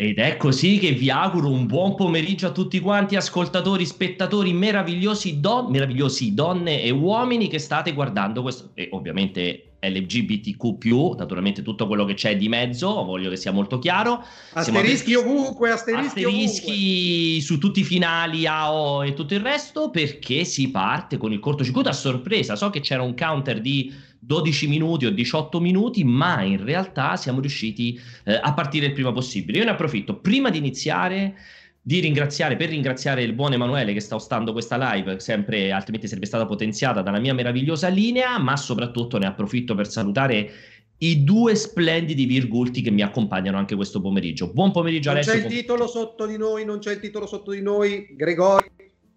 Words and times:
Ed 0.00 0.16
è 0.16 0.38
così 0.38 0.78
che 0.78 0.92
vi 0.92 1.10
auguro 1.10 1.50
un 1.50 1.66
buon 1.66 1.94
pomeriggio 1.94 2.46
a 2.46 2.52
tutti 2.52 2.80
quanti, 2.80 3.16
ascoltatori, 3.16 3.84
spettatori 3.84 4.50
meravigliosi, 4.54 5.40
don- 5.40 5.70
meravigliosi 5.70 6.32
donne 6.32 6.82
e 6.82 6.88
uomini 6.88 7.48
che 7.48 7.58
state 7.58 7.92
guardando 7.92 8.40
questo, 8.40 8.70
e 8.72 8.88
ovviamente 8.92 9.72
LGBTQ, 9.78 11.16
naturalmente 11.18 11.60
tutto 11.60 11.86
quello 11.86 12.06
che 12.06 12.14
c'è 12.14 12.34
di 12.38 12.48
mezzo, 12.48 13.04
voglio 13.04 13.28
che 13.28 13.36
sia 13.36 13.52
molto 13.52 13.78
chiaro. 13.78 14.24
Asterischi 14.54 15.10
Siamo 15.10 15.32
ovunque, 15.32 15.70
asterischi, 15.70 16.24
asterischi 16.24 16.70
ovunque. 16.70 17.40
su 17.42 17.58
tutti 17.58 17.80
i 17.80 17.84
finali, 17.84 18.46
AO 18.46 19.02
e 19.02 19.12
tutto 19.12 19.34
il 19.34 19.40
resto, 19.40 19.90
perché 19.90 20.44
si 20.44 20.70
parte 20.70 21.18
con 21.18 21.30
il 21.30 21.40
cortocircuito 21.40 21.90
a 21.90 21.92
sorpresa. 21.92 22.56
So 22.56 22.70
che 22.70 22.80
c'era 22.80 23.02
un 23.02 23.14
counter 23.14 23.60
di 23.60 23.92
12 24.30 24.68
minuti 24.68 25.06
o 25.06 25.10
18 25.10 25.58
minuti, 25.58 26.04
ma 26.04 26.42
in 26.42 26.62
realtà 26.62 27.16
siamo 27.16 27.40
riusciti 27.40 28.00
eh, 28.22 28.38
a 28.40 28.54
partire 28.54 28.86
il 28.86 28.92
prima 28.92 29.10
possibile. 29.10 29.58
Io 29.58 29.64
ne 29.64 29.72
approfitto 29.72 30.20
prima 30.20 30.50
di 30.50 30.58
iniziare 30.58 31.34
di 31.82 31.98
ringraziare, 31.98 32.54
per 32.54 32.68
ringraziare 32.68 33.24
il 33.24 33.32
buon 33.32 33.54
Emanuele 33.54 33.92
che 33.92 33.98
sta 33.98 34.14
ostando 34.14 34.52
questa 34.52 34.76
live, 34.92 35.18
sempre 35.18 35.72
altrimenti 35.72 36.06
sarebbe 36.06 36.26
stata 36.26 36.46
potenziata 36.46 37.02
dalla 37.02 37.18
mia 37.18 37.34
meravigliosa 37.34 37.88
linea, 37.88 38.38
ma 38.38 38.56
soprattutto 38.56 39.18
ne 39.18 39.26
approfitto 39.26 39.74
per 39.74 39.88
salutare 39.88 40.50
i 40.98 41.24
due 41.24 41.56
splendidi 41.56 42.24
virgulti 42.24 42.82
che 42.82 42.92
mi 42.92 43.02
accompagnano 43.02 43.58
anche 43.58 43.74
questo 43.74 44.00
pomeriggio. 44.00 44.52
Buon 44.52 44.70
pomeriggio 44.70 45.08
non 45.08 45.18
Alessio. 45.18 45.40
Non 45.40 45.48
c'è 45.48 45.48
il 45.48 45.60
titolo 45.60 45.88
sotto 45.88 46.26
di 46.26 46.36
noi, 46.36 46.64
non 46.64 46.78
c'è 46.78 46.92
il 46.92 47.00
titolo 47.00 47.26
sotto 47.26 47.50
di 47.50 47.62
noi, 47.62 48.06
Gregorio. 48.10 48.70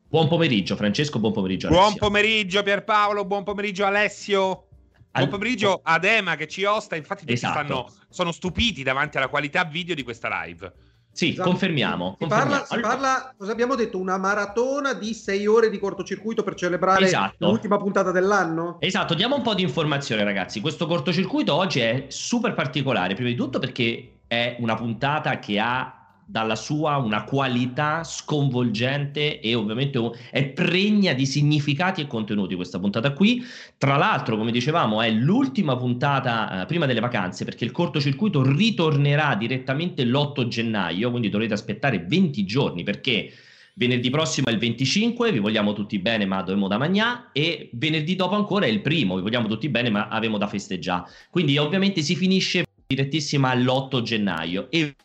Buon 0.10 0.28
pomeriggio 0.28 0.76
Francesco, 0.76 1.20
buon 1.20 1.34
pomeriggio 1.34 1.68
Alessio. 1.68 1.86
Buon 1.86 1.98
pomeriggio 2.00 2.64
Pierpaolo, 2.64 3.26
buon 3.26 3.44
pomeriggio 3.44 3.86
Alessio. 3.86 4.70
Buon 5.16 5.30
pomeriggio 5.30 5.80
ad 5.84 6.06
Ema 6.06 6.36
che 6.36 6.48
ci 6.48 6.64
osta, 6.64 6.96
infatti 6.96 7.22
tutti 7.22 7.34
esatto. 7.34 7.54
stanno, 7.54 7.94
sono 8.10 8.32
stupiti 8.32 8.82
davanti 8.82 9.18
alla 9.18 9.28
qualità 9.28 9.64
video 9.64 9.94
di 9.94 10.02
questa 10.02 10.28
live. 10.44 10.74
Sì, 11.12 11.30
esatto. 11.30 11.50
confermiamo. 11.50 12.18
Si, 12.18 12.28
confermiamo. 12.28 12.52
Parla, 12.52 12.66
si 12.66 12.80
parla, 12.80 13.34
cosa 13.38 13.52
abbiamo 13.52 13.76
detto? 13.76 14.00
Una 14.00 14.18
maratona 14.18 14.94
di 14.94 15.14
sei 15.14 15.46
ore 15.46 15.70
di 15.70 15.78
cortocircuito 15.78 16.42
per 16.42 16.56
celebrare 16.56 17.06
esatto. 17.06 17.48
l'ultima 17.48 17.78
puntata 17.78 18.10
dell'anno? 18.10 18.78
Esatto, 18.80 19.14
diamo 19.14 19.36
un 19.36 19.44
po' 19.44 19.54
di 19.54 19.62
informazione 19.62 20.24
ragazzi. 20.24 20.60
Questo 20.60 20.88
cortocircuito 20.88 21.54
oggi 21.54 21.80
è 21.82 22.06
super 22.08 22.56
particolare, 22.56 23.14
prima 23.14 23.30
di 23.30 23.36
tutto 23.36 23.60
perché 23.60 24.22
è 24.26 24.56
una 24.60 24.74
puntata 24.74 25.38
che 25.38 25.60
ha 25.60 26.03
dalla 26.26 26.56
sua 26.56 26.98
una 26.98 27.24
qualità 27.24 28.04
sconvolgente 28.04 29.40
e 29.40 29.56
ovviamente 29.56 30.00
è 30.32 30.46
pregna 30.48 31.14
di 31.14 31.26
significati 31.26 32.02
e 32.02 32.08
contenuti 32.08 32.56
questa 32.56 32.80
puntata 32.80 33.14
qui. 33.14 33.44
Tra 33.78 33.98
l'altro, 33.98 34.38
come 34.38 34.52
dicevamo, 34.52 35.02
è 35.02 35.10
l'ultima 35.12 35.76
puntata 35.76 36.62
eh, 36.62 36.66
prima 36.66 36.86
delle 36.86 37.00
vacanze 37.00 37.46
perché 37.46 37.66
il 37.66 37.72
cortocircuito 37.72 38.44
ritornerà 38.44 39.36
direttamente 39.36 40.04
l'8 40.06 40.48
gennaio, 40.48 41.10
quindi 41.10 41.30
dovete 41.30 41.54
aspettare 41.54 42.06
20 42.08 42.46
giorni 42.46 42.84
perché 42.84 43.32
venerdì 43.76 44.10
prossimo 44.10 44.48
è 44.48 44.52
il 44.52 44.60
25, 44.60 45.32
vi 45.32 45.40
vogliamo 45.40 45.74
tutti 45.74 45.98
bene, 46.00 46.26
ma 46.26 46.42
dovremo 46.42 46.68
da 46.68 46.78
magnà 46.78 47.32
e 47.32 47.70
venerdì 47.74 48.16
dopo 48.16 48.36
ancora 48.36 48.66
è 48.66 48.70
il 48.70 48.82
primo, 48.82 49.16
vi 49.16 49.22
vogliamo 49.22 49.48
tutti 49.48 49.70
bene, 49.70 49.90
ma 49.90 50.08
avevamo 50.08 50.38
da 50.38 50.48
festeggiare. 50.48 51.06
Quindi 51.30 51.58
ovviamente 51.58 52.02
si 52.02 52.16
finisce 52.16 52.66
direttissima 52.86 53.50
all'8 53.50 54.02
gennaio 54.02 54.70
e 54.70 54.96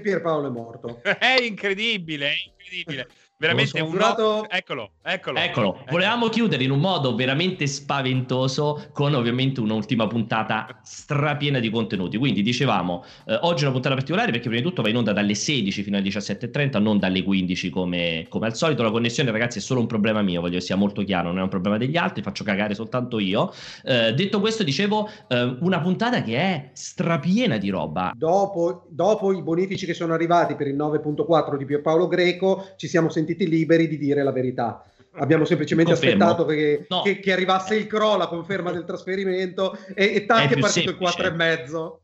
Pierpaolo 0.00 0.48
è 0.48 0.50
morto. 0.50 1.00
è 1.02 1.36
incredibile, 1.40 2.30
è 2.30 2.36
incredibile 2.46 3.08
veramente 3.38 3.80
un 3.80 3.94
no... 3.94 4.48
eccolo, 4.48 4.90
eccolo, 5.02 5.38
eccolo. 5.38 5.84
Volevamo 5.90 6.28
chiudere 6.28 6.64
in 6.64 6.72
un 6.72 6.80
modo 6.80 7.14
veramente 7.14 7.66
spaventoso 7.68 8.88
con 8.92 9.14
ovviamente 9.14 9.60
un'ultima 9.60 10.06
puntata 10.08 10.80
strapiena 10.82 11.60
di 11.60 11.70
contenuti. 11.70 12.18
Quindi 12.18 12.42
dicevamo, 12.42 13.04
eh, 13.26 13.38
oggi 13.42 13.60
è 13.60 13.62
una 13.62 13.72
puntata 13.72 13.94
particolare 13.94 14.32
perché 14.32 14.48
prima 14.48 14.60
di 14.60 14.68
tutto 14.68 14.82
va 14.82 14.88
in 14.88 14.96
onda 14.96 15.12
dalle 15.12 15.34
16 15.34 15.82
fino 15.82 15.96
alle 15.96 16.08
17.30, 16.08 16.80
non 16.82 16.98
dalle 16.98 17.22
15 17.22 17.70
come, 17.70 18.26
come, 18.28 18.46
al 18.46 18.56
solito. 18.56 18.82
La 18.82 18.90
connessione 18.90 19.30
ragazzi 19.30 19.58
è 19.58 19.60
solo 19.60 19.80
un 19.80 19.86
problema 19.86 20.20
mio, 20.20 20.40
voglio 20.40 20.58
che 20.58 20.64
sia 20.64 20.76
molto 20.76 21.04
chiaro, 21.04 21.28
non 21.28 21.38
è 21.38 21.42
un 21.42 21.48
problema 21.48 21.78
degli 21.78 21.96
altri, 21.96 22.22
faccio 22.22 22.42
cagare 22.42 22.74
soltanto 22.74 23.20
io. 23.20 23.52
Eh, 23.84 24.14
detto 24.14 24.40
questo, 24.40 24.64
dicevo, 24.64 25.08
eh, 25.28 25.56
una 25.60 25.80
puntata 25.80 26.22
che 26.22 26.36
è 26.36 26.70
strapiena 26.72 27.56
di 27.56 27.70
roba. 27.70 28.12
Dopo, 28.16 28.86
dopo 28.88 29.32
i 29.32 29.42
bonifici 29.42 29.86
che 29.86 29.94
sono 29.94 30.12
arrivati 30.12 30.56
per 30.56 30.66
il 30.66 30.76
9.4 30.76 31.56
di 31.56 31.64
Pierpaolo 31.64 32.08
Greco, 32.08 32.70
ci 32.76 32.88
siamo 32.88 33.08
sentiti 33.08 33.27
sentiti 33.28 33.48
liberi 33.48 33.88
di 33.88 33.98
dire 33.98 34.22
la 34.22 34.32
verità. 34.32 34.82
Abbiamo 35.12 35.44
semplicemente 35.44 35.92
Confermo. 35.92 36.24
aspettato 36.24 36.46
che, 36.46 36.86
no. 36.88 37.02
che, 37.02 37.18
che, 37.18 37.32
arrivasse 37.32 37.74
il 37.76 37.86
CRO, 37.86 38.16
la 38.16 38.28
conferma 38.28 38.70
del 38.70 38.84
trasferimento, 38.84 39.76
e, 39.94 40.14
e 40.14 40.26
Tac 40.26 40.50
è, 40.50 40.54
è 40.54 40.58
partito 40.58 40.90
semplice. 40.90 41.22
il 41.22 41.32
4,5 41.32 41.98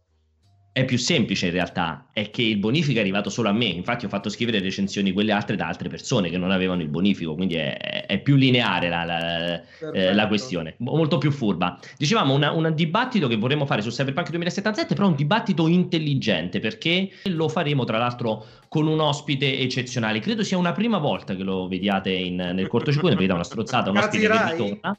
è 0.73 0.85
più 0.85 0.99
semplice 0.99 1.47
in 1.47 1.53
realtà, 1.53 2.04
è 2.15 2.31
che 2.31 2.43
il 2.43 2.59
bonifico 2.59 2.99
è 2.99 3.01
arrivato 3.01 3.29
solo 3.29 3.49
a 3.49 3.53
me, 3.53 3.65
infatti 3.65 4.05
ho 4.05 4.09
fatto 4.09 4.29
scrivere 4.29 4.61
recensioni 4.61 5.11
quelle 5.11 5.33
altre 5.33 5.57
da 5.57 5.67
altre 5.67 5.89
persone 5.89 6.31
che 6.31 6.39
non 6.39 6.53
avevano 6.53 6.81
il 6.81 6.87
bonifico, 6.87 7.35
quindi 7.35 7.57
è, 7.57 8.07
è 8.07 8.21
più 8.21 8.37
lineare 8.37 8.89
la, 8.89 9.03
la, 9.03 9.61
eh, 9.93 10.15
la, 10.15 10.29
questione, 10.29 10.77
molto 10.79 11.19
più 11.19 11.33
furba. 11.33 11.77
Dicevamo 11.99 12.33
una, 12.33 12.53
un 12.53 12.73
dibattito 12.73 13.27
che 13.27 13.35
vorremmo 13.35 13.67
fare 13.67 13.83
su 13.83 13.91
Cyberpunk 13.91 14.31
2077, 14.31 14.95
però 14.95 15.09
un 15.09 15.17
dibattito 15.17 15.67
intelligente, 15.67 16.61
perché 16.61 17.11
lo 17.25 17.49
faremo 17.49 17.83
tra 17.83 17.99
l'altro 17.99 18.47
con 18.69 18.87
un 18.87 19.01
ospite 19.01 19.59
eccezionale. 19.59 20.21
Credo 20.21 20.45
sia 20.45 20.57
una 20.57 20.73
prima 20.73 20.99
volta 20.99 21.35
che 21.35 21.43
lo 21.43 21.67
vediate 21.67 22.13
in, 22.13 22.37
nel 22.37 22.69
cortocircuito, 22.69 23.17
vedete 23.17 23.35
una 23.35 23.43
strozzata, 23.43 23.91
un 23.91 23.97
ospite 23.97 24.29
che 24.29 24.51
ritorna. 24.53 24.99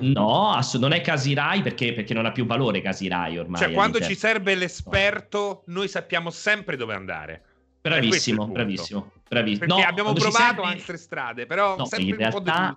No, 0.00 0.52
ass- 0.52 0.76
non 0.76 0.92
è 0.92 1.00
Casirai 1.00 1.62
perché, 1.62 1.92
perché 1.94 2.14
non 2.14 2.26
ha 2.26 2.32
più 2.32 2.46
valore 2.46 2.80
Casirai 2.80 3.38
ormai. 3.38 3.60
Cioè, 3.60 3.72
quando 3.72 4.00
ci 4.00 4.14
serve 4.14 4.54
l'esperto, 4.54 5.62
noi 5.66 5.88
sappiamo 5.88 6.25
sempre 6.30 6.76
dove 6.76 6.94
andare. 6.94 7.42
Bravissimo, 7.80 8.46
bravissimo, 8.46 9.12
bravissimo. 9.28 9.66
Perché 9.66 9.82
no, 9.82 9.88
abbiamo 9.88 10.12
provato 10.12 10.62
serve... 10.62 10.62
altre 10.62 10.96
strade, 10.96 11.46
però 11.46 11.76
no, 11.76 11.84
sempre 11.86 12.08
in 12.08 12.16
realtà, 12.16 12.76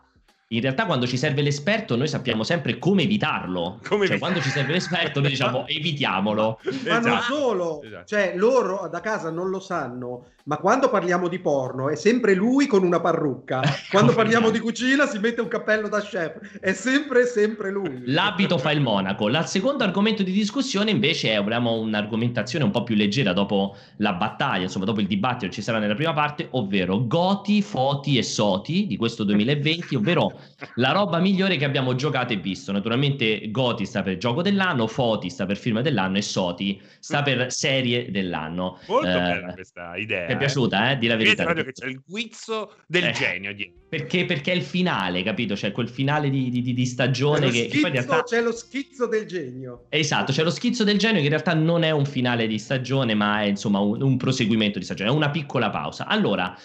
in 0.49 0.61
realtà 0.61 0.85
quando 0.85 1.07
ci 1.07 1.17
serve 1.17 1.41
l'esperto 1.41 1.95
noi 1.95 2.07
sappiamo 2.07 2.43
sempre 2.43 2.77
come 2.77 3.03
evitarlo. 3.03 3.79
Come 3.87 4.05
cioè, 4.05 4.19
quando 4.19 4.39
ci 4.39 4.49
serve 4.49 4.73
l'esperto 4.73 5.19
noi 5.19 5.29
diciamo 5.29 5.65
evitiamolo. 5.69 6.59
Ma 6.63 6.71
esatto. 6.71 7.07
non 7.07 7.21
solo, 7.21 7.81
esatto. 7.81 8.05
cioè 8.05 8.33
loro 8.35 8.87
da 8.87 8.99
casa 8.99 9.31
non 9.31 9.49
lo 9.49 9.59
sanno, 9.59 10.25
ma 10.49 10.57
quando 10.57 10.89
parliamo 10.89 11.27
di 11.27 11.37
porno 11.37 11.89
è 11.89 11.95
sempre 11.95 12.33
lui 12.33 12.65
con 12.65 12.83
una 12.83 12.99
parrucca. 12.99 13.61
Quando 13.91 14.13
parliamo 14.13 14.49
di 14.49 14.57
cucina 14.57 15.05
si 15.05 15.19
mette 15.19 15.41
un 15.41 15.47
cappello 15.47 15.87
da 15.87 15.99
chef, 15.99 16.59
è 16.59 16.73
sempre 16.73 17.27
sempre 17.27 17.69
lui. 17.69 18.01
L'abito 18.05 18.57
fa 18.57 18.71
il 18.71 18.81
monaco. 18.81 19.27
Il 19.27 19.43
secondo 19.45 19.83
argomento 19.83 20.23
di 20.23 20.31
discussione 20.31 20.89
invece 20.89 21.31
è 21.31 21.35
abbiamo 21.35 21.79
un'argomentazione 21.79 22.65
un 22.65 22.71
po' 22.71 22.81
più 22.81 22.95
leggera 22.95 23.31
dopo 23.31 23.75
la 23.97 24.13
battaglia, 24.13 24.63
insomma 24.63 24.85
dopo 24.85 25.01
il 25.01 25.07
dibattito 25.07 25.45
che 25.45 25.51
ci 25.51 25.61
sarà 25.61 25.77
nella 25.77 25.93
prima 25.93 26.13
parte, 26.13 26.47
ovvero 26.51 27.05
Goti, 27.05 27.61
Foti 27.61 28.17
e 28.17 28.23
Soti 28.23 28.87
di 28.87 28.97
questo 28.97 29.23
2020, 29.23 29.95
ovvero 29.95 30.31
la 30.75 30.91
roba 30.91 31.19
migliore 31.19 31.57
che 31.57 31.65
abbiamo 31.65 31.93
giocato 31.93 32.33
e 32.33 32.37
visto. 32.37 32.71
Naturalmente 32.71 33.51
Goti 33.51 33.85
sta 33.85 34.01
per 34.01 34.17
gioco 34.17 34.41
dell'anno, 34.41 34.87
Foti 34.87 35.29
sta 35.29 35.45
per 35.45 35.57
film 35.57 35.81
dell'anno 35.81 36.17
e 36.17 36.23
Soti 36.23 36.81
sta 36.97 37.21
per 37.21 37.51
serie 37.51 38.09
dell'anno. 38.09 38.79
Molto 38.87 39.07
eh, 39.07 39.13
bella 39.13 39.53
questa 39.53 39.95
idea. 39.95 40.38
Piaciuta, 40.39 40.91
eh? 40.91 40.97
Di 40.97 41.07
la 41.07 41.15
verità. 41.15 41.43
proprio 41.43 41.63
che 41.63 41.71
c'è 41.73 41.85
il 41.85 42.01
guizzo 42.05 42.75
del 42.87 43.05
eh, 43.05 43.11
genio. 43.11 43.55
Perché, 43.87 44.25
perché 44.25 44.51
è 44.51 44.55
il 44.55 44.63
finale, 44.63 45.21
capito? 45.21 45.53
C'è 45.53 45.71
quel 45.71 45.87
finale 45.87 46.29
di, 46.29 46.49
di, 46.49 46.73
di 46.73 46.85
stagione 46.85 47.51
che, 47.51 47.69
schizzo, 47.69 47.81
che, 47.81 47.87
in 47.87 47.93
realtà... 47.93 48.23
C'è 48.23 48.41
lo 48.41 48.51
schizzo 48.51 49.05
del 49.05 49.25
genio. 49.25 49.85
Esatto, 49.89 50.31
c'è 50.31 50.43
lo 50.43 50.49
schizzo 50.49 50.83
del 50.83 50.97
genio 50.97 51.19
che 51.19 51.25
in 51.25 51.31
realtà 51.31 51.53
non 51.53 51.83
è 51.83 51.91
un 51.91 52.05
finale 52.05 52.47
di 52.47 52.57
stagione, 52.57 53.13
ma 53.13 53.41
è 53.41 53.45
insomma 53.45 53.79
un, 53.79 54.01
un 54.01 54.17
proseguimento 54.17 54.79
di 54.79 54.85
stagione, 54.85 55.09
è 55.09 55.13
una 55.13 55.29
piccola 55.29 55.69
pausa. 55.69 56.07
Allora... 56.07 56.57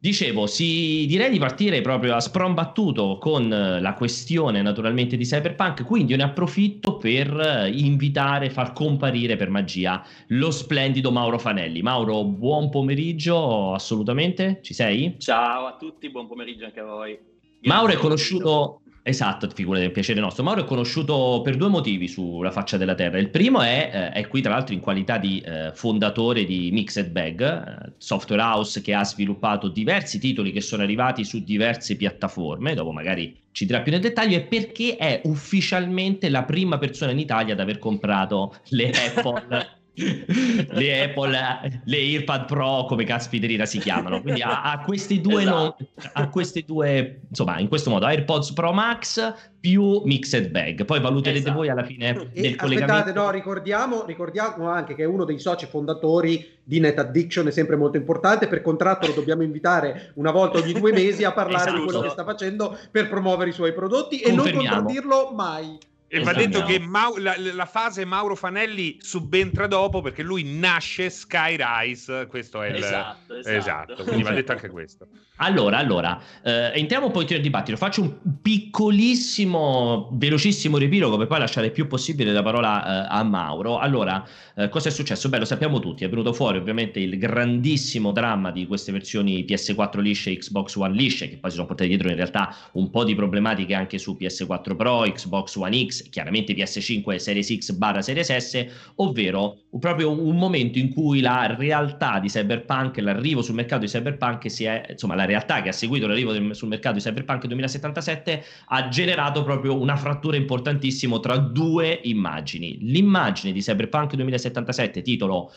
Dicevo, 0.00 0.46
si, 0.46 1.06
direi 1.06 1.28
di 1.28 1.40
partire 1.40 1.80
proprio 1.80 2.14
a 2.14 2.20
sprombattuto 2.20 3.18
con 3.18 3.52
eh, 3.52 3.80
la 3.80 3.94
questione 3.94 4.62
naturalmente 4.62 5.16
di 5.16 5.24
Cyberpunk, 5.24 5.84
quindi 5.84 6.14
ne 6.14 6.22
approfitto 6.22 6.98
per 6.98 7.36
eh, 7.36 7.68
invitare, 7.68 8.48
far 8.48 8.72
comparire 8.72 9.34
per 9.34 9.50
magia 9.50 10.06
lo 10.28 10.52
splendido 10.52 11.10
Mauro 11.10 11.36
Fanelli. 11.36 11.82
Mauro, 11.82 12.22
buon 12.22 12.70
pomeriggio, 12.70 13.72
assolutamente, 13.74 14.60
ci 14.62 14.72
sei? 14.72 15.16
Ciao 15.18 15.66
a 15.66 15.76
tutti, 15.76 16.08
buon 16.10 16.28
pomeriggio 16.28 16.66
anche 16.66 16.78
a 16.78 16.84
voi. 16.84 17.18
Grazie 17.60 17.68
Mauro 17.68 17.92
è 17.92 17.96
conosciuto 17.96 18.82
Esatto, 19.08 19.48
figura 19.48 19.78
del 19.78 19.90
piacere 19.90 20.20
nostro. 20.20 20.44
Mauro 20.44 20.60
è 20.60 20.64
conosciuto 20.66 21.40
per 21.42 21.56
due 21.56 21.68
motivi 21.68 22.08
sulla 22.08 22.50
faccia 22.50 22.76
della 22.76 22.94
Terra. 22.94 23.16
Il 23.16 23.30
primo 23.30 23.62
è, 23.62 23.90
eh, 23.90 24.10
è 24.10 24.28
qui 24.28 24.42
tra 24.42 24.52
l'altro 24.52 24.74
in 24.74 24.80
qualità 24.80 25.16
di 25.16 25.40
eh, 25.40 25.70
fondatore 25.72 26.44
di 26.44 26.68
Mixed 26.72 27.08
Bag, 27.08 27.40
eh, 27.40 27.92
software 27.96 28.42
house 28.42 28.82
che 28.82 28.92
ha 28.92 29.02
sviluppato 29.04 29.68
diversi 29.68 30.18
titoli 30.18 30.52
che 30.52 30.60
sono 30.60 30.82
arrivati 30.82 31.24
su 31.24 31.42
diverse 31.42 31.96
piattaforme, 31.96 32.74
dopo 32.74 32.92
magari 32.92 33.34
ci 33.50 33.64
dirà 33.64 33.80
più 33.80 33.92
nel 33.92 34.02
dettaglio, 34.02 34.36
e 34.36 34.42
perché 34.42 34.96
è 34.96 35.22
ufficialmente 35.24 36.28
la 36.28 36.44
prima 36.44 36.76
persona 36.76 37.10
in 37.10 37.18
Italia 37.18 37.54
ad 37.54 37.60
aver 37.60 37.78
comprato 37.78 38.56
le 38.68 38.90
Apple 39.16 39.77
le 39.98 41.02
Apple, 41.04 41.80
le 41.84 41.98
EarPad 41.98 42.46
Pro, 42.46 42.84
come 42.86 43.04
caspiterina 43.04 43.66
si 43.66 43.78
chiamano. 43.78 44.20
Quindi 44.20 44.42
a, 44.42 44.62
a 44.62 44.80
questi 44.80 45.20
due, 45.20 45.42
esatto. 45.42 45.76
non, 45.78 46.10
a 46.12 46.28
questi 46.28 46.64
due, 46.64 47.20
insomma, 47.28 47.58
in 47.58 47.68
questo 47.68 47.90
modo 47.90 48.06
AirPods 48.06 48.52
Pro 48.52 48.72
Max 48.72 49.34
più 49.58 50.02
Mixed 50.04 50.50
Bag. 50.50 50.84
Poi 50.84 51.00
valuterete 51.00 51.40
esatto. 51.40 51.56
voi 51.56 51.68
alla 51.68 51.84
fine 51.84 52.28
e 52.32 52.40
del 52.40 52.56
collegamento. 52.56 52.92
Aspettate, 52.92 53.12
no, 53.12 53.30
ricordiamo, 53.30 54.04
ricordiamo 54.04 54.68
anche 54.68 54.94
che 54.94 55.02
è 55.02 55.06
uno 55.06 55.24
dei 55.24 55.38
soci 55.38 55.66
fondatori 55.66 56.56
di 56.62 56.80
Net 56.80 56.98
Addiction, 56.98 57.46
è 57.48 57.50
sempre 57.50 57.76
molto 57.76 57.96
importante. 57.96 58.46
Per 58.46 58.62
contratto 58.62 59.06
lo 59.06 59.14
dobbiamo 59.14 59.42
invitare 59.42 60.12
una 60.14 60.30
volta 60.30 60.58
ogni 60.58 60.72
due 60.72 60.92
mesi 60.92 61.24
a 61.24 61.32
parlare 61.32 61.70
esatto. 61.70 61.78
di 61.78 61.84
quello 61.84 62.00
che 62.00 62.10
sta 62.10 62.24
facendo 62.24 62.78
per 62.90 63.08
promuovere 63.08 63.50
i 63.50 63.54
suoi 63.54 63.72
prodotti 63.72 64.20
e 64.20 64.32
non 64.32 64.50
contraddirlo 64.50 65.32
mai. 65.34 65.78
E 66.10 66.20
va 66.22 66.32
detto 66.32 66.62
che 66.62 66.78
Mau- 66.78 67.18
la, 67.18 67.34
la, 67.38 67.66
fase 67.66 68.06
Mauro 68.06 68.34
Fanelli 68.34 68.96
subentra 68.98 69.66
dopo 69.66 70.00
perché 70.00 70.22
lui 70.22 70.42
nasce 70.42 71.10
Skyrise. 71.10 72.26
Questo 72.28 72.62
è 72.62 72.68
il 72.70 72.76
esatto, 72.76 73.34
esatto. 73.34 73.56
esatto 73.92 74.04
quindi 74.04 74.22
va 74.22 74.30
detto 74.30 74.52
anche 74.52 74.70
questo. 74.70 75.06
Allora, 75.40 75.78
allora 75.78 76.20
eh, 76.42 76.72
entriamo 76.74 77.06
un 77.06 77.12
po' 77.12 77.20
in 77.20 77.40
dibattito. 77.40 77.76
Faccio 77.76 78.00
un 78.02 78.40
piccolissimo, 78.42 80.08
velocissimo 80.14 80.78
riepilogo 80.78 81.16
per 81.16 81.28
poi 81.28 81.38
lasciare 81.38 81.66
il 81.66 81.72
più 81.72 81.86
possibile 81.86 82.32
la 82.32 82.42
parola 82.42 83.04
eh, 83.04 83.06
a 83.08 83.22
Mauro. 83.22 83.78
Allora, 83.78 84.26
eh, 84.56 84.68
cosa 84.68 84.88
è 84.88 84.90
successo? 84.90 85.28
Beh, 85.28 85.38
lo 85.38 85.44
sappiamo 85.44 85.78
tutti. 85.78 86.02
È 86.02 86.08
venuto 86.08 86.32
fuori 86.32 86.58
ovviamente 86.58 86.98
il 86.98 87.16
grandissimo 87.18 88.10
dramma 88.10 88.50
di 88.50 88.66
queste 88.66 88.90
versioni 88.90 89.44
PS4 89.44 90.00
lisce 90.00 90.32
e 90.32 90.38
Xbox 90.38 90.74
One 90.74 90.94
lisce, 90.96 91.28
che 91.28 91.36
poi 91.36 91.50
si 91.50 91.56
sono 91.56 91.68
portate 91.68 91.88
dietro 91.88 92.08
in 92.08 92.16
realtà 92.16 92.52
un 92.72 92.90
po' 92.90 93.04
di 93.04 93.14
problematiche 93.14 93.74
anche 93.74 93.98
su 93.98 94.16
PS4 94.20 94.74
Pro, 94.74 95.02
Xbox 95.02 95.54
One 95.54 95.86
X 95.86 95.97
chiaramente 96.10 96.54
PS5 96.54 97.16
Series 97.16 97.56
X 97.56 97.72
barra 97.72 98.02
Series 98.02 98.34
S, 98.34 98.66
ovvero 98.96 99.58
proprio 99.78 100.10
un 100.10 100.36
momento 100.36 100.78
in 100.78 100.92
cui 100.92 101.20
la 101.20 101.54
realtà 101.56 102.18
di 102.18 102.28
Cyberpunk, 102.28 102.98
l'arrivo 102.98 103.42
sul 103.42 103.54
mercato 103.54 103.82
di 103.82 103.88
Cyberpunk 103.88 104.50
si 104.50 104.64
è, 104.64 104.86
insomma 104.90 105.14
la 105.14 105.24
realtà 105.24 105.62
che 105.62 105.68
ha 105.68 105.72
seguito 105.72 106.06
l'arrivo 106.06 106.32
del, 106.32 106.54
sul 106.54 106.68
mercato 106.68 106.96
di 106.96 107.00
Cyberpunk 107.00 107.46
2077 107.46 108.44
ha 108.66 108.88
generato 108.88 109.42
proprio 109.42 109.80
una 109.80 109.96
frattura 109.96 110.36
importantissima 110.36 111.18
tra 111.20 111.36
due 111.36 112.00
immagini. 112.04 112.78
L'immagine 112.80 113.52
di 113.52 113.60
Cyberpunk 113.60 114.14
2077, 114.14 115.02
titolo 115.02 115.52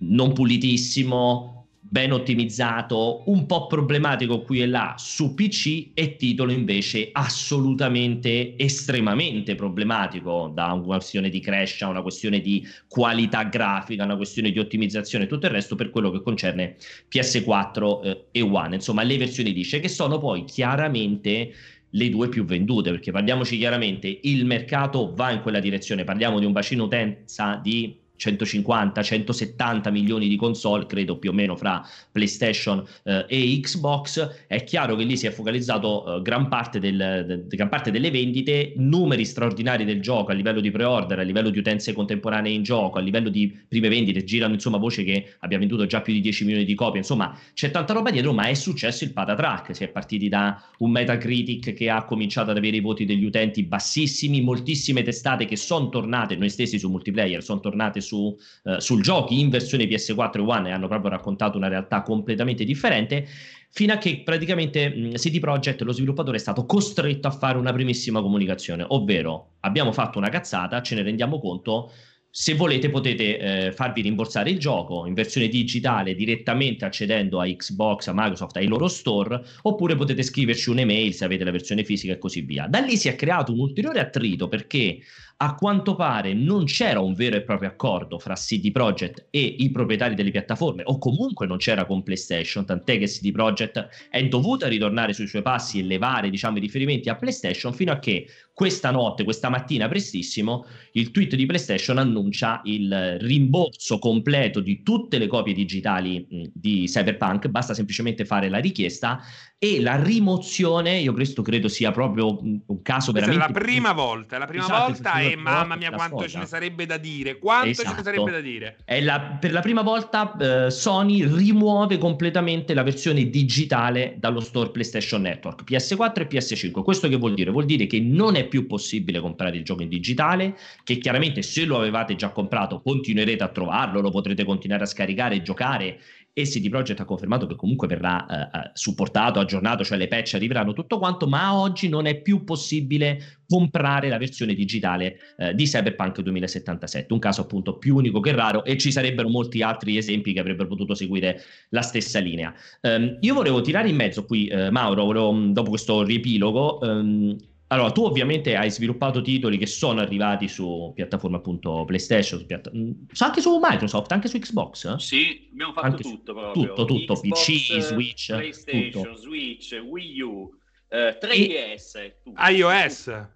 non 0.00 0.32
pulitissimo, 0.32 1.57
ben 1.90 2.12
ottimizzato, 2.12 3.22
un 3.26 3.46
po' 3.46 3.66
problematico 3.66 4.42
qui 4.42 4.60
e 4.60 4.66
là 4.66 4.94
su 4.98 5.32
PC 5.34 5.88
e 5.94 6.16
titolo 6.16 6.52
invece 6.52 7.08
assolutamente 7.12 8.56
estremamente 8.58 9.54
problematico 9.54 10.50
da 10.52 10.72
una 10.72 10.84
questione 10.84 11.30
di 11.30 11.40
crash 11.40 11.82
a 11.82 11.88
una 11.88 12.02
questione 12.02 12.40
di 12.40 12.66
qualità 12.88 13.44
grafica, 13.44 14.04
una 14.04 14.16
questione 14.16 14.50
di 14.50 14.58
ottimizzazione 14.58 15.24
e 15.24 15.26
tutto 15.28 15.46
il 15.46 15.52
resto 15.52 15.76
per 15.76 15.88
quello 15.88 16.10
che 16.10 16.20
concerne 16.20 16.76
PS4 17.10 18.04
eh, 18.04 18.24
e 18.32 18.42
One, 18.42 18.74
insomma 18.74 19.02
le 19.02 19.16
versioni 19.16 19.54
lisce 19.54 19.80
che 19.80 19.88
sono 19.88 20.18
poi 20.18 20.44
chiaramente 20.44 21.52
le 21.92 22.10
due 22.10 22.28
più 22.28 22.44
vendute, 22.44 22.90
perché 22.90 23.12
parliamoci 23.12 23.56
chiaramente, 23.56 24.18
il 24.24 24.44
mercato 24.44 25.14
va 25.14 25.30
in 25.30 25.40
quella 25.40 25.60
direzione, 25.60 26.04
parliamo 26.04 26.38
di 26.38 26.44
un 26.44 26.52
bacino 26.52 26.84
utenza 26.84 27.58
di 27.62 27.96
150, 28.18 29.02
170 29.02 29.90
milioni 29.90 30.28
di 30.28 30.36
console, 30.36 30.86
credo 30.86 31.16
più 31.16 31.30
o 31.30 31.32
meno 31.32 31.56
fra 31.56 31.86
PlayStation 32.10 32.84
eh, 33.04 33.24
e 33.28 33.60
Xbox. 33.60 34.46
È 34.46 34.62
chiaro 34.64 34.96
che 34.96 35.04
lì 35.04 35.16
si 35.16 35.26
è 35.26 35.30
focalizzato 35.30 36.16
eh, 36.16 36.22
gran, 36.22 36.48
parte 36.48 36.80
del, 36.80 37.24
de, 37.46 37.56
gran, 37.56 37.68
parte 37.68 37.90
delle 37.90 38.10
vendite, 38.10 38.72
numeri 38.76 39.24
straordinari 39.24 39.84
del 39.84 40.02
gioco 40.02 40.32
a 40.32 40.34
livello 40.34 40.60
di 40.60 40.70
pre-order, 40.70 41.20
a 41.20 41.22
livello 41.22 41.50
di 41.50 41.58
utenze 41.58 41.92
contemporanee 41.92 42.52
in 42.52 42.62
gioco, 42.62 42.98
a 42.98 43.00
livello 43.00 43.28
di 43.28 43.56
prime 43.66 43.88
vendite. 43.88 44.24
Girano 44.24 44.54
insomma 44.54 44.78
voce 44.78 45.04
che 45.04 45.34
abbia 45.38 45.58
venduto 45.58 45.86
già 45.86 46.00
più 46.00 46.12
di 46.12 46.20
10 46.20 46.44
milioni 46.44 46.64
di 46.64 46.74
copie. 46.74 46.98
Insomma, 46.98 47.38
c'è 47.54 47.70
tanta 47.70 47.92
roba 47.92 48.10
dietro, 48.10 48.32
ma 48.32 48.48
è 48.48 48.54
successo 48.54 49.04
il 49.04 49.12
patatrack. 49.12 49.74
Si 49.74 49.84
è 49.84 49.88
partiti 49.88 50.28
da 50.28 50.60
un 50.78 50.90
Metacritic 50.90 51.74
che 51.74 51.88
ha 51.88 52.04
cominciato 52.04 52.50
ad 52.50 52.56
avere 52.56 52.76
i 52.76 52.80
voti 52.80 53.04
degli 53.04 53.24
utenti 53.24 53.62
bassissimi, 53.62 54.40
moltissime 54.40 55.02
testate 55.02 55.44
che 55.44 55.56
sono 55.56 55.88
tornate, 55.88 56.34
noi 56.36 56.50
stessi 56.50 56.78
su 56.78 56.88
multiplayer, 56.88 57.42
sono 57.42 57.60
tornate 57.60 58.00
su, 58.08 58.36
eh, 58.64 58.80
sul 58.80 59.02
giochi 59.02 59.38
in 59.38 59.50
versione 59.50 59.84
PS4 59.84 60.38
e 60.38 60.40
One 60.40 60.68
e 60.68 60.72
hanno 60.72 60.88
proprio 60.88 61.10
raccontato 61.10 61.58
una 61.58 61.68
realtà 61.68 62.02
completamente 62.02 62.64
differente 62.64 63.26
fino 63.70 63.92
a 63.92 63.98
che 63.98 64.22
praticamente 64.24 65.12
CD 65.14 65.38
Projekt, 65.38 65.82
lo 65.82 65.92
sviluppatore, 65.92 66.38
è 66.38 66.40
stato 66.40 66.64
costretto 66.64 67.28
a 67.28 67.30
fare 67.30 67.58
una 67.58 67.72
primissima 67.72 68.22
comunicazione, 68.22 68.84
ovvero 68.88 69.56
abbiamo 69.60 69.92
fatto 69.92 70.18
una 70.18 70.30
cazzata, 70.30 70.80
ce 70.80 70.94
ne 70.94 71.02
rendiamo 71.02 71.38
conto, 71.38 71.92
se 72.30 72.54
volete 72.54 72.90
potete 72.90 73.38
eh, 73.38 73.72
farvi 73.72 74.02
rimborsare 74.02 74.50
il 74.50 74.58
gioco 74.58 75.06
in 75.06 75.14
versione 75.14 75.48
digitale 75.48 76.14
direttamente 76.14 76.84
accedendo 76.84 77.40
a 77.40 77.46
Xbox, 77.46 78.06
a 78.08 78.12
Microsoft, 78.14 78.56
ai 78.56 78.66
loro 78.66 78.86
store, 78.86 79.42
oppure 79.62 79.96
potete 79.96 80.22
scriverci 80.22 80.70
un'email 80.70 81.14
se 81.14 81.24
avete 81.24 81.44
la 81.44 81.50
versione 81.50 81.84
fisica 81.84 82.12
e 82.12 82.18
così 82.18 82.42
via. 82.42 82.66
Da 82.66 82.80
lì 82.80 82.96
si 82.96 83.08
è 83.08 83.16
creato 83.16 83.52
un 83.52 83.60
ulteriore 83.60 84.00
attrito 84.00 84.46
perché 84.48 84.98
a 85.40 85.54
quanto 85.54 85.94
pare 85.94 86.34
non 86.34 86.64
c'era 86.64 86.98
un 86.98 87.14
vero 87.14 87.36
e 87.36 87.42
proprio 87.42 87.68
accordo 87.68 88.18
fra 88.18 88.34
CD 88.34 88.72
Projekt 88.72 89.26
e 89.30 89.40
i 89.40 89.70
proprietari 89.70 90.16
delle 90.16 90.32
piattaforme, 90.32 90.82
o 90.84 90.98
comunque 90.98 91.46
non 91.46 91.58
c'era 91.58 91.84
con 91.84 92.02
PlayStation, 92.02 92.64
tant'è 92.64 92.98
che 92.98 93.06
CD 93.06 93.30
Projekt 93.30 94.08
è 94.10 94.26
dovuta 94.26 94.66
ritornare 94.66 95.12
sui 95.12 95.28
suoi 95.28 95.42
passi 95.42 95.78
e 95.78 95.84
levare 95.84 96.28
diciamo, 96.28 96.56
i 96.56 96.60
riferimenti 96.60 97.08
a 97.08 97.14
PlayStation 97.14 97.72
fino 97.72 97.92
a 97.92 98.00
che 98.00 98.26
questa 98.52 98.90
notte, 98.90 99.22
questa 99.22 99.48
mattina 99.48 99.86
prestissimo, 99.86 100.66
il 100.94 101.12
tweet 101.12 101.36
di 101.36 101.46
PlayStation 101.46 101.98
annuncia 101.98 102.60
il 102.64 103.18
rimborso 103.20 104.00
completo 104.00 104.58
di 104.58 104.82
tutte 104.82 105.18
le 105.18 105.28
copie 105.28 105.54
digitali 105.54 106.26
di 106.52 106.86
Cyberpunk, 106.86 107.46
basta 107.46 107.74
semplicemente 107.74 108.24
fare 108.24 108.48
la 108.48 108.58
richiesta 108.58 109.20
e 109.60 109.80
la 109.80 110.00
rimozione, 110.00 110.98
io 110.98 111.12
questo 111.12 111.42
credo 111.42 111.66
sia 111.66 111.90
proprio 111.90 112.38
un 112.40 112.80
caso 112.80 113.10
veramente... 113.10 113.44
È 113.44 113.48
la 113.48 113.52
prima 113.52 113.92
volta, 113.92 114.38
la 114.38 114.46
prima 114.46 114.62
esatto, 114.62 114.92
volta 114.92 115.18
e 115.18 115.34
mamma 115.34 115.74
mia 115.74 115.90
quanto 115.90 116.28
ce 116.28 116.38
ne 116.38 116.46
sarebbe 116.46 116.86
da 116.86 116.96
dire, 116.96 117.38
quanto 117.38 117.70
esatto. 117.70 117.88
ce 117.88 117.94
ne 117.96 118.02
sarebbe 118.04 118.30
da 118.30 118.40
dire. 118.40 118.76
La, 119.00 119.20
per 119.40 119.50
la 119.50 119.60
prima 119.60 119.82
volta 119.82 120.36
eh, 120.36 120.70
Sony 120.70 121.26
rimuove 121.26 121.98
completamente 121.98 122.72
la 122.72 122.84
versione 122.84 123.28
digitale 123.30 124.14
dallo 124.20 124.38
store 124.38 124.70
PlayStation 124.70 125.22
Network, 125.22 125.68
PS4 125.68 126.20
e 126.20 126.28
PS5. 126.28 126.84
Questo 126.84 127.08
che 127.08 127.16
vuol 127.16 127.34
dire? 127.34 127.50
Vuol 127.50 127.64
dire 127.64 127.88
che 127.88 127.98
non 127.98 128.36
è 128.36 128.46
più 128.46 128.64
possibile 128.68 129.18
comprare 129.18 129.56
il 129.56 129.64
gioco 129.64 129.82
in 129.82 129.88
digitale, 129.88 130.56
che 130.84 130.98
chiaramente 130.98 131.42
se 131.42 131.64
lo 131.64 131.78
avevate 131.78 132.14
già 132.14 132.30
comprato 132.30 132.80
continuerete 132.80 133.42
a 133.42 133.48
trovarlo, 133.48 134.00
lo 134.00 134.10
potrete 134.10 134.44
continuare 134.44 134.84
a 134.84 134.86
scaricare 134.86 135.34
e 135.34 135.42
giocare 135.42 135.98
e 136.38 136.44
CD 136.44 136.68
Projekt 136.68 137.00
ha 137.00 137.04
confermato 137.04 137.46
che 137.46 137.56
comunque 137.56 137.88
verrà 137.88 138.26
eh, 138.26 138.58
eh, 138.58 138.70
supportato, 138.74 139.40
aggiornato, 139.40 139.84
cioè 139.84 139.98
le 139.98 140.06
patch 140.06 140.34
arriveranno 140.34 140.72
tutto 140.72 140.98
quanto, 140.98 141.26
ma 141.26 141.56
oggi 141.56 141.88
non 141.88 142.06
è 142.06 142.20
più 142.20 142.44
possibile 142.44 143.40
comprare 143.48 144.08
la 144.08 144.18
versione 144.18 144.54
digitale 144.54 145.16
eh, 145.36 145.54
di 145.54 145.64
Cyberpunk 145.64 146.20
2077, 146.20 147.12
un 147.12 147.18
caso 147.18 147.40
appunto 147.40 147.76
più 147.78 147.96
unico 147.96 148.20
che 148.20 148.32
raro 148.32 148.64
e 148.64 148.76
ci 148.76 148.92
sarebbero 148.92 149.28
molti 149.28 149.62
altri 149.62 149.96
esempi 149.96 150.32
che 150.32 150.40
avrebbero 150.40 150.68
potuto 150.68 150.94
seguire 150.94 151.40
la 151.70 151.82
stessa 151.82 152.20
linea. 152.20 152.54
Um, 152.82 153.16
io 153.20 153.34
volevo 153.34 153.60
tirare 153.60 153.88
in 153.88 153.96
mezzo 153.96 154.24
qui, 154.24 154.46
eh, 154.46 154.70
Mauro, 154.70 155.04
volevo, 155.04 155.32
dopo 155.50 155.70
questo 155.70 156.04
riepilogo, 156.04 156.78
um, 156.82 157.36
allora, 157.70 157.90
tu 157.90 158.04
ovviamente 158.04 158.56
hai 158.56 158.70
sviluppato 158.70 159.20
titoli 159.20 159.58
che 159.58 159.66
sono 159.66 160.00
arrivati 160.00 160.48
su 160.48 160.90
piattaforme 160.94 161.36
appunto 161.36 161.84
PlayStation, 161.84 162.40
su 162.40 162.46
piatta... 162.46 162.70
Mm, 162.74 162.92
anche 163.18 163.42
su 163.42 163.58
Microsoft, 163.62 164.10
anche 164.12 164.28
su 164.28 164.38
Xbox? 164.38 164.94
Eh? 164.94 164.98
Sì, 164.98 165.48
abbiamo 165.52 165.72
fatto 165.74 165.86
anche 165.86 166.02
tutto 166.02 166.32
proprio. 166.32 166.66
Tutto, 166.66 166.84
tutto, 166.86 167.14
Xbox, 167.14 167.44
PC, 167.44 167.80
Switch, 167.80 168.26
PlayStation, 168.34 169.02
tutto. 169.02 169.16
Switch, 169.16 169.82
Wii 169.86 170.20
U, 170.22 170.50
eh, 170.88 171.18
3DS, 171.20 171.96
e... 171.98 172.16
iOS. 172.52 173.26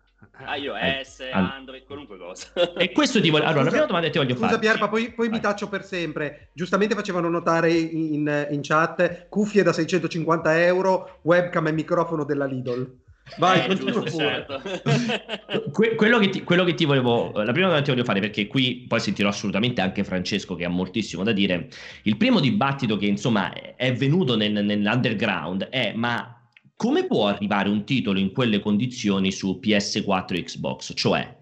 iOS, 0.56 1.20
Android, 1.30 1.84
qualunque 1.84 2.16
cosa. 2.16 2.52
E 2.78 2.90
questo 2.90 3.20
ti 3.20 3.28
voglio... 3.28 3.44
Allora, 3.52 3.64
la 3.64 3.70
prima 3.70 3.84
domanda 3.84 4.06
che 4.06 4.12
ti 4.12 4.18
voglio 4.18 4.34
Scusa, 4.34 4.46
fare. 4.46 4.58
Scusa 4.58 4.70
Pierpa, 4.70 4.88
poi, 4.88 5.12
poi 5.12 5.28
mi 5.28 5.40
taccio 5.40 5.68
per 5.68 5.84
sempre. 5.84 6.48
Giustamente 6.54 6.94
facevano 6.94 7.28
notare 7.28 7.70
in, 7.70 8.46
in 8.50 8.60
chat 8.62 9.28
cuffie 9.28 9.62
da 9.62 9.74
650 9.74 10.64
euro, 10.64 11.18
webcam 11.20 11.66
e 11.66 11.72
microfono 11.72 12.24
della 12.24 12.46
Lidl. 12.46 13.00
Vai, 13.38 13.66
eh, 13.66 13.74
giusto, 13.76 14.10
certo. 14.10 14.60
que- 15.72 15.94
quello, 15.94 16.18
che 16.18 16.28
ti, 16.28 16.42
quello, 16.42 16.64
che 16.64 16.74
ti, 16.74 16.84
volevo, 16.84 17.32
la 17.32 17.52
prima 17.52 17.68
domanda 17.68 17.78
che 17.78 17.84
ti 17.84 17.90
voglio 17.90 18.04
fare, 18.04 18.20
perché 18.20 18.46
qui 18.46 18.84
poi 18.86 19.00
sentirò 19.00 19.28
assolutamente 19.28 19.80
anche 19.80 20.04
Francesco 20.04 20.54
che 20.54 20.64
ha 20.64 20.68
moltissimo 20.68 21.22
da 21.22 21.32
dire. 21.32 21.68
Il 22.02 22.16
primo 22.16 22.40
dibattito 22.40 22.96
che 22.96 23.06
insomma 23.06 23.52
è 23.76 23.92
venuto 23.94 24.36
nel, 24.36 24.64
nell'underground 24.64 25.64
è: 25.64 25.92
ma 25.94 26.36
come 26.76 27.06
può 27.06 27.28
arrivare 27.28 27.68
un 27.68 27.84
titolo 27.84 28.18
in 28.18 28.32
quelle 28.32 28.58
condizioni 28.58 29.30
su 29.30 29.60
PS4 29.62 30.34
e 30.34 30.42
Xbox? 30.42 30.92
Cioè, 30.94 31.36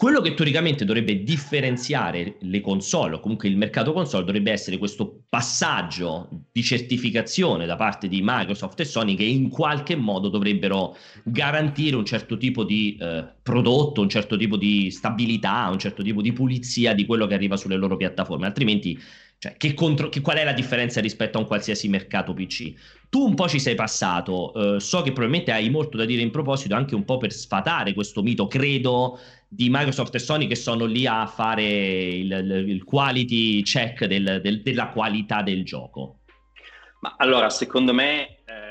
quello 0.00 0.22
che 0.22 0.32
teoricamente 0.32 0.86
dovrebbe 0.86 1.22
differenziare 1.22 2.36
le 2.40 2.62
console, 2.62 3.16
o 3.16 3.20
comunque 3.20 3.50
il 3.50 3.58
mercato 3.58 3.92
console, 3.92 4.24
dovrebbe 4.24 4.50
essere 4.50 4.78
questo 4.78 5.24
passaggio 5.28 6.46
di 6.50 6.62
certificazione 6.62 7.66
da 7.66 7.76
parte 7.76 8.08
di 8.08 8.22
Microsoft 8.24 8.80
e 8.80 8.86
Sony 8.86 9.14
che 9.14 9.24
in 9.24 9.50
qualche 9.50 9.96
modo 9.96 10.30
dovrebbero 10.30 10.96
garantire 11.22 11.96
un 11.96 12.06
certo 12.06 12.38
tipo 12.38 12.64
di 12.64 12.96
eh, 12.98 13.26
prodotto, 13.42 14.00
un 14.00 14.08
certo 14.08 14.38
tipo 14.38 14.56
di 14.56 14.90
stabilità, 14.90 15.68
un 15.70 15.78
certo 15.78 16.02
tipo 16.02 16.22
di 16.22 16.32
pulizia 16.32 16.94
di 16.94 17.04
quello 17.04 17.26
che 17.26 17.34
arriva 17.34 17.58
sulle 17.58 17.76
loro 17.76 17.98
piattaforme, 17.98 18.46
altrimenti 18.46 18.98
cioè, 19.40 19.56
che 19.56 19.72
contro, 19.72 20.10
che, 20.10 20.20
qual 20.20 20.36
è 20.36 20.44
la 20.44 20.52
differenza 20.52 21.00
rispetto 21.00 21.38
a 21.38 21.40
un 21.40 21.46
qualsiasi 21.46 21.88
mercato 21.88 22.34
PC? 22.34 22.74
Tu 23.08 23.24
un 23.24 23.34
po' 23.34 23.48
ci 23.48 23.58
sei 23.58 23.74
passato, 23.74 24.52
eh, 24.52 24.80
so 24.80 25.00
che 25.00 25.12
probabilmente 25.12 25.50
hai 25.50 25.70
molto 25.70 25.96
da 25.96 26.04
dire 26.04 26.20
in 26.20 26.30
proposito, 26.30 26.74
anche 26.74 26.94
un 26.94 27.06
po' 27.06 27.16
per 27.16 27.32
sfatare 27.32 27.94
questo 27.94 28.22
mito, 28.22 28.46
credo, 28.46 29.18
di 29.48 29.68
Microsoft 29.70 30.14
e 30.14 30.18
Sony 30.18 30.46
che 30.46 30.56
sono 30.56 30.84
lì 30.84 31.06
a 31.06 31.24
fare 31.24 31.62
il, 31.64 32.64
il 32.68 32.84
quality 32.84 33.62
check 33.62 34.04
del, 34.04 34.40
del, 34.42 34.60
della 34.60 34.88
qualità 34.88 35.40
del 35.40 35.64
gioco. 35.64 36.18
Ma 37.00 37.14
allora, 37.16 37.48
secondo 37.48 37.94
me 37.94 38.40
eh, 38.44 38.69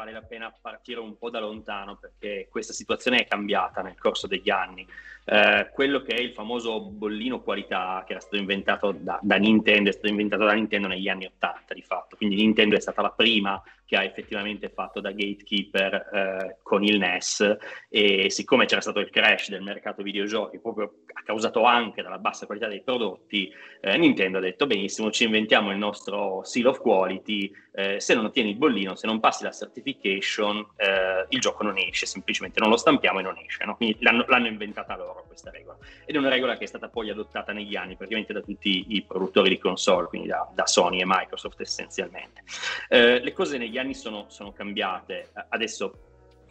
vale 0.00 0.12
la 0.12 0.22
pena 0.22 0.54
partire 0.58 0.98
un 0.98 1.18
po' 1.18 1.28
da 1.28 1.40
lontano 1.40 1.96
perché 1.96 2.48
questa 2.50 2.72
situazione 2.72 3.18
è 3.18 3.26
cambiata 3.26 3.82
nel 3.82 3.98
corso 3.98 4.26
degli 4.26 4.48
anni. 4.48 4.86
Eh, 5.24 5.70
quello 5.74 6.00
che 6.00 6.14
è 6.14 6.20
il 6.20 6.32
famoso 6.32 6.80
bollino 6.80 7.42
qualità 7.42 8.02
che 8.06 8.12
era 8.12 8.20
stato 8.20 8.36
inventato 8.36 8.92
da, 8.92 9.18
da, 9.22 9.36
Nintendo, 9.36 9.90
è 9.90 9.92
stato 9.92 10.08
inventato 10.08 10.44
da 10.44 10.52
Nintendo 10.52 10.88
negli 10.88 11.08
anni 11.08 11.26
80 11.26 11.74
di 11.74 11.82
fatto, 11.82 12.16
quindi 12.16 12.36
Nintendo 12.36 12.76
è 12.76 12.80
stata 12.80 13.02
la 13.02 13.10
prima 13.10 13.62
che 13.90 13.96
ha 13.96 14.04
effettivamente 14.04 14.68
fatto 14.68 15.00
da 15.00 15.10
gatekeeper 15.10 15.94
eh, 15.94 16.58
con 16.62 16.84
il 16.84 16.96
NES 16.96 17.56
e 17.88 18.30
siccome 18.30 18.66
c'era 18.66 18.80
stato 18.80 19.00
il 19.00 19.10
crash 19.10 19.48
del 19.48 19.62
mercato 19.62 20.04
videogiochi 20.04 20.60
proprio 20.60 21.00
causato 21.24 21.64
anche 21.64 22.00
dalla 22.00 22.18
bassa 22.18 22.46
qualità 22.46 22.68
dei 22.68 22.82
prodotti, 22.82 23.52
eh, 23.80 23.96
Nintendo 23.96 24.38
ha 24.38 24.40
detto 24.40 24.68
benissimo 24.68 25.10
ci 25.10 25.24
inventiamo 25.24 25.72
il 25.72 25.78
nostro 25.78 26.44
seal 26.44 26.66
of 26.66 26.80
quality, 26.80 27.50
eh, 27.72 27.98
se 27.98 28.14
non 28.14 28.26
ottieni 28.26 28.50
il 28.50 28.56
bollino, 28.56 28.94
se 28.94 29.08
non 29.08 29.18
passi 29.18 29.42
la 29.42 29.50
certification 29.50 30.64
eh, 30.76 31.26
il 31.28 31.40
gioco 31.40 31.64
non 31.64 31.76
esce, 31.76 32.06
semplicemente 32.06 32.60
non 32.60 32.68
lo 32.68 32.76
stampiamo 32.76 33.18
e 33.18 33.22
non 33.22 33.38
esce, 33.44 33.64
no? 33.64 33.74
quindi 33.74 33.96
l'hanno, 34.02 34.24
l'hanno 34.28 34.46
inventata 34.46 34.96
loro 34.96 35.24
questa 35.26 35.50
regola 35.50 35.78
ed 36.04 36.14
è 36.14 36.18
una 36.18 36.28
regola 36.28 36.56
che 36.56 36.64
è 36.64 36.68
stata 36.68 36.88
poi 36.88 37.10
adottata 37.10 37.52
negli 37.52 37.74
anni 37.74 37.96
praticamente 37.96 38.32
da 38.32 38.40
tutti 38.40 38.86
i 38.88 39.02
produttori 39.02 39.48
di 39.48 39.58
console, 39.58 40.06
quindi 40.06 40.28
da, 40.28 40.48
da 40.54 40.66
Sony 40.66 41.00
e 41.00 41.04
Microsoft 41.06 41.60
essenzialmente. 41.60 42.42
Eh, 42.88 43.20
le 43.20 43.32
cose 43.32 43.58
negli 43.58 43.78
anni 43.80 43.94
sono, 43.94 44.26
sono 44.28 44.52
cambiate. 44.52 45.30
Adesso 45.48 46.04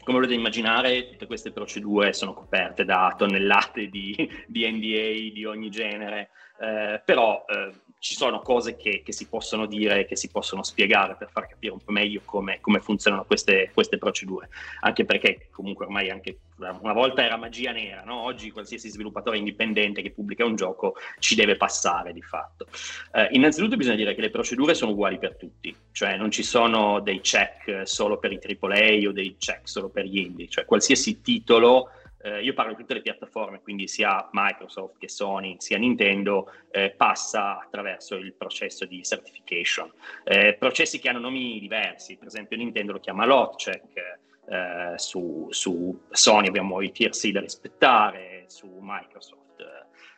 come 0.03 0.21
potete 0.21 0.33
immaginare, 0.33 1.09
tutte 1.09 1.27
queste 1.27 1.51
procedure 1.51 2.13
sono 2.13 2.33
coperte 2.33 2.83
da 2.83 3.13
tonnellate 3.17 3.89
di, 3.89 4.15
di 4.47 4.69
NDA 4.69 5.33
di 5.33 5.45
ogni 5.45 5.69
genere, 5.69 6.29
eh, 6.59 7.01
però 7.05 7.45
eh, 7.47 7.71
ci 7.99 8.15
sono 8.15 8.39
cose 8.39 8.77
che, 8.77 9.01
che, 9.03 9.11
si 9.11 9.27
possono 9.27 9.65
dire, 9.65 10.05
che 10.05 10.15
si 10.15 10.29
possono 10.29 10.63
spiegare 10.63 11.15
per 11.15 11.29
far 11.29 11.47
capire 11.47 11.73
un 11.73 11.79
po' 11.83 11.91
meglio 11.91 12.21
come, 12.23 12.59
come 12.61 12.79
funzionano 12.79 13.25
queste, 13.25 13.71
queste, 13.73 13.97
procedure. 13.97 14.49
Anche 14.81 15.03
perché 15.03 15.49
comunque 15.51 15.85
ormai 15.85 16.09
anche 16.09 16.39
una 16.55 16.93
volta 16.93 17.23
era 17.23 17.35
magia 17.35 17.73
nera, 17.73 18.03
no? 18.03 18.21
oggi 18.21 18.51
qualsiasi 18.51 18.89
sviluppatore 18.89 19.37
indipendente 19.37 20.01
che 20.01 20.11
pubblica 20.11 20.45
un 20.45 20.55
gioco 20.55 20.95
ci 21.19 21.35
deve 21.35 21.57
passare 21.57 22.13
di 22.13 22.21
fatto. 22.21 22.67
Eh, 23.11 23.27
innanzitutto 23.31 23.75
bisogna 23.75 23.97
dire 23.97 24.15
che 24.15 24.21
le 24.21 24.29
procedure 24.29 24.73
sono 24.73 24.91
uguali 24.91 25.19
per 25.19 25.35
tutti, 25.35 25.75
cioè 25.91 26.15
non 26.15 26.31
ci 26.31 26.43
sono 26.43 27.01
dei 27.01 27.19
check 27.19 27.81
solo 27.85 28.17
per 28.17 28.31
i 28.31 28.39
AAA 28.41 29.09
o 29.09 29.11
dei 29.11 29.35
check 29.37 29.67
solo 29.67 29.89
per 29.89 30.05
gli 30.05 30.19
indie, 30.19 30.47
cioè 30.47 30.63
qualsiasi 30.63 31.21
titolo 31.21 31.91
eh, 32.21 32.43
io 32.43 32.53
parlo 32.53 32.73
di 32.73 32.79
tutte 32.79 32.93
le 32.93 33.01
piattaforme, 33.01 33.61
quindi 33.61 33.87
sia 33.87 34.27
Microsoft 34.31 34.97
che 34.97 35.07
Sony, 35.07 35.55
sia 35.59 35.77
Nintendo, 35.77 36.51
eh, 36.71 36.91
passa 36.91 37.59
attraverso 37.59 38.15
il 38.15 38.33
processo 38.33 38.85
di 38.85 39.03
certification. 39.03 39.91
Eh, 40.23 40.55
processi 40.59 40.99
che 40.99 41.09
hanno 41.09 41.19
nomi 41.19 41.59
diversi, 41.59 42.17
per 42.17 42.27
esempio 42.27 42.57
Nintendo 42.57 42.93
lo 42.93 42.99
chiama 42.99 43.25
LotCheck, 43.25 44.19
eh, 44.49 44.93
su, 44.97 45.47
su, 45.51 46.01
Sony 46.09 46.47
abbiamo 46.47 46.81
i 46.81 46.91
tier 46.91 47.11
C 47.11 47.31
da 47.31 47.39
rispettare, 47.39 48.45
su 48.47 48.79
Microsoft 48.81 49.39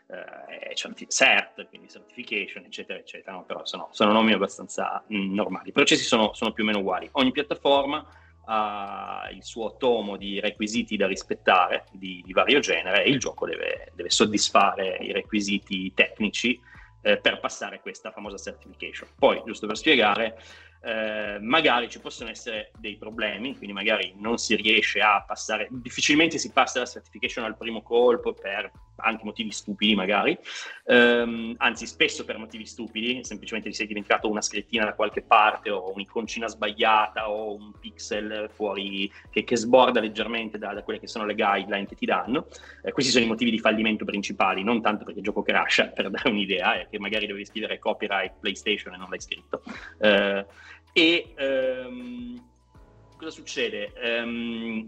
eh, 0.08 0.76
CERT, 1.08 1.68
quindi 1.68 1.90
certification, 1.90 2.66
eccetera, 2.66 3.00
eccetera, 3.00 3.34
no? 3.34 3.44
però 3.44 3.66
sono, 3.66 3.90
sono, 3.92 4.12
nomi 4.12 4.34
abbastanza 4.34 5.04
mh, 5.08 5.16
mm, 5.16 5.34
normali. 5.34 5.70
I 5.70 5.74
processi 5.74 6.04
sono, 6.04 6.34
sono 6.34 6.52
più 6.52 6.64
o 6.64 6.68
meno 6.68 6.80
uguali. 6.80 7.08
Ogni 7.14 7.32
piattaforma 7.32 8.06
ha 8.54 9.30
il 9.32 9.44
suo 9.44 9.78
tomo 9.78 10.18
di 10.18 10.42
requisiti 10.42 10.98
da 10.98 11.08
rispettare 11.08 11.86
di, 11.92 12.22
di 12.26 12.34
vario 12.34 12.60
genere 12.60 13.06
e 13.06 13.10
il 13.10 13.18
gioco 13.18 13.46
deve, 13.46 13.92
deve 13.96 14.10
soddisfare 14.10 14.98
i 14.98 15.14
requisiti 15.14 15.94
tecnici 15.94 16.60
eh, 17.02 17.18
per 17.18 17.40
passare 17.40 17.80
questa 17.80 18.12
famosa 18.12 18.38
certification. 18.38 19.08
Poi, 19.18 19.42
giusto 19.46 19.68
per 19.68 19.78
spiegare, 19.78 20.38
eh, 20.82 21.38
magari 21.40 21.90
ci 21.90 22.02
possono 22.02 22.30
essere 22.30 22.72
dei 22.78 22.98
problemi, 22.98 23.56
quindi 23.56 23.72
magari 23.72 24.16
non 24.18 24.38
si 24.38 24.56
riesce 24.56 25.00
a 25.00 25.24
passare, 25.26 25.70
difficilmente 25.72 26.38
si 26.38 26.52
passa 26.52 26.80
la 26.80 26.86
certification 26.86 27.46
al 27.46 27.56
primo 27.56 27.82
colpo 27.82 28.34
per 28.34 28.70
anche 29.02 29.24
motivi 29.24 29.52
stupidi 29.52 29.96
magari, 29.96 30.38
ehm, 30.86 31.56
anzi 31.58 31.86
spesso 31.86 32.26
per 32.26 32.38
motivi 32.38 32.66
stupidi, 32.66 33.24
semplicemente 33.24 33.70
ti 33.70 33.76
sei 33.76 33.88
dimenticato 33.88 34.30
una 34.30 34.42
scrittina 34.42 34.86
da 34.86 34.94
qualche 34.94 35.22
parte 35.22 35.70
o 35.70 35.92
un'iconcina 35.94 36.48
sbagliata 36.48 37.30
o 37.30 37.56
un 37.56 37.72
pixel 37.80 38.50
fuori 38.54 39.12
che, 39.30 39.44
che 39.44 39.58
sborda 39.58 40.00
leggermente 40.00 40.58
da, 40.58 40.74
da, 40.74 40.84
quelle 40.84 41.00
che 41.00 41.08
sono 41.08 41.26
le 41.26 41.36
guideline 41.36 41.86
che 41.86 41.96
ti 41.96 42.06
danno. 42.06 42.48
Eh, 42.84 42.92
questi 42.92 43.12
sono 43.12 43.26
i 43.26 43.28
motivi 43.28 43.52
di 43.52 43.60
fallimento 43.60 44.06
principali, 44.06 44.64
non 44.64 44.82
tanto 44.82 45.04
perché 45.04 45.20
il 45.20 45.26
gioco 45.26 45.42
crasha, 45.42 45.88
per 45.94 46.10
dare 46.10 46.30
un'idea, 46.30 46.80
è 46.80 46.88
che 46.90 47.00
magari 47.00 47.26
dovevi 47.26 47.46
scrivere 47.46 47.80
copyright 47.80 48.34
PlayStation 48.40 48.94
e 48.94 48.98
non 48.98 49.10
l'hai 49.10 49.22
scritto. 49.22 49.64
Eh, 50.00 50.46
e 50.94 51.34
ehm, 51.38 52.50
cosa 53.18 53.32
succede? 53.32 53.94
Um, 54.04 54.86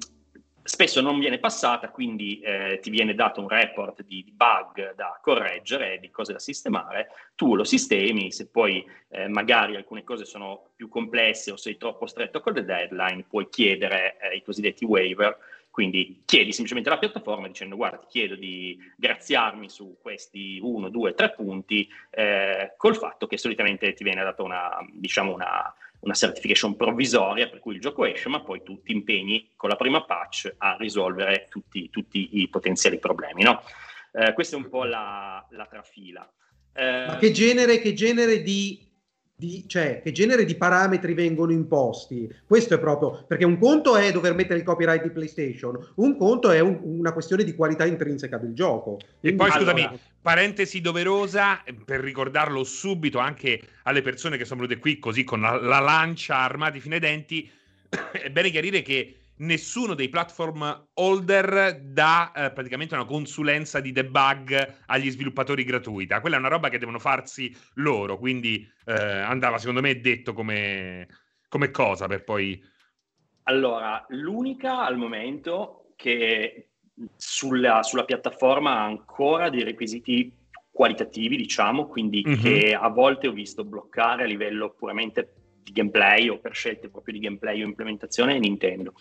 spesso 0.63 1.01
non 1.01 1.19
viene 1.19 1.39
passata, 1.39 1.89
quindi 1.89 2.39
eh, 2.39 2.79
ti 2.81 2.89
viene 2.89 3.13
dato 3.13 3.41
un 3.41 3.47
report 3.47 4.03
di, 4.03 4.25
bug 4.33 4.95
da 4.95 5.19
correggere, 5.21 5.99
di 5.99 6.09
cose 6.09 6.33
da 6.33 6.39
sistemare, 6.39 7.09
tu 7.35 7.55
lo 7.55 7.63
sistemi, 7.63 8.31
se 8.31 8.47
poi 8.47 8.85
eh, 9.09 9.27
magari 9.27 9.75
alcune 9.75 10.03
cose 10.03 10.25
sono 10.25 10.69
più 10.75 10.87
complesse 10.87 11.51
o 11.51 11.57
sei 11.57 11.77
troppo 11.77 12.05
stretto 12.05 12.39
con 12.39 12.53
le 12.53 12.63
deadline, 12.63 13.25
puoi 13.27 13.49
chiedere 13.49 14.17
eh, 14.19 14.35
i 14.35 14.41
cosiddetti 14.41 14.85
waiver, 14.85 15.37
quindi 15.69 16.21
chiedi 16.25 16.51
semplicemente 16.51 16.89
alla 16.89 16.99
piattaforma 16.99 17.47
dicendo 17.47 17.75
guarda 17.75 17.97
ti 17.97 18.05
chiedo 18.07 18.35
di 18.35 18.77
graziarmi 18.95 19.69
su 19.69 19.97
questi 19.99 20.59
uno, 20.61 20.89
due, 20.89 21.15
tre 21.15 21.31
punti 21.31 21.89
eh, 22.11 22.73
col 22.77 22.95
fatto 22.95 23.25
che 23.25 23.39
solitamente 23.39 23.91
ti 23.93 24.03
viene 24.03 24.23
data 24.23 24.43
una, 24.43 24.77
diciamo 24.91 25.33
una, 25.33 25.73
una 26.03 26.13
certification 26.13 26.75
provvisoria 26.75 27.49
per 27.49 27.59
cui 27.59 27.75
il 27.75 27.81
gioco 27.81 28.05
esce, 28.05 28.29
ma 28.29 28.41
poi 28.41 28.61
tu 28.63 28.81
ti 28.81 28.91
impegni 28.91 29.51
con 29.55 29.69
la 29.69 29.75
prima 29.75 30.03
patch 30.03 30.53
a 30.57 30.75
risolvere 30.77 31.47
tutti, 31.49 31.89
tutti 31.89 32.41
i 32.41 32.49
potenziali 32.49 32.99
problemi. 32.99 33.43
No? 33.43 33.61
Eh, 34.11 34.33
questa 34.33 34.55
è 34.55 34.59
un 34.59 34.69
po' 34.69 34.83
la, 34.83 35.45
la 35.51 35.65
trafila. 35.65 36.29
Eh, 36.73 37.05
ma 37.07 37.17
che 37.17 37.31
genere, 37.31 37.79
che 37.79 37.93
genere 37.93 38.41
di 38.41 38.91
di, 39.35 39.65
cioè, 39.67 40.01
che 40.01 40.11
genere 40.11 40.45
di 40.45 40.55
parametri 40.55 41.13
vengono 41.13 41.51
imposti. 41.51 42.29
Questo 42.45 42.75
è 42.75 42.79
proprio 42.79 43.25
perché 43.27 43.45
un 43.45 43.57
conto 43.57 43.95
è 43.95 44.11
dover 44.11 44.35
mettere 44.35 44.59
il 44.59 44.65
copyright 44.65 45.03
di 45.03 45.09
PlayStation, 45.09 45.77
un 45.95 46.17
conto 46.17 46.51
è 46.51 46.59
un, 46.59 46.79
una 46.83 47.11
questione 47.11 47.43
di 47.43 47.55
qualità 47.55 47.85
intrinseca 47.85 48.37
del 48.37 48.53
gioco. 48.53 48.99
Quindi, 49.19 49.27
e 49.29 49.33
poi 49.35 49.49
allora... 49.49 49.71
scusami, 49.71 49.99
parentesi 50.21 50.81
doverosa 50.81 51.61
per 51.83 51.99
ricordarlo 51.99 52.63
subito 52.63 53.17
anche 53.19 53.59
alle 53.83 54.01
persone 54.01 54.37
che 54.37 54.45
sono 54.45 54.61
venute 54.61 54.79
qui 54.79 54.99
così 54.99 55.23
con 55.23 55.41
la, 55.41 55.59
la 55.59 55.79
lancia 55.79 56.37
armati 56.37 56.79
fino 56.79 56.93
ai 56.93 57.01
denti. 57.01 57.49
è 58.11 58.29
bene 58.29 58.49
chiarire 58.49 58.81
che 58.81 59.17
nessuno 59.37 59.93
dei 59.93 60.09
platform 60.09 60.89
holder 60.93 61.79
dà 61.81 62.31
eh, 62.31 62.51
praticamente 62.51 62.93
una 62.95 63.05
consulenza 63.05 63.79
di 63.79 63.91
debug 63.91 64.75
agli 64.87 65.09
sviluppatori 65.09 65.63
gratuita. 65.63 66.21
Quella 66.21 66.35
è 66.35 66.39
una 66.39 66.49
roba 66.49 66.69
che 66.69 66.77
devono 66.77 66.99
farsi 66.99 67.55
loro, 67.75 68.17
quindi 68.17 68.67
eh, 68.85 68.93
andava 68.93 69.57
secondo 69.57 69.81
me 69.81 69.99
detto 69.99 70.33
come, 70.33 71.07
come 71.47 71.71
cosa 71.71 72.07
per 72.07 72.23
poi... 72.23 72.61
Allora, 73.43 74.05
l'unica 74.09 74.85
al 74.85 74.97
momento 74.97 75.93
che 75.95 76.69
sulla, 77.15 77.83
sulla 77.83 78.05
piattaforma 78.05 78.71
ha 78.71 78.83
ancora 78.83 79.49
dei 79.49 79.63
requisiti 79.63 80.31
qualitativi, 80.71 81.35
diciamo, 81.35 81.87
quindi 81.87 82.23
mm-hmm. 82.25 82.41
che 82.41 82.73
a 82.73 82.87
volte 82.87 83.27
ho 83.27 83.31
visto 83.31 83.63
bloccare 83.63 84.23
a 84.23 84.27
livello 84.27 84.71
puramente 84.71 85.33
di 85.61 85.71
gameplay 85.71 86.29
o 86.29 86.39
per 86.39 86.55
scelte 86.55 86.89
proprio 86.89 87.13
di 87.13 87.19
gameplay 87.19 87.61
o 87.61 87.65
implementazione 87.65 88.35
è 88.35 88.39
Nintendo. 88.39 88.93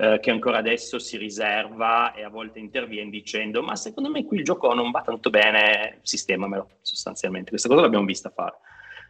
Eh, 0.00 0.18
che 0.18 0.30
ancora 0.30 0.56
adesso 0.56 0.98
si 0.98 1.18
riserva 1.18 2.14
e 2.14 2.24
a 2.24 2.30
volte 2.30 2.58
interviene 2.58 3.10
dicendo 3.10 3.62
ma 3.62 3.76
secondo 3.76 4.08
me 4.08 4.24
qui 4.24 4.38
il 4.38 4.44
gioco 4.44 4.72
non 4.72 4.90
va 4.90 5.02
tanto 5.02 5.28
bene, 5.28 5.98
sistemamelo 6.00 6.68
sostanzialmente. 6.80 7.50
Questa 7.50 7.68
cosa 7.68 7.82
l'abbiamo 7.82 8.06
vista 8.06 8.30
fare. 8.30 8.54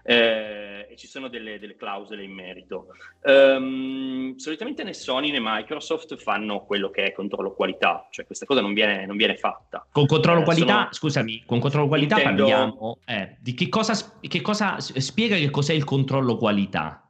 eh, 0.03 0.89
e 0.91 0.97
ci 0.97 1.07
sono 1.07 1.29
delle, 1.29 1.61
delle, 1.61 1.77
clausole 1.77 2.25
in 2.25 2.33
merito. 2.33 2.89
Um, 3.23 4.35
solitamente 4.35 4.83
né 4.83 4.93
Sony 4.93 5.31
né 5.31 5.39
Microsoft 5.41 6.17
fanno 6.17 6.65
quello 6.65 6.91
che 6.91 7.05
è 7.05 7.13
controllo 7.13 7.53
qualità, 7.53 8.09
cioè 8.11 8.27
questa 8.27 8.45
cosa 8.45 8.61
non 8.61 8.73
viene, 8.73 9.07
non 9.07 9.17
viene 9.17 9.37
fatta. 9.37 9.87
Con 9.93 10.07
controllo 10.07 10.41
eh, 10.41 10.45
qualità, 10.45 10.75
sono... 10.75 10.89
scusami, 10.91 11.45
con 11.47 11.61
controllo 11.61 11.87
qualità 11.87 12.17
Intendo... 12.17 12.43
parliamo 12.43 12.99
eh, 13.05 13.37
di 13.39 13.55
che 13.55 13.69
cosa, 13.69 13.95
che 14.21 14.41
cosa 14.41 14.81
spiega 14.81 15.37
che 15.37 15.51
cos'è 15.51 15.73
il 15.73 15.85
controllo 15.85 16.37
qualità? 16.37 17.05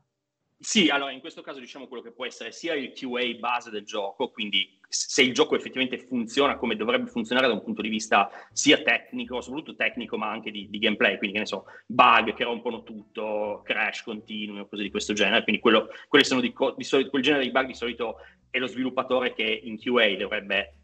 Sì, 0.63 0.91
allora 0.91 1.11
in 1.11 1.21
questo 1.21 1.41
caso 1.41 1.59
diciamo 1.59 1.89
quello 1.89 2.03
che 2.03 2.13
può 2.13 2.27
essere 2.27 2.53
sia 2.53 2.75
il 2.75 2.93
QA 2.93 3.35
base 3.39 3.71
del 3.71 3.83
gioco, 3.83 4.29
quindi 4.31 4.79
se 4.87 5.23
il 5.23 5.33
gioco 5.33 5.57
effettivamente 5.57 5.97
funziona 5.97 6.59
come 6.59 6.77
dovrebbe 6.77 7.09
funzionare 7.09 7.47
da 7.47 7.55
un 7.55 7.63
punto 7.63 7.81
di 7.81 7.89
vista 7.89 8.29
sia 8.53 8.83
tecnico, 8.83 9.41
soprattutto 9.41 9.75
tecnico, 9.75 10.19
ma 10.19 10.31
anche 10.31 10.51
di, 10.51 10.69
di 10.69 10.79
gameplay, 10.79 11.17
quindi 11.17 11.37
che 11.37 11.43
ne 11.43 11.47
so, 11.47 11.65
bug 11.87 12.35
che 12.35 12.45
rompono 12.45 12.83
tutto, 12.83 13.63
crash 13.65 14.03
continui 14.03 14.61
o 14.61 14.69
cose 14.69 14.83
di 14.83 14.91
questo 14.91 15.15
genere, 15.15 15.45
quindi 15.45 15.63
quello, 15.63 15.89
di, 16.11 16.55
di 16.77 16.85
solito, 16.85 17.09
quel 17.09 17.23
genere 17.23 17.45
di 17.45 17.51
bug 17.53 17.65
di 17.65 17.75
solito 17.75 18.17
è 18.51 18.59
lo 18.59 18.67
sviluppatore 18.67 19.33
che 19.33 19.45
in 19.65 19.79
QA 19.79 20.15
dovrebbe 20.17 20.80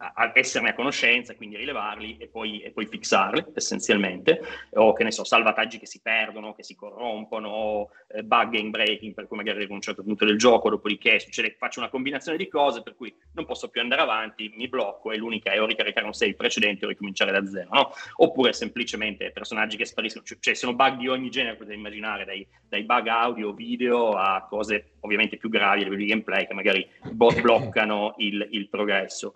a 0.00 0.32
esserne 0.34 0.70
a 0.70 0.74
conoscenza, 0.74 1.34
quindi 1.34 1.56
rilevarli 1.56 2.16
e 2.18 2.26
poi, 2.28 2.60
e 2.62 2.70
poi, 2.70 2.86
fixarli 2.86 3.44
essenzialmente, 3.54 4.40
o 4.74 4.94
che 4.94 5.04
ne 5.04 5.12
so, 5.12 5.24
salvataggi 5.24 5.78
che 5.78 5.86
si 5.86 6.00
perdono, 6.00 6.54
che 6.54 6.62
si 6.62 6.74
corrompono, 6.74 7.90
eh, 8.08 8.22
bug 8.22 8.50
game 8.50 8.70
breaking 8.70 9.12
per 9.12 9.26
cui 9.26 9.36
magari 9.36 9.58
arrivo 9.58 9.72
a 9.72 9.76
un 9.76 9.82
certo 9.82 10.02
punto 10.02 10.24
del 10.24 10.38
gioco, 10.38 10.70
dopodiché 10.70 11.20
succede 11.20 11.50
che 11.50 11.56
faccio 11.58 11.80
una 11.80 11.90
combinazione 11.90 12.38
di 12.38 12.48
cose 12.48 12.82
per 12.82 12.96
cui 12.96 13.14
non 13.32 13.44
posso 13.44 13.68
più 13.68 13.82
andare 13.82 14.00
avanti, 14.00 14.50
mi 14.56 14.68
blocco 14.68 15.12
e 15.12 15.18
l'unica 15.18 15.52
è 15.52 15.60
o 15.60 15.66
ricaricare 15.66 16.06
un 16.06 16.14
save 16.14 16.34
precedente 16.34 16.86
o 16.86 16.88
ricominciare 16.88 17.32
da 17.32 17.46
zero, 17.46 17.68
no? 17.70 17.92
Oppure 18.16 18.54
semplicemente 18.54 19.30
personaggi 19.32 19.76
che 19.76 19.84
spariscono, 19.84 20.24
cioè, 20.24 20.38
cioè 20.40 20.54
sono 20.54 20.74
bug 20.74 20.96
di 20.96 21.08
ogni 21.08 21.30
genere, 21.30 21.56
potete 21.56 21.76
immaginare, 21.76 22.24
dai, 22.24 22.46
dai 22.66 22.84
bug 22.84 23.06
audio, 23.08 23.52
video 23.52 24.12
a 24.12 24.46
cose 24.48 24.92
ovviamente 25.00 25.36
più 25.36 25.48
gravi 25.48 25.80
a 25.80 25.84
livello 25.84 26.00
di 26.00 26.06
gameplay 26.06 26.46
che 26.46 26.54
magari 26.54 26.88
bloccano 27.12 28.14
il, 28.18 28.46
il 28.50 28.68
progresso. 28.68 29.34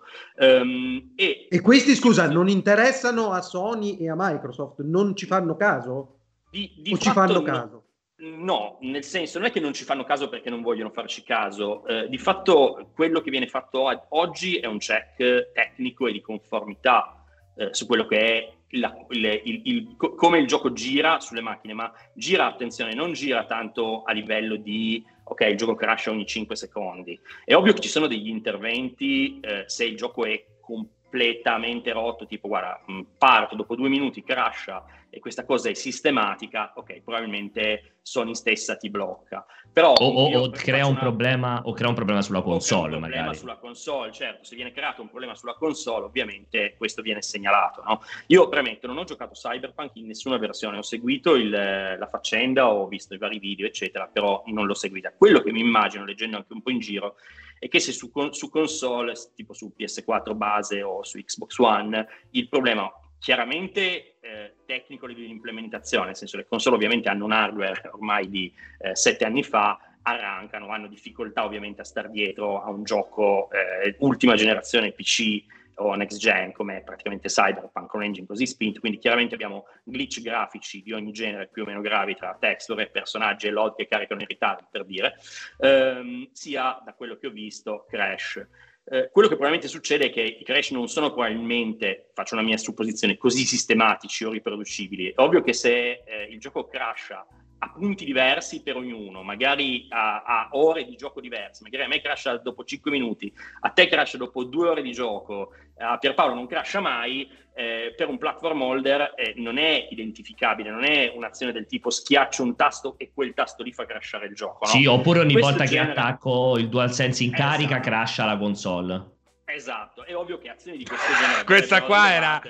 Um, 0.61 1.13
e, 1.15 1.47
e, 1.49 1.61
questi, 1.61 1.95
scusa, 1.95 2.29
non 2.29 2.47
interessano 2.49 3.31
a 3.31 3.41
Sony 3.41 3.97
e 3.97 4.09
a 4.09 4.15
Microsoft? 4.17 4.81
Non 4.81 5.15
ci 5.15 5.25
fanno 5.25 5.55
caso? 5.55 6.19
Di, 6.49 6.71
di 6.77 6.93
o 6.93 6.97
ci 6.97 7.09
fanno 7.09 7.41
caso? 7.41 7.83
No, 8.17 8.77
nel 8.81 9.03
senso 9.03 9.39
non 9.39 9.49
è 9.49 9.51
che 9.51 9.59
non 9.59 9.73
ci 9.73 9.83
fanno 9.83 10.05
caso 10.05 10.29
perché 10.29 10.49
non 10.49 10.61
vogliono 10.61 10.89
farci 10.89 11.21
caso, 11.23 11.85
eh, 11.85 12.07
di 12.07 12.17
fatto 12.17 12.91
quello 12.95 13.19
che 13.19 13.29
viene 13.29 13.47
fatto 13.47 13.89
oggi 14.09 14.57
è 14.57 14.67
un 14.67 14.77
check 14.77 15.51
tecnico 15.51 16.07
e 16.07 16.13
di 16.13 16.21
conformità 16.21 17.25
eh, 17.57 17.73
su 17.73 17.85
quello 17.85 18.05
che 18.05 18.19
è 18.19 18.53
la, 18.79 18.95
il, 19.09 19.41
il, 19.43 19.61
il, 19.65 19.95
come 19.97 20.39
il 20.39 20.47
gioco 20.47 20.71
gira 20.71 21.19
sulle 21.19 21.41
macchine, 21.41 21.73
ma 21.73 21.91
gira, 22.13 22.45
attenzione, 22.45 22.93
non 22.93 23.11
gira 23.13 23.45
tanto 23.45 24.03
a 24.03 24.13
livello 24.13 24.55
di 24.55 25.03
ok, 25.27 25.41
il 25.41 25.57
gioco 25.57 25.75
crash 25.75 26.07
ogni 26.07 26.25
5 26.25 26.55
secondi. 26.55 27.19
È 27.43 27.55
ovvio 27.55 27.73
che 27.73 27.81
ci 27.81 27.89
sono 27.89 28.07
degli 28.07 28.29
interventi 28.29 29.39
eh, 29.39 29.63
se 29.67 29.85
il 29.85 29.97
gioco 29.97 30.25
è 30.25 30.45
completamente 30.61 31.91
rotto, 31.91 32.25
tipo 32.25 32.47
guarda, 32.47 32.83
parto, 33.17 33.55
dopo 33.55 33.75
due 33.75 33.89
minuti 33.89 34.23
crasha 34.23 34.83
e 35.09 35.19
questa 35.19 35.45
cosa 35.45 35.69
è 35.69 35.73
sistematica, 35.73 36.73
ok, 36.75 37.01
probabilmente 37.01 37.94
Sony 38.05 38.35
stessa 38.35 38.77
ti 38.77 38.91
blocca. 38.91 39.43
Però 39.73 39.93
o, 39.93 40.05
o, 40.05 40.39
o 40.43 40.49
crea, 40.51 40.85
un 40.85 40.91
una... 40.91 40.99
problema, 40.99 41.61
o 41.65 41.73
crea 41.73 41.89
un 41.89 41.95
problema 41.95 42.21
sulla 42.21 42.43
console, 42.43 42.93
un 42.93 42.99
problema 42.99 43.17
magari. 43.23 43.37
sulla 43.37 43.57
console, 43.57 44.11
certo, 44.11 44.43
se 44.43 44.55
viene 44.55 44.71
creato 44.71 45.01
un 45.01 45.09
problema 45.09 45.33
sulla 45.33 45.55
console, 45.55 46.05
ovviamente 46.05 46.75
questo 46.77 47.01
viene 47.01 47.23
segnalato. 47.23 47.81
No? 47.83 48.01
Io 48.27 48.47
premetto, 48.47 48.85
non 48.85 48.99
ho 48.99 49.05
giocato 49.05 49.33
Cyberpunk 49.33 49.95
in 49.95 50.05
nessuna 50.05 50.37
versione, 50.37 50.77
ho 50.77 50.83
seguito 50.83 51.33
il, 51.33 51.49
la 51.49 52.07
faccenda, 52.07 52.71
ho 52.71 52.87
visto 52.87 53.15
i 53.15 53.17
vari 53.17 53.39
video, 53.39 53.65
eccetera, 53.65 54.07
però 54.07 54.43
non 54.45 54.67
l'ho 54.67 54.75
seguita. 54.75 55.11
Quello 55.11 55.41
che 55.41 55.51
mi 55.51 55.61
immagino, 55.61 56.05
leggendo 56.05 56.37
anche 56.37 56.53
un 56.53 56.61
po' 56.61 56.69
in 56.69 56.79
giro, 56.79 57.15
è 57.57 57.67
che 57.67 57.79
se 57.79 57.91
su, 57.91 58.11
su 58.29 58.49
console, 58.51 59.13
tipo 59.33 59.53
su 59.53 59.73
PS4 59.75 60.35
base 60.35 60.83
o 60.83 61.03
su 61.03 61.17
Xbox 61.17 61.57
One, 61.57 62.07
il 62.29 62.47
problema 62.49 62.87
chiaramente 63.25 64.17
eh, 64.19 64.53
tecnico 64.67 65.07
livello 65.07 65.25
di 65.25 65.31
implementazione, 65.31 66.05
nel 66.05 66.15
senso 66.15 66.37
che 66.37 66.43
le 66.43 66.47
console 66.47 66.75
ovviamente 66.75 67.09
hanno 67.09 67.25
un 67.25 67.31
hardware 67.31 67.89
ormai 67.91 68.29
di 68.29 68.53
eh, 68.77 68.95
sette 68.95 69.25
anni 69.25 69.41
fa, 69.41 69.79
arrancano, 70.03 70.69
hanno 70.69 70.85
difficoltà 70.85 71.43
ovviamente 71.43 71.81
a 71.81 71.85
stare 71.85 72.11
dietro 72.11 72.61
a 72.61 72.69
un 72.69 72.83
gioco 72.83 73.49
eh, 73.49 73.95
ultima 74.01 74.35
generazione 74.35 74.91
PC 74.91 75.43
o 75.77 75.95
next 75.95 76.19
gen 76.19 76.51
come 76.51 76.83
praticamente 76.85 77.27
Cyberpunk 77.27 77.89
con 77.89 78.03
engine 78.03 78.27
così 78.27 78.45
spinto, 78.45 78.79
quindi 78.79 78.99
chiaramente 78.99 79.33
abbiamo 79.33 79.65
glitch 79.83 80.21
grafici 80.21 80.83
di 80.83 80.91
ogni 80.91 81.11
genere 81.11 81.49
più 81.51 81.63
o 81.63 81.65
meno 81.65 81.81
gravi 81.81 82.13
tra 82.13 82.37
texture, 82.39 82.91
personaggi 82.91 83.47
e 83.47 83.49
load 83.49 83.73
che 83.75 83.87
caricano 83.87 84.21
in 84.21 84.27
ritardo 84.27 84.67
per 84.69 84.85
dire, 84.85 85.15
ehm, 85.61 86.29
sia 86.31 86.79
da 86.85 86.93
quello 86.93 87.17
che 87.17 87.25
ho 87.25 87.31
visto 87.31 87.87
crash. 87.89 88.45
Eh, 88.87 89.09
quello 89.11 89.27
che 89.27 89.33
probabilmente 89.33 89.67
succede 89.67 90.05
è 90.05 90.09
che 90.11 90.21
i 90.21 90.43
crash 90.43 90.69
non 90.69 90.87
sono 90.87 91.11
probabilmente, 91.11 92.11
faccio 92.13 92.35
una 92.35 92.43
mia 92.43 92.57
supposizione, 92.57 93.17
così 93.17 93.43
sistematici 93.43 94.25
o 94.25 94.31
riproducibili. 94.31 95.09
È 95.09 95.13
ovvio 95.17 95.41
che 95.41 95.53
se 95.53 96.03
eh, 96.05 96.27
il 96.29 96.39
gioco 96.39 96.67
crasha 96.67 97.25
a 97.57 97.71
punti 97.71 98.05
diversi 98.05 98.61
per 98.61 98.75
ognuno, 98.75 99.23
magari 99.23 99.87
a, 99.89 100.23
a, 100.23 100.49
ore 100.51 100.85
di 100.85 100.95
gioco 100.95 101.21
diverse, 101.21 101.63
magari 101.63 101.83
a 101.83 101.87
me 101.87 102.01
crasha 102.01 102.37
dopo 102.37 102.63
5 102.63 102.91
minuti, 102.91 103.33
a 103.61 103.69
te 103.69 103.87
crasha 103.87 104.17
dopo 104.17 104.43
2 104.43 104.69
ore 104.69 104.81
di 104.81 104.91
gioco, 104.91 105.51
a 105.77 105.97
Pierpaolo 105.97 106.33
non 106.33 106.47
crasha 106.47 106.79
mai, 106.79 107.29
eh, 107.57 107.93
per 107.95 108.09
un 108.09 108.17
platform 108.17 108.61
holder 108.61 109.13
eh, 109.15 109.33
non 109.37 109.57
è 109.57 109.87
identificabile, 109.89 110.69
non 110.69 110.83
è 110.83 111.11
un'azione 111.15 111.53
del 111.53 111.65
tipo 111.65 111.89
schiaccio 111.89 112.43
un 112.43 112.55
tasto 112.55 112.95
e 112.97 113.11
quel 113.13 113.33
tasto 113.33 113.63
lì 113.63 113.71
fa 113.71 113.85
crashare 113.85 114.27
il 114.27 114.35
gioco. 114.35 114.65
No? 114.65 114.71
Sì, 114.71 114.85
oppure 114.85 115.19
ogni 115.19 115.33
Questo 115.33 115.51
volta 115.51 115.65
genere... 115.65 115.93
che 115.93 115.99
attacco 115.99 116.57
il 116.57 116.67
DualSense 116.67 117.23
in 117.23 117.33
esatto. 117.33 117.49
carica 117.49 117.79
crasha 117.79 118.25
la 118.25 118.37
console. 118.37 119.13
Esatto, 119.45 120.03
è 120.03 120.13
ovvio 120.15 120.37
che 120.37 120.49
azioni 120.49 120.77
di 120.77 120.85
questo 120.85 121.13
genere... 121.13 121.43
Questa 121.45 121.83
qua 121.83 122.11
era... 122.11 122.41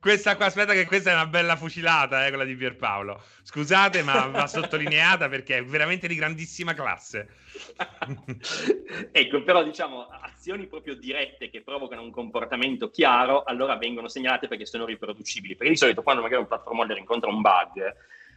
Questa 0.00 0.34
qua, 0.34 0.46
aspetta 0.46 0.72
che 0.72 0.86
questa 0.86 1.10
è 1.10 1.12
una 1.12 1.26
bella 1.26 1.56
fucilata, 1.56 2.24
eh, 2.24 2.30
quella 2.30 2.44
di 2.44 2.56
Pierpaolo. 2.56 3.22
Scusate, 3.42 4.02
ma 4.02 4.24
va 4.32 4.46
sottolineata 4.46 5.28
perché 5.28 5.58
è 5.58 5.64
veramente 5.64 6.08
di 6.08 6.14
grandissima 6.14 6.72
classe. 6.72 7.28
ecco, 9.12 9.42
però 9.42 9.62
diciamo 9.62 10.08
azioni 10.08 10.68
proprio 10.68 10.94
dirette 10.94 11.50
che 11.50 11.60
provocano 11.60 12.00
un 12.00 12.10
comportamento 12.10 12.88
chiaro, 12.88 13.44
allora 13.44 13.76
vengono 13.76 14.08
segnalate 14.08 14.48
perché 14.48 14.64
sono 14.64 14.86
riproducibili. 14.86 15.54
Perché 15.54 15.72
di 15.72 15.78
solito 15.78 16.02
quando 16.02 16.22
magari 16.22 16.40
un 16.40 16.48
platform 16.48 16.78
holder 16.78 16.96
incontra 16.96 17.28
un 17.28 17.42
bug, 17.42 17.96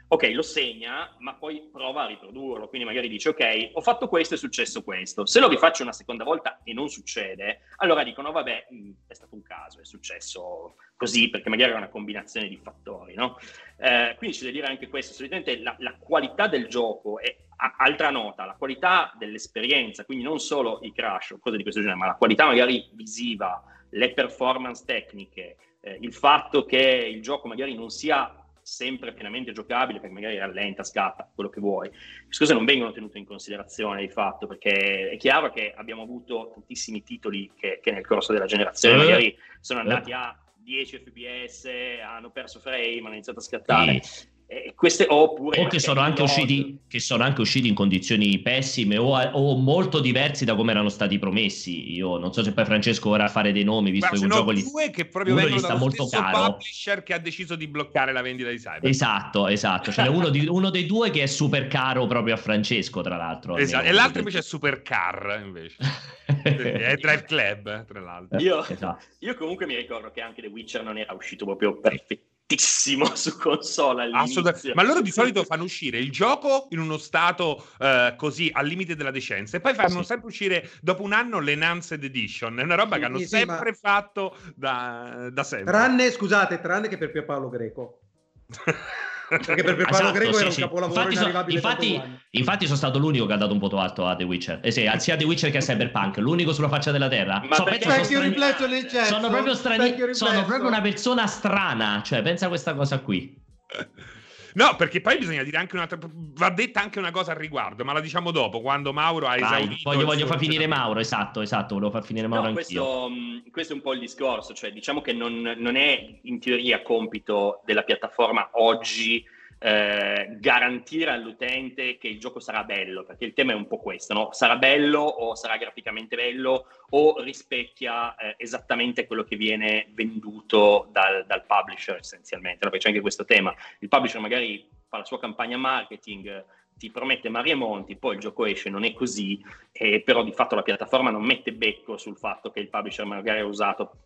ok, 0.10 0.32
lo 0.34 0.42
segna, 0.42 1.16
ma 1.20 1.34
poi 1.36 1.70
prova 1.72 2.04
a 2.04 2.08
riprodurlo. 2.08 2.68
Quindi 2.68 2.86
magari 2.86 3.08
dice, 3.08 3.30
ok, 3.30 3.70
ho 3.72 3.82
fatto 3.82 4.10
questo, 4.10 4.34
è 4.34 4.38
successo 4.38 4.84
questo. 4.84 5.26
Se 5.26 5.40
lo 5.40 5.48
rifaccio 5.48 5.84
una 5.84 5.94
seconda 5.94 6.26
volta 6.26 6.60
e 6.66 6.74
non 6.74 6.90
succede, 6.90 7.62
allora 7.78 8.04
dicono, 8.04 8.34
vabbè, 8.34 8.68
mh, 8.70 8.90
è 9.08 9.14
stato 9.14 9.36
un 9.36 9.44
caso, 9.44 9.80
è 9.80 9.86
successo 9.86 10.76
così, 10.96 11.30
perché 11.30 11.50
magari 11.50 11.72
è 11.72 11.76
una 11.76 11.90
combinazione 11.90 12.48
di 12.48 12.58
fattori, 12.58 13.14
no? 13.14 13.38
Eh, 13.78 14.16
quindi 14.18 14.38
c'è 14.38 14.46
da 14.46 14.52
dire 14.52 14.68
anche 14.68 14.88
questo, 14.88 15.14
solitamente 15.14 15.60
la, 15.60 15.76
la 15.80 15.96
qualità 15.98 16.48
del 16.48 16.68
gioco 16.68 17.20
è 17.20 17.36
a, 17.58 17.76
altra 17.78 18.10
nota, 18.10 18.46
la 18.46 18.56
qualità 18.56 19.14
dell'esperienza, 19.18 20.06
quindi 20.06 20.24
non 20.24 20.40
solo 20.40 20.80
i 20.84 20.92
crash 20.92 21.32
o 21.32 21.40
cose 21.40 21.58
di 21.58 21.64
questo 21.64 21.82
genere, 21.82 22.00
ma 22.00 22.08
la 22.08 22.16
qualità 22.16 22.46
magari 22.46 22.90
visiva, 22.94 23.64
le 23.90 24.14
performance 24.14 24.84
tecniche, 24.86 25.58
eh, 25.82 25.98
il 26.02 26.14
fatto 26.14 26.66
che 26.66 26.78
il 26.78 27.22
gioco 27.22 27.48
magari 27.48 27.76
non 27.76 27.90
sia 27.90 28.38
sempre 28.64 29.14
pienamente 29.14 29.52
giocabile 29.52 30.00
perché 30.00 30.14
magari 30.14 30.38
rallenta, 30.38 30.84
scatta, 30.84 31.30
quello 31.34 31.50
che 31.50 31.60
vuoi. 31.60 31.90
Queste 31.90 32.46
cose 32.46 32.54
non 32.54 32.66
vengono 32.66 32.92
tenute 32.92 33.18
in 33.18 33.26
considerazione 33.26 34.02
di 34.02 34.10
fatto 34.10 34.48
perché 34.48 35.10
è 35.10 35.18
chiaro 35.18 35.52
che 35.52 35.74
abbiamo 35.76 36.02
avuto 36.02 36.52
tantissimi 36.54 37.04
titoli 37.04 37.52
che, 37.56 37.80
che 37.82 37.92
nel 37.92 38.08
corso 38.08 38.32
della 38.32 38.46
generazione 38.46 38.96
eh. 38.96 39.06
magari 39.06 39.38
sono 39.60 39.82
andati 39.82 40.12
eh. 40.12 40.14
a 40.14 40.43
10 40.64 40.98
fps, 41.00 41.70
hanno 42.04 42.32
perso 42.32 42.60
frame, 42.60 43.00
hanno 43.00 43.14
iniziato 43.14 43.40
a 43.40 43.44
scattare. 43.44 44.02
Sì. 44.02 44.32
Eh, 44.46 44.74
queste, 44.76 45.06
oppure 45.08 45.62
o 45.62 45.68
che 45.68 45.80
sono, 45.80 46.02
anche 46.02 46.22
usciti, 46.22 46.80
che 46.88 47.00
sono 47.00 47.24
anche 47.24 47.42
usciti 47.42 47.68
in 47.68 47.74
condizioni 47.74 48.40
pessime 48.40 48.98
o, 48.98 49.18
o, 49.18 49.56
molto 49.58 50.00
diversi 50.00 50.46
da 50.46 50.56
come 50.56 50.72
erano 50.72 50.90
stati 50.90 51.18
promessi. 51.18 51.94
Io 51.94 52.18
non 52.18 52.34
so 52.34 52.44
se 52.44 52.54
poi 52.54 52.66
Francesco 52.66 53.10
vorrà 53.10 53.28
fare 53.30 53.52
dei 53.52 53.64
nomi, 53.64 53.92
visto 53.92 54.10
Beh, 54.12 54.18
che 54.18 54.24
un 54.24 54.30
gioco 54.30 54.54
due 54.54 54.90
che 54.90 55.06
proprio 55.06 55.36
uno 55.36 55.48
gli 55.48 55.58
sta 55.58 55.76
molto 55.76 56.08
caro. 56.08 56.52
publisher 56.52 57.04
che 57.04 57.14
ha 57.14 57.18
deciso 57.20 57.56
di 57.56 57.68
bloccare 57.68 58.12
la 58.12 58.22
vendita 58.22 58.50
di 58.50 58.58
Cyber. 58.58 58.90
Esatto, 58.90 59.48
esatto. 59.48 59.92
Ce 59.92 60.02
n'è 60.02 60.10
uno, 60.10 60.30
di, 60.30 60.46
uno, 60.48 60.70
dei 60.70 60.86
due 60.86 61.10
che 61.10 61.24
è 61.24 61.28
super 61.28 61.68
caro 61.68 62.06
proprio 62.06 62.34
a 62.34 62.38
Francesco, 62.38 63.02
tra 63.02 63.16
l'altro. 63.16 63.58
Esatto. 63.58 63.86
E 63.86 63.92
l'altro 63.92 64.20
invece 64.20 64.40
è 64.40 64.44
super 64.44 64.82
car, 64.82 65.42
invece. 65.44 65.78
è 66.44 66.96
Drive 66.98 67.24
Club, 67.24 67.86
tra 67.86 68.00
l'altro. 68.02 68.40
Io, 68.40 68.66
esatto. 68.66 69.04
io 69.20 69.36
comunque 69.36 69.66
mi 69.66 69.76
ricordo 69.76 70.12
che 70.12 70.22
anche 70.22 70.42
The 70.42 70.48
Witcher 70.48 70.84
non 70.84 70.98
era 70.98 71.14
uscito 71.14 71.46
proprio 71.46 71.80
perfetto 71.80 72.32
su 73.16 73.38
console 73.38 74.04
all'inizio. 74.04 74.74
Ma 74.74 74.84
loro 74.84 75.02
di 75.02 75.12
solito 75.12 75.44
fanno 75.44 75.64
uscire 75.64 75.98
il 75.98 76.12
gioco 76.12 76.68
in 76.70 76.80
uno 76.80 76.98
stato 76.98 77.66
uh, 77.80 78.16
così 78.16 78.50
al 78.54 78.66
limite 78.66 78.96
della 78.96 79.12
decenza 79.12 79.58
e 79.58 79.60
poi 79.60 79.74
fanno 79.74 80.02
sì. 80.02 80.06
sempre 80.06 80.28
uscire 80.28 80.70
dopo 80.82 81.04
un 81.04 81.14
anno 81.14 81.40
l'Enhanced 81.40 82.04
Edition. 82.04 82.60
È 82.60 82.64
una 82.64 82.76
roba 82.76 82.96
sì, 82.96 83.00
che 83.00 83.06
hanno 83.06 83.18
sì, 83.20 83.28
sempre 83.28 83.72
ma... 83.72 83.78
fatto 83.80 84.38
da, 84.56 85.30
da, 85.32 85.44
sempre. 85.44 85.72
Tranne, 85.72 86.12
scusate, 86.12 86.60
tranne 86.60 86.88
che 86.88 86.98
per 86.98 87.12
Pierpaolo 87.12 87.50
Greco. 87.50 88.00
Perché 89.30 89.64
per, 89.64 89.76
per 89.76 89.88
Paolo 89.88 90.10
esatto, 90.10 90.12
Greco 90.12 90.34
sì, 90.34 90.40
era 90.40 90.50
un 90.50 90.56
capolavoro 90.56 91.00
infatti, 91.00 91.14
inarrivabile 91.14 91.56
infatti, 91.56 92.02
infatti, 92.32 92.66
sono 92.66 92.78
stato 92.78 93.00
l'unico 93.00 93.26
che 93.26 93.34
ha 93.34 93.38
dato 93.38 93.54
un 93.54 93.60
voto 93.60 93.80
alto 93.80 94.06
a 94.06 94.16
The 94.16 94.24
Witcher. 94.24 94.60
Eh 94.62 94.72
sì, 94.72 94.90
sia 94.98 95.14
a 95.14 95.18
The 95.18 95.24
Witcher 95.24 95.52
che 95.52 95.58
a 95.58 95.62
Cyberpunk, 95.62 96.18
l'unico 96.18 96.54
sulla 96.54 96.70
faccia 96.70 96.92
della 96.92 97.08
terra. 97.08 97.42
Ma 97.48 97.56
so, 97.56 97.64
penso, 97.64 97.90
sono, 97.90 98.04
strani... 98.04 98.90
sono 99.06 99.30
proprio 99.30 99.54
strani... 99.56 99.96
Sono 100.12 100.44
proprio 100.46 100.68
una 100.68 100.82
persona 100.82 101.26
strana. 101.28 102.02
Cioè, 102.04 102.22
pensa 102.22 102.46
a 102.46 102.50
questa 102.50 102.74
cosa 102.74 103.00
qui. 103.00 103.42
No, 104.56 104.76
perché 104.76 105.02
poi 105.02 105.18
bisogna 105.18 105.44
dire 105.44 105.58
anche 105.58 105.76
un'altra. 105.76 105.98
Va 106.02 106.50
detta 106.50 106.82
anche 106.82 107.00
una 107.00 107.12
cosa 107.12 107.32
al 107.32 107.38
riguardo, 107.38 107.84
ma 107.84 107.94
la 107.94 108.00
diciamo 108.00 108.32
dopo, 108.32 108.62
quando 108.62 108.94
Mauro 108.94 109.28
ha 109.28 109.36
esaurito. 109.36 109.82
Voglio, 109.84 110.06
voglio 110.06 110.26
far 110.26 110.38
finire 110.38 110.68
Mauro, 110.68 111.00
esatto, 111.00 111.42
esatto, 111.42 111.76
volevo 111.76 111.92
far 111.92 112.04
finire 112.04 112.28
Mauro 112.28 112.48
no, 112.48 112.54
questo, 112.54 113.10
questo, 113.52 113.74
è 113.74 113.76
un 113.76 113.82
po' 113.82 113.94
il 113.94 114.00
discorso, 114.00 114.54
cioè 114.54 114.72
diciamo 114.72 115.02
che 115.02 115.14
non, 115.14 115.56
non 115.58 115.76
è 115.76 116.20
in 116.24 116.40
teoria 116.40 116.82
compito 116.82 117.62
della 117.66 117.84
piattaforma 117.84 118.50
oggi 118.54 119.26
eh, 119.66 120.28
garantire 120.42 121.12
all'utente 121.12 121.98
che 121.98 122.10
il 122.10 122.20
gioco 122.20 122.42
sarà 122.42 122.66
bello, 122.66 123.06
perché 123.06 123.24
il 123.24 123.34
tema 123.34 123.54
è 123.54 123.56
un 123.56 123.66
po' 123.66 123.80
questo, 123.80 124.14
no? 124.14 124.34
sarà 124.34 124.58
bello 124.58 125.00
o 125.00 125.36
sarà 125.36 125.56
graficamente 125.56 126.18
bello 126.18 126.66
o 126.90 127.22
rispecchia 127.22 128.14
eh, 128.16 128.36
esattamente 128.38 129.08
quello 129.08 129.24
che 129.24 129.38
viene 129.38 129.88
venduto 129.94 130.90
dal, 130.92 131.26
dal 131.26 131.46
publisher 131.46 131.96
essenzialmente, 131.96 132.60
no? 132.66 132.72
perché 132.72 132.80
c'è 132.80 132.90
anche 132.90 133.02
questo 133.02 133.24
tema, 133.24 133.56
il 133.80 133.88
publisher 133.88 134.20
magari 134.20 134.68
fa 134.90 134.98
la 134.98 135.06
sua 135.06 135.20
campagna 135.20 135.56
marketing, 135.56 136.44
ti 136.78 136.92
promette 136.92 137.30
mari 137.30 137.52
e 137.52 137.56
monti, 137.56 137.96
poi 137.96 138.16
il 138.16 138.20
gioco 138.20 138.46
esce, 138.46 138.70
non 138.70 138.84
è 138.84 138.92
così, 138.92 139.42
eh, 139.72 140.02
però 140.02 140.24
di 140.24 140.34
fatto 140.34 140.56
la 140.56 140.62
piattaforma 140.62 141.10
non 141.10 141.24
mette 141.24 141.54
becco 141.54 141.98
sul 141.98 142.18
fatto 142.18 142.52
che 142.52 142.60
il 142.60 142.68
publisher 142.68 143.06
magari 143.06 143.40
ha 143.40 143.46
usato 143.46 144.04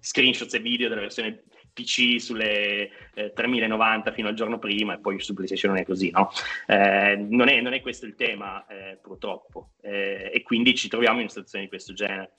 screenshots 0.00 0.54
e 0.54 0.60
video 0.60 0.88
della 0.88 1.02
versione 1.02 1.42
PC 1.76 2.18
sulle 2.18 2.88
eh, 3.12 3.32
3090 3.34 4.12
fino 4.12 4.28
al 4.28 4.34
giorno 4.34 4.58
prima 4.58 4.94
e 4.94 4.98
poi 4.98 5.20
su 5.20 5.34
PlayStation 5.34 5.72
non 5.72 5.82
è 5.82 5.84
così, 5.84 6.10
no? 6.10 6.30
Eh, 6.66 7.16
non, 7.16 7.48
è, 7.48 7.60
non, 7.60 7.74
è, 7.74 7.82
questo 7.82 8.06
il 8.06 8.14
tema, 8.14 8.64
eh, 8.66 8.98
purtroppo, 9.02 9.72
eh, 9.82 10.30
e 10.32 10.42
quindi 10.42 10.74
ci 10.74 10.88
troviamo 10.88 11.16
in 11.16 11.24
una 11.24 11.28
situazione 11.28 11.64
di 11.64 11.70
questo 11.70 11.92
genere. 11.92 12.30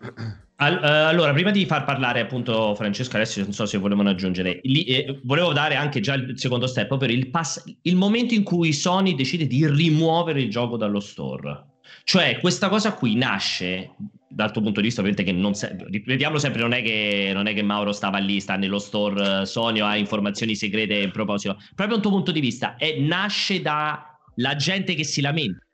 Uh, 0.00 0.54
allora, 0.56 1.32
prima 1.32 1.50
di 1.50 1.66
far 1.66 1.82
parlare 1.82 2.20
appunto 2.20 2.74
Francesco, 2.76 3.16
adesso 3.16 3.40
non 3.40 3.52
so 3.52 3.66
se 3.66 3.78
volevano 3.78 4.10
aggiungere, 4.10 4.60
lì, 4.62 4.84
eh, 4.84 5.20
volevo 5.24 5.52
dare 5.52 5.74
anche 5.74 5.98
già 5.98 6.14
il 6.14 6.38
secondo 6.38 6.68
step, 6.68 6.92
ovvero 6.92 7.12
il, 7.12 7.30
pass- 7.30 7.64
il 7.82 7.96
momento 7.96 8.34
in 8.34 8.44
cui 8.44 8.72
Sony 8.72 9.14
decide 9.14 9.48
di 9.48 9.68
rimuovere 9.68 10.40
il 10.40 10.50
gioco 10.50 10.76
dallo 10.76 11.00
store. 11.00 11.64
Cioè, 12.04 12.38
questa 12.38 12.68
cosa 12.68 12.94
qui 12.94 13.16
nasce 13.16 13.94
dal 14.28 14.52
tuo 14.52 14.62
punto 14.62 14.80
di 14.80 14.86
vista, 14.86 15.00
ovviamente, 15.00 15.30
che 15.30 15.36
non 15.36 15.54
se- 15.54 15.76
ripetiamolo 15.88 16.38
sempre, 16.38 16.60
non 16.60 16.72
è, 16.72 16.82
che, 16.82 17.30
non 17.32 17.46
è 17.46 17.54
che 17.54 17.62
Mauro 17.62 17.92
stava 17.92 18.18
lì, 18.18 18.40
sta 18.40 18.56
nello 18.56 18.78
store 18.78 19.46
Sony 19.46 19.80
o 19.80 19.86
ha 19.86 19.96
informazioni 19.96 20.54
segrete 20.54 20.94
in 20.94 21.10
proposito. 21.10 21.56
Proprio 21.74 21.96
dal 21.96 22.00
tuo 22.00 22.10
punto 22.10 22.32
di 22.32 22.40
vista, 22.40 22.76
è, 22.76 22.98
nasce 22.98 23.60
dalla 23.60 24.56
gente 24.56 24.94
che 24.94 25.04
si 25.04 25.20
lamenta. 25.20 25.64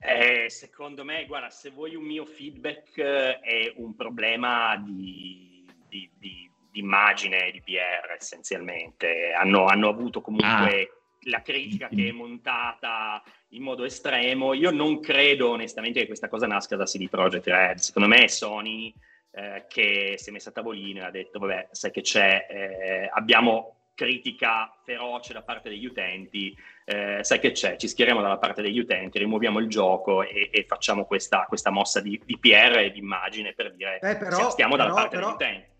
Eh, 0.00 0.48
secondo 0.48 1.04
me, 1.04 1.26
guarda, 1.26 1.50
se 1.50 1.70
vuoi 1.70 1.94
un 1.96 2.04
mio 2.04 2.24
feedback, 2.24 2.98
eh, 2.98 3.40
è 3.40 3.72
un 3.76 3.96
problema 3.96 4.76
di, 4.76 5.64
di, 5.88 6.08
di, 6.18 6.50
di 6.70 6.80
immagine 6.80 7.50
di 7.50 7.60
PR 7.62 8.14
essenzialmente. 8.16 9.32
Hanno, 9.32 9.66
hanno 9.66 9.88
avuto 9.88 10.20
comunque 10.20 10.46
ah 10.90 10.96
la 11.22 11.42
critica 11.42 11.88
che 11.88 12.08
è 12.08 12.12
montata 12.12 13.22
in 13.48 13.62
modo 13.62 13.84
estremo. 13.84 14.54
Io 14.54 14.70
non 14.70 15.00
credo 15.00 15.50
onestamente 15.50 16.00
che 16.00 16.06
questa 16.06 16.28
cosa 16.28 16.46
nasca 16.46 16.76
da 16.76 16.84
CD 16.84 17.08
Projekt 17.08 17.46
Red. 17.46 17.78
Secondo 17.78 18.08
me 18.08 18.24
è 18.24 18.28
Sony 18.28 18.92
eh, 19.32 19.64
che 19.68 20.14
si 20.16 20.30
è 20.30 20.32
messa 20.32 20.50
a 20.50 20.52
tavolino 20.52 21.00
e 21.00 21.04
ha 21.04 21.10
detto, 21.10 21.38
vabbè, 21.38 21.68
sai 21.72 21.90
che 21.90 22.00
c'è, 22.00 22.46
eh, 22.48 23.10
abbiamo 23.12 23.74
critica 23.94 24.72
feroce 24.84 25.32
da 25.32 25.42
parte 25.42 25.68
degli 25.68 25.84
utenti, 25.84 26.56
eh, 26.84 27.18
sai 27.22 27.40
che 27.40 27.50
c'è, 27.50 27.76
ci 27.76 27.88
schieriamo 27.88 28.22
dalla 28.22 28.38
parte 28.38 28.62
degli 28.62 28.78
utenti, 28.78 29.18
rimuoviamo 29.18 29.58
il 29.58 29.68
gioco 29.68 30.22
e, 30.22 30.50
e 30.52 30.64
facciamo 30.68 31.04
questa, 31.04 31.46
questa, 31.48 31.70
mossa 31.70 32.00
di, 32.00 32.20
di, 32.24 32.38
PR 32.38 32.78
e 32.78 32.92
di 32.92 33.00
immagine 33.00 33.54
per 33.54 33.74
dire 33.74 33.98
eh, 33.98 34.16
però, 34.16 34.50
stiamo 34.50 34.76
dalla 34.76 34.90
però, 34.90 35.02
parte 35.02 35.16
però... 35.16 35.36
degli 35.36 35.46
utenti 35.48 35.77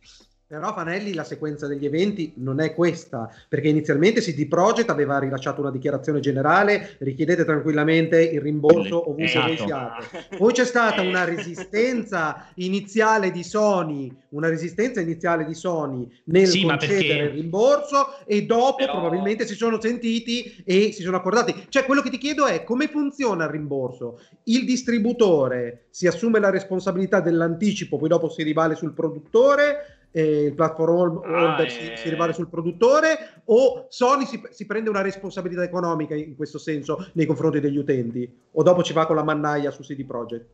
però 0.49 0.73
Fanelli 0.73 1.13
la 1.13 1.25
sequenza 1.25 1.67
degli 1.67 1.85
eventi 1.85 2.33
non 2.37 2.59
è 2.59 2.75
questa, 2.75 3.31
perché 3.51 3.69
inizialmente 3.69 4.23
CD 4.23 4.49
Projekt 4.49 4.89
aveva 4.89 5.19
rilasciato 5.19 5.61
una 5.61 5.71
dichiarazione 5.71 6.21
generale, 6.21 6.97
richiedete 7.01 7.45
tranquillamente 7.45 8.23
il 8.23 8.41
rimborso 8.41 9.03
ovunque 9.11 9.25
esatto. 9.25 9.47
voi 9.47 9.57
siate. 9.59 10.37
Poi 10.39 10.53
c'è 10.55 10.65
stata 10.65 11.03
una 11.03 11.25
resistenza 11.25 12.47
iniziale 12.55 13.31
di 13.31 13.45
Sony, 13.45 14.11
una 14.31 14.49
resistenza 14.49 15.03
iniziale 15.03 15.45
di 15.45 15.53
Sony 15.53 16.09
nel 16.25 16.47
sì, 16.47 16.63
concedere 16.63 16.97
perché... 16.97 17.23
il 17.25 17.43
rimborso 17.43 18.07
e 18.25 18.47
dopo 18.47 18.77
Però... 18.77 18.93
probabilmente 18.93 19.47
si 19.47 19.55
sono 19.55 19.79
sentiti 19.79 20.63
e 20.65 20.93
si 20.93 21.03
sono 21.03 21.19
accordati. 21.19 21.67
Cioè 21.69 21.85
quello 21.85 22.01
che 22.01 22.09
ti 22.09 22.17
chiedo 22.17 22.47
è 22.47 22.65
come 22.65 22.89
funziona 22.89 23.45
il 23.45 23.51
rimborso? 23.51 24.19
Il 24.45 24.65
distributore 24.65 25.89
si 25.91 26.07
assume 26.07 26.41
la 26.41 26.49
responsabilità 26.49 27.21
dell'anticipo, 27.21 27.99
poi 27.99 28.09
dopo 28.09 28.31
si 28.31 28.43
rivale 28.43 28.77
sul 28.77 28.95
produttore 28.95 29.98
eh, 30.11 30.45
il 30.45 30.55
platform 30.55 31.19
holder 31.19 31.67
ah, 31.67 31.69
si, 31.69 31.91
eh... 31.91 31.97
si 31.97 32.09
rivale 32.09 32.33
sul 32.33 32.49
produttore 32.49 33.43
o 33.45 33.87
Sony 33.89 34.25
si, 34.27 34.41
si, 34.51 34.67
prende 34.67 34.91
una 34.91 35.03
responsabilità 35.03 35.63
economica 35.63 36.15
in 36.15 36.37
questo 36.37 36.59
senso 36.59 37.11
nei 37.15 37.27
confronti 37.27 37.61
degli 37.61 37.77
utenti 37.77 38.31
o 38.53 38.63
dopo 38.63 38.83
ci 38.83 38.93
va 38.93 39.07
con 39.07 39.17
la 39.17 39.25
mannaia 39.25 39.71
su 39.71 39.83
CD 39.83 40.05
Projekt? 40.05 40.47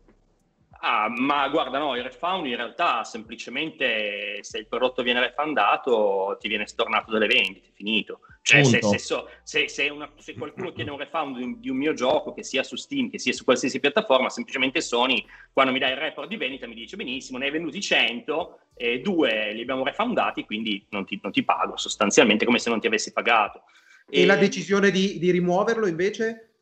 Ah, 0.87 1.09
ma 1.09 1.49
guarda, 1.49 1.79
no, 1.79 1.97
il 1.97 2.03
refund 2.03 2.45
in 2.45 2.57
realtà 2.57 3.05
semplicemente 3.05 4.41
se 4.43 4.59
il 4.59 4.67
prodotto 4.67 5.03
viene 5.03 5.21
refundato 5.21 6.37
ti 6.39 6.47
viene 6.47 6.67
stornato 6.67 7.11
dalle 7.11 7.27
vendite, 7.27 7.71
finito. 7.73 8.21
Cioè, 8.43 8.63
se, 8.65 8.83
se, 8.83 8.99
so, 8.99 9.31
se, 9.43 9.67
se, 9.71 9.89
una, 9.89 10.13
se, 10.19 10.35
qualcuno 10.35 10.73
chiede 10.73 10.91
un 10.91 10.99
refund 10.99 11.39
di 11.39 11.43
un, 11.43 11.59
di 11.59 11.71
un, 11.71 11.79
mio 11.79 11.95
gioco, 11.95 12.35
che 12.35 12.45
sia 12.45 12.63
su 12.63 12.77
Steam, 12.77 13.09
che 13.09 13.19
sia 13.19 13.33
su 13.33 13.45
qualsiasi 13.45 13.81
piattaforma, 13.81 14.29
semplicemente 14.29 14.83
Sony, 14.83 15.25
quando 15.55 15.73
mi 15.73 15.79
dà 15.79 15.89
il 15.89 15.97
report 15.97 16.29
di 16.29 16.37
vendita, 16.37 16.67
mi 16.67 16.75
dice 16.75 16.97
benissimo, 16.97 17.39
ne 17.39 17.47
hai 17.47 17.51
venduti 17.51 17.81
100, 17.81 18.59
e 18.75 19.01
due 19.01 19.55
li 19.55 19.63
abbiamo 19.63 19.85
refundati, 19.85 20.45
quindi 20.45 20.85
non 20.91 21.07
ti, 21.07 21.19
non 21.23 21.33
ti 21.33 21.43
pago, 21.45 21.79
sostanzialmente 21.79 22.45
come 22.45 22.59
se 22.59 22.69
non 22.69 22.81
ti 22.81 22.89
avessi 22.89 23.11
pagato. 23.11 23.63
E, 24.07 24.21
e 24.21 24.27
la 24.27 24.37
decisione 24.37 24.91
di, 24.91 25.19
di, 25.19 25.31
rimuoverlo 25.31 25.87
invece? 25.87 26.57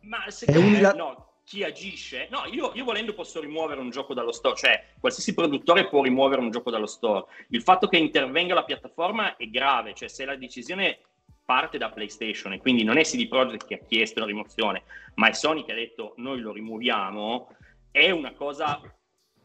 Ma 0.00 0.24
secondo 0.30 0.68
me 0.68 0.80
no 0.94 1.31
chi 1.52 1.62
agisce. 1.64 2.28
No, 2.30 2.44
io, 2.50 2.72
io, 2.74 2.82
volendo 2.82 3.12
posso 3.12 3.38
rimuovere 3.38 3.78
un 3.78 3.90
gioco 3.90 4.14
dallo 4.14 4.32
store, 4.32 4.56
cioè 4.56 4.84
qualsiasi 4.98 5.34
produttore 5.34 5.86
può 5.86 6.02
rimuovere 6.02 6.40
un 6.40 6.50
gioco 6.50 6.70
dallo 6.70 6.86
store. 6.86 7.26
Il 7.50 7.60
fatto 7.60 7.88
che 7.88 7.98
intervenga 7.98 8.54
la 8.54 8.64
piattaforma 8.64 9.36
è 9.36 9.46
grave, 9.50 9.92
cioè 9.92 10.08
se 10.08 10.24
la 10.24 10.34
decisione 10.34 11.00
parte 11.44 11.76
da 11.76 11.90
PlayStation 11.90 12.54
e 12.54 12.58
quindi 12.58 12.84
non 12.84 12.96
è 12.96 13.02
CD 13.02 13.28
Projekt 13.28 13.66
che 13.66 13.74
ha 13.74 13.86
chiesto 13.86 14.20
la 14.20 14.26
rimozione, 14.26 14.84
ma 15.16 15.28
è 15.28 15.32
Sony 15.34 15.62
che 15.62 15.72
ha 15.72 15.74
detto 15.74 16.14
noi 16.16 16.40
lo 16.40 16.52
rimuoviamo, 16.52 17.54
è 17.90 18.08
una 18.08 18.32
cosa 18.32 18.80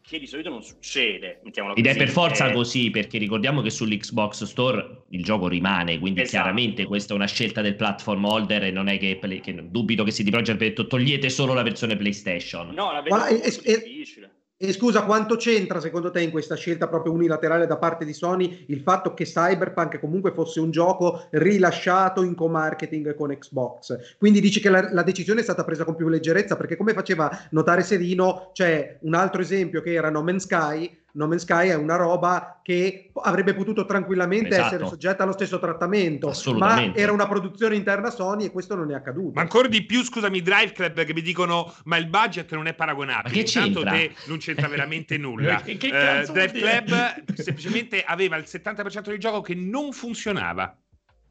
che 0.08 0.18
di 0.18 0.26
solito 0.26 0.48
non 0.48 0.62
succede. 0.62 1.40
Ed 1.74 1.86
è 1.86 1.96
per 1.96 2.08
forza 2.08 2.48
eh... 2.48 2.52
così, 2.54 2.90
perché 2.90 3.18
ricordiamo 3.18 3.60
che 3.60 3.70
sull'Xbox 3.70 4.44
Store 4.44 5.02
il 5.10 5.22
gioco 5.22 5.48
rimane, 5.48 5.98
quindi 5.98 6.22
esatto. 6.22 6.36
chiaramente 6.36 6.84
questa 6.84 7.12
è 7.12 7.16
una 7.16 7.26
scelta 7.26 7.60
del 7.60 7.76
platform 7.76 8.24
holder 8.24 8.64
e 8.64 8.70
non 8.70 8.88
è 8.88 8.98
che, 8.98 9.18
che 9.18 9.68
dubito 9.68 10.04
che 10.04 10.10
si 10.10 10.24
di 10.24 10.30
Projekt 10.30 10.58
detto 10.58 10.86
togliete 10.86 11.28
solo 11.28 11.52
la 11.52 11.62
versione 11.62 11.96
PlayStation. 11.96 12.68
No, 12.74 12.92
la 12.92 13.04
Ma, 13.08 13.26
è, 13.26 13.40
è, 13.40 13.82
difficile. 13.84 14.37
E 14.60 14.72
scusa, 14.72 15.04
quanto 15.04 15.36
c'entra 15.36 15.78
secondo 15.78 16.10
te 16.10 16.20
in 16.20 16.32
questa 16.32 16.56
scelta 16.56 16.88
proprio 16.88 17.12
unilaterale 17.12 17.64
da 17.64 17.76
parte 17.76 18.04
di 18.04 18.12
Sony 18.12 18.64
il 18.70 18.80
fatto 18.80 19.14
che 19.14 19.22
Cyberpunk 19.22 20.00
comunque 20.00 20.32
fosse 20.32 20.58
un 20.58 20.72
gioco 20.72 21.28
rilasciato 21.30 22.24
in 22.24 22.34
co-marketing 22.34 23.14
con 23.14 23.30
Xbox? 23.30 24.16
Quindi 24.18 24.40
dici 24.40 24.58
che 24.58 24.68
la, 24.68 24.92
la 24.92 25.04
decisione 25.04 25.42
è 25.42 25.44
stata 25.44 25.62
presa 25.62 25.84
con 25.84 25.94
più 25.94 26.08
leggerezza 26.08 26.56
perché 26.56 26.74
come 26.74 26.92
faceva 26.92 27.30
notare 27.50 27.84
Serino 27.84 28.50
c'è 28.52 28.98
un 29.02 29.14
altro 29.14 29.42
esempio 29.42 29.80
che 29.80 29.92
era 29.92 30.10
No 30.10 30.24
Man's 30.24 30.42
Sky 30.42 30.97
No 31.18 31.26
Man's 31.26 31.42
Sky 31.42 31.68
è 31.68 31.74
una 31.74 31.96
roba 31.96 32.60
che 32.62 33.10
avrebbe 33.22 33.52
potuto 33.52 33.84
tranquillamente 33.84 34.50
esatto. 34.50 34.66
essere 34.66 34.86
soggetta 34.86 35.24
allo 35.24 35.32
stesso 35.32 35.58
trattamento, 35.58 36.32
ma 36.56 36.94
era 36.94 37.10
una 37.10 37.26
produzione 37.26 37.74
interna 37.74 38.08
Sony 38.08 38.44
e 38.44 38.50
questo 38.52 38.76
non 38.76 38.92
è 38.92 38.94
accaduto. 38.94 39.32
Ma 39.34 39.40
ancora 39.40 39.66
di 39.66 39.84
più, 39.84 40.04
scusami, 40.04 40.40
Drive 40.40 40.70
Club 40.70 41.04
che 41.04 41.12
mi 41.12 41.20
dicono 41.20 41.74
ma 41.84 41.96
il 41.96 42.06
budget 42.06 42.54
non 42.54 42.68
è 42.68 42.74
paragonabile. 42.74 43.36
Ma 43.36 43.42
che 43.42 43.58
Intanto 43.58 43.82
te 43.82 44.14
non 44.26 44.38
c'entra 44.38 44.68
veramente 44.68 45.18
nulla. 45.18 45.60
che, 45.60 45.76
che 45.76 45.88
uh, 45.88 46.32
Drive 46.32 46.52
Club 46.52 47.34
semplicemente 47.34 48.04
aveva 48.04 48.36
il 48.36 48.44
70% 48.46 49.08
del 49.08 49.18
gioco 49.18 49.40
che 49.40 49.56
non 49.56 49.90
funzionava. 49.90 50.76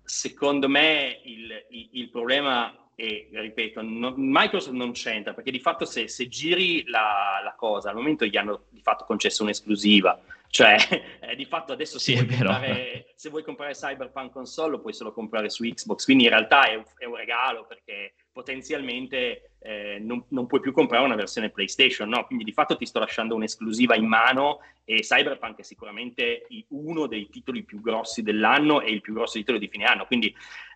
Secondo 0.04 0.67
me 0.67 1.21
il, 1.23 1.50
il, 1.69 1.89
il 1.93 2.10
problema 2.10 2.73
e 2.99 3.29
ripeto, 3.31 3.83
no, 3.83 4.15
Microsoft 4.17 4.75
non 4.75 4.91
c'entra 4.91 5.36
perché 5.36 5.51
di 5.51 5.60
fatto 5.60 5.86
se, 5.86 6.07
se 6.07 6.27
giri 6.27 6.83
la, 6.88 7.39
la, 7.43 7.53
cosa, 7.55 7.89
al 7.89 7.95
momento 7.95 8.25
gli 8.25 8.36
hanno 8.38 8.63
di 8.69 8.81
fatto 8.81 9.05
concesso 9.05 9.43
un'esclusiva, 9.43 10.19
cioè 10.49 10.77
eh, 11.21 11.36
di 11.36 11.45
fatto 11.45 11.73
adesso 11.73 11.99
se, 11.99 12.15
sì, 12.15 12.23
vuoi 12.23 12.27
comprare, 12.27 13.13
se, 13.13 13.29
vuoi 13.29 13.43
comprare, 13.43 13.73
Cyberpunk 13.73 14.31
console 14.31 14.71
lo 14.71 14.79
puoi 14.79 14.93
solo 14.93 15.13
comprare 15.13 15.51
su 15.51 15.63
Xbox, 15.63 16.05
quindi 16.05 16.23
in 16.23 16.31
realtà 16.31 16.69
è 16.71 16.83
è 16.97 17.05
un 17.05 17.15
regalo 17.15 17.67
perché 17.67 18.15
potenzialmente 18.38 19.54
eh, 19.62 19.97
non, 20.00 20.23
non, 20.28 20.45
puoi 20.45 20.60
più 20.62 20.71
comprare 20.71 21.04
una 21.04 21.15
versione 21.15 21.50
PlayStation, 21.50 22.08
no? 22.08 22.28
Quindi 22.28 22.43
di 22.43 22.52
fatto 22.52 22.78
ti 22.78 22.86
sto 22.86 23.00
lasciando 23.00 23.34
un'esclusiva 23.34 23.95
in 23.95 24.06
mano 24.06 24.60
e 24.86 25.00
Cyberpunk 25.00 25.58
è 25.58 25.63
sicuramente 25.63 26.45
uno 26.67 27.08
dei 27.08 27.30
titoli 27.30 27.63
più 27.63 27.82
grossi 27.82 28.21
dell'anno 28.21 28.82
e 28.82 28.91
il 28.91 29.02
più 29.02 29.15
grosso 29.15 29.39
titolo 29.39 29.58
di 29.58 29.67
fine 29.67 29.86
anno. 29.86 30.06
Quindi 30.06 30.28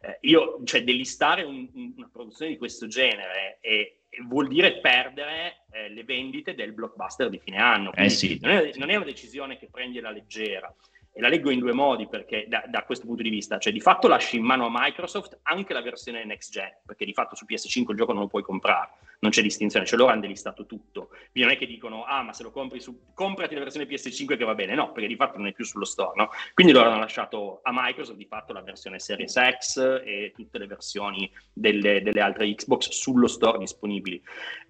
eh, 0.01 0.17
io, 0.21 0.59
cioè, 0.63 0.83
delistare 0.83 1.43
un, 1.43 1.69
una 1.97 2.09
produzione 2.11 2.49
di 2.49 2.57
questo 2.57 2.87
genere 2.87 3.59
e, 3.61 3.97
vuol 4.27 4.47
dire 4.47 4.79
perdere 4.79 5.65
eh, 5.71 5.89
le 5.89 6.03
vendite 6.03 6.55
del 6.55 6.73
blockbuster 6.73 7.29
di 7.29 7.39
fine 7.43 7.57
anno. 7.57 7.93
Eh 7.93 8.09
sì. 8.09 8.39
non, 8.41 8.51
è, 8.51 8.71
non, 8.75 8.89
è, 8.89 8.95
una 8.95 9.05
decisione 9.05 9.59
che 9.59 9.69
prendi 9.69 9.99
alla 9.99 10.09
leggera 10.09 10.73
e 11.13 11.19
la 11.19 11.27
leggo 11.27 11.51
in 11.51 11.59
due 11.59 11.73
modi 11.73 12.07
perché 12.07 12.45
da, 12.47 12.63
da, 12.67 12.83
questo 12.83 13.05
punto 13.05 13.21
di 13.21 13.29
vista, 13.29 13.57
cioè 13.57 13.73
di 13.73 13.81
fatto 13.81 14.07
lasci 14.07 14.37
in 14.37 14.43
mano 14.43 14.65
a 14.65 14.69
Microsoft 14.71 15.39
anche 15.43 15.73
la 15.73 15.81
versione 15.81 16.23
next 16.23 16.51
gen, 16.51 16.71
perché 16.85 17.03
di 17.03 17.13
fatto 17.13 17.35
su 17.35 17.45
PS5 17.47 17.91
il 17.91 17.97
gioco 17.97 18.13
non 18.13 18.21
lo 18.21 18.27
puoi 18.27 18.43
comprare, 18.43 18.91
non 19.19 19.31
c'è 19.31 19.41
distinzione, 19.41 19.85
cioè 19.85 19.97
loro 19.97 20.11
hanno 20.11 20.21
delistato 20.21 20.65
tutto. 20.65 21.07
Quindi 21.07 21.41
non 21.41 21.51
è 21.51 21.57
che 21.57 21.65
dicono, 21.65 22.05
ah 22.05 22.21
ma 22.21 22.31
se 22.31 22.43
lo 22.43 22.51
compri 22.51 22.79
su, 22.79 23.13
comprati 23.13 23.53
la 23.53 23.61
versione 23.61 23.87
PS5 23.87 24.37
che 24.37 24.45
va 24.45 24.55
bene, 24.55 24.73
no, 24.73 24.93
perché 24.93 25.07
di 25.07 25.15
fatto 25.15 25.37
non 25.37 25.47
è 25.47 25.53
più 25.53 25.65
sullo 25.65 25.85
store, 25.85 26.13
no? 26.15 26.29
Quindi 26.53 26.71
loro 26.71 26.89
hanno 26.89 26.99
lasciato 26.99 27.59
a 27.63 27.71
Microsoft 27.73 28.17
di 28.17 28.25
fatto 28.25 28.53
la 28.53 28.61
versione 28.61 28.99
Series 28.99 29.37
X 29.57 30.01
e 30.05 30.31
tutte 30.33 30.57
le 30.59 30.67
versioni 30.67 31.29
delle, 31.51 32.01
delle 32.01 32.21
altre 32.21 32.53
Xbox 32.53 32.89
sullo 32.89 33.27
store 33.27 33.57
disponibili. 33.57 34.21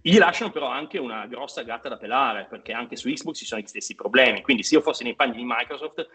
Gli 0.02 0.18
lasciano 0.18 0.50
però 0.50 0.68
anche 0.68 0.98
una 0.98 1.28
grossa 1.28 1.62
gatta 1.62 1.88
da 1.88 1.98
pelare, 1.98 2.48
perché 2.50 2.74
anche 2.74 2.96
su 2.96 3.10
Xbox 3.10 3.38
ci 3.38 3.46
sono 3.46 3.62
gli 3.62 3.68
stessi 3.68 3.94
problemi, 3.94 4.42
quindi 4.42 4.64
se 4.64 4.74
io 4.76 4.82
fossi 4.82 5.04
nei 5.04 5.14
panni 5.14 5.36
di 5.36 5.44
Microsoft 5.46 6.08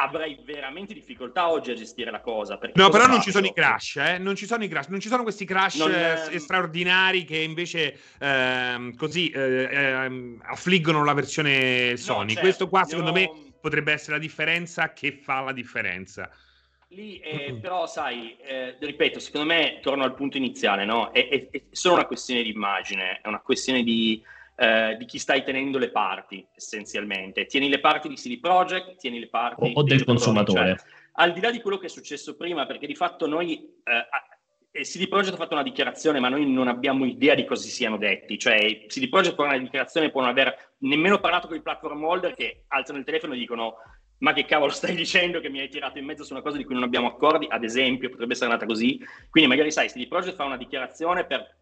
avrei 0.00 0.38
veramente 0.44 0.94
difficoltà 0.94 1.50
oggi 1.50 1.72
a 1.72 1.74
gestire 1.74 2.10
la 2.10 2.20
cosa. 2.20 2.58
No, 2.74 2.88
però 2.88 3.06
non 3.06 3.20
ci 3.20 3.30
sono 3.30 3.46
i 3.46 3.52
crash, 3.52 3.96
eh? 3.96 4.18
non 4.18 4.36
ci 4.36 4.46
sono 4.46 4.62
i 4.62 4.68
crash, 4.68 4.86
non 4.86 5.00
ci 5.00 5.08
sono 5.08 5.22
questi 5.22 5.44
crash 5.44 5.76
non, 5.76 5.92
eh, 5.92 6.38
straordinari 6.38 7.24
che 7.24 7.38
invece 7.38 7.98
eh, 8.18 8.94
così 8.96 9.30
eh, 9.30 9.68
ehm, 9.70 10.40
affliggono 10.44 11.04
la 11.04 11.14
versione 11.14 11.96
Sony. 11.96 12.20
No, 12.20 12.28
certo, 12.28 12.40
Questo 12.40 12.68
qua, 12.68 12.84
secondo 12.84 13.12
me, 13.12 13.28
potrebbe 13.60 13.92
essere 13.92 14.12
la 14.12 14.22
differenza 14.22 14.92
che 14.92 15.12
fa 15.12 15.40
la 15.40 15.52
differenza. 15.52 16.30
Lì, 16.90 17.18
eh, 17.18 17.58
però, 17.60 17.86
sai, 17.86 18.36
eh, 18.38 18.76
ripeto, 18.80 19.18
secondo 19.18 19.46
me, 19.46 19.80
torno 19.82 20.04
al 20.04 20.14
punto 20.14 20.36
iniziale, 20.36 20.84
no? 20.84 21.12
È, 21.12 21.28
è, 21.28 21.48
è 21.50 21.62
solo 21.70 21.94
una 21.96 22.06
questione 22.06 22.42
di 22.42 22.50
immagine, 22.50 23.20
è 23.20 23.28
una 23.28 23.40
questione 23.40 23.82
di 23.82 24.22
eh, 24.60 24.96
di 24.98 25.04
chi 25.04 25.18
stai 25.18 25.44
tenendo 25.44 25.78
le 25.78 25.90
parti 25.90 26.44
essenzialmente. 26.52 27.46
Tieni 27.46 27.68
le 27.68 27.78
parti 27.78 28.08
di 28.08 28.16
CD 28.16 28.40
Projekt, 28.40 28.96
tieni 28.96 29.20
le 29.20 29.28
parti 29.28 29.72
o, 29.72 29.82
del 29.84 30.04
consumatore. 30.04 30.76
Cioè, 30.76 30.88
al 31.12 31.32
di 31.32 31.40
là 31.40 31.52
di 31.52 31.60
quello 31.60 31.78
che 31.78 31.86
è 31.86 31.88
successo 31.88 32.34
prima, 32.36 32.66
perché 32.66 32.88
di 32.88 32.96
fatto 32.96 33.28
noi 33.28 33.72
eh, 33.84 34.82
CD 34.82 35.06
Projekt 35.06 35.34
ha 35.34 35.36
fatto 35.36 35.54
una 35.54 35.62
dichiarazione, 35.62 36.18
ma 36.18 36.28
noi 36.28 36.50
non 36.50 36.66
abbiamo 36.66 37.04
idea 37.04 37.36
di 37.36 37.44
cosa 37.44 37.62
si 37.62 37.70
siano 37.70 37.98
detti. 37.98 38.36
Cioè, 38.36 38.86
CD 38.88 39.08
Projekt 39.08 39.36
può 39.36 39.44
una 39.44 39.58
dichiarazione, 39.58 40.10
può 40.10 40.22
non 40.22 40.30
aver 40.30 40.74
nemmeno 40.78 41.20
parlato 41.20 41.46
con 41.46 41.56
i 41.56 41.62
platform 41.62 42.02
holder 42.02 42.34
che 42.34 42.64
alzano 42.66 42.98
il 42.98 43.04
telefono 43.04 43.34
e 43.34 43.38
dicono 43.38 43.76
ma 44.18 44.32
che 44.32 44.44
cavolo 44.44 44.72
stai 44.72 44.96
dicendo 44.96 45.38
che 45.38 45.48
mi 45.48 45.60
hai 45.60 45.68
tirato 45.68 45.98
in 45.98 46.04
mezzo 46.04 46.24
su 46.24 46.32
una 46.32 46.42
cosa 46.42 46.56
di 46.56 46.64
cui 46.64 46.74
non 46.74 46.82
abbiamo 46.82 47.06
accordi, 47.06 47.46
ad 47.48 47.62
esempio, 47.62 48.10
potrebbe 48.10 48.32
essere 48.32 48.50
andata 48.50 48.66
così. 48.66 49.00
Quindi 49.30 49.48
magari 49.48 49.70
sai, 49.70 49.86
CD 49.86 50.08
Projekt 50.08 50.34
fa 50.34 50.42
una 50.42 50.56
dichiarazione 50.56 51.24
per 51.24 51.56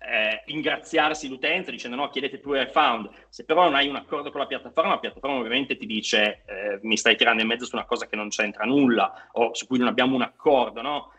eh, 0.00 0.42
ingraziarsi 0.46 1.28
l'utenza 1.28 1.70
dicendo 1.70 1.96
no, 1.96 2.08
chiedete 2.08 2.40
tu 2.40 2.54
found. 2.70 3.10
Se 3.28 3.44
però 3.44 3.64
non 3.64 3.74
hai 3.74 3.88
un 3.88 3.96
accordo 3.96 4.30
con 4.30 4.40
la 4.40 4.46
piattaforma, 4.46 4.92
la 4.92 4.98
piattaforma 4.98 5.36
ovviamente 5.36 5.76
ti 5.76 5.86
dice 5.86 6.42
eh, 6.46 6.78
mi 6.82 6.96
stai 6.96 7.16
tirando 7.16 7.42
in 7.42 7.48
mezzo 7.48 7.66
su 7.66 7.76
una 7.76 7.84
cosa 7.84 8.06
che 8.06 8.16
non 8.16 8.28
c'entra 8.28 8.64
nulla 8.64 9.28
o 9.32 9.54
su 9.54 9.66
cui 9.66 9.78
non 9.78 9.88
abbiamo 9.88 10.14
un 10.14 10.22
accordo, 10.22 10.80
no? 10.80 11.12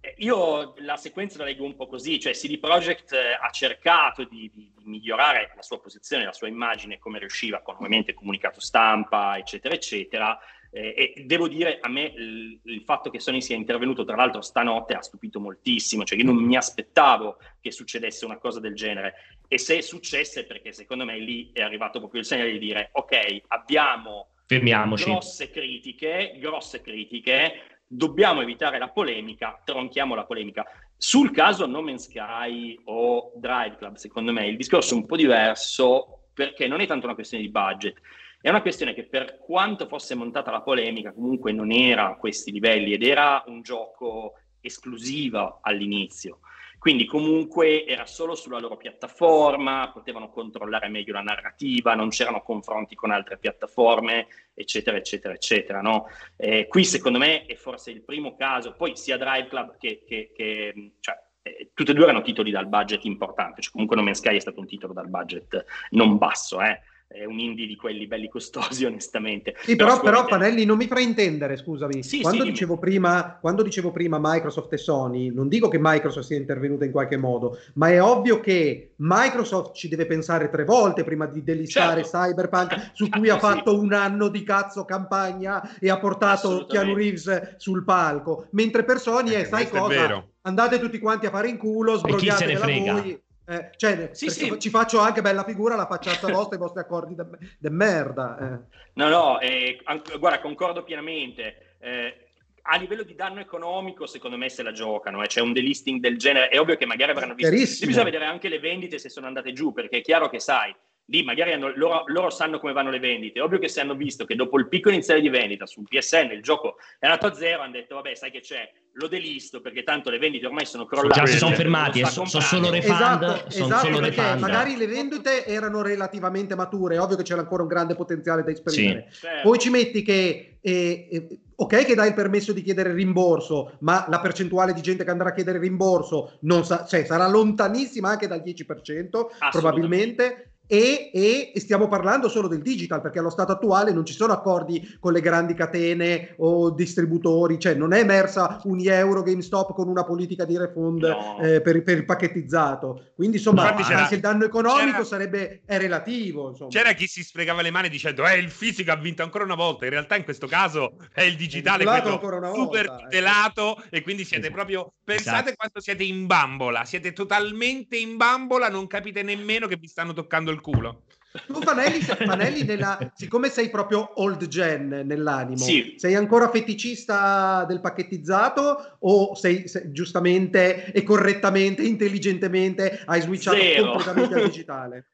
Eh, 0.00 0.14
io 0.18 0.74
la 0.78 0.96
sequenza 0.96 1.38
la 1.38 1.44
leggo 1.44 1.64
un 1.64 1.74
po' 1.74 1.86
così, 1.86 2.18
cioè 2.20 2.32
CD 2.32 2.58
Projekt 2.58 3.12
eh, 3.12 3.36
ha 3.38 3.50
cercato 3.50 4.24
di, 4.24 4.50
di, 4.54 4.72
di, 4.74 4.84
migliorare 4.84 5.52
la 5.54 5.62
sua 5.62 5.80
posizione, 5.80 6.24
la 6.24 6.32
sua 6.32 6.48
immagine 6.48 6.98
come 6.98 7.18
riusciva, 7.18 7.60
con 7.60 7.74
ovviamente 7.74 8.14
comunicato 8.14 8.60
stampa, 8.60 9.36
eccetera, 9.36 9.74
eccetera, 9.74 10.38
eh, 10.72 11.14
e 11.16 11.24
devo 11.24 11.48
dire, 11.48 11.78
a 11.80 11.88
me 11.88 12.12
il, 12.16 12.60
il, 12.62 12.82
fatto 12.82 13.10
che 13.10 13.18
Sony 13.18 13.40
sia 13.40 13.56
intervenuto, 13.56 14.04
tra 14.04 14.16
l'altro, 14.16 14.40
stanotte 14.40 14.94
ha 14.94 15.02
stupito 15.02 15.40
moltissimo. 15.40 16.04
Cioè, 16.04 16.18
io 16.18 16.24
non 16.24 16.36
mi 16.36 16.56
aspettavo 16.56 17.38
che 17.60 17.72
succedesse 17.72 18.24
una 18.24 18.38
cosa 18.38 18.60
del 18.60 18.74
genere. 18.74 19.14
E 19.48 19.58
se 19.58 19.82
successe, 19.82 20.46
perché 20.46 20.72
secondo 20.72 21.04
me 21.04 21.18
lì 21.18 21.50
è 21.52 21.62
arrivato 21.62 21.98
proprio 21.98 22.20
il 22.20 22.26
segnale 22.26 22.52
di 22.52 22.58
dire: 22.58 22.90
ok, 22.92 23.42
abbiamo 23.48 24.28
Fermiamoci. 24.46 25.04
grosse 25.04 25.50
critiche, 25.50 26.34
grosse 26.38 26.80
critiche, 26.80 27.80
dobbiamo 27.86 28.40
evitare 28.40 28.78
la 28.78 28.90
polemica, 28.90 29.60
tronchiamo 29.64 30.14
la 30.14 30.24
polemica. 30.24 30.64
Sul 30.96 31.32
caso 31.32 31.66
No 31.66 31.82
Man's 31.82 32.04
Sky 32.04 32.78
o 32.84 33.32
Drive 33.34 33.76
Club, 33.76 33.96
secondo 33.96 34.32
me 34.32 34.46
il 34.46 34.56
discorso 34.56 34.94
è 34.94 34.98
un 34.98 35.06
po' 35.06 35.16
diverso 35.16 36.26
perché 36.32 36.68
non 36.68 36.80
è 36.80 36.86
tanto 36.86 37.06
una 37.06 37.14
questione 37.14 37.42
di 37.42 37.50
budget, 37.50 38.00
è 38.40 38.48
una 38.48 38.62
questione 38.62 38.94
che 38.94 39.04
per 39.04 39.38
quanto 39.38 39.86
fosse 39.86 40.14
montata 40.14 40.50
la 40.50 40.62
polemica, 40.62 41.12
comunque 41.12 41.52
non 41.52 41.70
era 41.70 42.08
a 42.08 42.16
questi 42.16 42.50
livelli 42.50 42.94
ed 42.94 43.02
era 43.02 43.44
un 43.46 43.60
gioco 43.60 44.34
esclusivo 44.60 45.58
all'inizio. 45.62 46.40
Quindi 46.78 47.04
comunque 47.04 47.84
era 47.84 48.06
solo 48.06 48.34
sulla 48.34 48.58
loro 48.58 48.78
piattaforma, 48.78 49.90
potevano 49.92 50.30
controllare 50.30 50.88
meglio 50.88 51.12
la 51.12 51.20
narrativa, 51.20 51.94
non 51.94 52.08
c'erano 52.08 52.40
confronti 52.40 52.94
con 52.94 53.10
altre 53.10 53.36
piattaforme, 53.36 54.28
eccetera, 54.54 54.96
eccetera, 54.96 55.34
eccetera. 55.34 55.82
No? 55.82 56.06
Eh, 56.38 56.66
qui 56.68 56.86
secondo 56.86 57.18
me 57.18 57.44
è 57.44 57.54
forse 57.56 57.90
il 57.90 58.02
primo 58.02 58.34
caso, 58.34 58.72
poi 58.72 58.96
sia 58.96 59.18
Drive 59.18 59.48
Club 59.48 59.76
che, 59.76 60.02
che, 60.06 60.32
che 60.34 60.92
cioè, 61.00 61.14
eh, 61.42 61.70
tutte 61.74 61.90
e 61.90 61.94
due 61.94 62.04
erano 62.04 62.22
titoli 62.22 62.50
dal 62.50 62.68
budget 62.68 63.04
importante, 63.04 63.60
cioè 63.60 63.72
comunque 63.72 63.96
No 63.96 64.02
Man's 64.02 64.20
Sky 64.20 64.36
è 64.36 64.40
stato 64.40 64.60
un 64.60 64.66
titolo 64.66 64.94
dal 64.94 65.10
budget 65.10 65.62
non 65.90 66.16
basso, 66.16 66.62
eh 66.62 66.80
è 67.12 67.24
un 67.24 67.40
indie 67.40 67.66
di 67.66 67.74
quelli 67.74 68.06
belli 68.06 68.28
costosi, 68.28 68.84
onestamente. 68.86 69.56
Sì, 69.62 69.74
però, 69.74 70.00
però, 70.00 70.22
però 70.22 70.28
Fanelli 70.28 70.64
non 70.64 70.76
mi 70.76 70.86
fraintendere, 70.86 71.56
scusami. 71.56 72.04
Sì, 72.04 72.20
quando, 72.20 72.44
sì, 72.44 72.50
dicevo 72.50 72.78
prima, 72.78 73.36
quando, 73.40 73.64
dicevo 73.64 73.90
prima, 73.90 74.18
Microsoft 74.20 74.72
e 74.72 74.76
Sony, 74.76 75.32
non 75.32 75.48
dico 75.48 75.66
che 75.66 75.78
Microsoft 75.80 76.26
sia 76.26 76.36
intervenuta 76.36 76.84
in 76.84 76.92
qualche 76.92 77.16
modo, 77.16 77.58
ma 77.74 77.88
è 77.88 78.00
ovvio 78.00 78.38
che 78.38 78.92
Microsoft 78.96 79.74
ci 79.74 79.88
deve 79.88 80.06
pensare 80.06 80.48
tre 80.50 80.64
volte 80.64 81.02
prima 81.02 81.26
di 81.26 81.42
delistare 81.42 82.04
certo. 82.04 82.18
Cyberpunk, 82.18 82.90
su 82.92 83.08
cui 83.08 83.28
ha 83.28 83.38
fatto 83.40 83.76
un 83.76 83.92
anno 83.92 84.28
di 84.28 84.44
cazzo 84.44 84.84
campagna 84.84 85.78
e 85.80 85.90
ha 85.90 85.98
portato 85.98 86.64
Keanu 86.66 86.94
Reeves 86.94 87.56
sul 87.56 87.82
palco. 87.82 88.46
Mentre 88.50 88.84
per 88.84 89.00
Sony 89.00 89.30
è, 89.30 89.40
eh, 89.40 89.44
sai 89.46 89.68
cosa? 89.68 90.06
È 90.06 90.24
Andate 90.42 90.78
tutti 90.78 90.98
quanti 91.00 91.26
a 91.26 91.30
fare 91.30 91.48
in 91.48 91.58
culo, 91.58 91.96
sbrogliatevela 91.96 92.66
voi 92.66 93.20
eh, 93.50 93.70
cioè, 93.74 94.10
sì, 94.12 94.30
sì. 94.30 94.60
ci 94.60 94.70
faccio 94.70 95.00
anche 95.00 95.22
bella 95.22 95.42
figura 95.42 95.74
la 95.74 95.88
facciata 95.88 96.28
vostra 96.32 96.54
i 96.54 96.60
vostri 96.60 96.80
accordi 96.80 97.16
de, 97.16 97.70
merda. 97.70 98.38
Eh. 98.38 98.78
No, 98.92 99.08
no, 99.08 99.40
eh, 99.40 99.80
guarda, 100.20 100.40
concordo 100.40 100.84
pienamente. 100.84 101.74
Eh, 101.80 102.28
a 102.62 102.76
livello 102.76 103.02
di 103.02 103.16
danno 103.16 103.40
economico, 103.40 104.06
secondo 104.06 104.36
me 104.36 104.48
se 104.48 104.62
la 104.62 104.70
giocano, 104.70 105.20
eh. 105.24 105.26
c'è 105.26 105.40
un 105.40 105.52
delisting 105.52 105.98
del 105.98 106.16
genere. 106.16 106.48
È 106.48 106.60
ovvio 106.60 106.76
che 106.76 106.86
magari 106.86 107.10
avranno 107.10 107.34
visto. 107.34 107.86
Bisogna 107.86 108.04
vedere 108.04 108.26
anche 108.26 108.48
le 108.48 108.60
vendite 108.60 108.98
se 108.98 109.08
sono 109.08 109.26
andate 109.26 109.52
giù, 109.52 109.72
perché 109.72 109.98
è 109.98 110.02
chiaro 110.02 110.28
che 110.28 110.38
sai, 110.38 110.72
lì 111.10 111.24
magari 111.24 111.52
hanno, 111.52 111.72
loro, 111.74 112.04
loro, 112.06 112.30
sanno 112.30 112.60
come 112.60 112.72
vanno 112.72 112.90
le 112.90 113.00
vendite. 113.00 113.40
È 113.40 113.42
ovvio 113.42 113.58
che 113.58 113.68
se 113.68 113.80
hanno 113.80 113.94
visto 113.94 114.24
che 114.24 114.36
dopo 114.36 114.58
il 114.58 114.68
picco 114.68 114.90
iniziale 114.90 115.20
di 115.20 115.28
vendita 115.28 115.66
sul 115.66 115.86
PSN 115.88 116.30
il 116.32 116.42
gioco 116.42 116.76
è 116.98 117.06
andato 117.06 117.26
a 117.26 117.34
zero, 117.34 117.62
hanno 117.62 117.72
detto 117.72 117.96
vabbè, 117.96 118.14
sai 118.14 118.30
che 118.30 118.40
c'è, 118.40 118.70
lo 118.92 119.08
delisto 119.08 119.60
perché 119.60 119.82
tanto 119.82 120.08
le 120.08 120.18
vendite 120.18 120.46
ormai 120.46 120.64
sono 120.64 120.86
crollate. 120.86 121.20
Già 121.20 121.26
si 121.26 121.38
sono 121.38 121.54
fermati, 121.54 122.04
sono 122.06 122.26
so 122.26 122.40
solo 122.40 122.70
refund. 122.70 122.94
Esatto, 122.94 123.50
sono 123.50 123.66
esatto 123.66 123.86
solo 123.86 124.00
refund. 124.00 124.38
magari 124.38 124.76
le 124.76 124.86
vendite 124.86 125.44
erano 125.44 125.82
relativamente 125.82 126.54
mature, 126.54 126.94
è 126.94 127.00
ovvio 127.00 127.16
che 127.16 127.24
c'era 127.24 127.40
ancora 127.40 127.62
un 127.62 127.68
grande 127.68 127.96
potenziale 127.96 128.44
da 128.44 128.50
esprimere. 128.52 129.06
Sì. 129.10 129.20
Certo. 129.20 129.48
Poi 129.48 129.58
ci 129.58 129.70
metti 129.70 130.02
che 130.02 130.58
eh, 130.60 131.08
eh, 131.10 131.38
ok 131.56 131.84
che 131.86 131.94
dai 131.94 132.08
il 132.08 132.14
permesso 132.14 132.52
di 132.52 132.62
chiedere 132.62 132.90
il 132.90 132.94
rimborso, 132.94 133.78
ma 133.80 134.06
la 134.08 134.20
percentuale 134.20 134.72
di 134.72 134.80
gente 134.80 135.02
che 135.02 135.10
andrà 135.10 135.30
a 135.30 135.32
chiedere 135.32 135.58
il 135.58 135.64
rimborso 135.64 136.38
sa- 136.62 136.84
cioè, 136.86 137.04
sarà 137.04 137.26
lontanissima 137.28 138.10
anche 138.10 138.28
dal 138.28 138.42
10%, 138.44 139.26
probabilmente 139.50 140.49
e, 140.70 141.10
e, 141.12 141.52
stiamo 141.58 141.88
parlando 141.88 142.28
solo 142.28 142.46
del 142.46 142.62
digital 142.62 143.00
perché 143.00 143.18
allo 143.18 143.28
stato 143.28 143.50
attuale 143.50 143.92
non 143.92 144.04
ci 144.04 144.12
sono 144.12 144.32
accordi 144.32 144.96
con 145.00 145.12
le 145.12 145.20
grandi 145.20 145.54
catene 145.54 146.34
o 146.38 146.70
distributori, 146.70 147.58
cioè 147.58 147.74
non 147.74 147.92
è 147.92 147.98
emersa 147.98 148.60
un 148.64 148.78
euro 148.86 149.22
GameStop 149.22 149.74
con 149.74 149.88
una 149.88 150.04
politica 150.04 150.44
di 150.44 150.56
refund 150.56 151.02
no. 151.02 151.38
eh, 151.40 151.60
per, 151.60 151.82
per, 151.82 151.96
il 151.96 152.04
pacchettizzato. 152.04 153.10
Quindi 153.16 153.38
insomma 153.38 153.74
anche 153.74 154.14
il 154.14 154.20
danno 154.20 154.44
economico 154.44 155.02
sarebbe, 155.02 155.62
è 155.66 155.76
relativo. 155.76 156.50
Insomma. 156.50 156.70
C'era 156.70 156.92
chi 156.92 157.08
si 157.08 157.24
sfregava 157.24 157.62
le 157.62 157.72
mani 157.72 157.88
dicendo 157.88 158.24
eh 158.24 158.38
il 158.38 158.50
fisico 158.50 158.92
ha 158.92 158.96
vinto 158.96 159.24
ancora 159.24 159.42
una 159.42 159.56
volta, 159.56 159.86
in 159.86 159.90
realtà 159.90 160.14
in 160.14 160.22
questo 160.22 160.46
caso 160.46 160.94
è 161.12 161.22
il 161.22 161.34
digitale 161.34 161.82
è 161.82 162.00
quello 162.00 162.20
super 162.54 162.86
volta, 162.86 162.96
tutelato 163.02 163.76
eh. 163.90 163.98
e 163.98 164.02
quindi 164.02 164.24
siete 164.24 164.52
proprio, 164.52 164.92
pensate 165.02 165.36
esatto. 165.36 165.56
quanto 165.56 165.80
siete 165.80 166.04
in 166.04 166.26
bambola, 166.26 166.84
siete 166.84 167.12
totalmente 167.12 167.96
in 167.96 168.16
bambola, 168.16 168.68
non 168.68 168.86
capite 168.86 169.22
nemmeno 169.24 169.66
che 169.66 169.76
vi 169.76 169.88
stanno 169.88 170.12
toccando 170.12 170.52
il 170.52 170.59
il 170.60 170.62
culo. 170.62 171.02
Tu 171.46 171.60
Fanelli, 171.62 172.00
Fanelli 172.00 172.64
nella, 172.64 172.98
siccome 173.14 173.50
sei 173.50 173.70
proprio 173.70 174.20
old 174.20 174.48
gen 174.48 175.02
nell'animo, 175.04 175.58
sì. 175.58 175.94
sei 175.96 176.16
ancora 176.16 176.50
feticista 176.50 177.64
del 177.66 177.80
pacchettizzato 177.80 178.96
o 178.98 179.34
sei, 179.36 179.68
sei 179.68 179.92
giustamente 179.92 180.90
e 180.90 181.04
correttamente, 181.04 181.82
intelligentemente 181.82 183.02
hai 183.06 183.20
switchato 183.20 183.56
Zero. 183.56 183.90
completamente 183.92 184.34
al 184.34 184.42
digitale? 184.50 185.10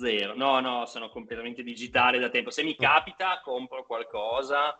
Zero, 0.00 0.36
no, 0.36 0.60
no, 0.60 0.86
sono 0.86 1.10
completamente 1.10 1.64
digitale 1.64 2.20
da 2.20 2.28
tempo. 2.28 2.50
Se 2.50 2.62
mi 2.62 2.76
capita, 2.76 3.40
compro 3.42 3.84
qualcosa, 3.84 4.78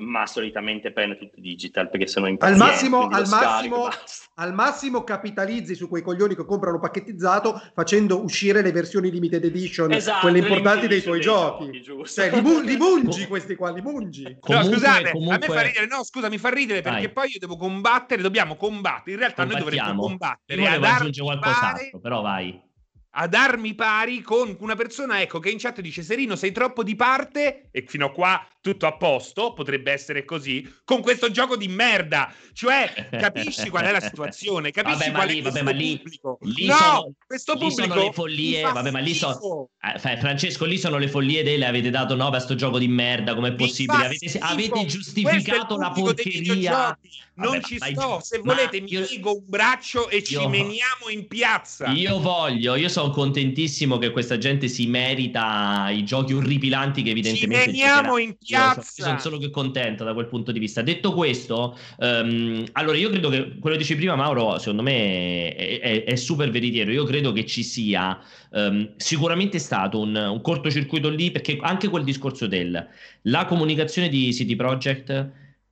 ma 0.00 0.26
solitamente 0.26 0.92
prendo 0.92 1.16
tutto 1.16 1.40
digital 1.40 1.90
perché 1.90 2.06
sono 2.06 2.26
impaziente. 2.26 2.62
Al 2.62 2.70
massimo, 2.70 3.06
al 3.08 3.28
massimo, 3.28 3.88
al 4.34 4.54
massimo 4.54 5.04
capitalizzi 5.04 5.74
su 5.74 5.88
quei 5.88 6.02
coglioni 6.02 6.34
che 6.34 6.44
comprano 6.44 6.78
pacchettizzato 6.78 7.60
facendo 7.74 8.22
uscire 8.22 8.62
le 8.62 8.72
versioni 8.72 9.10
limited 9.10 9.44
edition, 9.44 9.92
esatto, 9.92 10.20
quelle 10.20 10.38
importanti 10.38 10.86
dei 10.86 11.02
tuoi 11.02 11.20
giochi. 11.20 11.82
giochi 11.82 12.08
cioè, 12.10 12.30
li, 12.30 12.40
bu- 12.40 12.60
li 12.60 12.76
mungi 12.78 13.26
questi 13.26 13.54
qua, 13.54 13.70
li 13.70 13.82
mungi. 13.82 14.22
Comunque, 14.40 14.54
no, 14.54 14.64
scusate, 14.64 15.10
comunque... 15.12 15.34
a 15.34 15.38
me 15.38 15.46
fa 15.46 15.62
ridere, 15.62 15.86
no, 15.86 16.04
scusa, 16.04 16.28
mi 16.28 16.38
fa 16.38 16.48
ridere 16.48 16.80
perché 16.80 17.06
vai. 17.06 17.12
poi 17.12 17.30
io 17.32 17.38
devo 17.38 17.56
combattere, 17.56 18.22
dobbiamo 18.22 18.56
combattere. 18.56 19.12
In 19.12 19.18
realtà 19.18 19.44
noi 19.44 19.58
dovremmo 19.58 19.94
combattere. 19.94 20.62
Io 20.62 20.68
aggiungere 20.68 21.26
qualcos'altro, 21.26 22.00
però 22.00 22.22
vai 22.22 22.68
ad 23.12 23.34
armi 23.34 23.74
pari 23.74 24.20
con 24.20 24.56
una 24.60 24.76
persona 24.76 25.20
ecco, 25.20 25.40
che 25.40 25.50
in 25.50 25.58
chat 25.58 25.80
dice 25.80 26.02
Serino 26.02 26.36
sei 26.36 26.52
troppo 26.52 26.82
di 26.82 26.94
parte 26.94 27.68
e 27.72 27.84
fino 27.86 28.06
a 28.06 28.12
qua 28.12 28.46
tutto 28.60 28.86
a 28.86 28.96
posto, 28.96 29.52
potrebbe 29.54 29.90
essere 29.90 30.24
così, 30.24 30.68
con 30.84 31.00
questo 31.00 31.30
gioco 31.30 31.56
di 31.56 31.68
merda. 31.68 32.32
Cioè, 32.52 33.08
capisci 33.10 33.70
qual 33.70 33.84
è 33.84 33.90
la 33.90 34.00
situazione? 34.00 34.70
Capisci 34.70 34.98
vabbè, 34.98 35.12
qual 35.12 35.28
lì, 35.28 35.40
vabbè, 35.40 35.62
ma 35.62 35.70
lì, 35.70 35.96
pubblico? 35.96 36.38
Lì 36.42 36.66
no, 36.66 36.74
sono, 36.74 37.12
questo 37.26 37.52
pubblico 37.54 37.82
lì 37.82 37.88
sono 37.88 38.02
le 38.02 38.12
follie, 38.12 38.62
vabbè, 38.62 38.90
ma 38.90 38.98
lì 38.98 39.14
sono 39.14 39.70
eh, 39.80 39.98
Francesco, 40.18 40.66
lì 40.66 40.76
sono 40.76 40.98
le 40.98 41.08
follie 41.08 41.42
delle 41.42 41.64
avete 41.64 41.88
dato 41.88 42.14
9 42.14 42.36
a 42.36 42.40
sto 42.40 42.54
gioco 42.54 42.78
di 42.78 42.88
merda, 42.88 43.34
com'è 43.34 43.54
possibile? 43.54 44.04
Avete, 44.04 44.38
avete, 44.38 44.84
giustificato 44.84 45.78
la 45.78 45.90
porcheria. 45.90 46.98
Non 47.34 47.52
vabbè, 47.52 47.62
ci 47.62 47.78
sto, 47.78 48.20
se 48.22 48.40
volete 48.44 48.82
mi 48.82 48.90
io, 48.90 49.06
ligo 49.08 49.32
un 49.32 49.44
braccio 49.46 50.10
e 50.10 50.16
io, 50.16 50.22
ci 50.22 50.46
meniamo 50.46 51.08
in 51.08 51.26
piazza. 51.26 51.88
Io 51.92 52.20
voglio, 52.20 52.74
io 52.74 52.90
sono 52.90 53.08
contentissimo 53.08 53.96
che 53.96 54.10
questa 54.10 54.36
gente 54.36 54.68
si 54.68 54.86
merita 54.86 55.88
i 55.90 56.04
giochi 56.04 56.34
orripilanti 56.34 57.02
che 57.02 57.10
evidentemente 57.10 57.72
ci 57.72 57.78
meniamo 57.78 58.18
in 58.18 58.36
piazza 58.36 58.49
So, 58.56 59.02
sono 59.02 59.18
solo 59.18 59.38
che 59.38 59.50
contento 59.50 60.04
da 60.04 60.12
quel 60.12 60.26
punto 60.26 60.52
di 60.52 60.58
vista. 60.58 60.82
Detto 60.82 61.12
questo, 61.12 61.76
um, 61.98 62.64
allora 62.72 62.96
io 62.96 63.10
credo 63.10 63.28
che 63.28 63.58
quello 63.58 63.76
che 63.76 63.82
dici 63.82 63.96
prima, 63.96 64.16
Mauro, 64.16 64.58
secondo 64.58 64.82
me 64.82 65.54
è, 65.54 65.80
è, 65.80 66.04
è 66.04 66.16
super 66.16 66.50
veritiero. 66.50 66.90
Io 66.90 67.04
credo 67.04 67.32
che 67.32 67.46
ci 67.46 67.62
sia 67.62 68.18
um, 68.50 68.90
sicuramente 68.96 69.58
stato 69.58 70.00
un, 70.00 70.14
un 70.14 70.40
cortocircuito 70.40 71.08
lì, 71.08 71.30
perché 71.30 71.58
anche 71.60 71.88
quel 71.88 72.04
discorso 72.04 72.46
del 72.46 72.86
la 73.22 73.44
comunicazione 73.44 74.08
di 74.08 74.32
City 74.32 74.56
Project 74.56 75.30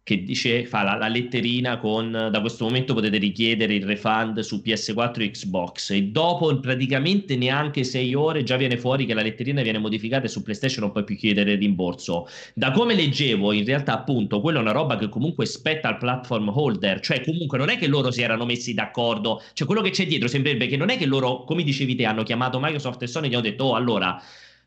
che 0.09 0.23
dice, 0.23 0.65
fa 0.65 0.83
la, 0.85 0.97
la, 0.97 1.09
letterina 1.09 1.77
con 1.77 2.29
da 2.33 2.41
questo 2.41 2.65
momento 2.65 2.95
potete 2.95 3.19
richiedere 3.19 3.75
il 3.75 3.85
refund 3.85 4.41
su 4.41 4.63
PS4 4.65 5.21
e 5.21 5.31
Xbox. 5.33 5.91
E 5.91 6.05
dopo 6.05 6.59
praticamente 6.61 7.37
neanche 7.37 7.85
sei 7.85 8.15
ore 8.15 8.43
già 8.43 8.57
viene 8.57 8.79
fuori 8.79 9.05
che 9.05 9.13
la 9.13 9.21
letterina 9.21 9.61
viene 9.61 9.77
modificata 9.77 10.25
e 10.25 10.29
su 10.29 10.43
PlayStation 10.43 10.85
non 10.85 10.93
puoi 10.93 11.05
più 11.05 11.15
chiedere 11.15 11.53
il 11.53 11.59
rimborso. 11.59 12.27
Da 12.55 12.71
come 12.71 12.95
leggevo, 12.95 13.53
in 13.53 13.67
realtà 13.67 13.93
appunto, 13.93 14.41
quella 14.41 14.61
è 14.61 14.63
una 14.63 14.73
roba 14.73 14.97
che 14.97 15.11
comunque 15.11 15.45
spetta 15.45 15.89
al 15.89 15.99
platform 15.99 16.49
holder, 16.55 17.01
cioè 17.01 17.23
comunque 17.23 17.59
non 17.59 17.69
è 17.69 17.77
che 17.77 17.87
loro 17.87 18.11
si 18.11 18.23
erano 18.23 18.47
messi 18.47 18.73
d'accordo, 18.73 19.43
cioè 19.53 19.67
quello 19.67 19.83
che 19.83 19.91
c'è 19.91 20.07
dietro 20.07 20.27
sembrerebbe 20.27 20.69
che 20.69 20.79
non 20.79 20.89
è 20.89 20.97
che 20.97 21.05
loro, 21.05 21.45
come 21.45 21.63
dicevi 21.63 21.95
te, 21.95 22.07
hanno 22.07 22.23
chiamato 22.23 22.59
Microsoft 22.59 23.03
e 23.03 23.07
Sony 23.07 23.27
e 23.27 23.29
gli 23.29 23.35
hanno 23.35 23.43
detto, 23.43 23.65
oh 23.65 23.75
allora 23.75 24.19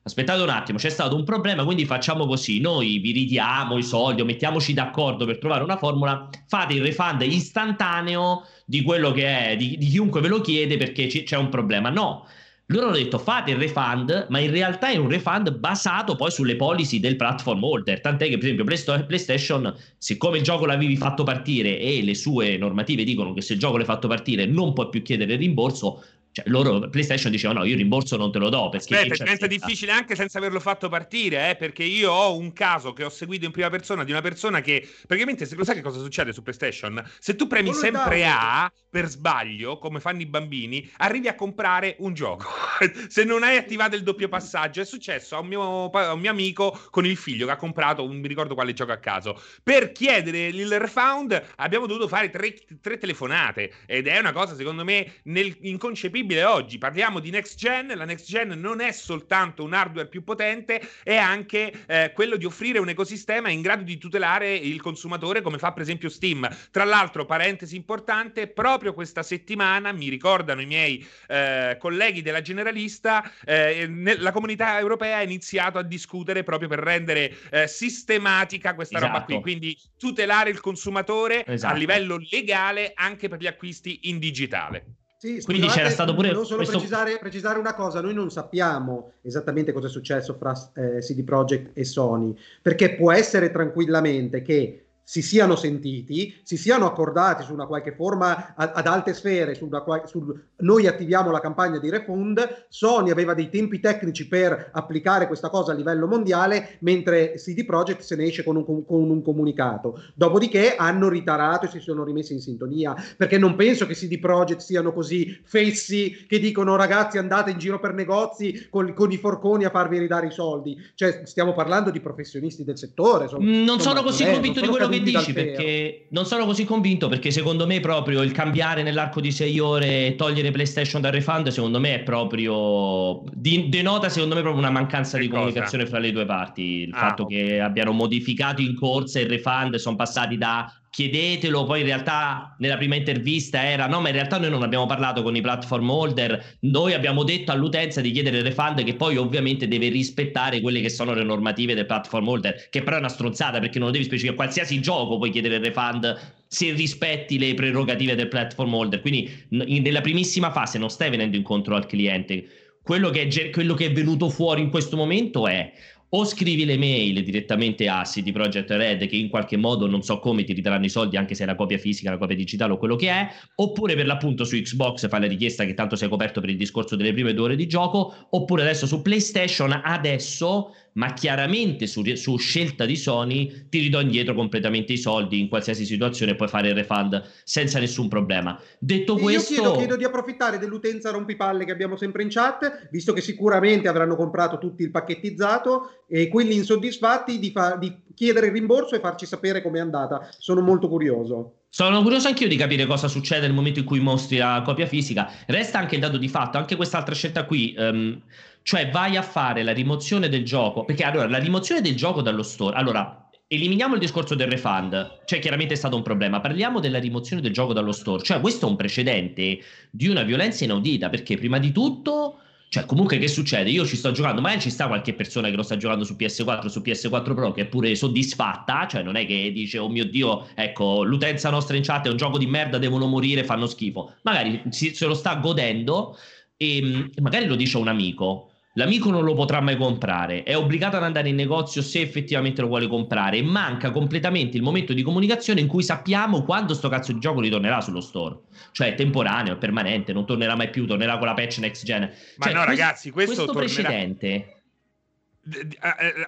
aspettate 0.03 0.41
un 0.41 0.49
attimo, 0.49 0.77
c'è 0.77 0.89
stato 0.89 1.15
un 1.15 1.23
problema, 1.23 1.63
quindi 1.63 1.85
facciamo 1.85 2.25
così, 2.25 2.59
noi 2.59 2.97
vi 2.99 3.11
ridiamo 3.11 3.77
i 3.77 3.83
soldi 3.83 4.21
o 4.21 4.25
mettiamoci 4.25 4.73
d'accordo 4.73 5.25
per 5.25 5.37
trovare 5.37 5.63
una 5.63 5.77
formula, 5.77 6.29
fate 6.47 6.73
il 6.73 6.81
refund 6.81 7.21
istantaneo 7.21 8.45
di 8.65 8.81
quello 8.81 9.11
che 9.11 9.51
è, 9.51 9.55
di, 9.57 9.77
di 9.77 9.87
chiunque 9.87 10.21
ve 10.21 10.27
lo 10.27 10.41
chiede 10.41 10.77
perché 10.77 11.07
c- 11.07 11.23
c'è 11.23 11.37
un 11.37 11.49
problema. 11.49 11.89
No, 11.89 12.25
loro 12.71 12.87
hanno 12.87 12.95
detto 12.95 13.19
fate 13.19 13.51
il 13.51 13.57
refund, 13.57 14.27
ma 14.29 14.39
in 14.39 14.49
realtà 14.49 14.89
è 14.89 14.95
un 14.95 15.09
refund 15.09 15.53
basato 15.57 16.15
poi 16.15 16.31
sulle 16.31 16.55
policy 16.55 16.99
del 16.99 17.17
platform 17.17 17.63
holder. 17.63 17.99
Tant'è 17.99 18.29
che, 18.29 18.37
per 18.37 18.45
esempio, 18.45 19.05
PlayStation, 19.05 19.75
siccome 19.97 20.37
il 20.37 20.43
gioco 20.43 20.65
l'avevi 20.65 20.95
fatto 20.95 21.23
partire 21.23 21.77
e 21.79 22.01
le 22.01 22.15
sue 22.15 22.57
normative 22.57 23.03
dicono 23.03 23.33
che 23.33 23.41
se 23.41 23.53
il 23.53 23.59
gioco 23.59 23.75
l'hai 23.75 23.85
fatto 23.85 24.07
partire 24.07 24.45
non 24.45 24.73
puoi 24.73 24.87
più 24.89 25.01
chiedere 25.01 25.33
il 25.33 25.39
rimborso, 25.39 26.01
cioè, 26.33 26.45
loro, 26.47 26.87
PlayStation 26.87 27.29
diceva 27.29 27.53
no, 27.53 27.65
io 27.65 27.73
il 27.73 27.77
rimborso 27.77 28.15
non 28.15 28.31
te 28.31 28.39
lo 28.39 28.47
do 28.47 28.69
perché... 28.69 28.95
Aspetta, 28.95 29.23
diventa 29.23 29.47
difficile 29.47 29.91
anche 29.91 30.15
senza 30.15 30.37
averlo 30.37 30.61
fatto 30.61 30.87
partire, 30.87 31.49
eh, 31.49 31.55
perché 31.57 31.83
io 31.83 32.09
ho 32.09 32.37
un 32.37 32.53
caso 32.53 32.93
che 32.93 33.03
ho 33.03 33.09
seguito 33.09 33.45
in 33.45 33.51
prima 33.51 33.69
persona 33.69 34.05
di 34.05 34.11
una 34.11 34.21
persona 34.21 34.61
che, 34.61 34.87
praticamente, 35.05 35.45
se 35.45 35.55
lo 35.55 35.65
sai 35.65 35.75
che 35.75 35.81
cosa 35.81 35.99
succede 35.99 36.31
su 36.31 36.41
PlayStation? 36.41 37.03
Se 37.19 37.35
tu 37.35 37.47
premi 37.47 37.73
sempre 37.73 38.25
A 38.25 38.71
per 38.89 39.09
sbaglio, 39.09 39.77
come 39.77 39.99
fanno 39.99 40.21
i 40.21 40.25
bambini, 40.25 40.89
arrivi 40.97 41.27
a 41.27 41.35
comprare 41.35 41.97
un 41.99 42.13
gioco. 42.13 42.47
se 43.09 43.25
non 43.25 43.43
hai 43.43 43.57
attivato 43.57 43.97
il 43.97 44.03
doppio 44.03 44.29
passaggio, 44.29 44.79
è 44.79 44.85
successo 44.85 45.35
a 45.35 45.39
un, 45.39 45.47
mio, 45.47 45.89
a 45.89 46.13
un 46.13 46.19
mio 46.19 46.31
amico 46.31 46.79
con 46.91 47.05
il 47.05 47.17
figlio 47.17 47.45
che 47.45 47.51
ha 47.51 47.57
comprato, 47.57 48.05
non 48.05 48.17
mi 48.17 48.27
ricordo 48.29 48.53
quale 48.53 48.71
gioco 48.71 48.93
a 48.93 48.97
caso. 48.97 49.41
Per 49.61 49.91
chiedere 49.91 50.47
il 50.47 50.79
refund 50.79 51.41
abbiamo 51.57 51.87
dovuto 51.87 52.07
fare 52.07 52.29
tre, 52.29 52.53
tre 52.79 52.97
telefonate 52.97 53.73
ed 53.85 54.07
è 54.07 54.17
una 54.17 54.31
cosa, 54.31 54.55
secondo 54.55 54.85
me, 54.85 55.15
nel, 55.23 55.57
inconcepibile 55.61 56.19
disponibile 56.21 56.43
oggi. 56.43 56.77
Parliamo 56.77 57.19
di 57.19 57.29
next 57.29 57.57
gen, 57.57 57.91
la 57.95 58.05
next 58.05 58.25
gen 58.25 58.49
non 58.49 58.79
è 58.79 58.91
soltanto 58.91 59.63
un 59.63 59.73
hardware 59.73 60.07
più 60.07 60.23
potente, 60.23 60.81
è 61.03 61.15
anche 61.15 61.73
eh, 61.88 62.12
quello 62.13 62.38
di 62.38 62.45
offrire 62.45 62.79
un 62.79 62.89
ecosistema 62.89 63.49
in 63.49 63.62
grado 63.62 63.84
di 63.84 63.97
tutelare 63.97 64.53
il 64.55 64.79
consumatore 64.81 65.41
come 65.41 65.57
fa 65.57 65.71
per 65.71 65.81
esempio 65.81 66.10
Steam. 66.10 66.47
Tra 66.71 66.84
l'altro, 66.84 67.25
parentesi 67.25 67.75
importante, 67.75 68.47
proprio 68.47 68.93
questa 68.93 69.23
settimana 69.23 69.91
mi 69.91 70.10
ricordano 70.10 70.62
i 70.62 70.65
miei 70.65 71.05
eh, 71.27 71.77
colleghi 71.79 72.21
della 72.21 72.41
Generalista, 72.41 73.29
eh, 73.45 73.89
la 74.17 74.31
comunità 74.31 74.79
europea 74.79 75.17
ha 75.17 75.23
iniziato 75.23 75.77
a 75.77 75.84
discutere 75.84 76.43
proprio 76.43 76.69
per 76.69 76.79
rendere 76.79 77.36
eh, 77.49 77.67
sistematica 77.67 78.75
questa 78.75 78.97
esatto. 78.97 79.12
roba 79.12 79.25
qui, 79.25 79.34
esatto. 79.34 79.49
quindi 79.49 79.77
tutelare 79.97 80.49
il 80.49 80.60
consumatore 80.60 81.45
esatto. 81.45 81.73
a 81.73 81.77
livello 81.77 82.19
legale 82.29 82.91
anche 82.95 83.27
per 83.27 83.39
gli 83.39 83.47
acquisti 83.47 83.99
in 84.03 84.19
digitale. 84.19 85.00
Sì, 85.21 85.39
Quindi 85.43 85.67
c'era 85.67 85.91
stato 85.91 86.15
pure. 86.15 86.31
Non 86.31 86.45
solo 86.45 86.63
questo... 86.63 86.77
precisare, 86.77 87.19
precisare, 87.19 87.60
una 87.60 87.75
cosa: 87.75 88.01
noi 88.01 88.15
non 88.15 88.31
sappiamo 88.31 89.12
esattamente 89.21 89.71
cosa 89.71 89.86
è 89.86 89.89
successo 89.91 90.34
fra 90.34 90.51
eh, 90.73 90.97
CD 90.97 91.23
Projekt 91.23 91.77
e 91.77 91.86
Sony, 91.86 92.36
perché 92.60 92.95
può 92.95 93.12
essere 93.12 93.51
tranquillamente 93.51 94.41
che 94.41 94.86
si 95.12 95.21
siano 95.21 95.58
sentiti, 95.58 96.39
si 96.41 96.56
siano 96.56 96.86
accordati 96.86 97.43
su 97.43 97.52
una 97.52 97.65
qualche 97.65 97.91
forma 97.91 98.54
ad, 98.56 98.71
ad 98.74 98.88
alte 98.88 99.13
sfere, 99.13 99.56
su 99.56 99.67
qual, 99.67 100.08
su, 100.08 100.26
noi 100.60 100.88
attiviamo 100.88 101.32
la 101.32 101.41
campagna 101.41 101.80
di 101.80 101.89
refund, 101.89 102.67
Sony 102.69 103.12
aveva 103.12 103.34
dei 103.34 103.50
tempi 103.50 103.82
tecnici 103.82 104.30
per 104.30 104.69
applicare 104.71 105.28
questa 105.28 105.50
cosa 105.50 105.74
a 105.74 105.76
livello 105.76 106.08
mondiale, 106.08 106.78
mentre 106.80 107.34
CD 107.34 107.65
Projekt 107.65 108.04
se 108.04 108.15
ne 108.15 108.24
esce 108.24 108.45
con 108.45 108.56
un, 108.56 108.63
con 108.63 109.10
un 109.10 109.21
comunicato. 109.21 110.02
Dopodiché 110.13 110.78
hanno 110.78 111.10
ritarato 111.10 111.65
e 111.65 111.69
si 111.69 111.80
sono 111.82 112.06
rimessi 112.06 112.32
in 112.32 112.39
sintonia, 112.39 112.95
perché 113.17 113.38
non 113.38 113.58
penso 113.58 113.86
che 113.86 113.95
CD 113.95 114.17
Projekt 114.17 114.62
siano 114.62 114.93
così 114.93 115.41
fessi 115.43 116.26
che 116.26 116.39
dicono 116.39 116.78
ragazzi 116.78 117.17
andate 117.17 117.52
in 117.52 117.58
giro 117.58 117.82
per 117.82 117.93
negozi 117.93 118.69
con, 118.69 118.93
con 118.93 119.12
i 119.12 119.17
forconi 119.17 119.65
a 119.65 119.71
farvi 119.71 119.97
ridare 119.97 120.28
i 120.28 120.32
soldi. 120.32 120.82
Cioè 120.95 121.24
stiamo 121.26 121.52
parlando 121.52 121.89
di 121.89 122.00
professionisti 122.00 122.63
del 122.63 122.78
settore. 122.78 123.26
Insomma, 123.26 123.52
non 123.65 123.82
sono 123.82 124.04
così 124.04 124.24
convinto 124.24 124.62
di 124.62 124.67
quello 124.69 124.88
che 124.88 125.00
dici 125.01 125.33
perché 125.33 126.07
non 126.09 126.25
sono 126.25 126.45
così 126.45 126.65
convinto 126.65 127.07
perché 127.07 127.31
secondo 127.31 127.65
me 127.65 127.79
proprio 127.79 128.21
il 128.21 128.31
cambiare 128.31 128.83
nell'arco 128.83 129.21
di 129.21 129.31
sei 129.31 129.59
ore 129.59 130.07
e 130.07 130.15
togliere 130.15 130.51
PlayStation 130.51 131.01
dal 131.01 131.11
refund 131.11 131.47
secondo 131.49 131.79
me 131.79 131.95
è 131.95 131.99
proprio 132.01 133.23
denota 133.33 134.09
secondo 134.09 134.35
me 134.35 134.41
proprio 134.41 134.61
una 134.61 134.71
mancanza 134.71 135.17
che 135.17 135.23
di 135.23 135.29
cosa? 135.29 135.41
comunicazione 135.41 135.85
fra 135.85 135.99
le 135.99 136.11
due 136.11 136.25
parti 136.25 136.61
il 136.61 136.93
ah, 136.93 136.97
fatto 136.97 137.23
okay. 137.23 137.37
che 137.37 137.59
abbiano 137.59 137.91
modificato 137.91 138.61
in 138.61 138.75
corsa 138.75 139.19
il 139.19 139.27
refund 139.27 139.75
sono 139.75 139.95
passati 139.95 140.37
da 140.37 140.71
chiedetelo, 140.91 141.63
poi 141.63 141.80
in 141.80 141.86
realtà 141.86 142.54
nella 142.60 142.75
prima 142.75 142.95
intervista 142.95 143.65
era 143.65 143.88
no, 143.88 144.01
ma 144.01 144.10
in 144.10 144.15
realtà 144.15 144.38
noi 144.38 144.49
non 144.49 144.62
abbiamo 144.62 144.86
parlato 144.86 145.23
con 145.23 145.34
i 145.38 145.41
platform 145.41 145.89
holder, 145.89 146.58
noi 146.62 146.93
abbiamo 146.93 147.23
detto 147.23 147.54
all'utenza 147.54 148.01
di 148.01 148.12
chiedere 148.12 148.39
il 148.39 148.43
refund 148.43 148.84
che 148.84 148.95
poi 148.95 149.15
ovviamente 149.15 149.69
deve 149.69 149.88
rispettare 149.88 150.60
quelle 150.60 150.82
che 150.82 150.89
sono 150.89 151.13
le 151.13 151.23
normative 151.23 151.75
del 151.75 151.86
platform 151.86 152.27
holder, 152.27 152.67
che 152.69 152.84
però 152.84 152.97
è 152.97 152.99
una 152.99 153.08
stronzata 153.08 153.60
perché 153.60 153.77
non 153.80 153.88
lo 153.88 153.93
devi 153.93 154.04
specificare, 154.04 154.36
qualsiasi 154.36 154.82
gioco 154.82 155.17
puoi 155.17 155.32
chiedere 155.32 155.56
il 155.56 155.63
refund 155.63 156.34
se 156.45 156.73
rispetti 156.73 157.39
le 157.39 157.54
prerogative 157.54 158.13
del 158.15 158.27
platform 158.27 158.73
holder, 158.73 158.99
quindi 158.99 159.32
n- 159.51 159.82
nella 159.82 160.01
primissima 160.01 160.51
fase 160.51 160.77
non 160.77 160.89
stai 160.89 161.10
venendo 161.10 161.38
incontro 161.38 161.73
al 161.73 161.86
cliente. 161.86 162.45
Quello 162.84 163.12
che, 163.12 163.27
è, 163.27 163.49
quello 163.51 163.75
che 163.75 163.86
è 163.86 163.91
venuto 163.93 164.30
fuori 164.30 164.60
in 164.60 164.69
questo 164.69 164.97
momento 164.97 165.47
è 165.47 165.71
o 166.13 166.26
scrivi 166.26 166.65
le 166.65 166.78
mail 166.78 167.24
direttamente 167.24 167.88
a 167.88 168.02
CD 168.02 168.32
Projekt 168.32 168.69
Red 168.71 169.08
che 169.08 169.15
in 169.15 169.30
qualche 169.30 169.56
modo 169.56 169.88
non 169.88 170.02
so 170.02 170.19
come 170.19 170.43
ti 170.43 170.54
ridaranno 170.54 170.86
i 170.86 170.89
soldi 170.89 171.15
anche 171.15 171.36
se 171.36 171.43
è 171.43 171.45
la 171.45 171.56
copia 171.56 171.78
fisica, 171.78 172.10
la 172.10 172.17
copia 172.17 172.36
digitale 172.36 172.74
o 172.74 172.78
quello 172.78 172.97
che 172.97 173.10
è, 173.10 173.30
oppure 173.56 173.95
per 173.95 174.06
l'appunto 174.06 174.43
su 174.43 174.58
Xbox 174.58 175.08
fai 175.08 175.21
la 175.21 175.28
richiesta 175.28 175.63
che 175.63 175.74
tanto 175.74 175.95
sei 175.95 176.10
coperto 176.10 176.41
per 176.41 176.50
il 176.50 176.58
discorso 176.58 176.95
delle 176.95 177.13
prime 177.13 177.34
due 177.34 177.45
ore 177.45 177.56
di 177.56 177.67
gioco, 177.67 178.13
oppure 178.30 178.63
adesso 178.63 178.86
su 178.86 179.02
PlayStation 179.02 179.80
adesso 179.84 180.74
ma 180.93 181.13
chiaramente 181.13 181.88
su, 181.88 182.04
su, 182.15 182.38
scelta 182.38 182.86
di 182.86 182.95
Sony 182.95 183.67
ti 183.69 183.80
ridò 183.80 184.01
indietro 184.01 184.34
completamente 184.34 184.93
i 184.93 184.97
soldi 184.97 185.39
in 185.39 185.47
qualsiasi 185.47 185.86
situazione 185.86 186.36
puoi 186.36 186.47
fare 186.47 186.69
il 186.69 186.75
refund 186.75 187.23
senza 187.43 187.80
nessun 187.80 188.08
problema. 188.08 188.60
Detto 188.77 189.15
Io 189.15 189.21
questo... 189.21 189.54
Chiedo, 189.54 189.75
chiedo 189.75 189.95
di 189.95 190.04
approfittare 190.04 190.58
dell'utenza 190.58 191.12
rompipalle 191.12 191.65
che 191.65 191.71
abbiamo 191.71 191.95
sempre 191.95 192.23
in 192.23 192.30
chat, 192.30 192.89
visto 192.91 193.13
che 193.13 193.21
sicuramente 193.21 193.88
avranno 193.88 194.15
comprato 194.15 194.58
tutti 194.58 194.84
il 194.84 194.91
pacchettizzato 194.91 196.04
e 196.08 196.27
quelli 196.27 196.56
insoddisfatti 196.56 197.39
di, 197.39 197.51
fa- 197.51 197.76
di 197.76 197.95
chiedere 198.13 198.47
il 198.47 198.53
rimborso 198.53 198.95
e 198.95 198.99
farci 198.99 199.26
sapere 199.26 199.61
com'è 199.61 199.80
andata. 199.80 200.28
Sono 200.38 200.61
molto 200.61 200.89
curioso. 200.89 201.61
Sono 201.74 202.01
curioso 202.01 202.28
anch'io 202.28 202.49
di 202.49 202.57
capire 202.57 202.86
cosa 202.86 203.07
succede 203.07 203.47
nel 203.47 203.55
momento 203.55 203.80
in 203.80 203.86
cui 203.86 204.01
mostri 204.01 204.36
la 204.36 204.61
copia 204.61 204.86
fisica. 204.86 205.32
Resta 205.47 205.80
anche 205.80 205.95
il 205.95 206.01
dato 206.01 206.17
di 206.17 206.28
fatto, 206.28 206.57
anche 206.57 206.76
quest'altra 206.76 207.15
scelta 207.15 207.45
qui. 207.45 207.74
Um, 207.78 208.22
cioè 208.61 208.89
vai 208.89 209.15
a 209.15 209.22
fare 209.22 209.63
la 209.63 209.72
rimozione 209.72 210.28
del 210.28 210.43
gioco, 210.43 210.84
perché 210.84 211.05
allora 211.05 211.30
la 211.30 211.38
rimozione 211.38 211.80
del 211.80 211.95
gioco 211.95 212.22
dallo 212.22 212.43
store, 212.43 212.76
allora 212.76 213.30
eliminiamo 213.47 213.93
il 213.93 214.01
discorso 214.01 214.36
del 214.36 214.49
refund, 214.49 215.22
cioè 215.24 215.39
chiaramente 215.39 215.76
è 215.76 215.78
stato 215.78 215.95
un 215.95 216.01
problema, 216.03 216.41
parliamo 216.41 216.82
della 216.82 216.99
rimozione 216.99 217.41
del 217.41 217.53
gioco 217.53 217.72
dallo 217.72 217.93
store, 217.93 218.22
cioè 218.22 218.41
questo 218.41 218.67
è 218.67 218.69
un 218.69 218.76
precedente 218.76 219.59
di 219.89 220.09
una 220.09 220.24
violenza 220.24 220.65
inaudita, 220.65 221.09
perché 221.09 221.38
prima 221.38 221.57
di 221.57 221.72
tutto... 221.72 222.41
Cioè, 222.72 222.86
comunque, 222.86 223.17
che 223.17 223.28
succede? 223.28 223.69
Io 223.69 223.86
ci 223.86 223.97
sto 223.97 224.11
giocando, 224.11 224.39
magari 224.39 224.61
ci 224.61 224.69
sta 224.69 224.88
qualche 224.88 225.13
persona 225.13 225.49
che 225.49 225.57
lo 225.57 225.61
sta 225.61 225.76
giocando 225.76 226.05
su 226.05 226.15
PS4, 226.17 226.67
su 226.67 226.80
PS4 226.80 227.34
Pro, 227.34 227.51
che 227.51 227.63
è 227.63 227.65
pure 227.65 227.93
soddisfatta, 227.95 228.88
cioè 228.88 229.03
non 229.03 229.17
è 229.17 229.26
che 229.26 229.51
dice, 229.51 229.78
oh 229.78 229.89
mio 229.89 230.05
Dio, 230.05 230.47
ecco, 230.55 231.03
l'utenza 231.03 231.49
nostra 231.49 231.76
in 231.76 231.84
chat 231.84 232.07
è 232.07 232.09
un 232.09 232.15
gioco 232.15 232.38
di 232.38 232.47
merda, 232.47 232.78
devono 232.78 233.07
morire, 233.07 233.43
fanno 233.43 233.67
schifo. 233.67 234.13
Magari 234.22 234.61
si, 234.69 234.95
se 234.95 235.05
lo 235.05 235.15
sta 235.15 235.36
godendo 235.36 236.17
e, 236.55 237.09
e 237.13 237.22
magari 237.22 237.45
lo 237.45 237.55
dice 237.57 237.76
a 237.76 237.82
un 237.82 237.89
amico, 237.89 238.51
L'amico 238.76 239.09
non 239.09 239.26
lo 239.26 239.34
potrà 239.34 239.59
mai 239.59 239.76
comprare, 239.76 240.43
è 240.43 240.55
obbligato 240.55 240.95
ad 240.95 241.03
andare 241.03 241.28
in 241.28 241.36
negozio 241.36 241.82
se 241.82 241.99
effettivamente 241.99 242.61
lo 242.61 242.67
vuole 242.67 242.88
comprare 242.88 243.38
e 243.38 243.41
manca 243.41 243.91
completamente 243.91 244.55
il 244.55 244.63
momento 244.63 244.93
di 244.93 245.01
comunicazione 245.01 245.59
in 245.59 245.67
cui 245.67 245.84
sappiamo 245.84 246.43
quando 246.43 246.74
sto 246.74 246.88
cazzo 246.88 247.11
di 247.11 247.19
gioco 247.19 247.41
ritornerà 247.41 247.82
sullo 247.82 247.99
store. 247.99 248.38
Cioè 248.72 248.93
è 248.93 248.95
temporaneo, 248.95 249.55
è 249.55 249.57
permanente, 249.57 250.13
non 250.13 250.26
tornerà 250.26 250.55
mai 250.55 250.69
più, 250.69 250.86
tornerà 250.86 251.17
con 251.17 251.28
la 251.28 251.34
patch 251.34 251.57
next 251.57 251.84
gen. 251.84 252.09
Ma 252.38 252.45
cioè, 252.45 252.53
no 252.53 252.63
ragazzi, 252.63 253.11
questo, 253.11 253.43
questo 253.43 253.51
tornerà... 253.51 253.74
precedente 253.74 254.61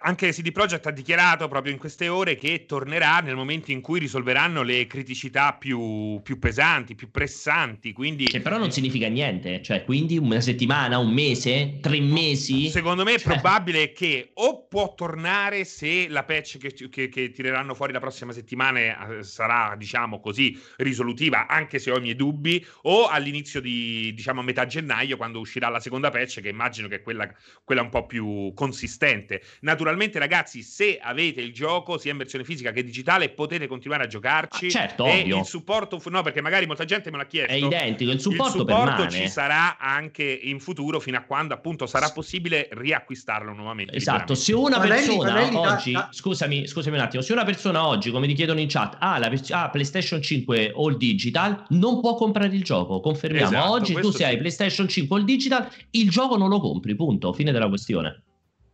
anche 0.02 0.32
CD 0.32 0.52
Projekt 0.52 0.88
ha 0.88 0.92
dichiarato 0.92 1.48
proprio 1.48 1.72
in 1.72 1.78
queste 1.78 2.08
ore 2.08 2.36
che 2.36 2.66
tornerà 2.66 3.20
nel 3.20 3.36
momento 3.36 3.70
in 3.72 3.80
cui 3.80 4.00
risolveranno 4.00 4.64
le 4.64 4.88
criticità 4.88 5.54
più, 5.54 6.20
più 6.24 6.40
pesanti, 6.40 6.96
più 6.96 7.12
pressanti. 7.12 7.94
Quindi... 7.94 8.26
Che 8.26 8.42
però 8.42 8.58
non 8.58 8.72
significa 8.72 9.08
niente, 9.08 9.62
cioè 9.62 9.84
quindi 9.84 10.18
una 10.18 10.42
settimana, 10.42 10.98
un 10.98 11.14
mese, 11.14 11.78
tre 11.80 12.00
mesi. 12.00 12.70
Secondo 12.70 13.04
me 13.04 13.14
è 13.14 13.20
cioè... 13.20 13.34
probabile 13.34 13.92
che 13.92 14.32
o 14.34 14.66
può 14.66 14.96
tornare 14.96 15.64
se 15.64 16.08
la 16.08 16.24
patch 16.24 16.58
che, 16.58 16.90
che, 16.90 17.10
che 17.10 17.32
tireranno 17.32 17.76
fuori 17.76 17.94
la 17.94 18.00
prossima 18.00 18.32
settimana 18.32 18.80
eh, 19.20 19.24
sarà, 19.24 19.76
diciamo 19.78 20.20
così, 20.22 20.60
risolutiva, 20.78 21.46
anche 21.46 21.78
se 21.78 21.92
ho 21.92 21.98
i 21.98 22.02
miei 22.02 22.16
dubbi, 22.16 22.66
o 22.84 23.06
all'inizio 23.06 23.62
di, 23.62 24.12
diciamo, 24.16 24.40
a 24.40 24.44
metà 24.44 24.66
gennaio, 24.66 25.18
quando 25.18 25.40
uscirà 25.40 25.70
la 25.70 25.80
seconda 25.80 26.10
patch, 26.10 26.42
che 26.42 26.50
immagino 26.50 26.88
che 26.88 26.96
è 26.96 27.02
quella, 27.04 27.32
quella 27.64 27.84
un 27.84 27.90
po' 27.90 28.08
più 28.08 28.52
consistente 28.56 29.02
consistente. 29.04 29.42
Naturalmente, 29.62 30.20
ragazzi, 30.20 30.62
se 30.64 31.00
avete 31.02 31.42
il 31.42 31.54
gioco 31.54 31.98
sia 31.98 32.12
in 32.12 32.18
versione 32.18 32.44
fisica 32.44 32.72
che 32.72 32.84
digitale, 32.84 33.30
potete 33.30 33.68
continuare 33.68 34.04
a 34.04 34.08
giocarci. 34.08 34.68
Ah, 34.68 34.70
certo, 34.70 35.06
e 35.06 35.22
ovvio. 35.22 35.40
il 35.40 35.46
supporto, 35.46 36.02
no, 36.06 36.22
perché 36.22 36.42
magari 36.42 36.66
molta 36.66 36.86
gente 36.86 37.12
me 37.12 37.18
l'ha 37.18 37.26
chiesto. 37.26 37.52
È 37.52 37.56
identico, 37.56 38.12
il 38.12 38.20
supporto, 38.20 38.62
il 38.62 38.68
supporto 38.68 39.08
ci 39.10 39.28
sarà 39.28 39.78
anche 39.78 40.24
in 40.24 40.60
futuro, 40.60 41.00
fino 41.00 41.18
a 41.18 41.22
quando 41.22 41.54
appunto 41.54 41.86
sarà 41.86 42.10
possibile 42.10 42.70
riacquistarlo 42.72 43.54
nuovamente. 43.54 43.96
Esatto, 43.96 44.36
se 44.36 44.54
una 44.54 44.80
persona 44.80 45.34
Manelli, 45.34 45.56
oggi, 45.56 45.92
da, 45.92 46.00
da... 46.00 46.10
Scusami, 46.12 46.68
scusami 46.68 46.96
un 46.96 47.02
attimo, 47.02 47.22
se 47.22 47.34
una 47.34 47.44
persona 47.44 47.86
oggi, 47.86 48.12
come 48.12 48.28
ti 48.28 48.34
chiedono 48.34 48.60
in 48.60 48.68
chat, 48.68 48.98
ha 49.00 49.18
la 49.18 49.32
ah, 49.50 49.70
PlayStation 49.70 50.22
5 50.22 50.74
All 50.76 50.98
Digital, 50.98 51.66
non 51.70 52.00
può 52.00 52.16
comprare 52.16 52.54
il 52.54 52.64
gioco. 52.64 53.00
Confermiamo. 53.00 53.48
Esatto, 53.48 53.72
oggi 53.72 53.94
tu 53.94 54.12
se 54.12 54.18
sì. 54.18 54.24
hai 54.24 54.38
PlayStation 54.38 54.88
5 54.88 55.18
All 55.18 55.24
Digital, 55.24 55.68
il 55.92 56.10
gioco 56.10 56.38
non 56.38 56.50
lo 56.50 56.60
compri, 56.60 56.96
punto. 56.96 57.34
Fine 57.34 57.52
della 57.52 57.68
questione. 57.68 58.24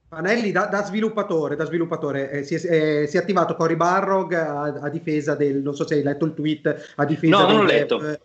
Panelli 0.10 0.51
da, 0.51 0.66
da, 0.66 0.84
sviluppatore, 0.84 1.55
da 1.55 1.66
sviluppatore 1.66 2.32
eh, 2.32 2.43
si, 2.43 2.55
è, 2.55 3.01
eh, 3.01 3.07
si, 3.07 3.16
è, 3.16 3.20
attivato 3.20 3.53
Cory 3.53 3.76
Barrog 3.76 4.34
a, 4.34 4.64
a, 4.64 4.89
difesa 4.89 5.36
del, 5.36 5.57
non 5.57 5.76
so 5.76 5.86
se 5.86 5.93
hai 5.93 6.01
letto 6.01 6.26
il 6.26 6.34
tweet, 6.34 6.93
a 6.95 7.05
difesa 7.05 7.38
no, 7.38 7.45
del, 7.45 7.55
non 7.55 7.66
l'ho 7.66 7.72
letto. 7.72 8.10
Eh, 8.10 8.20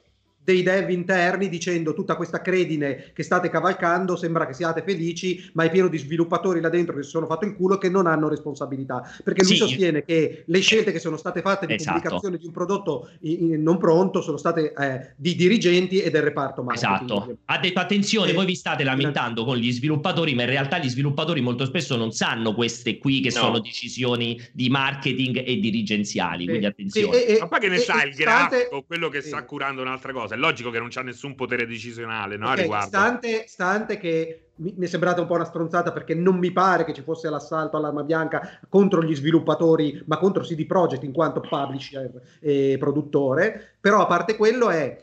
dei 0.44 0.62
dev 0.62 0.90
interni 0.90 1.48
dicendo 1.48 1.94
tutta 1.94 2.16
questa 2.16 2.42
credine 2.42 3.10
che 3.14 3.22
state 3.22 3.48
cavalcando, 3.48 4.14
sembra 4.14 4.46
che 4.46 4.52
siate 4.52 4.82
felici, 4.86 5.50
ma 5.54 5.64
è 5.64 5.70
pieno 5.70 5.88
di 5.88 5.96
sviluppatori 5.96 6.60
là 6.60 6.68
dentro 6.68 6.94
che 6.94 7.02
si 7.02 7.08
sono 7.08 7.26
fatto 7.26 7.46
il 7.46 7.54
culo 7.56 7.78
che 7.78 7.88
non 7.88 8.06
hanno 8.06 8.28
responsabilità. 8.28 9.02
Perché 9.24 9.42
lui 9.42 9.52
sì. 9.52 9.56
sostiene 9.56 10.04
che 10.04 10.44
le 10.46 10.60
scelte 10.60 10.92
che 10.92 10.98
sono 10.98 11.16
state 11.16 11.40
fatte 11.40 11.66
di 11.66 11.74
esatto. 11.74 11.98
pubblicazione 11.98 12.36
di 12.36 12.46
un 12.46 12.52
prodotto 12.52 13.08
in, 13.20 13.52
in 13.52 13.62
non 13.62 13.78
pronto 13.78 14.20
sono 14.20 14.36
state 14.36 14.74
eh, 14.74 15.12
di 15.16 15.34
dirigenti 15.34 16.00
e 16.00 16.10
del 16.10 16.22
reparto 16.22 16.62
marketing. 16.62 17.10
Esatto. 17.10 17.38
Ha 17.46 17.58
detto 17.58 17.80
attenzione, 17.80 18.30
e... 18.30 18.34
voi 18.34 18.44
vi 18.44 18.54
state 18.54 18.84
lamentando 18.84 19.44
con 19.44 19.56
gli 19.56 19.72
sviluppatori, 19.72 20.34
ma 20.34 20.42
in 20.42 20.50
realtà 20.50 20.78
gli 20.78 20.90
sviluppatori 20.90 21.40
molto 21.40 21.64
spesso 21.64 21.96
non 21.96 22.12
sanno 22.12 22.54
queste 22.54 22.98
qui 22.98 23.20
che 23.20 23.30
no. 23.34 23.40
sono 23.40 23.58
decisioni 23.60 24.38
di 24.52 24.68
marketing 24.68 25.42
e 25.44 25.56
dirigenziali, 25.56 26.46
quindi 26.46 26.66
attenzione. 26.66 27.24
E, 27.24 27.34
e, 27.36 27.38
ma 27.40 27.48
poi 27.48 27.60
che 27.60 27.68
ne 27.68 27.78
sa 27.78 28.04
il 28.04 28.14
grafico, 28.14 28.82
quello 28.82 29.08
che 29.08 29.22
sta 29.22 29.42
curando 29.44 29.80
un'altra 29.80 30.12
cosa 30.12 30.33
è 30.34 30.36
logico 30.36 30.70
che 30.70 30.78
non 30.78 30.88
c'ha 30.90 31.02
nessun 31.02 31.34
potere 31.34 31.66
decisionale 31.66 32.36
no, 32.36 32.46
okay, 32.46 32.58
a 32.58 32.60
riguardo. 32.62 32.86
Stante, 32.88 33.44
stante 33.46 33.98
che 33.98 34.48
mi, 34.56 34.74
mi, 34.76 34.86
è 34.86 34.88
sembrata 34.88 35.20
un 35.20 35.26
po' 35.26 35.34
una 35.34 35.44
stronzata 35.44 35.92
perché 35.92 36.14
non 36.14 36.38
mi 36.38 36.52
pare 36.52 36.84
che 36.84 36.92
ci 36.92 37.02
fosse 37.02 37.30
l'assalto 37.30 37.76
all'arma 37.76 38.02
bianca 38.02 38.60
contro 38.68 39.02
gli 39.02 39.14
sviluppatori, 39.14 40.02
ma 40.06 40.18
contro 40.18 40.42
CD 40.42 40.66
Projekt 40.66 41.02
in 41.04 41.12
quanto 41.12 41.40
publisher 41.40 42.10
e 42.40 42.76
produttore. 42.78 43.76
Però 43.80 44.00
a 44.00 44.06
parte 44.06 44.36
quello 44.36 44.70
è 44.70 45.02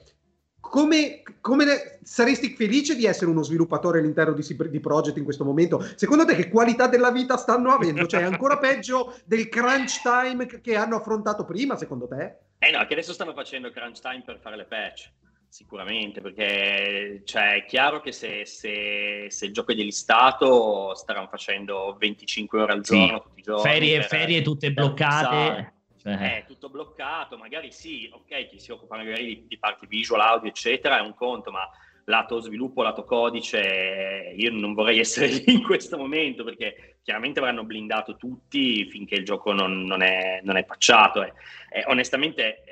come, 0.59 1.21
come 1.41 1.65
ne, 1.65 1.99
saresti 2.03 2.55
felice 2.55 2.95
di 2.95 3.05
essere 3.05 3.29
uno 3.29 3.43
sviluppatore 3.43 3.99
all'interno 3.99 4.33
di, 4.33 4.55
di 4.69 4.79
Project 4.79 5.17
in 5.17 5.25
questo 5.25 5.43
momento? 5.43 5.85
Secondo 5.95 6.23
te 6.23 6.35
che 6.35 6.49
qualità 6.49 6.87
della 6.87 7.11
vita 7.11 7.35
stanno 7.35 7.71
avendo? 7.71 8.05
Cioè 8.05 8.21
è 8.21 8.25
ancora 8.25 8.57
peggio 8.59 9.15
del 9.25 9.49
crunch 9.49 10.01
time 10.01 10.45
che 10.45 10.75
hanno 10.75 10.95
affrontato 10.95 11.43
prima, 11.43 11.75
secondo 11.75 12.07
te? 12.07 12.35
Eh 12.59 12.71
no, 12.71 12.85
che 12.85 12.93
adesso 12.93 13.11
stanno 13.11 13.33
facendo 13.33 13.71
crunch 13.71 13.99
time 13.99 14.21
per 14.23 14.39
fare 14.39 14.55
le 14.55 14.65
patch, 14.65 15.11
sicuramente, 15.51 16.21
perché 16.21 17.23
cioè, 17.25 17.55
è 17.55 17.65
chiaro 17.65 17.99
che 17.99 18.13
se, 18.13 18.45
se, 18.45 19.25
se 19.27 19.45
il 19.45 19.51
gioco 19.51 19.73
è 19.73 19.75
delistato 19.75 20.95
staranno 20.95 21.27
facendo 21.27 21.97
25 21.99 22.61
ore 22.61 22.71
al 22.71 22.81
giorno 22.81 23.17
sì. 23.17 23.21
tutti 23.21 23.39
i 23.39 23.43
giorni. 23.43 23.61
Ferie, 23.61 23.97
per, 23.97 24.07
ferie 24.07 24.41
tutte 24.41 24.71
bloccate. 24.71 25.73
Cioè. 25.97 26.17
È 26.17 26.45
tutto 26.47 26.69
bloccato, 26.69 27.37
magari 27.37 27.71
sì, 27.71 28.09
ok, 28.11 28.47
chi 28.47 28.59
si 28.59 28.71
occupa 28.71 28.95
magari 28.95 29.25
di, 29.25 29.45
di 29.47 29.59
parti 29.59 29.85
visual, 29.87 30.21
audio, 30.21 30.49
eccetera, 30.49 30.97
è 30.97 31.01
un 31.01 31.13
conto, 31.13 31.51
ma 31.51 31.69
lato 32.05 32.39
sviluppo, 32.39 32.81
lato 32.81 33.03
codice, 33.03 34.33
io 34.35 34.51
non 34.51 34.73
vorrei 34.73 34.99
essere 35.03 35.27
lì 35.27 35.53
in 35.53 35.63
questo 35.63 35.97
momento 35.97 36.43
perché 36.43 36.97
chiaramente 37.03 37.39
avranno 37.39 37.63
blindato 37.63 38.15
tutti 38.15 38.89
finché 38.89 39.15
il 39.15 39.25
gioco 39.25 39.51
non, 39.53 39.83
non, 39.83 40.01
è, 40.01 40.39
non 40.43 40.57
è 40.57 40.63
patchato. 40.63 41.23
Eh. 41.23 41.33
Eh, 41.71 41.83
onestamente 41.87 42.63
eh, 42.63 42.70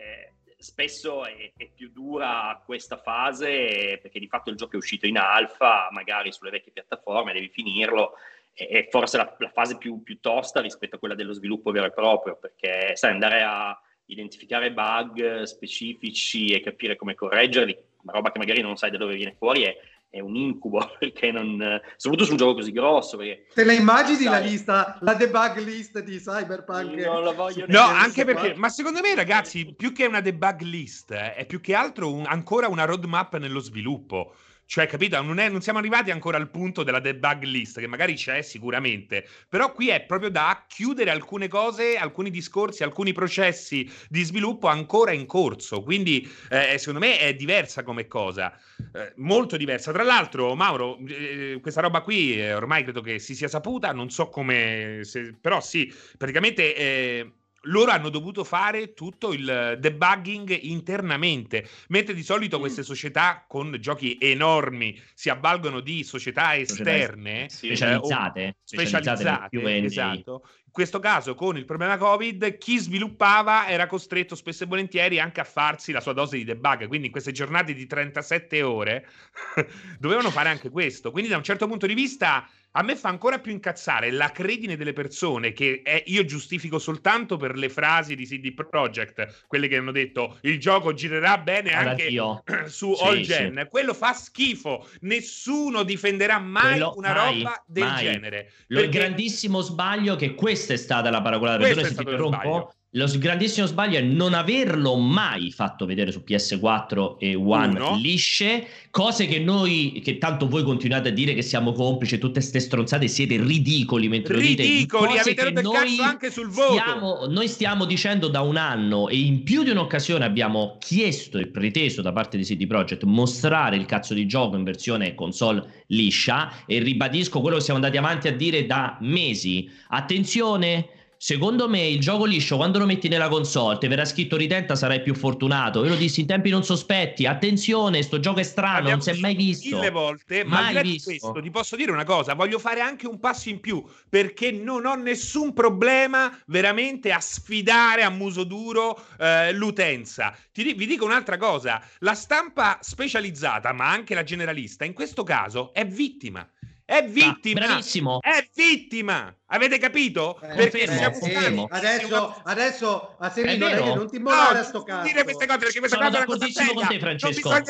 spesso 0.60 1.26
è, 1.26 1.54
è, 1.56 1.70
più 1.74 1.90
dura 1.92 2.62
questa 2.66 2.98
fase 2.98 3.98
perché 4.02 4.20
di 4.20 4.28
fatto 4.28 4.50
il 4.50 4.58
gioco 4.58 4.74
è 4.74 4.78
uscito 4.78 5.08
in 5.08 5.18
alfa, 5.18 5.88
magari 5.92 6.32
sulle 6.32 6.52
vecchie 6.52 6.74
piattaforme, 6.74 7.34
devi 7.34 7.50
finirlo. 7.50 8.14
È 8.54 8.88
forse 8.92 9.16
la, 9.16 9.36
la 9.40 9.50
fase 9.50 9.78
più, 9.78 10.04
più 10.04 10.20
tosta 10.20 10.60
rispetto 10.60 10.98
a 10.98 11.00
quella 11.00 11.16
dello 11.16 11.32
sviluppo 11.32 11.72
vero 11.72 11.86
e 11.86 11.92
proprio, 11.92 12.36
perché 12.36 12.94
sai, 12.96 13.12
andare 13.12 13.42
a 13.42 13.82
identificare 14.08 14.74
bug 14.74 15.44
specifici 15.44 16.48
e 16.48 16.60
capire 16.60 16.98
come 16.98 17.16
correggerli 17.16 17.88
roba 18.06 18.32
che 18.32 18.40
magari 18.40 18.62
non 18.62 18.78
sai 18.78 18.92
da 18.92 18.98
dove 18.98 19.16
viene 19.16 19.36
fuori 19.38 19.64
è, 19.64 19.78
è 20.10 20.20
un 20.20 20.36
incubo, 20.36 20.80
perché 21.00 21.32
non, 21.32 21.80
soprattutto 21.96 22.26
su 22.26 22.32
un 22.32 22.38
gioco 22.38 22.56
così 22.56 22.72
grosso. 22.72 23.18
Perché, 23.18 23.46
Te 23.54 23.64
la 23.64 23.74
immagini 23.74 24.24
sai, 24.24 24.32
la 24.32 24.40
lista, 24.40 24.98
la 25.02 25.14
debug 25.14 25.58
list 25.60 26.00
di 26.02 26.18
Cyberpunk? 26.18 26.94
Non 26.96 27.24
la 27.24 27.32
voglio 27.32 27.66
No, 27.68 27.82
anche 27.82 28.26
perché, 28.26 28.52
qua. 28.52 28.60
ma 28.60 28.70
secondo 28.70 29.00
me 29.02 29.14
ragazzi, 29.16 29.74
più 29.76 29.92
che 29.94 30.06
una 30.06 30.22
debug 30.22 30.62
list, 30.62 31.12
eh, 31.12 31.36
è 31.36 31.46
più 31.46 31.62
che 31.62 31.76
altro 31.76 32.12
un, 32.12 32.26
ancora 32.26 32.68
una 32.68 32.86
roadmap 32.86 33.38
nello 33.38 33.60
sviluppo. 33.60 34.34
Cioè, 34.72 34.86
capito? 34.86 35.20
Non, 35.24 35.40
è, 35.40 35.50
non, 35.50 35.62
siamo 35.62 35.80
arrivati 35.80 36.12
ancora 36.12 36.38
al 36.38 36.52
punto 36.52 36.84
della 36.84 37.00
debug 37.00 37.42
list, 37.42 37.80
che 37.80 37.88
magari 37.88 38.14
c'è 38.14 38.44
sicuramente, 38.44 39.28
però 39.50 39.74
qui 39.74 39.90
è 39.90 40.02
proprio 40.06 40.30
da 40.30 40.64
chiudere 40.68 41.10
alcune 41.10 41.48
cose, 41.48 41.98
alcuni 41.98 42.30
discorsi, 42.30 42.84
alcuni 42.84 43.12
processi 43.12 43.92
di 44.08 44.22
sviluppo 44.24 44.68
ancora 44.68 45.12
in 45.12 45.26
corso. 45.26 45.82
Quindi, 45.82 46.22
eh, 46.52 46.78
secondo 46.78 47.00
me, 47.00 47.18
è 47.18 47.34
diversa 47.34 47.82
come 47.82 48.06
cosa. 48.06 48.56
eh, 48.94 49.14
molto 49.16 49.58
diversa. 49.58 49.92
Tra 49.92 50.04
l'altro, 50.04 50.54
Mauro, 50.54 51.00
eh, 51.08 51.58
questa 51.62 51.82
roba 51.82 52.02
qui 52.02 52.40
eh, 52.40 52.54
ormai 52.54 52.84
credo 52.84 53.02
che 53.02 53.18
si 53.18 53.34
sia 53.34 53.48
saputa, 53.48 53.92
non 53.92 54.12
so 54.12 54.30
come, 54.30 55.00
se, 55.02 55.34
però 55.42 55.62
sì, 55.62 55.92
praticamente 56.16 56.76
eh, 56.76 57.32
loro 57.64 57.92
hanno 57.92 58.10
dovuto 58.10 58.44
fare 58.44 58.94
tutto 58.94 59.34
il 59.34 59.78
debugging 59.80 60.58
internamente, 60.62 61.68
mentre 61.88 62.14
di 62.14 62.24
solito 62.24 62.58
mm. 62.58 62.60
queste 62.60 62.84
società 62.84 63.46
con 63.48 63.78
giochi 63.80 64.18
enormi 64.20 65.00
si 65.14 65.30
avvalgono 65.30 65.80
di 65.80 66.04
società 66.04 66.56
esterne 66.56 67.48
specializzate, 67.50 68.44
eh, 68.44 68.56
specializzate, 68.64 69.56
specializzate 69.56 69.86
esatto. 69.86 70.44
In 70.70 70.76
questo 70.76 71.00
caso, 71.00 71.34
con 71.34 71.58
il 71.58 71.66
problema 71.66 71.98
Covid, 71.98 72.60
chi 72.60 72.78
sviluppava 72.78 73.68
era 73.68 73.88
costretto 73.88 74.36
spesso 74.36 74.66
e 74.66 74.68
volentieri 74.68 75.20
anche 75.20 75.42
a 75.42 75.44
farsi 75.44 75.92
la 75.92 76.00
sua 76.00 76.14
dose 76.14 76.38
di 76.38 76.44
debug. 76.44 76.88
Quindi, 76.88 77.08
in 77.08 77.12
queste 77.12 77.32
giornate 77.32 77.74
di 77.74 77.88
37 77.88 78.62
ore 78.62 79.08
dovevano 79.98 80.30
fare 80.30 80.50
anche 80.50 80.70
questo. 80.70 81.10
Quindi, 81.10 81.32
da 81.32 81.38
un 81.38 81.44
certo 81.44 81.66
punto 81.66 81.88
di 81.88 81.96
vista, 81.96 82.48
a 82.74 82.84
me 82.84 82.96
fa 82.96 83.10
ancora 83.10 83.40
più 83.40 83.52
incazzare 83.52 84.12
la 84.12 84.32
credine 84.32 84.78
delle 84.78 84.94
persone 84.94 85.54
che 85.54 85.82
è, 85.84 86.04
io 86.06 86.24
giustifico 86.24 86.78
soltanto 86.78 87.36
per 87.36 87.58
le 87.58 87.68
frasi 87.68 88.16
di 88.16 88.26
CD 88.26 88.54
Projekt, 88.54 89.46
quelle 89.48 89.68
che 89.68 89.78
hanno 89.78 89.92
detto 89.92 90.38
il 90.42 90.60
gioco 90.60 90.94
girerà 90.94 91.40
bene 91.40 91.72
anche 91.72 92.06
Addio. 92.06 92.44
su 92.68 92.94
sì, 92.94 93.04
All 93.04 93.22
Gen. 93.22 93.60
Sì. 93.64 93.70
Quello 93.70 93.94
fa 93.96 94.14
schifo, 94.14 94.88
nessuno 95.02 95.82
difenderà 95.82 96.38
mai 96.38 96.74
Quello, 96.74 96.94
una 96.96 97.14
mai, 97.14 97.38
roba 97.42 97.64
del 97.66 97.84
mai. 97.86 98.04
genere. 98.04 98.52
Lo 98.68 98.82
perché... 98.82 99.00
grandissimo 99.00 99.62
sbaglio 99.62 100.16
che 100.16 100.36
questa 100.60 100.74
è 100.74 100.78
stata 100.78 101.10
la 101.10 101.22
paraculata, 101.22 101.64
se 101.66 101.96
ti 101.96 102.02
interrompo, 102.02 102.74
lo 102.94 103.08
grandissimo 103.20 103.68
sbaglio 103.68 104.00
è 104.00 104.02
non 104.02 104.34
averlo 104.34 104.96
mai 104.96 105.52
fatto 105.52 105.86
vedere 105.86 106.12
su 106.12 106.24
PS4 106.26 107.18
e 107.20 107.36
One 107.36 107.80
Uno. 107.80 107.96
lisce, 107.98 108.66
cose 108.90 109.28
che 109.28 109.38
noi, 109.38 110.02
che 110.04 110.18
tanto 110.18 110.48
voi 110.48 110.64
continuate 110.64 111.10
a 111.10 111.12
dire 111.12 111.36
che 111.36 111.44
siamo 111.44 111.72
complici, 111.74 112.18
tutte 112.18 112.42
ste 112.42 112.60
stronzate, 112.60 113.08
siete 113.08 113.38
ridicoli 113.38 114.08
mentre 114.08 114.38
ridicoli, 114.40 114.56
lo 114.56 114.64
dite. 114.64 114.76
Ridicoli, 114.76 115.18
avete 115.20 115.44
rotto 115.44 115.60
il 115.60 115.72
cazzo 115.72 116.02
anche 116.02 116.32
sul 116.32 116.50
voto. 116.50 116.72
Stiamo, 116.74 117.26
noi 117.28 117.48
stiamo 117.48 117.86
dicendo 117.86 118.28
da 118.28 118.42
un 118.42 118.58
anno 118.58 119.08
e 119.08 119.20
in 119.20 119.44
più 119.44 119.62
di 119.62 119.70
un'occasione 119.70 120.26
abbiamo 120.26 120.78
chiesto 120.80 121.38
e 121.38 121.46
preteso 121.46 122.02
da 122.02 122.12
parte 122.12 122.38
di 122.38 122.44
CD 122.44 122.66
Projekt 122.66 123.04
mostrare 123.04 123.76
il 123.76 123.86
cazzo 123.86 124.16
di 124.16 124.26
gioco 124.26 124.56
in 124.56 124.64
versione 124.64 125.14
console 125.14 125.84
liscia 125.88 126.66
e 126.66 126.80
ribadisco 126.80 127.40
quello 127.40 127.58
che 127.58 127.64
siamo 127.64 127.80
andati 127.80 127.98
avanti 127.98 128.28
a 128.28 128.36
dire 128.36 128.66
da 128.66 128.98
mesi. 129.02 129.70
Attenzione! 129.90 130.98
Secondo 131.22 131.68
me 131.68 131.86
il 131.86 132.00
gioco 132.00 132.24
liscio 132.24 132.56
quando 132.56 132.80
lo 132.80 132.86
metti 132.86 133.10
nella 133.10 133.28
console 133.28 133.78
ti 133.78 133.88
verrà 133.90 134.06
scritto 134.06 134.38
ritenta 134.38 134.78
sarai 134.78 135.02
più 135.02 135.14
fortunato. 135.14 135.84
Io 135.84 135.90
lo 135.90 135.96
dissi 135.98 136.22
in 136.22 136.28
tempi 136.28 136.50
non 136.50 136.64
sospetti. 136.64 137.26
Attenzione, 137.26 138.02
sto 138.04 138.22
gioco 138.22 138.40
è 138.40 138.44
strano, 138.44 138.78
Abbiamo 138.78 138.92
non 138.92 139.02
si 139.02 139.10
è 139.10 139.20
mai 139.20 139.36
visto. 139.36 139.76
Mille 139.76 139.90
volte, 139.90 140.46
mai 140.46 140.76
ma 140.76 140.82
visto. 140.82 141.10
questo 141.10 141.42
ti 141.42 141.50
posso 141.50 141.76
dire 141.76 141.92
una 141.92 142.06
cosa, 142.06 142.36
voglio 142.36 142.58
fare 142.58 142.80
anche 142.80 143.06
un 143.06 143.20
passo 143.20 143.50
in 143.50 143.60
più 143.60 143.84
perché 144.08 144.52
non 144.52 144.86
ho 144.86 144.96
nessun 144.96 145.52
problema 145.52 146.34
veramente 146.46 147.12
a 147.12 147.20
sfidare 147.20 148.04
a 148.04 148.10
muso 148.10 148.46
duro 148.46 148.98
eh, 149.20 149.52
l'utenza. 149.52 150.34
Ti, 150.54 150.74
vi 150.74 150.86
dico 150.86 151.04
un'altra 151.04 151.36
cosa, 151.36 151.86
la 152.00 152.14
stampa 152.14 152.78
specializzata, 152.80 153.74
ma 153.74 153.90
anche 153.92 154.16
la 154.16 154.24
generalista, 154.24 154.86
in 154.86 154.94
questo 154.94 155.24
caso 155.24 155.74
è 155.74 155.86
vittima. 155.86 156.50
È 156.90 157.04
vittima. 157.04 157.62
Ah, 157.62 157.68
bravissimo. 157.68 158.20
È 158.20 158.50
vittima. 158.56 159.32
Avete 159.46 159.78
capito? 159.78 160.42
Eh, 160.42 160.56
perché 160.56 160.88
fermo, 160.88 161.18
siamo 161.22 161.68
adesso, 161.70 162.42
adesso 162.44 163.16
a 163.20 163.30
Serino 163.30 163.70
non, 163.70 163.96
non 163.96 164.10
ti 164.10 164.16
immolare 164.16 164.54
no, 164.56 164.60
a 164.60 164.64
sto 164.64 164.82
cazzo. 164.82 165.06
Dire 165.06 165.24
queste 165.24 165.46
cose 165.46 165.60
perché 165.60 165.78
questa 165.78 165.98
Sono 165.98 166.10
d'accordissimo 166.10 166.74
con 166.74 166.88
te, 166.88 167.00
Francesco. 167.00 167.50
Ah, 167.52 167.62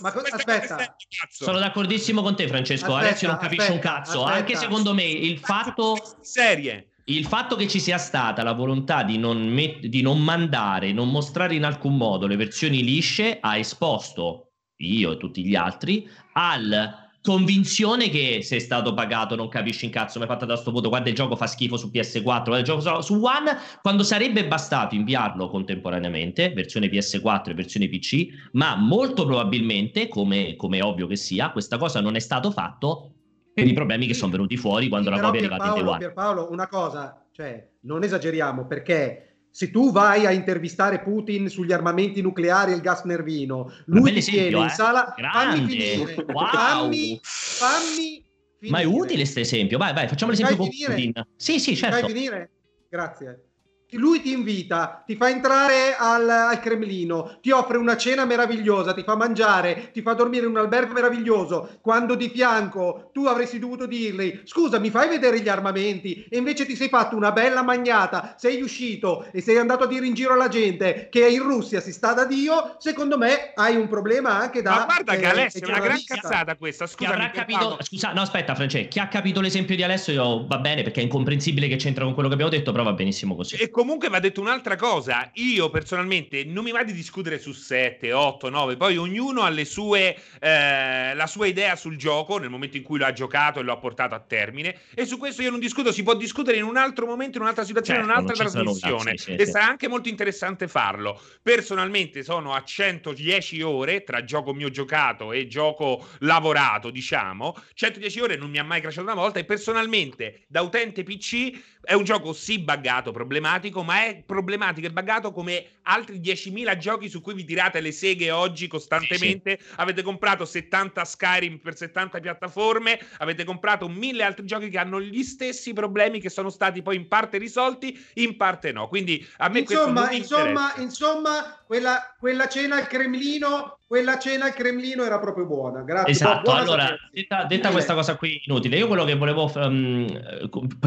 ma 0.00 0.12
aspetta. 0.32 0.96
Sono 1.30 1.58
d'accordissimo 1.58 2.20
con 2.20 2.36
te, 2.36 2.46
Francesco. 2.46 2.94
Aspetta, 2.94 3.06
Alessio 3.06 3.28
non 3.28 3.38
capisce 3.38 3.62
aspetta, 3.62 3.88
un 3.88 3.94
cazzo. 3.94 4.24
Aspetta. 4.24 4.38
Anche 4.38 4.56
secondo 4.56 4.92
me 4.92 5.04
il 5.04 5.38
fatto 5.38 6.16
serie 6.20 6.90
il 7.04 7.24
fatto 7.24 7.56
che 7.56 7.68
ci 7.68 7.80
sia 7.80 7.96
stata 7.96 8.42
la 8.42 8.52
volontà 8.52 9.02
di 9.02 9.16
non, 9.16 9.48
met- 9.48 9.86
di 9.86 10.02
non 10.02 10.22
mandare, 10.22 10.92
non 10.92 11.10
mostrare 11.10 11.54
in 11.54 11.64
alcun 11.64 11.96
modo 11.96 12.26
le 12.26 12.36
versioni 12.36 12.84
lisce 12.84 13.38
ha 13.40 13.56
esposto 13.56 14.50
io 14.80 15.12
e 15.12 15.16
tutti 15.16 15.42
gli 15.42 15.54
altri 15.54 16.06
al 16.34 17.07
convinzione 17.22 18.08
che 18.08 18.40
sei 18.42 18.60
stato 18.60 18.94
pagato 18.94 19.34
non 19.34 19.48
capisci 19.48 19.84
in 19.84 19.90
cazzo, 19.90 20.18
mi 20.18 20.24
hai 20.24 20.30
fatto 20.30 20.46
da 20.46 20.56
sto 20.56 20.70
voto, 20.70 20.88
guarda 20.88 21.08
il 21.08 21.14
gioco 21.14 21.36
fa 21.36 21.46
schifo 21.46 21.76
su 21.76 21.90
PS4, 21.92 22.22
guarda 22.22 22.58
il 22.58 22.64
gioco 22.64 23.00
su 23.00 23.14
One, 23.14 23.56
quando 23.82 24.02
sarebbe 24.02 24.46
bastato 24.46 24.94
inviarlo 24.94 25.48
contemporaneamente, 25.48 26.52
versione 26.52 26.88
PS4 26.88 27.50
e 27.50 27.54
versione 27.54 27.88
PC, 27.88 28.28
ma 28.52 28.76
molto 28.76 29.24
probabilmente, 29.26 30.08
come, 30.08 30.56
come 30.56 30.78
è 30.78 30.82
ovvio 30.82 31.06
che 31.06 31.16
sia, 31.16 31.50
questa 31.50 31.76
cosa 31.76 32.00
non 32.00 32.16
è 32.16 32.20
stato 32.20 32.50
fatto 32.50 33.12
per 33.52 33.66
i 33.66 33.72
problemi 33.72 34.06
che 34.06 34.14
sono 34.14 34.30
venuti 34.30 34.56
fuori 34.56 34.88
quando 34.88 35.10
sì, 35.10 35.16
la 35.16 35.22
copia 35.22 35.40
è 35.40 35.44
arrivata 35.44 35.66
in 35.66 35.74
Taiwan. 35.74 35.98
Pierpaolo, 35.98 36.48
una 36.52 36.68
cosa, 36.68 37.26
cioè, 37.32 37.68
non 37.80 38.04
esageriamo, 38.04 38.66
perché 38.66 39.27
se 39.58 39.72
tu 39.72 39.90
vai 39.90 40.24
a 40.24 40.30
intervistare 40.30 41.00
Putin 41.00 41.48
sugli 41.48 41.72
armamenti 41.72 42.20
nucleari 42.20 42.70
e 42.70 42.76
il 42.76 42.80
gas 42.80 43.02
nervino, 43.02 43.72
lui 43.86 44.12
ti 44.12 44.20
tiene 44.20 44.56
in 44.56 44.66
eh? 44.66 44.68
sala, 44.68 45.12
Grande. 45.16 45.56
fammi 45.56 45.68
finire, 45.68 46.14
wow. 46.32 46.46
fammi, 46.46 47.20
fammi 47.20 48.24
finire. 48.56 48.70
Ma 48.70 48.78
è 48.78 48.84
utile 48.84 49.16
questo 49.16 49.40
esempio, 49.40 49.76
vai 49.76 49.92
vai, 49.92 50.06
facciamo 50.06 50.30
l'esempio 50.30 50.56
con 50.58 50.68
Putin. 50.68 51.12
Sì, 51.34 51.58
sì, 51.58 51.74
certo. 51.74 51.98
Fai 51.98 52.06
finire? 52.06 52.50
Grazie 52.88 53.47
lui 53.96 54.20
ti 54.20 54.32
invita, 54.32 55.02
ti 55.06 55.16
fa 55.16 55.30
entrare 55.30 55.96
al, 55.96 56.28
al, 56.28 56.60
Cremlino, 56.60 57.38
ti 57.40 57.50
offre 57.50 57.78
una 57.78 57.96
cena 57.96 58.24
meravigliosa, 58.24 58.92
ti 58.92 59.02
fa 59.02 59.16
mangiare, 59.16 59.90
ti 59.92 60.02
fa 60.02 60.12
dormire 60.12 60.44
in 60.44 60.50
un 60.50 60.58
albergo 60.58 60.92
meraviglioso, 60.92 61.78
quando 61.80 62.14
di 62.14 62.28
fianco 62.28 63.10
tu 63.12 63.24
avresti 63.24 63.58
dovuto 63.58 63.86
dirgli 63.86 64.40
scusa 64.44 64.78
mi 64.78 64.90
fai 64.90 65.08
vedere 65.08 65.40
gli 65.40 65.48
armamenti 65.48 66.26
e 66.28 66.38
invece 66.38 66.66
ti 66.66 66.76
sei 66.76 66.88
fatto 66.88 67.16
una 67.16 67.32
bella 67.32 67.62
magnata, 67.62 68.34
sei 68.38 68.60
uscito 68.60 69.26
e 69.32 69.40
sei 69.40 69.56
andato 69.56 69.84
a 69.84 69.86
dire 69.86 70.06
in 70.06 70.14
giro 70.14 70.34
alla 70.34 70.48
gente 70.48 71.08
che 71.10 71.26
in 71.26 71.42
Russia 71.42 71.80
si 71.80 71.92
sta 71.92 72.12
da 72.12 72.24
Dio, 72.24 72.76
secondo 72.78 73.16
me 73.16 73.52
hai 73.54 73.76
un 73.76 73.88
problema 73.88 74.38
anche 74.38 74.62
da... 74.62 74.70
Ma 74.70 74.84
guarda 74.84 75.12
eh, 75.12 75.18
che 75.18 75.26
Alessio 75.26 75.66
è 75.66 75.68
una 75.68 75.80
gran 75.80 76.02
cazzata 76.04 76.56
questa, 76.56 76.86
scusa. 76.86 77.30
Capito, 77.30 77.78
scusa, 77.80 78.12
no 78.12 78.22
aspetta 78.22 78.54
Francesco, 78.54 78.88
chi 78.88 78.98
ha 78.98 79.08
capito 79.08 79.40
l'esempio 79.40 79.76
di 79.76 79.82
Alessio 79.82 80.46
va 80.46 80.58
bene 80.58 80.82
perché 80.82 81.00
è 81.00 81.02
incomprensibile 81.04 81.68
che 81.68 81.76
c'entra 81.76 82.04
con 82.04 82.14
quello 82.14 82.28
che 82.28 82.34
abbiamo 82.34 82.52
detto, 82.52 82.72
però 82.72 82.84
va 82.84 82.92
benissimo 82.92 83.36
così. 83.36 83.56
E 83.56 83.70
comunque 83.78 84.08
va 84.08 84.18
detto 84.18 84.40
un'altra 84.40 84.74
cosa. 84.74 85.30
Io 85.34 85.70
personalmente 85.70 86.42
non 86.42 86.64
mi 86.64 86.72
va 86.72 86.82
di 86.82 86.92
discutere 86.92 87.38
su 87.38 87.52
7, 87.52 88.12
8, 88.12 88.50
9, 88.50 88.76
poi 88.76 88.96
ognuno 88.96 89.42
ha 89.42 89.50
le 89.50 89.64
sue, 89.64 90.16
eh, 90.40 91.14
la 91.14 91.26
sua 91.28 91.46
idea 91.46 91.76
sul 91.76 91.96
gioco 91.96 92.38
nel 92.38 92.50
momento 92.50 92.76
in 92.76 92.82
cui 92.82 92.98
lo 92.98 93.06
ha 93.06 93.12
giocato 93.12 93.60
e 93.60 93.62
lo 93.62 93.70
ha 93.70 93.76
portato 93.76 94.16
a 94.16 94.18
termine. 94.18 94.80
E 94.94 95.06
su 95.06 95.16
questo 95.16 95.42
io 95.42 95.50
non 95.50 95.60
discuto, 95.60 95.92
si 95.92 96.02
può 96.02 96.16
discutere 96.16 96.56
in 96.56 96.64
un 96.64 96.76
altro 96.76 97.06
momento, 97.06 97.36
in 97.36 97.44
un'altra 97.44 97.62
situazione, 97.62 98.00
certo, 98.00 98.12
in 98.12 98.18
un'altra 98.18 98.48
trasmissione. 98.48 99.16
Sì, 99.16 99.24
sì, 99.24 99.34
e 99.36 99.44
sì. 99.44 99.50
sarà 99.52 99.68
anche 99.68 99.86
molto 99.86 100.08
interessante 100.08 100.66
farlo. 100.66 101.20
Personalmente 101.40 102.24
sono 102.24 102.54
a 102.54 102.64
110 102.64 103.62
ore 103.62 104.02
tra 104.02 104.24
gioco 104.24 104.52
mio 104.52 104.70
giocato 104.70 105.30
e 105.30 105.46
gioco 105.46 106.04
lavorato, 106.18 106.90
diciamo. 106.90 107.54
110 107.74 108.20
ore 108.20 108.36
non 108.36 108.50
mi 108.50 108.58
ha 108.58 108.64
mai 108.64 108.80
crashato 108.80 109.06
una 109.06 109.14
volta 109.14 109.38
e 109.38 109.44
personalmente 109.44 110.46
da 110.48 110.62
utente 110.62 111.04
PC 111.04 111.76
è 111.88 111.94
un 111.94 112.04
gioco 112.04 112.34
sì 112.34 112.58
buggato, 112.58 113.12
problematico, 113.12 113.82
ma 113.82 114.04
è 114.04 114.22
problematico 114.22 114.86
e 114.86 114.90
buggato 114.90 115.32
come 115.32 115.78
altri 115.84 116.20
10.000 116.20 116.76
giochi 116.76 117.08
su 117.08 117.22
cui 117.22 117.32
vi 117.32 117.46
tirate 117.46 117.80
le 117.80 117.92
seghe 117.92 118.30
oggi 118.30 118.66
costantemente. 118.66 119.56
Sì, 119.58 119.66
sì. 119.66 119.74
Avete 119.76 120.02
comprato 120.02 120.44
70 120.44 121.02
Skyrim 121.02 121.56
per 121.56 121.74
70 121.74 122.20
piattaforme, 122.20 123.00
avete 123.16 123.44
comprato 123.44 123.88
mille 123.88 124.22
altri 124.22 124.44
giochi 124.44 124.68
che 124.68 124.76
hanno 124.76 125.00
gli 125.00 125.22
stessi 125.22 125.72
problemi 125.72 126.20
che 126.20 126.28
sono 126.28 126.50
stati 126.50 126.82
poi 126.82 126.96
in 126.96 127.08
parte 127.08 127.38
risolti, 127.38 127.98
in 128.16 128.36
parte 128.36 128.70
no. 128.70 128.86
Quindi 128.88 129.26
a 129.38 129.48
me 129.48 129.60
insomma, 129.60 130.12
insomma, 130.12 130.74
insomma 130.76 131.57
quella, 131.68 132.16
quella 132.18 132.48
cena 132.48 132.76
al 132.76 132.86
Cremlino 132.86 133.78
quella 133.88 134.18
cena 134.18 134.44
al 134.44 134.52
Cremlino 134.52 135.02
era 135.02 135.18
proprio 135.18 135.46
buona. 135.46 135.80
Grazie. 135.80 136.12
Esatto, 136.12 136.42
buona 136.42 136.60
allora, 136.60 136.94
detta, 137.10 137.44
detta 137.44 137.70
questa 137.70 137.94
cosa 137.94 138.16
qui 138.16 138.42
inutile, 138.44 138.76
io 138.76 138.86
quello 138.86 139.04
che 139.04 139.14
volevo 139.14 139.50
um, 139.54 140.06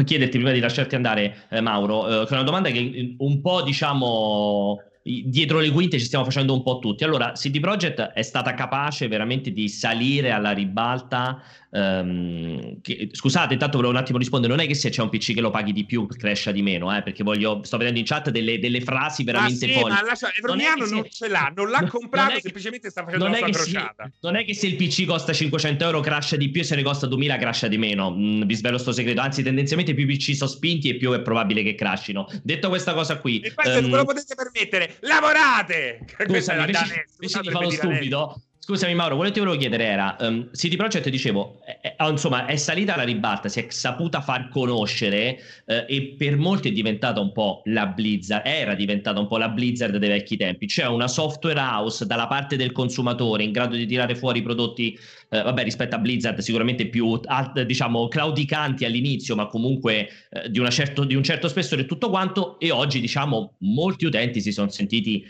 chiederti 0.04 0.38
prima 0.38 0.52
di 0.52 0.60
lasciarti 0.60 0.94
andare, 0.94 1.46
eh, 1.48 1.60
Mauro, 1.60 2.06
eh, 2.06 2.24
che 2.26 2.30
è 2.30 2.34
una 2.34 2.44
domanda 2.44 2.70
che 2.70 3.16
un 3.18 3.40
po' 3.40 3.62
diciamo 3.62 4.80
dietro 5.02 5.58
le 5.58 5.70
quinte 5.70 5.98
ci 5.98 6.04
stiamo 6.04 6.24
facendo 6.24 6.52
un 6.52 6.62
po' 6.62 6.78
tutti. 6.78 7.02
Allora, 7.02 7.32
CD 7.32 7.58
Projekt 7.58 8.00
è 8.00 8.22
stata 8.22 8.54
capace 8.54 9.08
veramente 9.08 9.50
di 9.50 9.68
salire 9.68 10.30
alla 10.30 10.52
ribalta 10.52 11.42
Um, 11.74 12.82
che, 12.82 13.08
scusate, 13.12 13.54
intanto 13.54 13.78
volevo 13.78 13.94
un 13.94 14.00
attimo 14.00 14.18
rispondere. 14.18 14.52
Non 14.52 14.62
è 14.62 14.66
che 14.66 14.74
se 14.74 14.90
c'è 14.90 15.00
un 15.00 15.08
PC 15.08 15.32
che 15.32 15.40
lo 15.40 15.50
paghi 15.50 15.72
di 15.72 15.84
più, 15.84 16.06
cresce 16.06 16.52
di 16.52 16.60
meno, 16.60 16.94
eh, 16.94 17.02
perché 17.02 17.24
voglio, 17.24 17.62
sto 17.64 17.78
vedendo 17.78 17.98
in 17.98 18.04
chat 18.04 18.28
delle, 18.28 18.58
delle 18.58 18.82
frasi 18.82 19.24
veramente 19.24 19.66
ma 19.66 19.72
sì, 19.72 19.82
Ma 19.82 20.02
lascia, 20.02 20.30
Evroniano 20.34 20.84
non, 20.84 20.94
non 20.96 21.06
ce 21.08 21.28
l'ha, 21.28 21.50
non 21.54 21.70
l'ha 21.70 21.84
comprato, 21.88 22.32
non 22.32 22.40
semplicemente 22.40 22.90
sta 22.90 23.04
facendo 23.04 23.24
non 23.24 23.32
la 23.32 23.38
sua 23.38 23.50
crociata. 23.50 24.04
Si, 24.04 24.18
non 24.20 24.36
è 24.36 24.44
che 24.44 24.54
se 24.54 24.66
il 24.66 24.76
PC 24.76 25.06
costa 25.06 25.32
500 25.32 25.84
euro 25.84 26.00
crasha 26.00 26.36
di 26.36 26.50
più 26.50 26.60
e 26.60 26.64
se 26.64 26.76
ne 26.76 26.82
costa 26.82 27.06
2000 27.06 27.36
crasha 27.38 27.68
di 27.68 27.78
meno. 27.78 28.14
Mm, 28.14 28.42
vi 28.42 28.54
svelo 28.54 28.76
sto 28.76 28.92
segreto. 28.92 29.22
Anzi, 29.22 29.42
tendenzialmente 29.42 29.94
più 29.94 30.06
PC 30.06 30.34
sono 30.34 30.50
spinti 30.50 30.90
e 30.90 30.96
più 30.96 31.12
è 31.12 31.22
probabile 31.22 31.62
che 31.62 31.74
crashino. 31.74 32.28
Detto 32.42 32.68
questa 32.68 32.92
cosa 32.92 33.16
qui, 33.16 33.40
e 33.40 33.52
poi 33.54 33.66
um, 33.66 33.72
se 33.72 33.80
ve 33.80 33.96
lo 33.96 34.04
potete 34.04 34.34
permettere, 34.34 34.96
lavorate! 35.00 36.00
Scusa, 36.26 36.54
invece, 36.54 37.06
invece 37.18 37.40
di 37.40 37.48
fare 37.48 37.64
lo 37.64 37.70
stupido 37.70 38.42
Scusami 38.64 38.94
Mauro, 38.94 39.16
quello 39.16 39.30
che 39.30 39.34
ti 39.34 39.44
volevo 39.44 39.60
chiedere 39.60 39.84
era, 39.86 40.16
um, 40.20 40.48
CD 40.52 40.76
Projekt 40.76 41.08
dicevo, 41.08 41.58
è, 41.64 41.96
è, 41.96 42.08
insomma 42.08 42.46
è 42.46 42.54
salita 42.54 42.94
alla 42.94 43.02
ribalta, 43.02 43.48
si 43.48 43.58
è 43.58 43.66
saputa 43.70 44.20
far 44.20 44.48
conoscere 44.50 45.36
eh, 45.66 45.84
e 45.88 46.14
per 46.16 46.36
molti 46.36 46.68
è 46.68 46.72
diventata 46.72 47.18
un 47.18 47.32
po' 47.32 47.62
la 47.64 47.86
Blizzard, 47.86 48.46
era 48.46 48.76
diventata 48.76 49.18
un 49.18 49.26
po' 49.26 49.36
la 49.38 49.48
Blizzard 49.48 49.96
dei 49.96 50.08
vecchi 50.08 50.36
tempi, 50.36 50.68
cioè 50.68 50.86
una 50.86 51.08
software 51.08 51.58
house 51.58 52.06
dalla 52.06 52.28
parte 52.28 52.54
del 52.54 52.70
consumatore 52.70 53.42
in 53.42 53.50
grado 53.50 53.74
di 53.74 53.84
tirare 53.84 54.14
fuori 54.14 54.42
prodotti, 54.42 54.96
eh, 55.30 55.42
vabbè 55.42 55.64
rispetto 55.64 55.96
a 55.96 55.98
Blizzard 55.98 56.38
sicuramente 56.38 56.86
più 56.86 57.20
diciamo 57.66 58.06
claudicanti 58.06 58.84
all'inizio 58.84 59.34
ma 59.34 59.46
comunque 59.46 60.08
eh, 60.30 60.48
di, 60.48 60.64
certo, 60.70 61.02
di 61.02 61.16
un 61.16 61.24
certo 61.24 61.48
spessore 61.48 61.82
e 61.82 61.86
tutto 61.86 62.10
quanto 62.10 62.60
e 62.60 62.70
oggi 62.70 63.00
diciamo 63.00 63.54
molti 63.58 64.04
utenti 64.04 64.40
si 64.40 64.52
sono 64.52 64.68
sentiti 64.68 65.26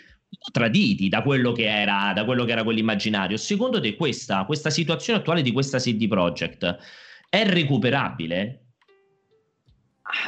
traditi 0.50 1.08
da 1.08 1.22
quello 1.22 1.52
che 1.52 1.68
era, 1.68 2.12
da 2.14 2.24
quello 2.24 2.44
che 2.44 2.52
era 2.52 2.64
quell'immaginario. 2.64 3.36
Secondo 3.36 3.80
te 3.80 3.96
questa, 3.96 4.44
questa 4.44 4.70
situazione 4.70 5.18
attuale 5.18 5.42
di 5.42 5.52
questa 5.52 5.78
CD 5.78 6.08
Projekt 6.08 6.76
è 7.28 7.46
recuperabile? 7.46 8.62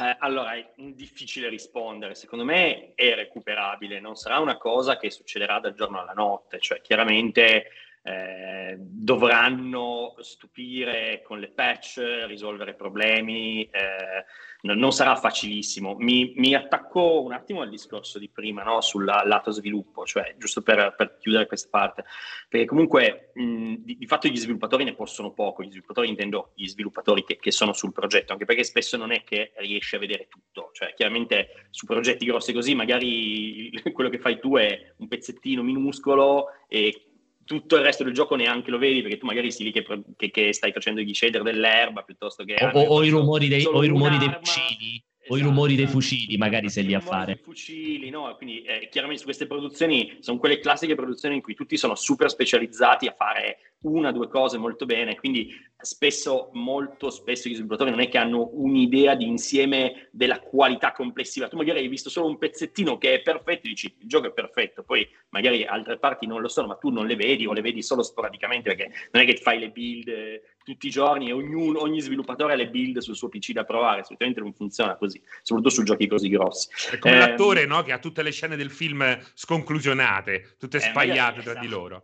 Eh, 0.01 0.15
allora, 0.19 0.55
è 0.55 0.71
difficile 0.75 1.49
rispondere. 1.49 2.15
Secondo 2.15 2.43
me 2.43 2.93
è 2.95 3.13
recuperabile, 3.13 3.99
non 3.99 4.15
sarà 4.15 4.39
una 4.39 4.57
cosa 4.57 4.97
che 4.97 5.11
succederà 5.11 5.59
dal 5.59 5.75
giorno 5.75 5.99
alla 6.01 6.13
notte, 6.13 6.59
cioè 6.59 6.81
chiaramente 6.81 7.67
eh, 8.01 8.75
dovranno 8.77 10.15
stupire 10.19 11.21
con 11.23 11.39
le 11.39 11.49
patch, 11.49 12.25
risolvere 12.27 12.73
problemi, 12.73 13.63
eh, 13.63 14.25
non 14.73 14.91
sarà 14.91 15.15
facilissimo. 15.15 15.95
Mi, 15.99 16.33
mi, 16.37 16.55
attacco 16.55 17.21
un 17.21 17.33
attimo 17.33 17.61
al 17.61 17.69
discorso 17.69 18.17
di 18.17 18.29
prima, 18.29 18.63
no? 18.63 18.81
sul 18.81 19.05
lato 19.05 19.51
sviluppo, 19.51 20.05
cioè 20.05 20.35
giusto 20.37 20.61
per, 20.61 20.95
per 20.97 21.17
chiudere 21.19 21.45
questa 21.45 21.67
parte, 21.69 22.05
perché 22.49 22.65
comunque 22.65 23.31
mh, 23.33 23.73
di, 23.79 23.97
di, 23.97 24.07
fatto 24.07 24.27
gli 24.27 24.37
sviluppatori 24.37 24.83
ne 24.83 24.95
possono 24.95 25.31
poco, 25.31 25.63
gli 25.63 25.69
sviluppatori 25.69 26.09
intendo 26.09 26.51
gli 26.55 26.67
sviluppatori 26.67 27.23
che, 27.23 27.37
che, 27.37 27.51
sono 27.51 27.73
sul 27.73 27.91
progetto, 27.91 28.31
anche 28.31 28.45
perché 28.45 28.63
spesso 28.63 28.97
non 28.97 29.11
è 29.11 29.23
che 29.23 29.51
riesci 29.57 29.95
a 29.95 29.99
vedere 29.99 30.27
tutto, 30.27 30.71
cioè 30.73 30.93
chiaramente 30.95 31.67
su 31.69 31.85
progetti 31.85 32.25
grossi 32.25 32.53
così 32.53 32.73
magari 32.73 33.69
quello 33.93 34.09
che 34.09 34.19
fai 34.19 34.39
tu 34.39 34.55
è 34.55 34.93
un 34.97 35.07
pezzettino 35.07 35.61
minuscolo 35.61 36.47
e 36.67 37.14
tutto 37.45 37.75
il 37.75 37.83
resto 37.83 38.03
del 38.03 38.13
gioco 38.13 38.35
neanche 38.35 38.71
lo 38.71 38.77
vedi 38.77 39.01
perché 39.01 39.17
tu 39.17 39.25
magari 39.25 39.51
sei 39.51 39.67
lì 39.67 39.71
che, 39.71 39.85
che, 40.17 40.31
che 40.31 40.53
stai 40.53 40.71
facendo 40.71 41.01
gli 41.01 41.13
shader 41.13 41.43
dell'erba 41.43 42.01
piuttosto 42.01 42.43
che... 42.43 42.55
O, 42.59 42.79
o, 42.79 42.81
o 42.95 43.03
i 43.03 43.09
rumori 43.09 43.47
dei, 43.47 43.63
o 43.65 43.83
i 43.83 43.87
rumori 43.87 44.17
dei 44.17 44.29
fucili. 44.29 44.95
Esatto, 44.95 45.33
o 45.33 45.37
i 45.37 45.41
rumori 45.41 45.75
dei 45.75 45.85
esatto. 45.85 45.99
fucili, 45.99 46.37
magari 46.37 46.69
sei 46.69 46.85
lì 46.85 46.93
a 46.93 46.99
fare. 46.99 47.31
I 47.31 47.39
fucili, 47.41 48.09
no? 48.09 48.35
Quindi 48.35 48.61
eh, 48.61 48.89
chiaramente 48.91 49.21
su 49.21 49.25
queste 49.25 49.47
produzioni 49.47 50.17
sono 50.19 50.37
quelle 50.37 50.59
classiche 50.59 50.95
produzioni 50.95 51.35
in 51.35 51.41
cui 51.41 51.55
tutti 51.55 51.77
sono 51.77 51.95
super 51.95 52.29
specializzati 52.29 53.07
a 53.07 53.11
fare 53.11 53.74
una 53.87 54.09
o 54.09 54.11
due 54.11 54.27
cose 54.27 54.57
molto 54.57 54.85
bene, 54.85 55.15
quindi 55.15 55.53
spesso, 55.77 56.49
molto 56.53 57.09
spesso 57.09 57.47
gli 57.47 57.53
sviluppatori 57.53 57.91
non 57.91 57.99
è 58.01 58.09
che 58.09 58.17
hanno 58.17 58.49
un'idea 58.53 59.15
di 59.15 59.27
insieme 59.27 60.09
della 60.11 60.39
qualità 60.39 60.91
complessiva. 60.91 61.47
Tu 61.47 61.57
magari 61.57 61.79
hai 61.79 61.87
visto 61.87 62.09
solo 62.09 62.27
un 62.27 62.37
pezzettino 62.37 62.97
che 62.97 63.15
è 63.15 63.21
perfetto 63.21 63.67
e 63.67 63.69
dici 63.69 63.95
il 63.99 64.07
gioco 64.07 64.27
è 64.27 64.31
perfetto, 64.31 64.83
poi 64.83 65.07
magari 65.29 65.63
altre 65.63 65.97
parti 65.97 66.25
non 66.25 66.41
lo 66.41 66.47
sono, 66.47 66.67
ma 66.67 66.75
tu 66.75 66.89
non 66.89 67.05
le 67.05 67.15
vedi 67.15 67.45
o 67.45 67.53
le 67.53 67.61
vedi 67.61 67.81
solo 67.81 68.03
sporadicamente 68.03 68.73
perché 68.73 68.91
non 69.11 69.23
è 69.23 69.25
che 69.25 69.37
fai 69.37 69.59
le 69.59 69.69
build 69.69 70.07
eh, 70.07 70.41
tutti 70.63 70.87
i 70.87 70.89
giorni 70.89 71.29
e 71.29 71.31
ognuno, 71.31 71.81
ogni 71.81 72.01
sviluppatore 72.01 72.53
ha 72.53 72.55
le 72.55 72.69
build 72.69 72.97
sul 72.97 73.15
suo 73.15 73.29
PC 73.29 73.51
da 73.51 73.63
provare, 73.63 74.01
assolutamente 74.01 74.41
non 74.41 74.53
funziona 74.53 74.95
così, 74.95 75.21
soprattutto 75.43 75.73
su 75.73 75.83
giochi 75.83 76.07
così 76.07 76.27
grossi. 76.29 76.69
È 76.91 76.97
come 76.97 77.15
eh, 77.15 77.19
l'attore 77.19 77.65
no? 77.65 77.83
che 77.83 77.91
ha 77.91 77.99
tutte 77.99 78.23
le 78.23 78.31
scene 78.31 78.55
del 78.55 78.71
film 78.71 79.17
sconclusionate, 79.33 80.55
tutte 80.57 80.77
eh, 80.77 80.81
spagliate 80.81 81.41
tra 81.41 81.53
di 81.53 81.67
esatto. 81.67 81.79
loro. 81.79 82.03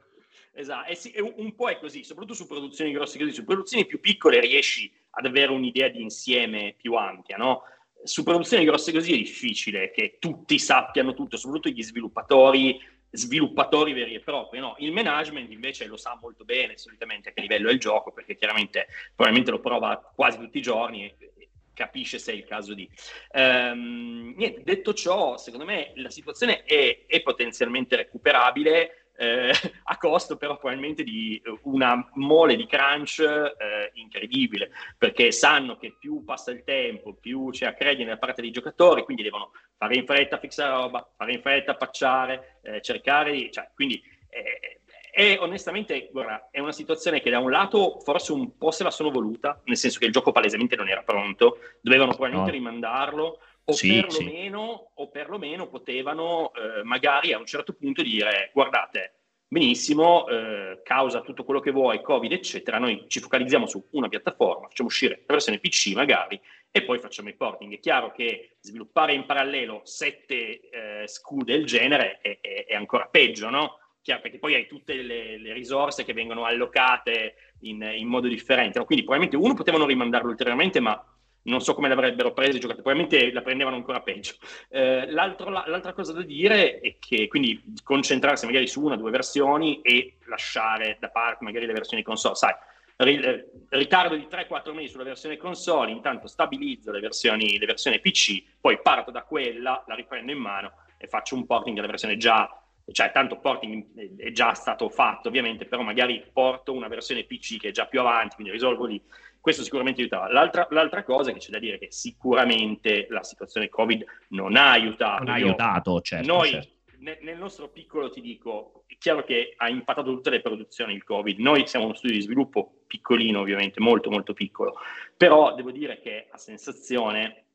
Esatto, 0.54 0.94
sì, 0.96 1.14
un 1.18 1.56
po' 1.56 1.70
è 1.70 1.80
così, 1.80 2.04
soprattutto 2.04 2.36
su 2.36 2.46
produzioni 2.46 2.92
grosse 2.92 3.18
così, 3.18 3.32
su 3.32 3.46
produzioni 3.46 3.86
più 3.86 4.00
piccole 4.00 4.40
riesci 4.42 4.92
ad 5.12 5.26
avere 5.26 5.52
un'idea 5.52 5.88
di 5.88 6.02
insieme 6.02 6.76
più 6.78 6.94
ampia, 6.96 7.38
no? 7.38 7.64
Su 8.04 8.24
produzioni 8.24 8.66
grosse 8.66 8.92
così 8.92 9.14
è 9.14 9.18
difficile 9.18 9.92
che 9.92 10.18
tutti 10.20 10.60
sappiano 10.60 11.14
tutto, 11.14 11.38
soprattutto 11.38 11.70
gli 11.70 11.84
sviluppatori, 11.84 12.82
sviluppatori 13.12 13.94
veri 13.94 14.16
e 14.16 14.20
propri, 14.20 14.60
no? 14.60 14.76
Il 14.80 14.92
management 14.92 15.52
invece 15.52 15.86
lo 15.86 15.98
sa 15.98 16.18
molto 16.22 16.44
bene 16.44 16.78
solitamente 16.78 17.30
a 17.30 17.32
che 17.32 17.42
livello 17.42 17.70
è 17.70 17.74
il 17.74 17.80
gioco, 17.80 18.12
perché 18.12 18.36
chiaramente 18.36 18.88
probabilmente 19.16 19.52
lo 19.52 19.60
prova 19.60 19.98
quasi 20.14 20.38
tutti 20.38 20.58
i 20.58 20.62
giorni 20.62 21.06
e, 21.06 21.32
capisce 21.74 22.20
se 22.20 22.34
è 22.34 22.36
il 22.36 22.44
caso 22.44 22.74
di. 22.74 22.90
Um, 23.32 24.34
niente, 24.36 24.62
detto 24.64 24.94
ciò, 24.94 25.38
secondo 25.38 25.66
me 25.66 25.94
la 25.96 26.10
situazione 26.10 26.64
è, 26.64 27.06
è 27.08 27.22
potenzialmente 27.22 27.96
recuperabile 27.96 29.01
eh, 29.18 29.52
a 29.84 29.98
costo 29.98 30.38
però 30.38 30.58
probabilmente 30.58 31.04
di 31.04 31.42
una 31.64 32.10
mole 32.16 32.56
di 32.56 32.66
crunch 32.66 33.20
eh, 33.20 33.92
incredibile, 33.94 34.72
perché 34.98 35.32
sanno 35.32 35.78
che 35.78 35.96
più 36.00 36.24
passa 36.24 36.52
il 36.52 36.64
tempo, 36.64 37.14
più 37.14 37.50
c'è 37.52 37.66
accredito 37.66 38.04
nella 38.04 38.18
parte 38.18 38.42
dei 38.42 38.52
giocatori, 38.52 39.04
quindi 39.04 39.24
devono 39.24 39.52
fare 39.78 39.96
in 39.96 40.06
fretta 40.06 40.36
a 40.36 40.40
fissare 40.40 40.72
roba, 40.72 41.08
fare 41.16 41.34
in 41.34 41.42
fretta 41.42 41.72
a 41.72 41.76
pacciare, 41.76 42.60
eh, 42.64 42.82
cercare 42.82 43.32
di... 43.32 43.52
Cioè, 43.52 43.70
quindi 43.74 44.02
eh, 44.30 44.82
e 45.14 45.38
onestamente, 45.40 46.10
guarda, 46.10 46.48
è 46.52 46.60
una 46.60 46.72
situazione 46.72 47.20
che 47.20 47.30
da 47.30 47.40
un 47.40 47.52
lato 47.52 48.00
forse 48.00 48.32
un 48.32 48.58
po' 48.58 48.72
se 48.72 48.84
la 48.84 48.92
sono 48.92 49.12
voluta, 49.12 49.60
nel 49.66 49.76
senso 49.76 50.00
che 50.00 50.06
il 50.06 50.14
gioco 50.14 50.32
palesemente 50.32 50.78
non 50.78 50.88
era 50.88 51.04
pronto, 51.04 51.58
dovevano 51.82 52.12
probabilmente 52.12 52.52
no. 52.52 52.58
rimandarlo, 52.58 53.40
o, 53.72 53.76
sì, 53.76 54.02
perlomeno, 54.02 54.76
sì. 54.78 55.02
o 55.02 55.10
perlomeno 55.10 55.68
potevano 55.68 56.52
eh, 56.54 56.84
magari 56.84 57.34
a 57.34 57.38
un 57.38 57.46
certo 57.46 57.74
punto 57.74 58.02
dire 58.02 58.52
guardate, 58.54 59.16
benissimo, 59.48 60.28
eh, 60.28 60.82
causa 60.84 61.22
tutto 61.22 61.44
quello 61.44 61.60
che 61.60 61.72
vuoi, 61.72 62.02
Covid, 62.02 62.32
eccetera, 62.32 62.78
noi 62.80 63.06
ci 63.08 63.20
focalizziamo 63.20 63.68
su 63.68 63.86
una 63.92 64.08
piattaforma, 64.08 64.68
facciamo 64.68 64.88
uscire 64.88 65.24
la 65.28 65.34
versione 65.34 65.60
PC 65.60 65.94
magari 65.94 66.40
e 66.72 66.84
poi 66.84 67.00
facciamo 67.00 67.28
i 67.28 67.36
porting. 67.36 67.74
È 67.74 67.80
chiaro 67.80 68.12
che 68.12 68.58
sviluppare 68.62 69.14
in 69.14 69.26
parallelo 69.26 69.82
sette 69.84 70.70
eh, 70.70 71.08
SKU 71.08 71.44
del 71.44 71.66
genere 71.66 72.20
è, 72.22 72.40
è, 72.40 72.66
è 72.66 72.76
ancora 72.76 73.08
peggio, 73.08 73.50
no? 73.50 73.80
Chiaro, 74.02 74.22
perché 74.22 74.40
poi 74.40 74.56
hai 74.56 74.68
tutte 74.68 74.96
le, 74.96 75.38
le 75.38 75.54
risorse 75.54 76.06
che 76.06 76.14
vengono 76.14 76.46
allocate 76.46 77.36
in, 77.62 77.82
in 77.96 78.08
modo 78.08 78.28
differente. 78.28 78.80
No? 78.80 78.86
Quindi 78.86 79.04
probabilmente 79.04 79.46
uno 79.46 79.54
potevano 79.54 79.86
rimandarlo 79.86 80.30
ulteriormente, 80.30 80.80
ma 80.80 81.04
non 81.44 81.62
so 81.62 81.74
come 81.74 81.88
l'avrebbero 81.88 82.34
preso 82.34 82.58
i 82.58 82.60
giocatori, 82.60 82.84
probabilmente 82.84 83.32
la 83.32 83.42
prendevano 83.42 83.76
ancora 83.76 84.02
peggio. 84.02 84.36
Eh, 84.70 85.10
l'altra 85.10 85.94
cosa 85.94 86.14
da 86.14 86.22
dire 86.22 86.80
è 86.80 86.98
che 87.00 87.28
quindi 87.28 87.62
concentrarsi 87.84 88.46
magari 88.46 88.68
su 88.68 88.84
una 88.84 88.96
o 88.96 88.98
due 88.98 89.12
versioni 89.12 89.82
e 89.82 90.18
lasciare 90.26 90.98
da 91.00 91.10
parte 91.10 91.44
magari 91.44 91.66
le 91.66 91.74
versioni 91.74 92.04
console, 92.04 92.36
sai, 92.36 92.54
eh, 92.98 93.46
ritardo 93.70 94.16
di 94.16 94.28
3-4 94.30 94.74
mesi 94.74 94.90
sulla 94.90 95.04
versione 95.04 95.38
console, 95.38 95.92
intanto 95.92 96.28
stabilizzo 96.28 96.92
le 96.92 97.00
versioni, 97.00 97.58
le 97.58 97.66
versioni 97.66 98.00
PC, 98.00 98.44
poi 98.60 98.80
parto 98.82 99.10
da 99.10 99.24
quella, 99.24 99.84
la 99.88 99.96
riprendo 99.96 100.32
in 100.32 100.38
mano 100.38 100.74
e 100.98 101.08
faccio 101.08 101.36
un 101.36 101.46
porting 101.48 101.76
della 101.76 101.88
versione 101.88 102.18
già 102.18 102.56
cioè 102.92 103.12
tanto 103.12 103.38
porting 103.38 104.18
è 104.18 104.32
già 104.32 104.54
stato 104.54 104.90
fatto 104.90 105.30
ovviamente, 105.30 105.66
però 105.66 105.82
magari 105.82 106.24
porto 106.32 106.74
una 106.74 106.88
versione 106.88 107.24
PC 107.24 107.58
che 107.58 107.70
è 107.70 107.72
già 107.72 107.86
più 107.86 108.00
avanti, 108.00 108.36
quindi 108.36 108.52
risolvo 108.52 108.86
lì 108.86 109.02
questo 109.42 109.64
sicuramente 109.64 110.02
aiutava. 110.02 110.32
L'altra, 110.32 110.68
l'altra, 110.70 111.04
cosa 111.04 111.34
che 111.34 111.40
c'è 111.40 111.50
da 111.50 111.60
dire 111.60 111.76
è 111.76 111.80
che 111.80 111.92
sicuramente 111.92 113.08
la 113.10 113.24
situazione 113.24 113.70
Covid 113.70 114.06
non 114.30 114.56
ha 114.56 114.72
aiutato. 114.72 115.24
Non 115.24 115.34
ha 115.34 115.36
aiutato, 115.36 116.00
certo. 116.02 116.32
Noi, 116.32 116.50
certo. 116.52 116.70
Ne, 117.00 117.18
nel 117.22 117.38
nostro 117.38 117.70
piccolo, 117.70 118.12
ti 118.12 118.22
dico, 118.22 118.84
è 118.86 118.96
chiaro 119.00 119.24
che 119.24 119.56
ha 119.58 119.68
impattato 119.68 120.14
tutte 120.14 120.30
le 120.30 120.42
produzioni 120.42 120.94
il 120.94 121.04
Covid. 121.04 121.40
Noi 121.40 121.66
siamo 121.66 121.86
uno 121.86 121.96
studio 121.96 122.16
di 122.16 122.22
sviluppo 122.22 122.84
piccolino, 122.86 123.40
ovviamente, 123.40 123.80
molto, 123.80 124.12
molto 124.12 124.34
piccolo. 124.34 124.78
Però 125.18 125.56
devo 125.56 125.72
dire 125.72 126.00
che 126.00 126.28
a 126.30 126.38
sensazione 126.38 127.46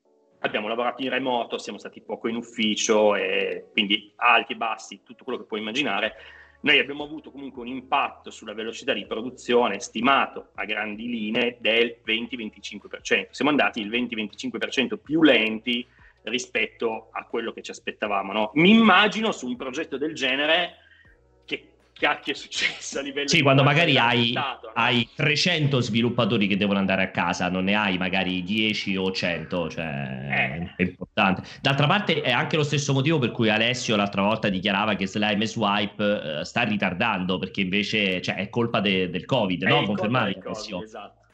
abbiamo 0.40 0.66
lavorato 0.66 1.02
in 1.02 1.10
remoto, 1.10 1.56
siamo 1.56 1.78
stati 1.78 2.00
poco 2.00 2.26
in 2.26 2.34
ufficio, 2.34 3.14
e 3.14 3.68
quindi 3.70 4.12
alti 4.16 4.52
e 4.54 4.56
bassi, 4.56 5.02
tutto 5.04 5.22
quello 5.22 5.38
che 5.38 5.46
puoi 5.46 5.60
immaginare 5.60 6.14
noi 6.60 6.78
abbiamo 6.78 7.04
avuto 7.04 7.30
comunque 7.30 7.62
un 7.62 7.68
impatto 7.68 8.30
sulla 8.30 8.54
velocità 8.54 8.92
di 8.92 9.06
produzione 9.06 9.80
stimato 9.80 10.50
a 10.54 10.64
grandi 10.64 11.08
linee 11.08 11.58
del 11.60 11.98
20-25%. 12.04 13.28
Siamo 13.30 13.50
andati 13.50 13.80
il 13.80 13.88
20-25% 13.88 14.96
più 14.96 15.22
lenti 15.22 15.86
rispetto 16.22 17.08
a 17.12 17.24
quello 17.24 17.52
che 17.52 17.62
ci 17.62 17.70
aspettavamo. 17.70 18.32
No? 18.32 18.50
Mi 18.54 18.70
immagino 18.70 19.32
su 19.32 19.46
un 19.46 19.56
progetto 19.56 19.96
del 19.96 20.14
genere 20.14 20.85
cacchio 21.98 22.32
è 22.32 22.36
successo 22.36 22.98
a 22.98 23.02
livello 23.02 23.28
sì, 23.28 23.42
quando 23.42 23.62
magari 23.62 23.96
hai, 23.96 24.32
no? 24.32 24.42
hai, 24.74 25.08
300 25.14 25.80
sviluppatori 25.80 26.46
che 26.46 26.56
devono 26.56 26.78
andare 26.78 27.02
a 27.02 27.10
casa, 27.10 27.48
non 27.48 27.64
ne 27.64 27.74
hai 27.74 27.96
magari 27.96 28.42
10 28.42 28.96
o 28.96 29.10
100, 29.10 29.70
cioè 29.70 29.84
eh. 29.84 30.74
è 30.76 30.82
importante. 30.82 31.42
D'altra 31.60 31.86
parte 31.86 32.20
è 32.20 32.30
anche 32.30 32.56
lo 32.56 32.64
stesso 32.64 32.92
motivo 32.92 33.18
per 33.18 33.30
cui 33.30 33.48
Alessio 33.48 33.96
l'altra 33.96 34.22
volta 34.22 34.48
dichiarava 34.48 34.94
che 34.94 35.06
Slime 35.06 35.46
Swipe 35.46 36.02
uh, 36.02 36.42
sta 36.42 36.62
ritardando, 36.62 37.38
perché 37.38 37.62
invece 37.62 38.20
cioè, 38.20 38.36
è 38.36 38.48
colpa 38.50 38.80
de- 38.80 39.08
del 39.08 39.24
Covid, 39.24 39.64
è 39.64 39.68
no? 39.68 39.84
Confermare 39.84 40.38
Alessio. 40.42 40.82
Esatto. 40.82 41.24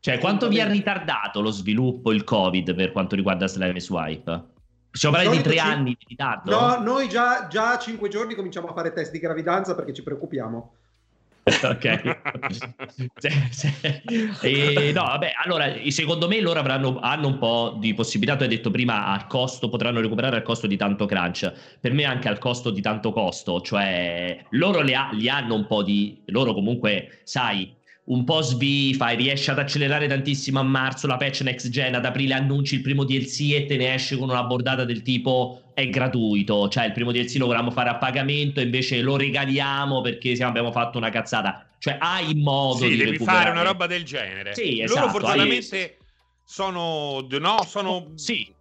Cioè, 0.00 0.18
quanto 0.18 0.48
vi 0.48 0.60
ha 0.60 0.66
ritardato 0.68 1.40
lo 1.40 1.50
sviluppo 1.50 2.12
il 2.12 2.22
Covid 2.22 2.72
per 2.74 2.92
quanto 2.92 3.16
riguarda 3.16 3.48
Slime 3.48 3.80
Swipe? 3.80 4.56
Stiamo 4.98 5.14
parlando 5.14 5.40
di 5.40 5.48
tre 5.48 5.60
anni 5.60 5.96
di 5.96 6.04
ritardo? 6.08 6.50
No, 6.50 6.80
noi 6.80 7.08
già, 7.08 7.46
già 7.48 7.74
a 7.74 7.78
cinque 7.78 8.08
giorni 8.08 8.34
cominciamo 8.34 8.66
a 8.66 8.72
fare 8.72 8.92
test 8.92 9.12
di 9.12 9.20
gravidanza 9.20 9.76
perché 9.76 9.94
ci 9.94 10.02
preoccupiamo. 10.02 10.72
ok. 11.62 11.84
e, 14.42 14.90
no, 14.92 15.02
vabbè, 15.02 15.34
allora, 15.44 15.72
secondo 15.88 16.26
me 16.26 16.40
loro 16.40 16.58
avranno, 16.58 16.98
hanno 17.00 17.28
un 17.28 17.38
po' 17.38 17.76
di 17.78 17.94
possibilità, 17.94 18.36
tu 18.36 18.42
hai 18.42 18.48
detto 18.48 18.72
prima, 18.72 19.06
al 19.06 19.28
costo, 19.28 19.68
potranno 19.68 20.00
recuperare 20.00 20.34
al 20.34 20.42
costo 20.42 20.66
di 20.66 20.76
tanto 20.76 21.06
crunch, 21.06 21.52
per 21.80 21.92
me 21.92 22.02
anche 22.04 22.26
al 22.28 22.38
costo 22.38 22.70
di 22.70 22.80
tanto 22.80 23.12
costo, 23.12 23.60
cioè 23.60 24.46
loro 24.50 24.80
li, 24.80 24.94
ha, 24.94 25.10
li 25.12 25.28
hanno 25.28 25.54
un 25.54 25.66
po' 25.66 25.84
di, 25.84 26.22
loro 26.26 26.54
comunque, 26.54 27.20
sai, 27.22 27.72
un 28.08 28.24
po' 28.24 28.40
svi, 28.40 28.94
fai, 28.94 29.16
riesci 29.16 29.50
ad 29.50 29.58
accelerare 29.58 30.06
tantissimo 30.06 30.60
a 30.60 30.62
marzo 30.62 31.06
la 31.06 31.16
patch 31.16 31.42
next 31.42 31.68
gen, 31.68 31.94
ad 31.94 32.04
aprile 32.04 32.34
annunci 32.34 32.76
il 32.76 32.80
primo 32.80 33.04
DLC 33.04 33.52
e 33.52 33.66
te 33.66 33.76
ne 33.76 33.92
esci 33.94 34.16
con 34.16 34.30
una 34.30 34.44
bordata 34.44 34.84
del 34.84 35.02
tipo 35.02 35.72
è 35.74 35.88
gratuito, 35.88 36.68
cioè 36.68 36.86
il 36.86 36.92
primo 36.92 37.12
DLC 37.12 37.36
lo 37.36 37.46
volevamo 37.46 37.70
fare 37.70 37.90
a 37.90 37.96
pagamento, 37.96 38.60
invece 38.60 39.00
lo 39.02 39.16
regaliamo 39.16 40.00
perché 40.00 40.34
siamo, 40.34 40.50
abbiamo 40.50 40.72
fatto 40.72 40.96
una 40.96 41.10
cazzata. 41.10 41.66
Cioè 41.78 41.98
hai 42.00 42.34
modo 42.34 42.78
sì, 42.78 42.88
di 42.88 42.96
devi 42.96 43.10
recuperare. 43.12 43.44
fare 43.44 43.50
una 43.50 43.62
roba 43.62 43.86
del 43.86 44.04
genere. 44.04 44.54
Sì, 44.54 44.78
Loro 44.78 44.84
esatto, 44.84 45.08
fortunatamente 45.10 45.76
hai... 45.76 45.94
sono, 46.44 47.26
no, 47.28 47.62
sono 47.64 48.12
sì, 48.14 48.52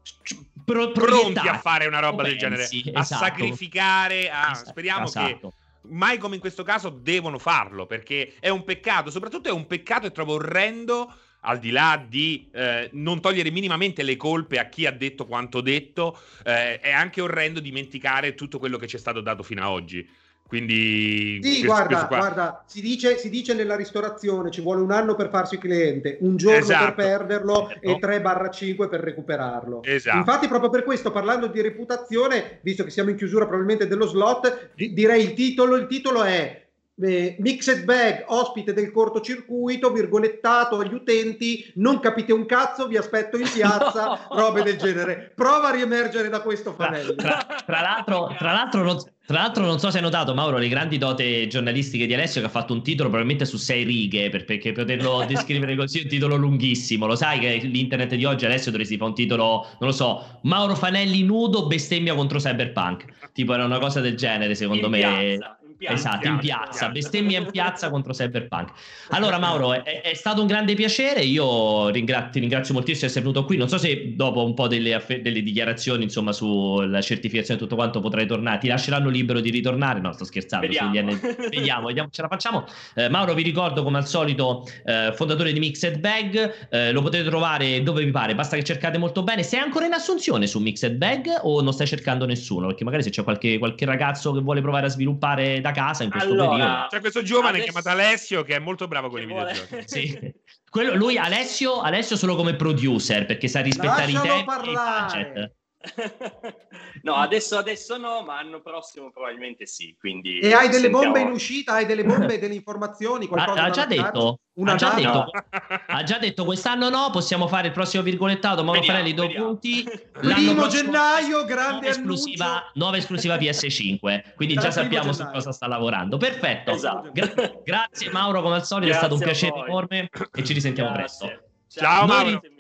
pro- 0.64 0.92
pronti 0.92 1.48
a 1.48 1.58
fare 1.58 1.88
una 1.88 2.00
roba 2.00 2.24
pensi, 2.24 2.32
del 2.32 2.40
genere, 2.40 2.64
esatto. 2.64 3.00
a 3.00 3.04
sacrificare, 3.04 4.30
a... 4.30 4.54
Speriamo 4.54 5.06
esatto. 5.06 5.50
che 5.50 5.66
mai 5.90 6.18
come 6.18 6.36
in 6.36 6.42
questo 6.42 6.64
caso 6.64 6.90
devono 6.90 7.38
farlo 7.38 7.86
perché 7.86 8.36
è 8.40 8.50
un 8.50 8.64
peccato, 8.64 9.10
soprattutto 9.10 9.50
è 9.50 9.52
un 9.52 9.68
peccato 9.68 10.08
e 10.08 10.12
trovo 10.12 10.34
orrendo 10.34 11.14
al 11.42 11.60
di 11.60 11.72
là 11.72 12.04
di 12.08 12.50
eh, 12.52 12.90
non 12.94 13.22
togliere 13.22 13.52
minimamente 13.52 14.04
le 14.04 14.18
colpe 14.18 14.60
a 14.60 14.68
chi 14.68 14.86
ha 14.86 14.92
detto 14.92 15.26
quanto 15.26 15.62
detto, 15.62 16.20
eh, 16.44 16.80
è 16.80 16.92
anche 16.92 17.22
orrendo 17.22 17.60
dimenticare 17.60 18.34
tutto 18.34 18.60
quello 18.60 18.78
che 18.78 18.88
ci 18.88 18.96
è 18.96 19.00
stato 19.00 19.22
dato 19.22 19.44
fino 19.44 19.62
ad 19.62 19.70
oggi. 19.70 20.08
Quindi, 20.48 21.40
sì, 21.44 21.66
guarda, 21.66 22.06
guarda 22.08 22.64
si, 22.66 22.82
dice, 22.82 23.18
si, 23.18 23.30
dice, 23.30 23.54
nella 23.54 23.76
ristorazione 23.76 24.50
ci 24.50 24.62
vuole 24.62 24.82
un 24.82 24.92
anno 24.92 25.16
per 25.16 25.30
farsi 25.30 25.58
cliente, 25.58 26.18
un 26.22 26.38
giorno 26.38 26.60
esatto. 26.60 26.86
per 26.86 26.96
perderlo 26.96 27.70
e 27.82 27.98
3-5 28.00 28.88
per 28.88 29.02
recuperarlo. 29.02 29.84
Esatto. 29.84 30.18
Infatti, 30.18 30.48
proprio 30.48 30.70
per 30.70 30.84
questo, 30.84 31.12
parlando 31.12 31.48
di 31.48 31.62
reputazione, 31.62 32.60
visto 32.62 32.84
che 32.84 32.92
siamo 32.92 33.10
in 33.10 33.18
chiusura 33.18 33.46
probabilmente 33.46 33.88
dello 33.88 34.08
slot, 34.08 34.72
direi 34.76 35.24
il 35.24 35.34
titolo, 35.34 35.76
il 35.76 35.88
titolo 35.88 36.24
è 36.24 36.67
eh, 37.02 37.36
Mixed 37.40 37.84
Bag, 37.84 38.26
ospite 38.28 38.74
del 38.74 38.92
cortocircuito, 38.92 39.92
virgolettato 39.92 40.80
agli 40.80 40.94
utenti, 40.94 41.72
non 41.76 42.00
capite 42.00 42.34
un 42.34 42.46
cazzo, 42.46 42.88
vi 42.88 42.98
aspetto 42.98 43.38
in 43.38 43.50
piazza, 43.52 44.28
robe 44.32 44.64
del 44.64 44.78
genere. 44.78 45.32
Prova 45.36 45.70
a 45.70 45.72
riemergere 45.72 46.30
da 46.30 46.42
questo 46.42 46.74
fanello. 46.74 47.16
Tra, 47.16 47.46
tra, 47.48 47.64
tra 47.66 47.82
l'altro, 47.82 48.36
tra 48.38 48.52
l'altro 48.52 48.84
non, 48.84 48.98
tra 49.28 49.40
l'altro, 49.40 49.66
non 49.66 49.78
so 49.78 49.92
se 49.92 49.98
hai 49.98 50.04
notato, 50.04 50.34
Mauro, 50.34 50.58
le 50.58 50.70
grandi 50.70 50.98
dote 50.98 51.48
giornalistiche 51.48 52.08
di 52.08 52.14
Alessio 52.14 52.40
che 52.42 52.48
ha 52.48 52.50
fatto 52.50 52.74
un 52.74 52.82
titolo 52.82 53.10
probabilmente 53.10 53.46
su 53.46 53.58
sei 53.58 53.84
righe, 53.84 54.30
per, 54.30 54.46
perché 54.46 54.72
poterlo 54.72 55.24
descrivere 55.28 55.76
così 55.76 56.00
è 56.00 56.04
un 56.04 56.08
titolo 56.08 56.36
lunghissimo. 56.36 57.06
Lo 57.06 57.16
sai 57.16 57.40
che 57.40 57.58
l'internet 57.64 58.16
di 58.16 58.26
oggi 58.26 58.46
Alessio 58.46 58.72
dovresti 58.72 58.96
fare 58.96 59.10
un 59.10 59.16
titolo, 59.16 59.68
non 59.80 59.90
lo 59.90 59.92
so, 59.92 60.40
Mauro 60.44 60.76
Fanelli 60.76 61.24
nudo 61.24 61.68
bestemmia 61.68 62.16
contro 62.16 62.40
Cyberpunk. 62.40 63.32
Tipo 63.34 63.54
era 63.54 63.66
una 63.66 63.80
cosa 63.80 64.00
del 64.00 64.16
genere, 64.16 64.56
secondo 64.56 64.86
in 64.86 64.92
me. 64.92 65.00
Piazza, 65.00 65.58
piazza, 65.78 65.94
esatto, 65.94 66.28
in 66.28 66.38
piazza, 66.40 66.90
bestemmia 66.90 67.40
in 67.40 67.52
piazza 67.52 67.90
contro 67.90 68.14
Cyberpunk. 68.14 68.72
Allora, 69.10 69.38
Mauro, 69.40 69.74
è, 69.74 70.02
è 70.02 70.14
stato 70.14 70.42
un 70.42 70.48
grande 70.48 70.74
piacere. 70.74 71.22
Io 71.22 71.90
ringra- 71.90 72.30
ti 72.30 72.40
ringrazio 72.40 72.74
moltissimo 72.74 73.06
di 73.06 73.08
essere 73.08 73.26
venuto 73.26 73.46
qui. 73.46 73.58
Non 73.58 73.70
so 73.70 73.78
se 73.78 74.14
dopo 74.16 74.44
un 74.44 74.54
po' 74.54 74.68
delle, 74.68 74.94
aff- 74.94 75.18
delle 75.18 75.42
dichiarazioni, 75.42 76.04
insomma, 76.04 76.32
sulla 76.32 77.02
certificazione 77.02 77.60
e 77.60 77.64
tutto 77.64 77.76
quanto 77.76 78.00
potrai 78.00 78.26
tornare. 78.26 78.58
Ti 78.58 78.68
lasceranno 78.68 79.10
libero 79.10 79.40
di 79.40 79.50
ritornare. 79.50 80.00
No, 80.00 80.12
sto 80.14 80.26
scherzando. 80.26 80.66
Vediamo. 80.68 81.12
vediamo, 81.50 81.88
vediamo, 81.88 82.10
ce 82.12 82.22
la 82.22 82.28
facciamo. 82.28 82.66
Eh, 82.96 83.10
Mauro, 83.10 83.34
vi 83.34 83.44
ricordo 83.44 83.84
come 83.84 83.98
al 83.98 84.08
solito, 84.08 84.68
eh, 84.86 85.12
fondatore 85.14 85.54
di 85.54 85.60
Mixed 85.60 86.00
Bag. 86.00 86.68
Eh, 86.70 86.92
lo 86.92 87.02
potete 87.02 87.24
trovare 87.24 87.84
dove 87.84 88.04
vi 88.04 88.12
pare. 88.12 88.34
Basta 88.36 88.56
che 88.56 88.64
cercate 88.64 88.98
molto 88.98 89.24
bene. 89.24 89.44
Sei 89.44 89.60
ancora 89.60 89.86
in 89.86 89.94
assunzione 89.94 90.48
su 90.48 90.60
Mixed 90.60 90.96
Bag 90.96 91.40
o 91.44 91.62
non 91.62 91.74
stai 91.74 91.88
cercando 91.88 92.26
nessuno? 92.26 92.68
Perché 92.68 92.84
magari 92.84 93.04
se 93.04 93.10
c'è 93.10 93.24
qualche, 93.24 93.58
qualche 93.58 93.86
ragazzo 93.86 94.32
che 94.32 94.40
vuole 94.42 94.62
provare 94.62 94.88
a 94.88 94.90
sviluppare 94.90 95.62
da 95.68 95.72
casa 95.72 96.04
in 96.04 96.10
questo 96.12 96.32
allora, 96.32 96.50
periodo. 96.50 96.88
C'è 96.90 97.00
questo 97.00 97.22
giovane 97.24 97.50
adesso... 97.50 97.64
chiamato 97.64 97.90
Alessio 97.90 98.44
che 98.44 98.56
è 98.56 98.60
molto 98.60 98.88
bravo 98.88 99.10
con 99.10 99.22
i 99.22 99.26
vuole... 99.26 99.54
videogiochi. 99.54 99.88
sì. 99.88 100.34
Quello, 100.70 100.96
lui, 100.96 101.18
Alessio, 101.18 101.80
Alessio 101.80 102.18
solo 102.18 102.36
come 102.36 102.56
producer 102.56 103.26
perché 103.26 103.48
sa 103.48 103.62
rispettare 103.62 104.12
Lascialo 104.12 104.26
i 104.26 104.28
tempi 104.28 104.46
parlare. 104.46 105.18
e 105.18 105.22
il 105.22 105.32
budget. 105.34 105.56
no, 107.04 107.16
adesso, 107.16 107.58
adesso 107.58 107.98
no, 107.98 108.24
ma 108.24 108.42
l'anno 108.42 108.62
prossimo 108.62 109.12
probabilmente 109.12 109.66
sì. 109.66 109.96
Quindi 110.00 110.40
e 110.40 110.54
hai 110.54 110.70
delle 110.70 110.90
sentiamo... 110.90 111.04
bombe 111.04 111.20
in 111.22 111.32
uscita, 111.32 111.74
hai 111.74 111.86
delle 111.86 112.04
bombe, 112.04 112.40
delle 112.40 112.54
informazioni, 112.54 113.28
qualcosa 113.28 113.62
ha, 113.62 113.66
ha 113.66 113.70
già 113.70 113.86
detto, 113.86 114.40
una 114.54 114.74
ha 114.74 114.76
già 114.76 114.94
detto, 114.94 115.26
ha 115.88 116.04
già 116.04 116.18
detto 116.18 116.46
quest'anno 116.46 116.90
no, 116.90 117.10
possiamo 117.12 117.48
fare 117.48 117.68
il 117.68 117.74
prossimo 117.74 118.04
virgolettato, 118.04 118.64
Mauro 118.64 118.80
Vediamo, 118.80 119.00
Farelli, 119.00 119.16
due 119.16 119.34
punti. 119.34 119.84
Primo 120.12 120.54
prossimo- 120.54 120.68
gennaio, 120.68 121.46
grande 121.46 121.72
nuova 121.72 121.88
esclusiva, 121.88 122.72
nuova 122.74 122.98
esclusiva 122.98 123.36
PS5, 123.36 124.36
quindi 124.36 124.56
Dal 124.56 124.64
già 124.64 124.72
sappiamo 124.72 125.12
su 125.12 125.20
gennaio. 125.20 125.34
cosa 125.36 125.52
sta 125.52 125.68
lavorando. 125.68 126.18
Perfetto. 126.18 126.72
Esatto. 126.72 127.10
Gra- 127.12 127.54
grazie 127.64 128.12
Mauro, 128.12 128.42
come 128.42 128.56
al 128.56 128.66
solito, 128.66 128.92
è 128.92 128.98
Grazie 128.98 129.08
stato 129.08 129.22
un 129.22 129.28
piacere 129.30 129.68
enorme 129.68 130.10
e 130.34 130.44
ci 130.44 130.54
risentiamo 130.54 130.92
Grazie. 130.92 131.28
presto. 131.28 131.46
Ciao, 131.80 132.06
Noi- 132.06 132.08
Mauro. 132.08 132.30
Grazie 132.40 132.57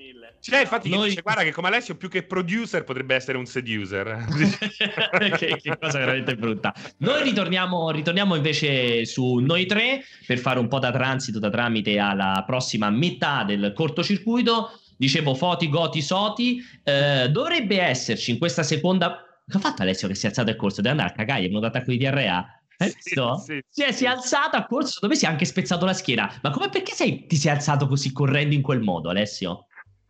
C'è 0.49 0.61
infatti 0.61 0.89
Noi- 0.89 1.09
dice 1.09 1.21
guarda 1.21 1.43
che 1.43 1.51
come 1.51 1.67
Alessio 1.67 1.95
più 1.95 2.09
che 2.09 2.23
producer 2.23 2.83
potrebbe 2.83 3.15
essere 3.15 3.37
un 3.37 3.45
seducer. 3.45 4.25
che, 5.37 5.59
che 5.61 5.77
cosa 5.77 5.99
veramente 5.99 6.35
brutta. 6.35 6.73
Noi 6.99 7.23
ritorniamo, 7.23 7.91
ritorniamo 7.91 8.35
invece 8.35 9.05
su 9.05 9.35
noi 9.35 9.65
tre 9.65 10.03
per 10.25 10.37
fare 10.37 10.59
un 10.59 10.67
po' 10.67 10.79
da 10.79 10.91
transito, 10.91 11.39
da 11.39 11.49
tramite 11.49 11.99
alla 11.99 12.43
prossima 12.45 12.89
metà 12.89 13.43
del 13.43 13.73
cortocircuito. 13.75 14.79
Dicevo 14.97 15.35
Foti, 15.35 15.69
Goti, 15.69 16.01
Soti. 16.01 16.61
Eh, 16.83 17.29
dovrebbe 17.29 17.81
esserci 17.81 18.31
in 18.31 18.37
questa 18.37 18.63
seconda. 18.63 19.23
Che 19.45 19.57
ha 19.57 19.59
fatto 19.59 19.81
Alessio 19.81 20.07
che 20.07 20.15
si 20.15 20.25
è 20.25 20.29
alzato 20.29 20.49
al 20.49 20.55
corso? 20.55 20.81
Deve 20.81 20.91
andare 20.91 21.09
a 21.09 21.13
cagare, 21.13 21.41
è 21.41 21.47
venuto 21.47 21.65
attacco 21.67 21.91
di 21.91 21.97
diarrea. 21.97 22.61
Hai 22.77 22.89
Sì, 22.89 22.95
sì, 22.99 23.61
Si 23.69 23.83
è, 23.83 23.91
sì. 23.91 23.97
si 23.97 24.05
è 24.05 24.07
alzato 24.07 24.55
a 24.55 24.65
corso, 24.65 25.05
me 25.07 25.15
si 25.15 25.25
è 25.25 25.27
anche 25.27 25.45
spezzato 25.45 25.85
la 25.85 25.93
schiena. 25.93 26.39
Ma 26.41 26.51
come 26.51 26.69
perché 26.69 26.93
sei, 26.93 27.25
ti 27.25 27.35
sei 27.35 27.51
alzato 27.51 27.87
così 27.87 28.11
correndo 28.11 28.55
in 28.55 28.61
quel 28.61 28.81
modo, 28.81 29.09
Alessio? 29.09 29.67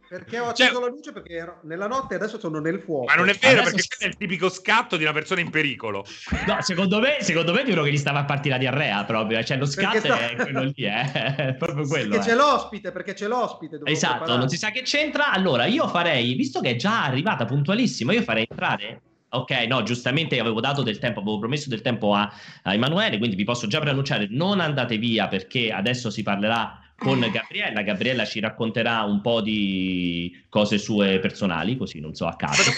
Perché 0.10 0.40
ho 0.40 0.54
Cioè- 0.54 0.68
acceso 0.68 0.80
la 0.80 0.88
luce 0.88 1.12
perché 1.12 1.34
ero 1.34 1.60
nella 1.64 1.88
notte 1.88 2.14
e 2.14 2.18
adesso 2.18 2.40
sono 2.40 2.60
nel 2.60 2.80
fuoco. 2.80 3.06
Ma 3.06 3.16
non 3.16 3.28
è 3.30 3.34
vero 3.34 3.62
Adesso- 3.62 3.76
perché 3.76 4.06
è 4.06 4.08
il 4.08 4.16
tipico 4.16 4.50
scatto 4.50 4.96
di 4.96 5.04
una 5.04 5.12
persona 5.12 5.42
in 5.42 5.50
pericolo. 5.50 6.06
No, 6.46 6.58
secondo 6.62 7.00
me, 7.00 7.18
secondo 7.22 7.52
me 7.52 7.64
è 7.64 7.72
uno 7.72 7.84
che 7.84 7.92
gli 7.92 7.98
stava 7.98 8.20
a 8.20 8.26
partire 8.26 8.54
la 8.56 8.60
diarrea 8.60 9.04
proprio. 9.04 9.44
Cioè, 9.44 9.58
lo 9.58 9.66
scatto 9.66 10.00
Perché 10.00 10.08
sta- 10.08 10.30
è 10.30 10.36
quello 10.36 10.62
lì, 10.64 10.74
eh. 10.86 11.12
è 11.50 11.56
proprio 11.56 11.86
quello. 11.88 12.10
Perché 12.16 12.26
eh. 12.30 12.32
c'è 12.32 12.36
l'ospite, 12.38 12.92
perché 12.92 13.14
c'è 13.14 13.28
l'ospite. 13.28 13.80
Esatto, 13.84 14.12
preparare. 14.16 14.40
non 14.40 14.50
si 14.50 14.58
sa 14.58 14.72
che 14.72 14.82
c'entra. 14.84 15.32
Allora, 15.32 15.66
io 15.66 15.88
farei, 15.88 16.34
visto 16.36 16.62
che 16.62 16.72
è 16.72 16.76
già 16.76 17.04
arrivata 17.04 17.46
puntualissimo, 17.46 18.12
io 18.14 18.22
farei 18.22 18.48
entrare. 18.50 19.02
Ok, 19.30 19.52
no, 19.68 19.84
giustamente 19.84 20.40
avevo 20.40 20.62
dato 20.62 20.84
del 20.84 21.00
tempo, 21.00 21.20
avevo 21.20 21.38
promesso 21.40 21.68
del 21.68 21.82
tempo 21.82 22.14
a, 22.14 22.32
a 22.64 22.74
Emanuele, 22.74 23.18
quindi 23.18 23.36
vi 23.36 23.44
posso 23.44 23.68
già 23.68 23.82
preannunciare, 23.82 24.28
non 24.30 24.62
andate 24.62 24.98
via 24.98 25.28
perché 25.28 25.70
adesso 25.70 26.10
si 26.10 26.24
parlerà 26.24 26.80
con 26.98 27.20
Gabriella. 27.32 27.82
Gabriella 27.84 28.26
ci 28.26 28.40
racconterà 28.40 29.04
un 29.04 29.22
po' 29.22 29.42
di 29.42 30.46
cose 30.50 30.78
sue 30.78 31.20
personali, 31.20 31.78
così 31.78 32.00
non 32.00 32.16
so 32.16 32.26
a 32.26 32.36
caso. 32.36 32.72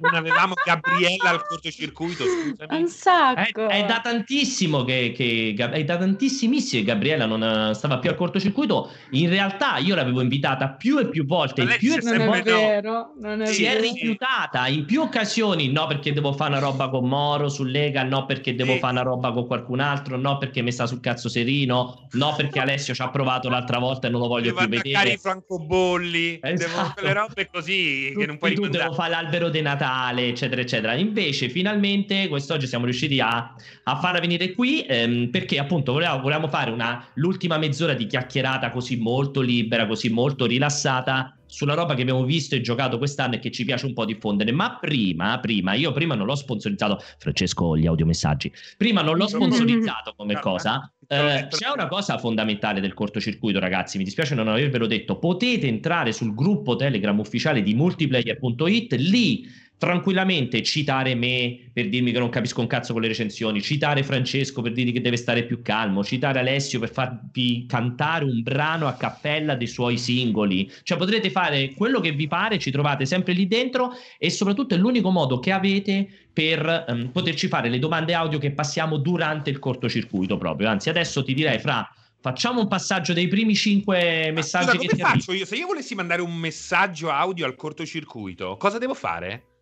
Non 0.00 0.14
avevamo 0.14 0.54
Gabriella 0.64 1.30
al 1.30 1.46
cortocircuito, 1.46 2.24
scusami. 2.24 2.76
Un 2.78 2.84
È, 2.84 2.88
sacco. 2.88 3.68
è 3.68 3.84
da 3.84 4.00
tantissimo 4.02 4.84
che, 4.84 5.12
che 5.14 5.54
è 5.56 5.84
da 5.84 5.96
tantissimissimo 5.98 6.82
che 6.82 6.86
Gabriella 6.88 7.26
non 7.26 7.42
eh, 7.42 7.74
stava 7.74 7.98
più 7.98 8.08
al 8.10 8.16
cortocircuito. 8.16 8.90
In 9.10 9.28
realtà 9.28 9.76
io 9.78 9.94
l'avevo 9.94 10.20
invitata 10.22 10.70
più 10.70 10.98
e 10.98 11.08
più 11.08 11.26
volte, 11.26 11.62
in 11.62 11.74
più 11.78 11.92
e 11.94 11.98
più 11.98 12.08
è 12.08 12.16
no. 12.18 12.30
vero, 12.42 13.12
non 13.20 13.42
è 13.42 13.46
si 13.46 13.64
è 13.64 13.72
vero. 13.74 13.82
rifiutata 13.82 14.66
in 14.68 14.84
più 14.86 15.02
occasioni, 15.02 15.68
no 15.70 15.86
perché 15.86 16.12
devo 16.12 16.32
fare 16.32 16.50
una 16.50 16.60
roba 16.60 16.88
con 16.88 17.06
Moro 17.06 17.48
su 17.48 17.64
Lega, 17.64 18.02
no 18.04 18.24
perché 18.26 18.54
devo 18.54 18.72
Sì. 18.74 18.78
fare 18.78 18.92
una 18.94 19.02
roba 19.02 19.32
con 19.32 19.46
qualcun 19.46 19.80
altro, 19.80 20.16
no 20.16 20.38
perché 20.38 20.62
mi 20.62 20.72
sta 20.72 20.86
sul 20.86 21.00
cazzo 21.00 21.28
serino, 21.28 22.06
no 22.12 22.34
perché 22.36 22.58
Alessio 22.60 22.94
ci 22.94 23.02
ha 23.02 23.10
provato 23.10 23.48
l'altra 23.66 23.78
volta 23.78 24.06
e 24.06 24.10
non 24.10 24.20
lo 24.20 24.28
voglio 24.28 24.52
Devo 24.52 24.66
più 24.66 24.78
attaccare 24.78 24.92
vedere. 24.92 25.12
i 25.14 25.18
francobolli, 25.18 26.38
devo 26.40 26.54
Esatto. 26.54 26.92
quelle 26.94 27.12
robe 27.12 27.48
così 27.52 28.14
che 28.16 28.26
non 28.26 28.38
puoi 28.38 28.54
tu 28.54 28.62
rimandare. 28.62 28.84
devo 28.84 28.94
fare 28.94 29.10
l'albero 29.10 29.48
di 29.48 29.60
Natale, 29.60 30.28
eccetera, 30.28 30.60
eccetera. 30.60 30.94
Invece, 30.94 31.48
finalmente, 31.48 32.28
quest'oggi 32.28 32.66
siamo 32.66 32.84
riusciti 32.84 33.18
a, 33.20 33.54
a 33.84 33.96
farla 33.96 34.20
venire 34.20 34.52
qui 34.52 34.84
ehm, 34.86 35.30
perché 35.30 35.58
appunto 35.58 35.92
volevamo, 35.92 36.20
volevamo 36.22 36.48
fare 36.48 36.70
una, 36.70 37.04
l'ultima 37.14 37.58
mezz'ora 37.58 37.94
di 37.94 38.06
chiacchierata 38.06 38.70
così 38.70 38.96
molto 38.96 39.40
libera, 39.40 39.86
così 39.86 40.08
molto 40.08 40.46
rilassata 40.46 41.32
sulla 41.48 41.74
roba 41.74 41.94
che 41.94 42.02
abbiamo 42.02 42.24
visto 42.24 42.56
e 42.56 42.60
giocato 42.60 42.98
quest'anno 42.98 43.36
e 43.36 43.38
che 43.38 43.52
ci 43.52 43.64
piace 43.64 43.86
un 43.86 43.92
po' 43.94 44.04
diffondere. 44.04 44.50
Ma 44.52 44.78
prima, 44.80 45.38
prima, 45.38 45.74
io 45.74 45.92
prima 45.92 46.14
non 46.14 46.26
l'ho 46.26 46.34
sponsorizzato, 46.34 46.98
Francesco, 47.18 47.76
gli 47.76 47.86
audiomessaggi, 47.86 48.52
prima 48.76 49.02
non 49.02 49.16
l'ho 49.16 49.26
sponsorizzato 49.28 50.14
come 50.16 50.38
cosa. 50.40 50.92
Eh, 51.08 51.46
c'è 51.48 51.70
una 51.72 51.86
cosa 51.86 52.18
fondamentale 52.18 52.80
del 52.80 52.94
cortocircuito, 52.94 53.58
ragazzi. 53.58 53.98
Mi 53.98 54.04
dispiace 54.04 54.34
non 54.34 54.48
avervelo 54.48 54.86
detto. 54.86 55.18
Potete 55.18 55.66
entrare 55.66 56.12
sul 56.12 56.34
gruppo 56.34 56.76
Telegram 56.76 57.18
ufficiale 57.18 57.62
di 57.62 57.74
multiplayer.it. 57.74 58.92
Lì 58.94 59.46
tranquillamente 59.78 60.62
citare 60.62 61.14
me 61.14 61.70
per 61.72 61.88
dirmi 61.88 62.10
che 62.10 62.18
non 62.18 62.30
capisco 62.30 62.60
un 62.60 62.66
cazzo 62.66 62.92
con 62.92 63.02
le 63.02 63.08
recensioni, 63.08 63.60
citare 63.60 64.02
Francesco 64.02 64.62
per 64.62 64.72
dirgli 64.72 64.92
che 64.92 65.02
deve 65.02 65.16
stare 65.16 65.44
più 65.44 65.60
calmo, 65.60 66.02
citare 66.02 66.38
Alessio 66.38 66.80
per 66.80 66.90
farvi 66.90 67.66
cantare 67.68 68.24
un 68.24 68.42
brano 68.42 68.86
a 68.86 68.94
cappella 68.94 69.54
dei 69.54 69.66
suoi 69.66 69.98
singoli. 69.98 70.70
Cioè 70.82 70.96
potrete 70.96 71.30
fare 71.30 71.72
quello 71.74 72.00
che 72.00 72.12
vi 72.12 72.26
pare, 72.26 72.58
ci 72.58 72.70
trovate 72.70 73.04
sempre 73.04 73.34
lì 73.34 73.46
dentro 73.46 73.92
e 74.18 74.30
soprattutto 74.30 74.74
è 74.74 74.78
l'unico 74.78 75.10
modo 75.10 75.38
che 75.38 75.52
avete 75.52 76.08
per 76.32 76.84
um, 76.88 77.10
poterci 77.10 77.48
fare 77.48 77.68
le 77.68 77.78
domande 77.78 78.14
audio 78.14 78.38
che 78.38 78.52
passiamo 78.52 78.96
durante 78.96 79.50
il 79.50 79.58
cortocircuito 79.58 80.38
proprio. 80.38 80.68
Anzi, 80.68 80.88
adesso 80.88 81.22
ti 81.22 81.34
direi 81.34 81.58
fra 81.58 81.88
Facciamo 82.18 82.62
un 82.62 82.66
passaggio 82.66 83.12
dei 83.12 83.28
primi 83.28 83.54
cinque 83.54 84.32
messaggi. 84.32 84.78
Scusa, 84.78 84.96
come 84.96 85.02
faccio 85.12 85.32
io? 85.32 85.44
Se 85.44 85.54
io 85.54 85.66
volessi 85.66 85.94
mandare 85.94 86.22
un 86.22 86.34
messaggio 86.34 87.08
audio 87.08 87.46
al 87.46 87.54
cortocircuito, 87.54 88.56
cosa 88.56 88.78
devo 88.78 88.94
fare? 88.94 89.55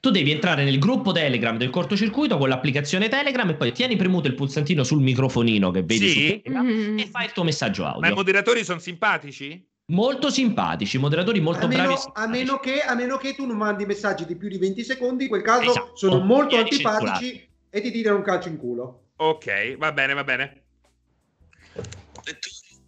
Tu 0.00 0.10
devi 0.10 0.30
entrare 0.30 0.64
nel 0.64 0.78
gruppo 0.78 1.12
Telegram 1.12 1.56
del 1.56 1.70
cortocircuito 1.70 2.38
con 2.38 2.48
l'applicazione 2.48 3.08
Telegram 3.08 3.48
e 3.48 3.54
poi 3.54 3.72
tieni 3.72 3.96
premuto 3.96 4.28
il 4.28 4.34
pulsantino 4.34 4.84
sul 4.84 5.00
microfonino 5.00 5.70
che 5.70 5.82
vedi 5.82 6.08
sì? 6.08 6.40
Telegram, 6.42 6.66
mm-hmm. 6.66 6.98
e 6.98 7.06
fai 7.06 7.26
il 7.26 7.32
tuo 7.32 7.44
messaggio 7.44 7.84
audio. 7.84 8.00
Ma 8.00 8.08
i 8.08 8.14
moderatori 8.14 8.64
sono 8.64 8.78
simpatici? 8.78 9.64
Molto 9.88 10.30
simpatici, 10.30 10.98
moderatori 10.98 11.40
molto 11.40 11.66
a 11.66 11.68
meno, 11.68 11.82
bravi. 11.84 12.00
A 12.14 12.26
meno, 12.26 12.58
che, 12.58 12.80
a 12.80 12.94
meno, 12.94 13.18
che, 13.18 13.34
tu 13.34 13.46
non 13.46 13.56
mandi 13.56 13.86
messaggi 13.86 14.26
di 14.26 14.34
più 14.34 14.48
di 14.48 14.58
20 14.58 14.82
secondi, 14.82 15.24
in 15.24 15.28
quel 15.28 15.42
caso 15.42 15.70
esatto. 15.70 15.90
sono 15.94 16.18
molto 16.18 16.56
antipatici 16.56 17.12
censurati. 17.12 17.48
e 17.70 17.80
ti 17.80 17.92
tirano 17.92 18.16
un 18.16 18.22
calcio 18.22 18.48
in 18.48 18.56
culo. 18.56 19.02
Ok, 19.16 19.76
va 19.76 19.92
bene, 19.92 20.14
va 20.14 20.24
bene. 20.24 20.65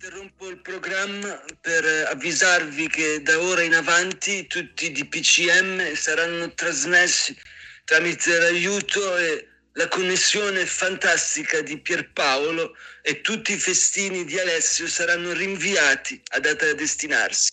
Interrompo 0.09 0.49
il 0.49 0.57
programma 0.63 1.39
per 1.61 1.85
avvisarvi 1.85 2.89
che 2.89 3.21
da 3.21 3.39
ora 3.43 3.61
in 3.61 3.75
avanti 3.75 4.47
tutti 4.47 4.87
i 4.87 4.93
DPCM 4.93 5.95
saranno 5.95 6.51
trasmessi 6.55 7.37
tramite 7.85 8.39
l'aiuto 8.39 9.19
e 9.19 9.47
la 9.73 9.87
connessione 9.89 10.65
fantastica 10.65 11.61
di 11.61 11.79
Pierpaolo 11.79 12.75
e 13.03 13.21
tutti 13.21 13.53
i 13.53 13.59
festini 13.59 14.25
di 14.25 14.39
Alessio 14.39 14.89
saranno 14.89 15.35
rinviati 15.35 16.19
a 16.29 16.41
data 16.41 16.65
da 16.65 16.73
destinarsi. 16.73 17.53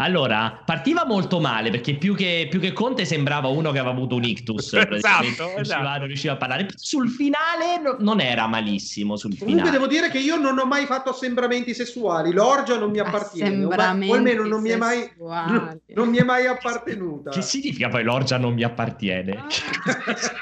Allora, 0.00 0.62
partiva 0.64 1.04
molto 1.04 1.40
male 1.40 1.70
perché 1.70 1.94
più 1.94 2.14
che, 2.14 2.46
più 2.48 2.60
che, 2.60 2.72
Conte 2.72 3.04
sembrava 3.04 3.48
uno 3.48 3.72
che 3.72 3.78
aveva 3.78 3.92
avuto 3.92 4.14
un 4.14 4.22
ictus. 4.22 4.72
esatto, 4.90 5.56
esatto. 5.56 6.04
riusciva 6.04 6.34
a 6.34 6.36
parlare. 6.36 6.68
Sul 6.76 7.08
finale 7.08 7.80
no, 7.82 7.96
non 7.98 8.20
era 8.20 8.46
malissimo. 8.46 9.16
Sul 9.16 9.36
Comunque 9.36 9.64
finale. 9.64 9.78
devo 9.78 9.90
dire 9.90 10.08
che 10.10 10.18
io 10.18 10.36
non 10.36 10.56
ho 10.58 10.66
mai 10.66 10.86
fatto 10.86 11.10
assembramenti 11.10 11.74
sessuali. 11.74 12.32
L'orgia 12.32 12.78
non 12.78 12.90
mi 12.90 13.00
appartiene. 13.00 13.64
O, 13.64 13.68
o 13.70 14.14
almeno 14.14 14.46
non 14.46 14.62
mi, 14.62 14.76
mai, 14.76 15.10
non, 15.18 15.80
non 15.86 16.08
mi, 16.08 16.18
è 16.18 16.22
mai, 16.22 16.46
appartenuta. 16.46 17.30
Che 17.30 17.42
significa 17.42 17.88
poi 17.88 18.04
l'orgia 18.04 18.38
non 18.38 18.54
mi 18.54 18.62
appartiene? 18.62 19.32
Ah. 19.32 19.46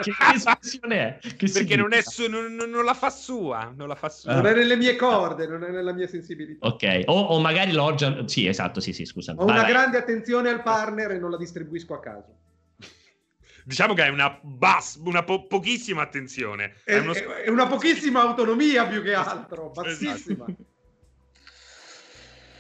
che, 0.02 0.12
espressione 0.34 1.18
è? 1.20 1.34
Che 1.34 1.50
perché 1.50 1.76
non, 1.76 1.94
è 1.94 2.02
su, 2.02 2.28
non, 2.28 2.54
non, 2.54 2.84
la 2.84 2.94
fa 2.94 3.08
sua. 3.08 3.72
Non, 3.74 3.88
la 3.88 3.94
fa 3.94 4.10
sua. 4.10 4.34
non 4.34 4.46
è 4.46 4.54
nelle 4.54 4.76
mie 4.76 4.96
corde, 4.96 5.46
non 5.46 5.64
è 5.64 5.70
nella 5.70 5.92
mia 5.92 6.06
sensibilità. 6.06 6.66
Ok, 6.66 7.04
o, 7.06 7.18
o 7.18 7.40
magari 7.40 7.72
l'orgia... 7.72 8.26
Sì, 8.26 8.46
esatto, 8.46 8.80
sì, 8.80 8.92
sì, 8.92 9.06
scusa 9.06 9.34
una 9.50 9.62
vai, 9.62 9.70
grande 9.70 9.98
attenzione 9.98 10.50
al 10.50 10.62
partner 10.62 11.12
e 11.12 11.18
non 11.18 11.30
la 11.30 11.36
distribuisco 11.36 11.94
a 11.94 12.00
caso. 12.00 12.34
Diciamo 13.64 13.94
che 13.94 14.04
è 14.04 14.08
una, 14.08 14.38
bas- 14.42 15.00
una 15.04 15.24
po- 15.24 15.46
pochissima 15.46 16.02
attenzione. 16.02 16.76
È, 16.84 16.92
è, 16.92 16.98
uno... 16.98 17.12
è, 17.12 17.48
una 17.48 17.66
pochissima 17.66 18.20
autonomia 18.20 18.86
più 18.86 19.02
che 19.02 19.14
altro, 19.14 19.70
bassissima. 19.70 20.44
Esatto. 20.46 20.74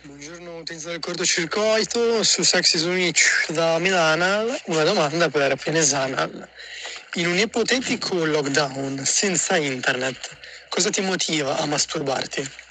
Buongiorno 0.02 0.58
utenti 0.58 0.84
del 0.84 1.00
cortocircuito, 1.00 2.22
su 2.22 2.42
Sexy 2.42 2.78
Switch 2.78 3.50
da 3.50 3.78
Milano, 3.78 4.56
una 4.66 4.84
domanda 4.84 5.28
per 5.28 5.56
Pianesana. 5.56 6.28
In 7.14 7.26
un 7.26 7.38
ipotetico 7.38 8.24
lockdown 8.24 9.04
senza 9.04 9.56
internet, 9.56 10.36
cosa 10.68 10.90
ti 10.90 11.00
motiva 11.00 11.58
a 11.58 11.66
masturbarti? 11.66 12.65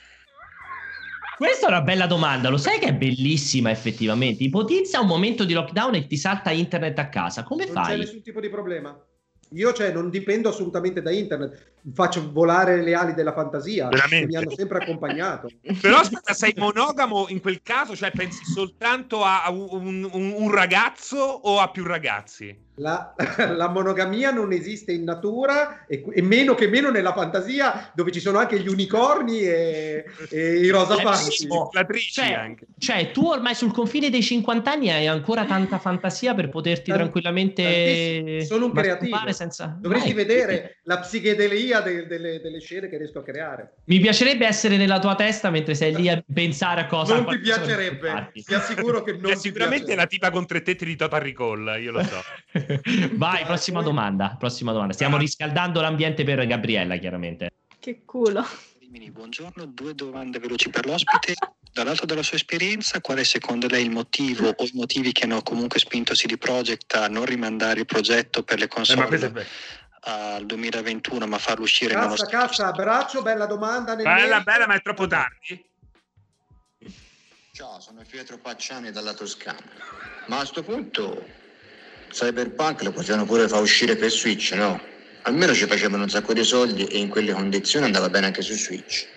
Questa 1.37 1.65
è 1.65 1.69
una 1.69 1.81
bella 1.81 2.07
domanda, 2.07 2.49
lo 2.49 2.57
sai 2.57 2.79
che 2.79 2.87
è 2.87 2.93
bellissima 2.93 3.69
effettivamente. 3.69 4.43
Ipotizza 4.43 5.01
un 5.01 5.07
momento 5.07 5.43
di 5.43 5.53
lockdown 5.53 5.95
e 5.95 6.07
ti 6.07 6.15
salta 6.15 6.51
internet 6.51 6.97
a 6.99 7.09
casa, 7.09 7.43
come 7.43 7.65
non 7.65 7.73
fai? 7.73 7.83
Non 7.83 7.97
c'è 7.97 8.03
nessun 8.05 8.21
tipo 8.21 8.39
di 8.39 8.49
problema. 8.49 8.97
Io 9.51 9.73
cioè, 9.73 9.91
non 9.91 10.09
dipendo 10.09 10.49
assolutamente 10.49 11.01
da 11.01 11.11
internet, 11.11 11.73
faccio 11.93 12.31
volare 12.31 12.81
le 12.81 12.93
ali 12.93 13.13
della 13.13 13.33
fantasia 13.33 13.87
Veramente? 13.87 14.19
che 14.19 14.25
mi 14.25 14.35
hanno 14.35 14.55
sempre 14.55 14.79
accompagnato. 14.79 15.49
Però 15.81 15.97
aspetta, 15.97 16.33
sei 16.33 16.53
monogamo 16.57 17.25
in 17.29 17.41
quel 17.41 17.61
caso? 17.61 17.95
Cioè 17.95 18.11
pensi 18.11 18.43
soltanto 18.45 19.23
a 19.23 19.49
un, 19.49 20.09
un, 20.11 20.33
un 20.35 20.51
ragazzo 20.51 21.17
o 21.17 21.59
a 21.59 21.69
più 21.69 21.83
ragazzi? 21.83 22.63
La, 22.77 23.15
la, 23.55 23.69
monogamia 23.69 24.31
non 24.31 24.51
esiste 24.51 24.91
in 24.91 25.05
natura 25.05 25.85
e, 25.87 26.03
e, 26.13 26.21
meno 26.21 26.55
che 26.55 26.67
meno 26.67 26.89
nella 26.89 27.13
fantasia 27.13 27.89
dove 27.93 28.11
ci 28.11 28.19
sono 28.19 28.37
anche 28.37 28.59
gli 28.59 28.67
unicorni 28.67 29.39
e, 29.39 30.03
e 30.29 30.59
i 30.59 30.67
rosafanti. 30.69 31.47
Cioè, 32.11 32.53
cioè, 32.77 33.11
tu 33.11 33.27
ormai 33.27 33.55
sul 33.55 33.71
confine 33.71 34.09
dei 34.09 34.21
50 34.21 34.69
anni 34.69 34.89
hai 34.89 35.07
ancora 35.07 35.45
tanta 35.45 35.79
fantasia 35.79 36.33
per 36.33 36.49
poterti 36.49 36.89
Tant- 36.89 36.99
tranquillamente 36.99 38.43
sono 38.45 38.65
un 38.65 38.73
creativo 38.73 39.31
senza... 39.31 39.77
dovresti 39.79 40.13
Vai. 40.13 40.25
vedere 40.25 40.79
la 40.83 40.99
psichedelia 40.99 41.74
de- 41.81 42.07
delle, 42.07 42.39
delle, 42.41 42.59
scene 42.59 42.89
che 42.89 42.97
riesco 42.97 43.19
a 43.19 43.23
creare 43.23 43.75
mi 43.85 43.99
piacerebbe 43.99 44.45
essere 44.45 44.77
nella 44.77 44.99
tua 44.99 45.15
testa 45.15 45.49
mentre 45.49 45.75
sei 45.75 45.95
lì 45.95 46.09
a 46.09 46.23
pensare 46.33 46.81
a 46.81 46.85
cosa 46.85 47.15
non 47.15 47.27
ti 47.27 47.39
piacerebbe 47.39 48.31
ti 48.33 48.53
assicuro 48.53 49.03
che 49.03 49.13
non 49.13 49.35
sicuramente 49.35 49.93
è 49.93 49.95
la 49.95 50.07
tipa 50.07 50.29
con 50.29 50.45
tre 50.45 50.61
tetti 50.61 50.85
di 50.85 50.95
Total 50.95 51.21
Recall 51.21 51.81
io 51.81 51.91
lo 51.91 52.03
so 52.03 52.21
Vai, 53.13 53.43
prossima 53.45 53.81
domanda. 53.81 54.35
Prossima 54.37 54.71
domanda. 54.71 54.93
Stiamo 54.93 55.17
riscaldando 55.17 55.81
l'ambiente 55.81 56.23
per 56.23 56.45
Gabriella, 56.45 56.97
chiaramente. 56.97 57.51
Che 57.79 58.01
culo. 58.05 58.45
Buongiorno, 58.87 59.65
due 59.65 59.93
domande 59.93 60.39
veloci 60.39 60.69
per 60.69 60.85
l'ospite. 60.85 61.33
Dall'alto 61.73 62.05
della 62.05 62.23
sua 62.23 62.37
esperienza, 62.37 63.01
qual 63.01 63.17
è 63.17 63.23
secondo 63.23 63.67
lei 63.67 63.83
il 63.83 63.91
motivo 63.91 64.47
o 64.47 64.63
i 64.63 64.71
motivi 64.73 65.11
che 65.11 65.25
hanno 65.25 65.41
comunque 65.41 65.79
spinto 65.79 66.13
CD 66.13 66.37
Projekt 66.37 66.93
a 66.95 67.07
non 67.07 67.25
rimandare 67.25 67.81
il 67.81 67.85
progetto 67.85 68.43
per 68.43 68.59
le 68.59 68.69
console 68.69 69.17
eh, 69.17 69.45
al 70.07 70.45
2021, 70.45 71.25
ma 71.27 71.37
farlo 71.37 71.63
uscire 71.63 71.93
cassa, 71.93 72.07
nello 72.07 72.29
Cassa, 72.29 72.67
abbraccio, 72.67 73.21
bella 73.21 73.45
domanda. 73.45 73.95
Bella, 73.95 74.13
merito. 74.13 74.43
bella, 74.43 74.67
ma 74.67 74.75
è 74.75 74.81
troppo 74.81 75.07
tardi. 75.07 75.65
Ciao, 77.51 77.79
sono 77.79 78.03
Pietro 78.07 78.37
Pacciani 78.37 78.91
dalla 78.91 79.13
Toscana. 79.13 79.59
Ma 80.27 80.35
a 80.35 80.39
questo 80.39 80.63
punto 80.63 81.25
Cyberpunk 82.09 82.83
lo 82.83 82.91
potevano 82.91 83.25
pure 83.25 83.47
far 83.47 83.61
uscire 83.61 83.95
per 83.95 84.11
Switch, 84.11 84.51
no? 84.51 84.79
Almeno 85.23 85.53
ci 85.53 85.65
facevano 85.65 86.03
un 86.03 86.09
sacco 86.09 86.33
di 86.33 86.43
soldi 86.43 86.85
e 86.85 86.99
in 86.99 87.09
quelle 87.09 87.33
condizioni 87.33 87.85
andava 87.85 88.09
bene 88.09 88.27
anche 88.27 88.41
su 88.41 88.53
Switch. 88.53 89.07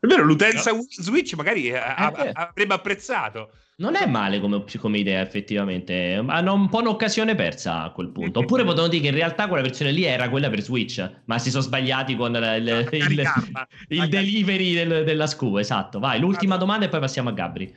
È 0.00 0.06
vero, 0.06 0.22
l'utenza 0.22 0.72
no. 0.72 0.86
Switch 0.88 1.34
magari 1.34 1.68
eh, 1.68 1.76
avrebbe 1.76 2.74
apprezzato. 2.74 3.50
Non 3.80 3.94
è 3.94 4.06
male 4.06 4.40
come, 4.40 4.64
come, 4.78 4.98
idea, 4.98 5.20
effettivamente. 5.20 6.20
Hanno 6.26 6.52
un 6.52 6.68
po' 6.68 6.80
un'occasione 6.80 7.36
persa 7.36 7.82
a 7.82 7.90
quel 7.90 8.10
punto. 8.10 8.40
Oppure 8.40 8.64
potevano 8.64 8.88
dire 8.88 9.02
che 9.02 9.08
in 9.08 9.14
realtà 9.14 9.46
quella 9.46 9.62
versione 9.62 9.92
lì 9.92 10.02
era 10.02 10.28
quella 10.28 10.50
per 10.50 10.62
Switch, 10.62 11.08
ma 11.26 11.38
si 11.38 11.50
sono 11.50 11.62
sbagliati 11.62 12.16
con 12.16 12.34
il, 12.34 12.88
il, 12.90 13.10
il, 13.10 13.68
il 13.88 14.08
delivery 14.08 14.74
del, 14.74 15.04
della 15.04 15.28
SCU. 15.28 15.58
Esatto. 15.58 16.00
Vai, 16.00 16.18
l'ultima 16.18 16.56
domanda 16.56 16.86
e 16.86 16.88
poi 16.88 16.98
passiamo 16.98 17.28
a 17.28 17.32
Gabri. 17.32 17.72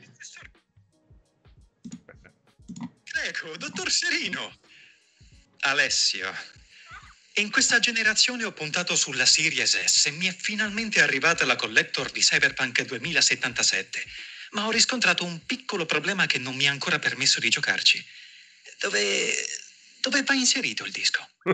Ecco, 3.24 3.56
dottor 3.56 3.88
Serino. 3.88 4.52
Alessio. 5.60 6.28
In 7.34 7.50
questa 7.50 7.78
generazione 7.78 8.42
ho 8.42 8.52
puntato 8.52 8.96
sulla 8.96 9.24
Series 9.24 9.84
S 9.84 10.06
e 10.06 10.10
mi 10.10 10.26
è 10.26 10.34
finalmente 10.36 11.00
arrivata 11.00 11.46
la 11.46 11.54
collector 11.54 12.10
di 12.10 12.20
Cyberpunk 12.20 12.84
2077, 12.84 14.04
ma 14.52 14.66
ho 14.66 14.70
riscontrato 14.70 15.24
un 15.24 15.40
piccolo 15.44 15.84
problema 15.86 16.26
che 16.26 16.38
non 16.38 16.54
mi 16.54 16.66
ha 16.66 16.70
ancora 16.70 16.98
permesso 16.98 17.40
di 17.40 17.48
giocarci. 17.48 18.04
Dove... 18.80 19.32
dove 20.00 20.22
va 20.22 20.34
inserito 20.34 20.84
il 20.84 20.92
disco? 20.92 21.26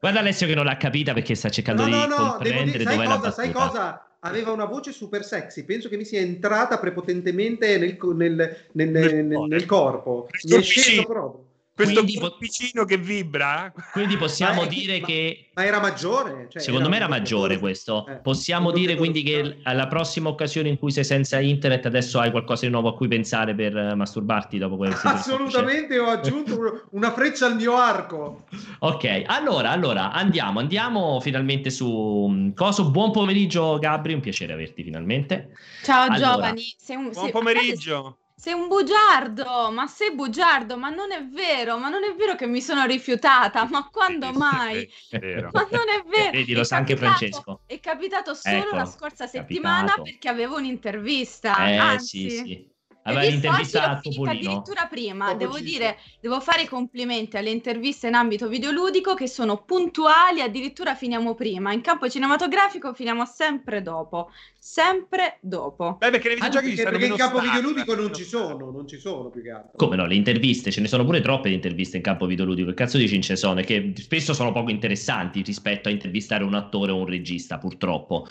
Guarda 0.00 0.20
Alessio 0.20 0.46
che 0.46 0.54
non 0.54 0.64
l'ha 0.64 0.76
capita 0.76 1.12
perché 1.12 1.34
sta 1.34 1.50
cercando 1.50 1.82
no, 1.82 1.88
di 1.88 1.94
no, 1.94 2.06
no, 2.06 2.16
comprendere 2.16 2.78
dire, 2.78 2.84
sai 2.84 3.06
cosa, 3.06 3.30
sai 3.32 3.52
cosa? 3.52 4.08
aveva 4.20 4.52
una 4.52 4.64
voce 4.64 4.92
super 4.92 5.24
sexy, 5.24 5.64
penso 5.64 5.88
che 5.88 5.96
mi 5.96 6.04
sia 6.04 6.20
entrata 6.20 6.78
prepotentemente 6.78 7.78
nel, 7.78 7.98
nel, 8.14 8.66
nel, 8.72 8.90
nel, 8.90 9.26
nel 9.26 9.66
corpo. 9.66 10.28
Mi 10.44 10.56
è 10.56 10.62
sceso 10.62 11.04
proprio. 11.04 11.52
Questo 11.74 12.04
quindi, 12.04 12.20
vicino 12.38 12.84
che 12.84 12.98
vibra. 12.98 13.72
Quindi 13.90 14.16
possiamo 14.16 14.62
ma 14.62 14.68
dire 14.68 15.00
ma, 15.00 15.06
che... 15.06 15.48
Ma 15.54 15.64
era 15.64 15.80
maggiore? 15.80 16.46
Cioè 16.48 16.62
secondo 16.62 16.86
era 16.86 16.90
me 16.90 16.96
era 16.98 17.08
maggiore 17.08 17.58
questo. 17.58 18.06
Eh, 18.06 18.18
possiamo 18.18 18.70
dire 18.70 18.94
quindi 18.94 19.24
che 19.24 19.58
alla 19.64 19.88
prossima 19.88 20.28
occasione 20.28 20.68
in 20.68 20.78
cui 20.78 20.92
sei 20.92 21.02
senza 21.02 21.40
internet 21.40 21.86
adesso 21.86 22.20
hai 22.20 22.30
qualcosa 22.30 22.66
di 22.66 22.70
nuovo 22.70 22.90
a 22.90 22.94
cui 22.94 23.08
pensare 23.08 23.56
per 23.56 23.74
uh, 23.74 23.96
masturbarti 23.96 24.56
dopo 24.56 24.76
questo. 24.76 25.08
Assolutamente 25.08 25.98
ho 25.98 26.10
aggiunto 26.10 26.86
una 26.92 27.12
freccia 27.12 27.46
al 27.46 27.56
mio 27.56 27.76
arco. 27.76 28.44
Ok, 28.78 29.24
allora, 29.26 29.70
allora 29.70 30.12
andiamo, 30.12 30.60
andiamo 30.60 31.18
finalmente 31.20 31.70
su 31.70 32.28
mm, 32.30 32.50
Coso. 32.52 32.88
Buon 32.88 33.10
pomeriggio 33.10 33.78
Gabri, 33.78 34.14
un 34.14 34.20
piacere 34.20 34.52
averti 34.52 34.84
finalmente. 34.84 35.50
Ciao 35.82 36.04
allora, 36.04 36.18
giovani. 36.18 36.74
Sei 36.78 36.94
un, 36.94 37.10
buon 37.10 37.30
pomeriggio. 37.30 38.18
Sei 38.36 38.52
un 38.52 38.68
bugiardo, 38.68 39.70
ma 39.70 39.86
sei 39.86 40.14
bugiardo, 40.14 40.76
ma 40.76 40.90
non 40.90 41.12
è 41.12 41.24
vero, 41.26 41.78
ma 41.78 41.88
non 41.88 42.04
è 42.04 42.14
vero 42.14 42.34
che 42.34 42.46
mi 42.46 42.60
sono 42.60 42.84
rifiutata, 42.84 43.64
ma 43.68 43.88
quando 43.90 44.32
mai? 44.32 44.90
È 45.08 45.18
vero. 45.18 45.50
Ma 45.52 45.62
non 45.62 45.88
è 45.88 46.02
vero. 46.08 46.30
Vedi, 46.32 46.52
lo 46.54 46.64
sa 46.64 46.76
anche 46.76 46.96
Francesco. 46.96 47.60
È 47.66 47.80
capitato 47.80 48.34
solo 48.34 48.58
ecco, 48.58 48.76
la 48.76 48.84
scorsa 48.84 49.26
settimana 49.26 49.92
capitato. 49.92 50.02
perché 50.02 50.28
avevo 50.28 50.56
un'intervista. 50.56 51.54
Eh, 51.68 51.76
Anzi, 51.76 52.28
sì, 52.28 52.30
sì 52.30 52.73
aveva 53.04 53.22
l'intervista 53.22 53.90
a 53.90 54.00
Topolino. 54.00 54.30
Addirittura 54.30 54.86
prima, 54.86 55.26
Topo 55.28 55.38
devo 55.38 55.58
dire, 55.58 55.98
devo 56.20 56.40
fare 56.40 56.62
i 56.62 56.66
complimenti 56.66 57.36
alle 57.36 57.50
interviste 57.50 58.08
in 58.08 58.14
ambito 58.14 58.48
videoludico 58.48 59.14
che 59.14 59.28
sono 59.28 59.62
puntuali, 59.62 60.40
addirittura 60.40 60.94
finiamo 60.94 61.34
prima. 61.34 61.72
In 61.72 61.80
campo 61.80 62.08
cinematografico 62.08 62.94
finiamo 62.94 63.24
sempre 63.26 63.82
dopo, 63.82 64.30
sempre 64.58 65.38
dopo. 65.40 65.96
Beh, 65.98 66.10
perché 66.10 66.28
nei 66.28 66.36
videogiochi 66.36 66.74
perché, 66.74 66.90
perché 66.90 67.06
in 67.06 67.16
campo 67.16 67.40
videoludico 67.40 67.94
non 67.94 68.14
ci 68.14 68.24
sono, 68.24 68.70
non 68.70 68.88
ci 68.88 68.98
sono 68.98 69.28
più 69.28 69.42
che 69.42 69.50
altro. 69.50 69.72
Come 69.76 69.96
no, 69.96 70.06
le 70.06 70.14
interviste, 70.14 70.70
ce 70.70 70.80
ne 70.80 70.88
sono 70.88 71.04
pure 71.04 71.20
troppe 71.20 71.48
di 71.48 71.54
interviste 71.54 71.96
in 71.96 72.02
campo 72.02 72.26
videoludico. 72.26 72.68
Che 72.68 72.74
cazzo 72.74 72.98
dici 72.98 73.14
in 73.14 73.22
ce 73.22 73.36
sono? 73.36 73.60
Che 73.60 73.92
spesso 73.96 74.32
sono 74.32 74.52
poco 74.52 74.70
interessanti 74.70 75.42
rispetto 75.42 75.88
a 75.88 75.92
intervistare 75.92 76.44
un 76.44 76.54
attore 76.54 76.92
o 76.92 76.96
un 76.96 77.06
regista, 77.06 77.58
purtroppo. 77.58 78.26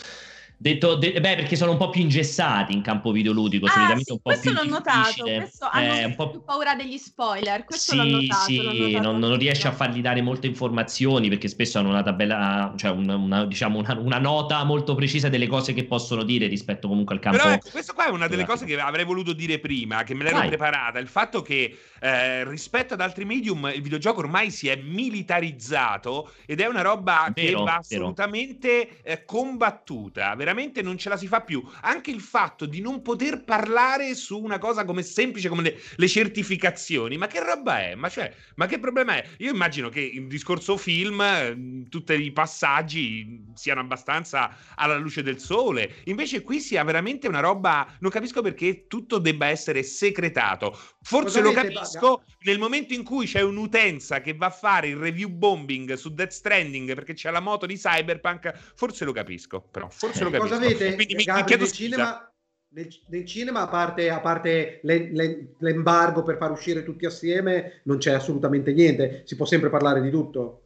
Detto, 0.64 0.96
de- 0.96 1.20
beh, 1.20 1.36
perché 1.36 1.58
sono 1.58 1.72
un 1.72 1.78
po' 1.78 1.90
più 1.90 2.02
ingessati 2.02 2.72
in 2.72 2.82
campo 2.82 3.12
videoludico, 3.12 3.66
ah, 3.66 3.70
solitamente 3.70 4.06
sì, 4.06 4.12
un 4.14 4.20
po' 4.22 4.40
più 4.40 4.52
l'ho 4.54 4.64
notato, 4.64 5.24
questo 5.24 5.68
hanno 5.70 5.94
eh, 5.94 6.06
un 6.06 6.16
po' 6.16 6.30
più 6.30 6.42
paura 6.42 6.74
degli 6.74 6.98
spoiler, 6.98 7.66
questo 7.66 7.92
sì, 7.92 7.98
l'ho 7.98 8.04
notato, 8.06 8.44
sì, 8.44 8.62
l'ho 8.62 8.72
notato 8.72 9.02
non, 9.02 9.20
non 9.20 9.38
riesce 9.38 9.68
a 9.68 9.74
fargli 9.74 10.00
dare 10.00 10.22
molte 10.22 10.48
informazioni 10.48 11.28
perché 11.28 11.50
spesso 11.50 11.80
hanno 11.80 11.90
una 11.90 12.02
tabella, 12.02 12.74
cioè 12.78 12.92
una, 12.92 13.18
una, 13.18 13.46
diciamo 13.46 13.78
una, 13.78 13.98
una, 14.00 14.20
nota 14.20 14.64
molto 14.64 14.96
precisa 14.96 15.28
delle 15.28 15.48
cose 15.48 15.74
che 15.74 15.84
possono 15.84 16.24
dire 16.24 16.48
rispetto 16.48 16.88
comunque 16.88 17.16
al 17.16 17.20
campo. 17.20 17.40
Però 17.40 17.50
ecco, 17.52 17.70
questo 17.70 17.94
qua 17.94 18.08
è 18.08 18.10
una 18.10 18.28
delle 18.28 18.46
cose 18.46 18.64
che 18.66 18.80
avrei 18.80 19.04
voluto 19.04 19.34
dire 19.34 19.60
prima, 19.60 20.04
che 20.04 20.14
me 20.14 20.24
l'ero 20.24 20.38
Vai. 20.38 20.48
preparata, 20.48 20.98
il 20.98 21.10
fatto 21.10 21.42
che 21.42 21.78
eh, 22.00 22.48
rispetto 22.48 22.94
ad 22.94 23.02
altri 23.02 23.26
medium 23.26 23.70
il 23.74 23.82
videogioco 23.82 24.20
ormai 24.20 24.50
si 24.50 24.70
è 24.70 24.78
militarizzato 24.78 26.32
ed 26.46 26.62
è 26.62 26.68
una 26.68 26.82
roba 26.82 27.30
vero, 27.34 27.60
che 27.60 27.64
va 27.66 27.76
assolutamente 27.76 29.02
eh, 29.04 29.26
combattuta, 29.26 30.34
veramente 30.36 30.52
non 30.82 30.98
ce 30.98 31.10
la 31.10 31.18
si 31.18 31.28
fa 31.28 31.42
più. 31.42 31.64
Anche 31.82 32.12
il 32.12 32.22
fatto 32.22 32.66
di 32.66 32.82
non 32.82 33.02
poter 33.02 33.44
parlare 33.44 34.16
su 34.16 34.40
una 34.40 34.58
cosa 34.58 34.86
come 34.86 35.02
semplice 35.04 35.50
come 35.50 35.64
le, 35.64 35.80
le 35.96 36.08
certificazioni, 36.08 37.18
ma 37.18 37.28
che 37.28 37.44
roba 37.44 37.82
è? 37.82 37.96
Ma, 37.96 38.10
cioè, 38.10 38.34
ma 38.56 38.68
che 38.68 38.80
problema 38.80 39.16
è? 39.16 39.28
Io 39.40 39.52
immagino 39.52 39.90
che 39.90 40.02
in 40.02 40.28
discorso 40.28 40.78
film 40.78 41.88
tutti 41.90 42.14
i 42.14 42.32
passaggi 42.32 43.52
siano 43.54 43.82
abbastanza 43.82 44.56
alla 44.76 44.98
luce 44.98 45.24
del 45.24 45.40
sole, 45.40 45.96
invece 46.06 46.42
qui 46.42 46.60
sia 46.60 46.84
veramente 46.84 47.28
una 47.28 47.40
roba, 47.40 47.88
non 48.00 48.12
capisco 48.12 48.42
perché 48.42 48.88
tutto 48.88 49.18
debba 49.18 49.48
essere 49.48 49.84
secretato. 49.84 50.78
Forse 51.04 51.42
lo 51.42 51.52
capisco 51.52 52.24
nel 52.44 52.58
momento 52.58 52.94
in 52.94 53.04
cui 53.04 53.26
c'è 53.26 53.42
un'utenza 53.42 54.22
che 54.22 54.34
va 54.34 54.48
a 54.48 54.52
fare 54.52 54.88
il 54.88 54.96
review 54.96 55.30
bombing 55.30 55.94
su 55.94 56.14
Death 56.14 56.32
Stranding 56.32 56.94
perché 56.96 57.14
c'è 57.14 57.30
la 57.30 57.42
moto 57.42 57.66
di 57.66 57.76
Cyberpunk, 57.76 58.54
forse 58.76 59.06
lo 59.06 59.12
capisco, 59.12 59.62
però 59.62 59.90
forse 59.90 60.24
lo 60.24 60.30
capisco. 60.30 60.56
Cosa 60.56 60.66
avete? 60.66 60.96
Quindi 60.96 61.16
mi, 61.16 61.26
mi 61.26 61.44
chiedo 61.44 61.64
nel 61.64 61.72
cinema, 61.72 62.34
nel, 62.70 62.88
nel, 63.08 63.26
cinema, 63.26 63.62
a 63.62 63.68
parte, 63.68 64.10
a 64.10 64.20
parte 64.20 64.80
le, 64.84 65.12
le, 65.12 65.56
l'embargo 65.60 66.24
per 66.24 66.38
far 66.38 66.52
uscire 66.52 66.84
tutti 66.84 67.06
assieme, 67.06 67.82
non 67.84 67.98
c'è 67.98 68.14
assolutamente 68.14 68.72
niente, 68.74 69.24
si 69.26 69.36
può 69.36 69.46
sempre 69.46 69.70
parlare 69.70 70.02
di 70.02 70.10
tutto. 70.10 70.63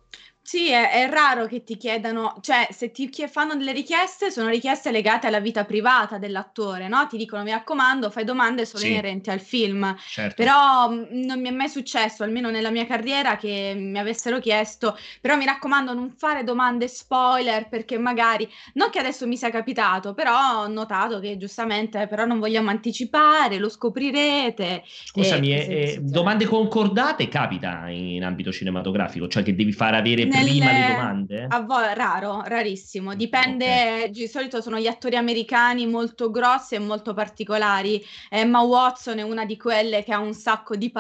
Sì, 0.48 0.70
è, 0.70 0.92
è, 0.92 1.10
raro 1.10 1.46
che 1.46 1.66
ti 1.66 1.76
chiedano, 1.76 2.38
cioè 2.40 2.70
se 2.72 2.92
ti 2.92 3.12
fanno 3.30 3.58
delle 3.58 3.74
richieste, 3.74 4.32
sono 4.32 4.48
richieste 4.48 4.92
legate 4.92 5.28
alla 5.28 5.42
vita 5.42 5.66
privata 5.66 6.18
dell'attore, 6.18 6.88
no? 6.88 7.06
Ti 7.06 7.18
dicono 7.18 7.44
mi 7.44 7.52
raccomando, 7.52 8.10
fai 8.10 8.24
domande 8.24 8.66
solo 8.66 8.84
sì. 8.84 8.92
inerenti 8.92 9.30
al 9.30 9.42
film. 9.42 9.94
Certo. 10.08 10.42
Però 10.42 10.90
mh, 10.90 11.08
mm, 11.12 11.24
non 11.26 11.42
mi 11.42 11.50
è 11.50 11.52
mai 11.52 11.68
successo, 11.68 12.24
almeno 12.24 12.50
nella 12.50 12.70
mia 12.70 12.86
carriera, 12.86 13.36
che 13.36 13.74
mi 13.76 14.00
avessero 14.00 14.40
chiesto, 14.40 14.98
però 15.20 15.36
mi 15.36 15.44
raccomando 15.44 15.94
non 15.94 16.14
fare 16.18 16.46
domande 16.46 16.88
spoiler 16.88 17.68
perché 17.68 17.98
magari, 17.98 18.48
non 18.76 18.90
che 18.90 19.00
adesso 19.00 19.28
mi 19.28 19.36
sia 19.36 19.50
capitato, 19.50 20.14
però 20.14 20.62
ho 20.62 20.68
notato 20.68 21.20
che 21.20 21.36
giustamente, 21.36 22.08
però 22.08 22.24
non 22.24 22.40
vogliamo 22.40 22.70
anticipare, 22.70 23.58
lo 23.58 23.68
scoprirete. 23.68 24.82
Scusami, 25.04 25.52
e, 25.52 25.58
eh, 25.58 25.92
eh, 25.92 26.00
domande 26.00 26.46
concordate 26.46 27.28
capita 27.28 27.90
in 27.90 28.24
ambito 28.24 28.54
cinematografico, 28.54 29.28
cioè 29.28 29.44
che 29.44 29.54
devi 29.54 29.74
far 29.74 29.94
avere 29.94 30.36
prima 30.44 30.72
le 30.72 30.88
domande? 30.88 31.46
A 31.50 31.62
vo- 31.62 31.94
raro, 31.94 32.42
rarissimo. 32.46 33.16
Dipende, 33.16 33.66
okay. 33.66 34.10
di 34.12 34.28
solito 34.28 34.62
sono 34.62 34.80
gli 34.80 34.88
attori 34.88 35.16
americani 35.16 35.86
molto 35.88 36.32
grossi 36.32 36.76
e 36.76 36.80
molto 36.80 37.14
particolari. 37.14 38.04
Emma 38.30 38.62
Watson 38.62 39.20
è 39.20 39.24
una 39.24 39.46
di 39.46 39.58
quelle 39.58 40.04
che 40.04 40.14
ha 40.14 40.20
un 40.20 40.34
sacco 40.34 40.76
di 40.76 40.92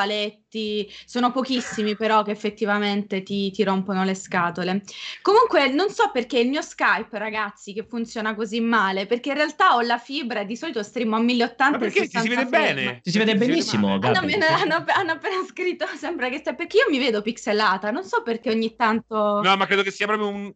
paletti, 0.48 0.91
sono 1.06 1.32
pochissimi 1.32 1.95
però 1.95 2.24
che 2.24 2.32
effettivamente 2.32 3.24
ti, 3.24 3.52
ti 3.52 3.64
rompono 3.64 4.04
le 4.04 4.16
scatole. 4.16 4.82
Comunque 5.22 5.68
non 5.70 5.89
so 5.89 6.10
perché 6.12 6.39
il 6.39 6.50
mio 6.50 6.62
Skype, 6.62 7.18
ragazzi, 7.18 7.74
che 7.74 7.84
funziona 7.84 8.34
così 8.36 8.60
male, 8.62 9.06
perché 9.06 9.30
in 9.30 9.36
realtà 9.36 9.76
ho 9.76 9.82
la 9.82 9.98
fibra 9.98 10.41
e 10.41 10.45
di 10.45 10.56
solito 10.56 10.82
streamo 10.82 11.16
a 11.16 11.20
1080 11.20 11.72
Ma 11.72 11.78
perché 11.78 12.08
ti 12.08 12.20
si 12.20 12.28
vede 12.30 12.45
bene? 12.45 13.00
Ti 13.02 13.12
si 13.12 13.18
vede 13.18 13.36
benissimo. 13.36 13.93
Hanno, 13.93 14.20
hanno, 14.20 14.86
hanno, 14.88 15.12
appena 15.12 15.43
scritto, 15.48 15.86
sembra 15.98 16.30
che 16.30 16.38
stia 16.38 16.54
perché 16.54 16.78
io 16.78 16.86
mi 16.89 17.00
vedo 17.00 17.22
pixelata, 17.22 17.91
non 17.91 18.04
so 18.04 18.22
perché 18.24 18.50
ogni 18.50 18.76
tanto 18.76 19.41
No, 19.41 19.58
ma 19.58 19.66
credo 19.66 19.84
che 19.84 19.91
sia 19.91 20.08
proprio 20.08 20.28
un... 20.28 20.54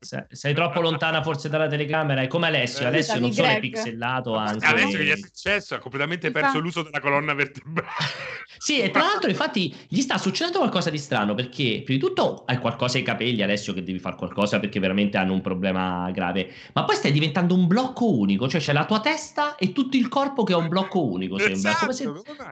sei 0.00 0.54
troppo 0.54 0.80
lontana 0.80 1.22
forse 1.22 1.50
dalla 1.50 1.68
telecamera. 1.68 2.22
È 2.22 2.26
come 2.26 2.46
Alessio. 2.46 2.84
Eh, 2.84 2.88
Alessio 2.88 3.20
non 3.20 3.32
solo 3.32 3.48
è 3.48 3.60
pixelato, 3.60 4.34
anche. 4.34 4.64
Alessio 4.64 4.98
che 4.98 5.04
gli 5.04 5.10
è 5.10 5.16
successo? 5.16 5.74
Ha 5.74 5.78
completamente 5.78 6.30
perso 6.30 6.58
l'uso 6.58 6.82
della 6.82 7.00
colonna 7.00 7.34
vertebrale. 7.34 7.88
sì, 8.58 8.80
e 8.80 8.90
tra 8.90 9.02
l'altro, 9.02 9.28
infatti, 9.28 9.74
gli 9.88 10.00
sta 10.00 10.16
succedendo 10.16 10.58
qualcosa 10.58 10.88
di 10.88 10.96
strano 10.96 11.34
perché, 11.34 11.82
prima 11.84 12.00
di 12.00 12.06
tutto, 12.06 12.44
hai 12.46 12.58
qualcosa 12.58 12.96
ai 12.96 13.04
capelli, 13.04 13.42
Alessio, 13.42 13.74
che 13.74 13.82
devi 13.82 13.98
fare 13.98 14.16
qualcosa 14.16 14.58
perché 14.58 14.80
veramente 14.80 15.18
hanno 15.18 15.34
un 15.34 15.42
problema 15.42 16.10
grave. 16.12 16.50
Ma 16.72 16.84
poi 16.84 16.96
stai 16.96 17.12
diventando 17.12 17.54
un 17.54 17.66
blocco 17.66 18.10
unico, 18.10 18.48
cioè 18.48 18.60
c'è 18.60 18.72
la 18.72 18.86
tua 18.86 19.00
testa 19.00 19.56
e 19.56 19.72
tutto 19.72 19.98
il 19.98 20.08
corpo 20.08 20.44
che 20.44 20.54
è 20.54 20.56
un 20.56 20.68
blocco 20.68 21.04
unico. 21.04 21.36
Sembra 21.38 21.56
esatto, 21.56 21.78
come 21.80 21.92
se 21.92 22.10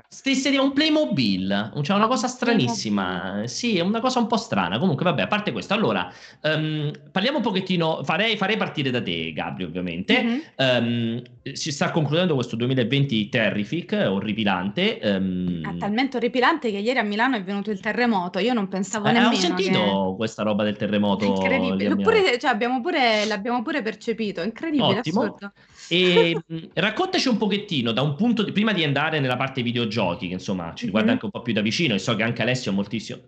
stesse 0.08 0.56
un 0.58 0.72
Playmobil. 0.72 1.72
C'è 1.80 1.94
una 1.94 2.06
cosa 2.06 2.28
stranissima. 2.28 3.42
Sì, 3.46 3.78
è 3.78 3.80
una 3.80 4.00
cosa 4.00 4.18
un 4.18 4.26
po' 4.26 4.36
strana. 4.36 4.78
Comunque, 4.78 5.04
vabbè, 5.04 5.22
a 5.22 5.26
parte 5.26 5.52
questo, 5.52 5.74
allora 5.74 6.12
um, 6.42 6.92
parliamo 7.10 7.37
un 7.38 7.42
pochettino, 7.42 8.02
farei, 8.04 8.36
farei, 8.36 8.56
partire 8.56 8.90
da 8.90 9.02
te, 9.02 9.32
Gabri, 9.32 9.64
ovviamente. 9.64 10.22
Mm-hmm. 10.22 10.40
Um, 10.56 11.22
si 11.52 11.72
sta 11.72 11.90
concludendo 11.90 12.34
questo 12.34 12.56
2020 12.56 13.28
terrific, 13.28 13.92
orripilante. 14.08 15.00
Um... 15.02 15.60
Ah, 15.64 15.74
talmente 15.78 16.16
orripilante 16.16 16.70
che 16.70 16.78
ieri 16.78 16.98
a 16.98 17.02
Milano 17.02 17.36
è 17.36 17.42
venuto 17.42 17.70
il 17.70 17.80
terremoto. 17.80 18.38
Io 18.38 18.52
non 18.52 18.68
pensavo 18.68 19.08
eh, 19.08 19.12
nemmeno. 19.12 19.32
Ho 19.32 19.36
sentito 19.36 20.10
che... 20.10 20.16
questa 20.16 20.42
roba 20.42 20.64
del 20.64 20.76
terremoto. 20.76 21.24
È 21.24 21.28
incredibile. 21.28 21.96
Pure, 21.96 22.38
cioè, 22.38 22.50
abbiamo 22.50 22.80
pure, 22.80 23.24
l'abbiamo 23.26 23.62
pure 23.62 23.82
percepito. 23.82 24.42
Incredibile, 24.42 24.98
Ottimo. 24.98 25.22
assurdo. 25.22 25.52
E 25.88 26.38
raccontaci 26.74 27.28
un 27.28 27.36
pochettino 27.36 27.92
da 27.92 28.02
un 28.02 28.14
punto 28.14 28.42
di, 28.42 28.52
prima 28.52 28.72
di 28.72 28.84
andare 28.84 29.20
nella 29.20 29.36
parte 29.36 29.62
videogiochi, 29.62 30.28
che 30.28 30.34
insomma 30.34 30.72
ci 30.74 30.84
riguarda 30.84 31.08
mm-hmm. 31.08 31.16
anche 31.16 31.24
un 31.24 31.30
po' 31.32 31.42
più 31.42 31.52
da 31.52 31.62
vicino, 31.62 31.94
e 31.94 31.98
so 31.98 32.14
che 32.14 32.22
anche 32.22 32.42
Alessio 32.42 32.70
ha 32.70 32.74
moltissimo. 32.74 33.18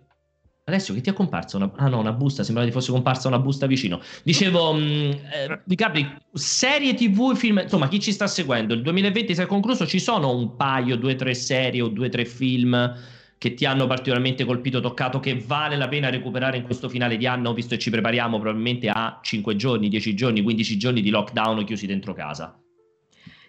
Alessio, 0.71 0.93
che 0.93 1.01
ti 1.01 1.09
è 1.09 1.13
comparsa? 1.13 1.57
Una... 1.57 1.71
Ah 1.75 1.87
no, 1.87 1.99
una 1.99 2.13
busta, 2.13 2.43
sembrava 2.43 2.67
ti 2.67 2.73
fosse 2.73 2.91
comparsa 2.91 3.27
una 3.27 3.39
busta 3.39 3.67
vicino. 3.67 4.01
Dicevo, 4.23 4.73
mh, 4.73 4.79
mm, 4.79 5.11
eh, 5.11 5.61
Di 5.65 5.77
serie 6.33 6.93
tv, 6.93 7.35
film, 7.35 7.59
insomma, 7.59 7.87
chi 7.87 7.99
ci 7.99 8.11
sta 8.11 8.27
seguendo? 8.27 8.73
Il 8.73 8.81
2020 8.81 9.35
si 9.35 9.41
è 9.41 9.45
concluso, 9.45 9.85
ci 9.85 9.99
sono 9.99 10.35
un 10.35 10.55
paio, 10.55 10.97
due 10.97 11.15
tre 11.15 11.33
serie 11.33 11.81
o 11.81 11.87
due 11.87 12.09
tre 12.09 12.25
film 12.25 12.95
che 13.37 13.55
ti 13.55 13.65
hanno 13.65 13.87
particolarmente 13.87 14.45
colpito, 14.45 14.79
toccato, 14.81 15.19
che 15.19 15.43
vale 15.43 15.75
la 15.75 15.87
pena 15.87 16.11
recuperare 16.11 16.57
in 16.57 16.63
questo 16.63 16.87
finale 16.89 17.17
di 17.17 17.25
anno, 17.25 17.55
visto 17.55 17.73
che 17.73 17.81
ci 17.81 17.89
prepariamo 17.89 18.39
probabilmente 18.39 18.87
a 18.87 19.19
5 19.19 19.55
giorni, 19.55 19.89
10 19.89 20.13
giorni, 20.13 20.43
15 20.43 20.77
giorni 20.77 21.01
di 21.01 21.09
lockdown 21.09 21.65
chiusi 21.65 21.87
dentro 21.87 22.13
casa? 22.13 22.60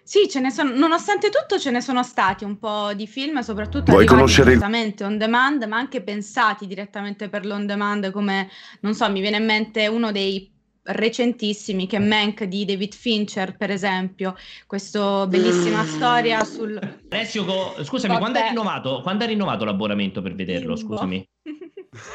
Sì, 0.03 0.27
ce 0.29 0.41
ne 0.41 0.51
sono, 0.51 0.75
nonostante 0.75 1.29
tutto 1.29 1.57
ce 1.57 1.71
ne 1.71 1.79
sono 1.79 2.03
stati 2.03 2.43
un 2.43 2.59
po' 2.59 2.93
di 2.93 3.07
film, 3.07 3.39
soprattutto 3.39 3.91
Vuoi 3.91 4.05
conoscere 4.05 4.49
direttamente 4.49 5.05
on 5.05 5.17
demand, 5.17 5.63
ma 5.63 5.77
anche 5.77 6.01
pensati 6.01 6.67
direttamente 6.67 7.29
per 7.29 7.45
l'on 7.45 7.65
demand, 7.65 8.11
come, 8.11 8.49
non 8.81 8.93
so, 8.95 9.09
mi 9.09 9.21
viene 9.21 9.37
in 9.37 9.45
mente 9.45 9.87
uno 9.87 10.11
dei 10.11 10.51
recentissimi 10.85 11.87
che 11.87 11.95
è 11.95 11.99
Mank 11.99 12.43
di 12.43 12.65
David 12.65 12.93
Fincher 12.93 13.55
per 13.55 13.71
esempio 13.71 14.35
questa 14.67 15.25
bellissima 15.27 15.85
storia 15.85 16.43
sul 16.43 16.77
Alessio 17.09 17.45
scusami 17.81 18.17
quando 18.17 18.39
hai, 18.39 18.49
rinnovato, 18.49 18.99
quando 19.01 19.23
hai 19.23 19.29
rinnovato 19.29 19.63
l'abbonamento 19.63 20.21
per 20.21 20.35
vederlo 20.35 20.75
scusami 20.75 21.25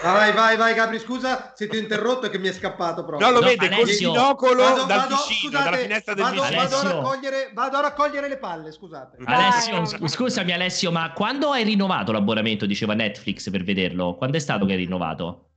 Vai, 0.03 0.33
vai, 0.33 0.57
vai, 0.57 0.75
Gabri, 0.75 0.99
scusa 0.99 1.53
se 1.55 1.69
ti 1.69 1.77
ho 1.77 1.81
interrotto 1.81 2.27
e 2.27 2.31
che 2.31 2.39
mi 2.39 2.49
è 2.49 2.53
scappato 2.53 3.05
proprio. 3.05 3.27
No, 3.27 3.33
lo 3.33 3.41
no, 3.41 3.47
vede 3.47 3.67
Alessio... 3.67 3.85
con 3.85 3.89
il 3.89 3.99
binocolo 3.99 4.63
vado, 4.63 4.85
dal 4.85 4.99
vado, 4.99 5.17
vicino, 5.17 5.51
scusate, 5.51 5.65
dalla 5.65 5.77
finestra 5.77 6.15
del 6.15 6.25
vado, 6.25 6.43
vicino. 6.43 6.61
Vado 6.61 6.77
a, 6.77 6.83
raccogliere, 6.83 7.51
vado 7.55 7.77
a 7.77 7.81
raccogliere 7.81 8.29
le 8.29 8.39
palle, 8.39 8.73
scusate. 8.73 9.17
Alessio, 9.25 9.85
sc- 9.85 10.09
scusami 10.09 10.53
Alessio, 10.53 10.91
ma 10.91 11.13
quando 11.13 11.53
hai 11.53 11.63
rinnovato 11.63 12.11
l'abbonamento, 12.11 12.67
diceva 12.67 12.95
Netflix, 12.95 13.51
per 13.51 13.63
vederlo? 13.63 14.17
Quando 14.17 14.37
è 14.37 14.41
stato 14.41 14.67
che 14.67 14.73
hai 14.73 14.79
rinnovato? 14.79 15.48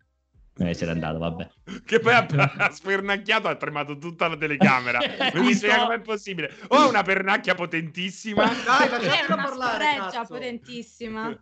Eh, 0.58 0.74
se 0.74 0.86
n'è 0.86 0.92
andato, 0.92 1.18
vabbè. 1.18 1.50
Che 1.86 2.00
poi 2.00 2.14
ha, 2.14 2.28
ha 2.58 2.72
spernacchiato, 2.72 3.48
ha 3.48 3.56
tremato 3.56 3.98
tutta 3.98 4.28
la 4.28 4.36
telecamera. 4.36 5.00
Non 5.34 5.46
mi 5.46 5.54
spiega 5.54 5.86
com'è 5.86 6.02
possibile. 6.02 6.54
O 6.68 6.78
oh, 6.78 6.90
una 6.90 7.04
pernacchia 7.04 7.56
potentissima. 7.56 8.44
Dai, 8.46 8.88
facciamola 8.90 9.34
una 9.34 9.44
parlare, 9.44 9.84
scorreggia 9.86 10.12
cazzo. 10.12 10.34
potentissima. 10.34 11.42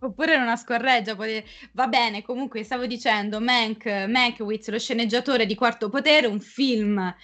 Oppure 0.00 0.36
una 0.36 0.56
scorreggia. 0.56 1.14
Pot- 1.14 1.44
Va 1.72 1.86
bene, 1.86 2.22
comunque 2.22 2.64
stavo 2.64 2.86
dicendo, 2.86 3.40
Mank, 3.40 3.86
Mankiewicz, 3.86 4.68
lo 4.68 4.78
sceneggiatore 4.78 5.46
di 5.46 5.54
Quarto 5.54 5.88
Potere, 5.88 6.26
un 6.26 6.40
film 6.40 7.14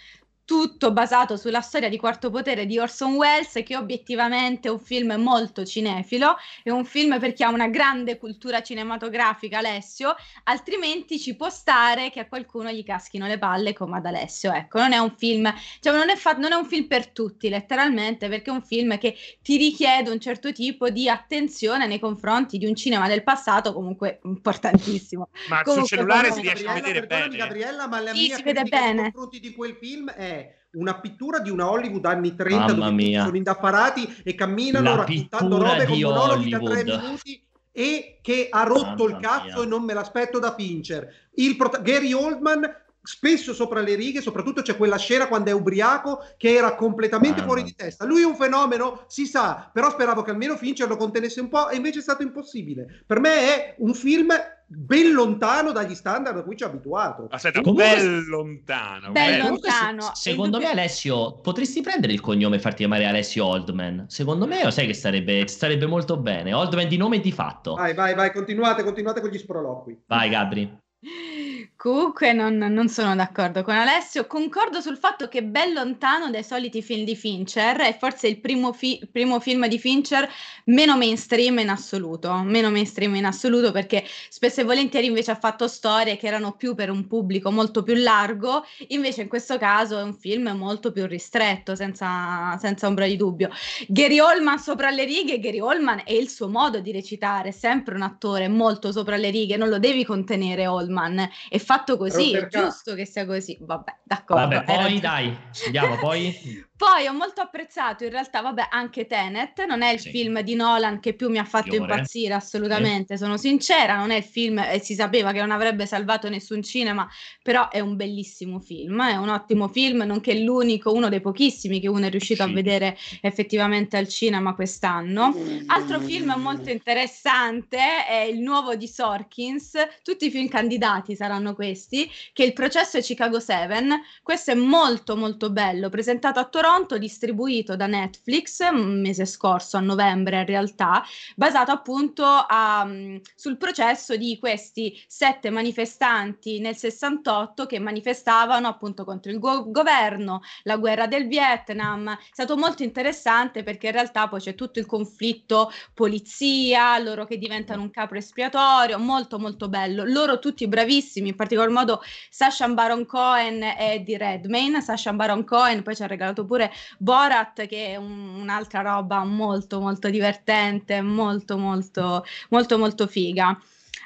tutto 0.44 0.92
basato 0.92 1.36
sulla 1.36 1.60
storia 1.60 1.88
di 1.88 1.96
Quarto 1.96 2.30
Potere 2.30 2.66
di 2.66 2.78
Orson 2.78 3.14
Welles, 3.14 3.62
che 3.64 3.76
obiettivamente 3.76 4.68
è 4.68 4.70
un 4.70 4.80
film 4.80 5.12
molto 5.14 5.64
cinefilo, 5.64 6.36
è 6.62 6.70
un 6.70 6.84
film 6.84 7.18
per 7.18 7.32
chi 7.32 7.42
ha 7.42 7.48
una 7.48 7.68
grande 7.68 8.18
cultura 8.18 8.60
cinematografica, 8.62 9.58
Alessio, 9.58 10.14
altrimenti 10.44 11.18
ci 11.18 11.36
può 11.36 11.48
stare 11.48 12.10
che 12.10 12.20
a 12.20 12.26
qualcuno 12.26 12.70
gli 12.70 12.84
caschino 12.84 13.26
le 13.26 13.38
palle 13.38 13.72
come 13.72 13.98
ad 13.98 14.06
Alessio. 14.06 14.52
Ecco, 14.52 14.78
non 14.78 14.92
è 14.92 14.98
un 14.98 15.14
film, 15.16 15.52
cioè 15.80 15.94
non 15.94 16.10
è, 16.10 16.16
fa- 16.16 16.32
non 16.32 16.52
è 16.52 16.56
un 16.56 16.66
film 16.66 16.86
per 16.86 17.08
tutti, 17.08 17.48
letteralmente, 17.48 18.28
perché 18.28 18.50
è 18.50 18.54
un 18.54 18.62
film 18.62 18.98
che 18.98 19.16
ti 19.42 19.56
richiede 19.56 20.10
un 20.10 20.20
certo 20.20 20.52
tipo 20.52 20.90
di 20.90 21.08
attenzione 21.08 21.86
nei 21.86 21.98
confronti 21.98 22.58
di 22.58 22.66
un 22.66 22.74
cinema 22.74 23.06
del 23.08 23.22
passato, 23.22 23.72
comunque 23.72 24.20
importantissimo. 24.24 25.28
Ma 25.48 25.62
comunque, 25.62 25.86
sul 25.88 25.98
cellulare 25.98 26.32
si 26.32 26.40
riesce 26.40 26.66
a 26.66 26.72
vedere 26.74 27.06
bene. 27.06 27.36
Gabriella, 27.36 27.86
ma 27.86 28.00
la 28.00 28.12
sì, 28.12 28.26
mia 28.26 28.36
si 28.36 28.42
vede 28.42 28.64
bene. 28.64 29.02
nei 29.02 29.12
confronti 29.12 29.40
di 29.40 29.52
quel 29.52 29.76
film 29.76 30.10
è 30.10 30.31
una 30.74 31.00
pittura 31.00 31.38
di 31.38 31.50
una 31.50 31.70
Hollywood 31.70 32.04
anni 32.04 32.34
30 32.34 32.58
Mamma 32.58 32.72
dove 32.72 32.90
mia. 32.90 33.24
sono 33.24 33.36
indaffarati 33.36 34.22
e 34.22 34.34
camminano 34.34 34.96
raccontando 34.96 35.58
robe 35.58 35.86
con 35.86 35.98
monologhi 35.98 36.50
da 36.50 36.58
tre 36.58 36.84
minuti 36.84 37.44
e 37.72 38.18
che 38.22 38.48
ha 38.50 38.62
rotto 38.64 39.04
Mamma 39.04 39.16
il 39.16 39.16
cazzo 39.20 39.54
mia. 39.56 39.62
e 39.62 39.66
non 39.66 39.82
me 39.82 39.94
l'aspetto 39.94 40.38
da 40.38 40.54
Fincher. 40.54 41.08
Il 41.34 41.56
prot- 41.56 41.82
Gary 41.82 42.12
Oldman 42.12 42.80
spesso 43.02 43.52
sopra 43.52 43.80
le 43.80 43.96
righe, 43.96 44.20
soprattutto 44.20 44.62
c'è 44.62 44.76
quella 44.76 44.96
scena 44.96 45.26
quando 45.26 45.50
è 45.50 45.52
ubriaco 45.52 46.24
che 46.36 46.54
era 46.54 46.74
completamente 46.74 47.40
ah, 47.40 47.44
fuori 47.44 47.64
di 47.64 47.74
testa. 47.74 48.04
Lui 48.04 48.22
è 48.22 48.26
un 48.26 48.36
fenomeno, 48.36 49.04
si 49.08 49.26
sa, 49.26 49.68
però 49.72 49.90
speravo 49.90 50.22
che 50.22 50.30
almeno 50.30 50.56
Fincher 50.56 50.88
lo 50.88 50.96
contenesse 50.96 51.40
un 51.40 51.48
po' 51.48 51.68
e 51.68 51.76
invece 51.76 51.98
è 51.98 52.02
stato 52.02 52.22
impossibile. 52.22 53.02
Per 53.06 53.18
me 53.18 53.34
è 53.34 53.74
un 53.78 53.94
film 53.94 54.32
ben 54.74 55.12
lontano 55.12 55.72
dagli 55.72 55.94
standard 55.94 56.36
a 56.36 56.42
cui 56.42 56.56
ci 56.56 56.64
ho 56.64 56.66
abituato. 56.66 57.26
Aspetta, 57.30 57.60
Comunque, 57.60 57.94
ben 57.94 58.24
lontano. 58.26 59.12
Ben 59.12 59.38
lontano. 59.38 60.02
Se, 60.14 60.30
secondo 60.30 60.58
me 60.58 60.70
Alessio, 60.70 61.38
potresti 61.40 61.80
prendere 61.80 62.12
il 62.12 62.20
cognome 62.20 62.56
e 62.56 62.58
farti 62.58 62.78
chiamare 62.78 63.06
Alessio 63.06 63.44
Oldman? 63.44 64.06
Secondo 64.08 64.46
me, 64.46 64.64
lo 64.64 64.70
sai 64.70 64.86
che 64.86 64.94
starebbe, 64.94 65.46
starebbe 65.46 65.86
molto 65.86 66.16
bene. 66.16 66.52
Oldman 66.52 66.88
di 66.88 66.96
nome 66.96 67.16
e 67.16 67.20
di 67.20 67.32
fatto. 67.32 67.74
Vai, 67.74 67.94
vai, 67.94 68.14
vai, 68.14 68.32
continuate, 68.32 68.82
continuate 68.82 69.20
con 69.20 69.30
gli 69.30 69.38
sproloqui. 69.38 70.02
Vai, 70.06 70.28
Gabri. 70.28 70.78
Comunque 71.76 72.32
non, 72.32 72.56
non, 72.56 72.88
sono 72.88 73.14
d'accordo 73.14 73.62
con 73.62 73.74
Alessio, 73.74 74.26
concordo 74.26 74.80
sul 74.80 74.96
fatto 74.96 75.28
che 75.28 75.42
ben 75.42 75.72
lontano 75.72 76.30
dai 76.30 76.44
soliti 76.44 76.82
film 76.82 77.04
di 77.04 77.16
Fincher, 77.16 77.76
è 77.78 77.96
forse 77.98 78.28
il 78.28 78.40
primo, 78.40 78.72
fi- 78.72 79.00
primo, 79.10 79.40
film 79.40 79.66
di 79.66 79.78
Fincher 79.78 80.28
meno 80.66 80.96
mainstream 80.96 81.58
in 81.58 81.70
assoluto, 81.70 82.32
meno 82.44 82.70
mainstream 82.70 83.14
in 83.16 83.24
assoluto 83.24 83.72
perché 83.72 84.04
spesso 84.28 84.60
e 84.60 84.64
volentieri 84.64 85.06
invece 85.06 85.32
ha 85.32 85.36
fatto 85.36 85.66
storie 85.68 86.16
che 86.16 86.26
erano 86.26 86.52
più 86.52 86.74
per 86.74 86.90
un 86.90 87.06
pubblico 87.06 87.50
molto 87.50 87.82
più 87.82 87.94
largo, 87.94 88.64
invece 88.88 89.22
in 89.22 89.28
questo 89.28 89.58
caso 89.58 89.98
è 89.98 90.02
un 90.02 90.14
film 90.14 90.48
molto 90.56 90.92
più 90.92 91.06
ristretto, 91.06 91.74
senza, 91.74 92.56
senza 92.58 92.86
ombra 92.86 93.06
di 93.06 93.16
dubbio. 93.16 93.50
Gary 93.88 94.20
Oldman 94.20 94.58
sopra 94.58 94.90
le 94.90 95.04
righe, 95.04 95.40
Gary 95.40 95.60
Oldman 95.60 96.02
è 96.04 96.12
il 96.12 96.28
suo 96.28 96.48
modo 96.48 96.80
di 96.80 96.92
recitare, 96.92 97.52
sempre 97.52 97.94
un 97.94 98.02
attore 98.02 98.48
molto 98.48 98.92
sopra 98.92 99.16
le 99.16 99.30
righe, 99.30 99.56
non 99.56 99.68
lo 99.68 99.78
devi 99.78 100.04
contenere 100.04 100.66
Oldman, 100.66 101.28
fa 101.58 101.76
fatto 101.76 101.96
così, 101.96 102.32
è 102.32 102.46
giusto 102.46 102.94
che 102.94 103.04
sia 103.04 103.26
così. 103.26 103.58
Vabbè, 103.60 104.00
d'accordo. 104.04 104.48
Vabbè, 104.48 104.64
poi 104.64 105.00
dai, 105.00 105.36
andiamo, 105.66 105.96
poi... 105.96 106.66
poi 106.82 107.06
ho 107.06 107.12
molto 107.12 107.40
apprezzato 107.40 108.02
in 108.02 108.10
realtà, 108.10 108.40
vabbè, 108.40 108.66
anche 108.68 109.06
Tenet, 109.06 109.64
non 109.66 109.82
è 109.82 109.92
il 109.92 110.00
sì. 110.00 110.10
film 110.10 110.40
di 110.40 110.56
Nolan 110.56 110.98
che 110.98 111.12
più 111.12 111.30
mi 111.30 111.38
ha 111.38 111.44
fatto 111.44 111.70
Fiore. 111.70 111.92
impazzire 111.92 112.34
assolutamente, 112.34 113.16
sì. 113.16 113.22
sono 113.22 113.36
sincera, 113.36 113.94
non 113.94 114.10
è 114.10 114.16
il 114.16 114.24
film, 114.24 114.58
e 114.58 114.80
si 114.80 114.94
sapeva 114.94 115.30
che 115.30 115.38
non 115.38 115.52
avrebbe 115.52 115.86
salvato 115.86 116.28
nessun 116.28 116.60
cinema, 116.60 117.08
però 117.40 117.68
è 117.68 117.78
un 117.78 117.94
bellissimo 117.94 118.58
film, 118.58 119.00
è 119.00 119.14
un 119.14 119.28
ottimo 119.28 119.68
film, 119.68 120.02
nonché 120.02 120.34
l'unico, 120.40 120.92
uno 120.92 121.08
dei 121.08 121.20
pochissimi 121.20 121.78
che 121.78 121.86
uno 121.86 122.06
è 122.06 122.10
riuscito 122.10 122.42
sì. 122.42 122.50
a 122.50 122.52
vedere 122.52 122.98
effettivamente 123.20 123.96
al 123.96 124.08
cinema 124.08 124.52
quest'anno. 124.56 125.36
Altro 125.66 126.00
film 126.00 126.34
molto 126.36 126.68
interessante 126.68 127.78
è 128.08 128.22
il 128.22 128.40
nuovo 128.40 128.74
di 128.74 128.88
Sorkins, 128.88 129.70
tutti 130.02 130.26
i 130.26 130.30
film 130.32 130.48
candidati 130.48 131.14
saranno 131.14 131.54
questi, 131.54 132.10
che 132.32 132.42
il 132.42 132.52
processo 132.52 132.96
è 132.96 133.02
Chicago 133.02 133.38
7. 133.38 134.00
Questo 134.20 134.50
è 134.50 134.54
molto 134.54 135.16
molto 135.16 135.50
bello, 135.50 135.88
presentato 135.88 136.40
a 136.40 136.44
Toronto, 136.44 136.70
distribuito 136.98 137.76
da 137.76 137.86
Netflix 137.86 138.60
un 138.70 139.00
mese 139.00 139.24
scorso, 139.26 139.76
a 139.76 139.80
novembre 139.80 140.40
in 140.40 140.46
realtà, 140.46 141.04
basato 141.36 141.70
appunto 141.70 142.24
a, 142.24 142.84
mm, 142.84 143.16
sul 143.34 143.56
processo 143.56 144.16
di 144.16 144.38
questi 144.38 145.00
sette 145.06 145.50
manifestanti 145.50 146.60
nel 146.60 146.76
68 146.76 147.66
che 147.66 147.78
manifestavano 147.78 148.66
appunto 148.68 149.04
contro 149.04 149.30
il 149.30 149.38
go- 149.38 149.70
governo, 149.70 150.40
la 150.64 150.76
guerra 150.76 151.06
del 151.06 151.28
Vietnam. 151.28 152.10
È 152.10 152.18
stato 152.30 152.56
molto 152.56 152.82
interessante 152.82 153.62
perché 153.62 153.86
in 153.86 153.92
realtà 153.92 154.28
poi 154.28 154.40
c'è 154.40 154.54
tutto 154.54 154.78
il 154.78 154.86
conflitto 154.86 155.70
polizia, 155.94 156.98
loro 156.98 157.24
che 157.24 157.38
diventano 157.38 157.82
un 157.82 157.90
capo 157.90 158.14
espiatorio, 158.14 158.98
molto 158.98 159.38
molto 159.38 159.68
bello. 159.68 160.04
Loro 160.04 160.38
tutti 160.38 160.66
bravissimi, 160.66 161.28
in 161.30 161.36
particolar 161.36 161.70
modo 161.70 162.02
Sasha 162.30 162.68
Baron 162.68 163.06
Cohen 163.06 163.62
e 163.62 164.02
di 164.04 164.16
Redmayne. 164.16 164.80
Sasha 164.80 165.12
Baron 165.12 165.44
Cohen 165.44 165.82
poi 165.82 165.96
ci 165.96 166.02
ha 166.02 166.06
regalato 166.06 166.44
pure 166.44 166.61
Borat 166.98 167.66
che 167.66 167.88
è 167.88 167.96
un, 167.96 168.40
un'altra 168.40 168.82
roba 168.82 169.24
molto 169.24 169.80
molto 169.80 170.10
divertente, 170.10 171.00
molto 171.00 171.56
molto 171.56 172.24
molto 172.50 172.78
molto 172.78 173.06
figa. 173.06 173.58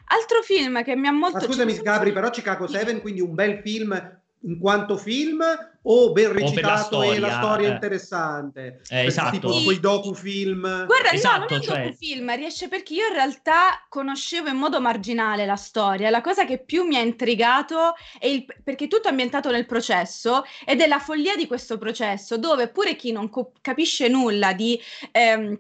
Altro 0.09 0.43
film 0.43 0.85
che 0.85 0.95
mi 0.95 1.09
ha 1.09 1.13
molto... 1.13 1.39
Ma 1.39 1.43
scusami 1.43 1.79
Gabri, 1.79 2.13
però 2.13 2.31
Chicago 2.31 2.69
7, 2.69 3.01
quindi 3.01 3.21
un 3.21 3.35
bel 3.35 3.61
film 3.61 4.21
in 4.47 4.59
quanto 4.59 4.97
film 4.97 5.43
o 5.89 6.13
ben 6.13 6.33
recitato 6.33 7.03
e 7.03 7.19
la 7.19 7.33
storia 7.33 7.69
eh. 7.69 7.73
interessante 7.73 8.81
eh, 8.89 9.07
esatto 9.07 9.31
tipo 9.31 9.53
sì. 9.53 9.65
quei 9.65 9.81
docufilm 9.81 10.87
guarda 10.87 11.13
esatto, 11.13 11.39
no 11.39 11.47
non 11.51 11.61
è 11.61 11.63
cioè... 11.63 11.83
docufilm 11.85 12.35
riesce 12.35 12.69
perché 12.69 12.95
io 12.95 13.07
in 13.07 13.15
realtà 13.15 13.85
conoscevo 13.89 14.49
in 14.49 14.57
modo 14.57 14.81
marginale 14.81 15.47
la 15.47 15.57
storia 15.57 16.11
la 16.11 16.21
cosa 16.21 16.45
che 16.45 16.59
più 16.59 16.85
mi 16.85 16.97
ha 16.97 17.01
intrigato 17.01 17.95
è 18.19 18.27
il 18.27 18.45
perché 18.63 18.85
è 18.85 18.89
tutto 18.89 19.09
ambientato 19.09 19.51
nel 19.51 19.67
processo 19.67 20.45
ed 20.65 20.81
è 20.81 20.87
la 20.87 20.99
follia 20.99 21.37
di 21.37 21.47
questo 21.47 21.79
processo 21.79 22.39
dove 22.39 22.69
pure 22.69 22.97
chi 22.97 23.13
non 23.13 23.29
co- 23.29 23.53
capisce 23.61 24.09
nulla 24.09 24.53
di 24.53 24.81
ehm, 25.13 25.59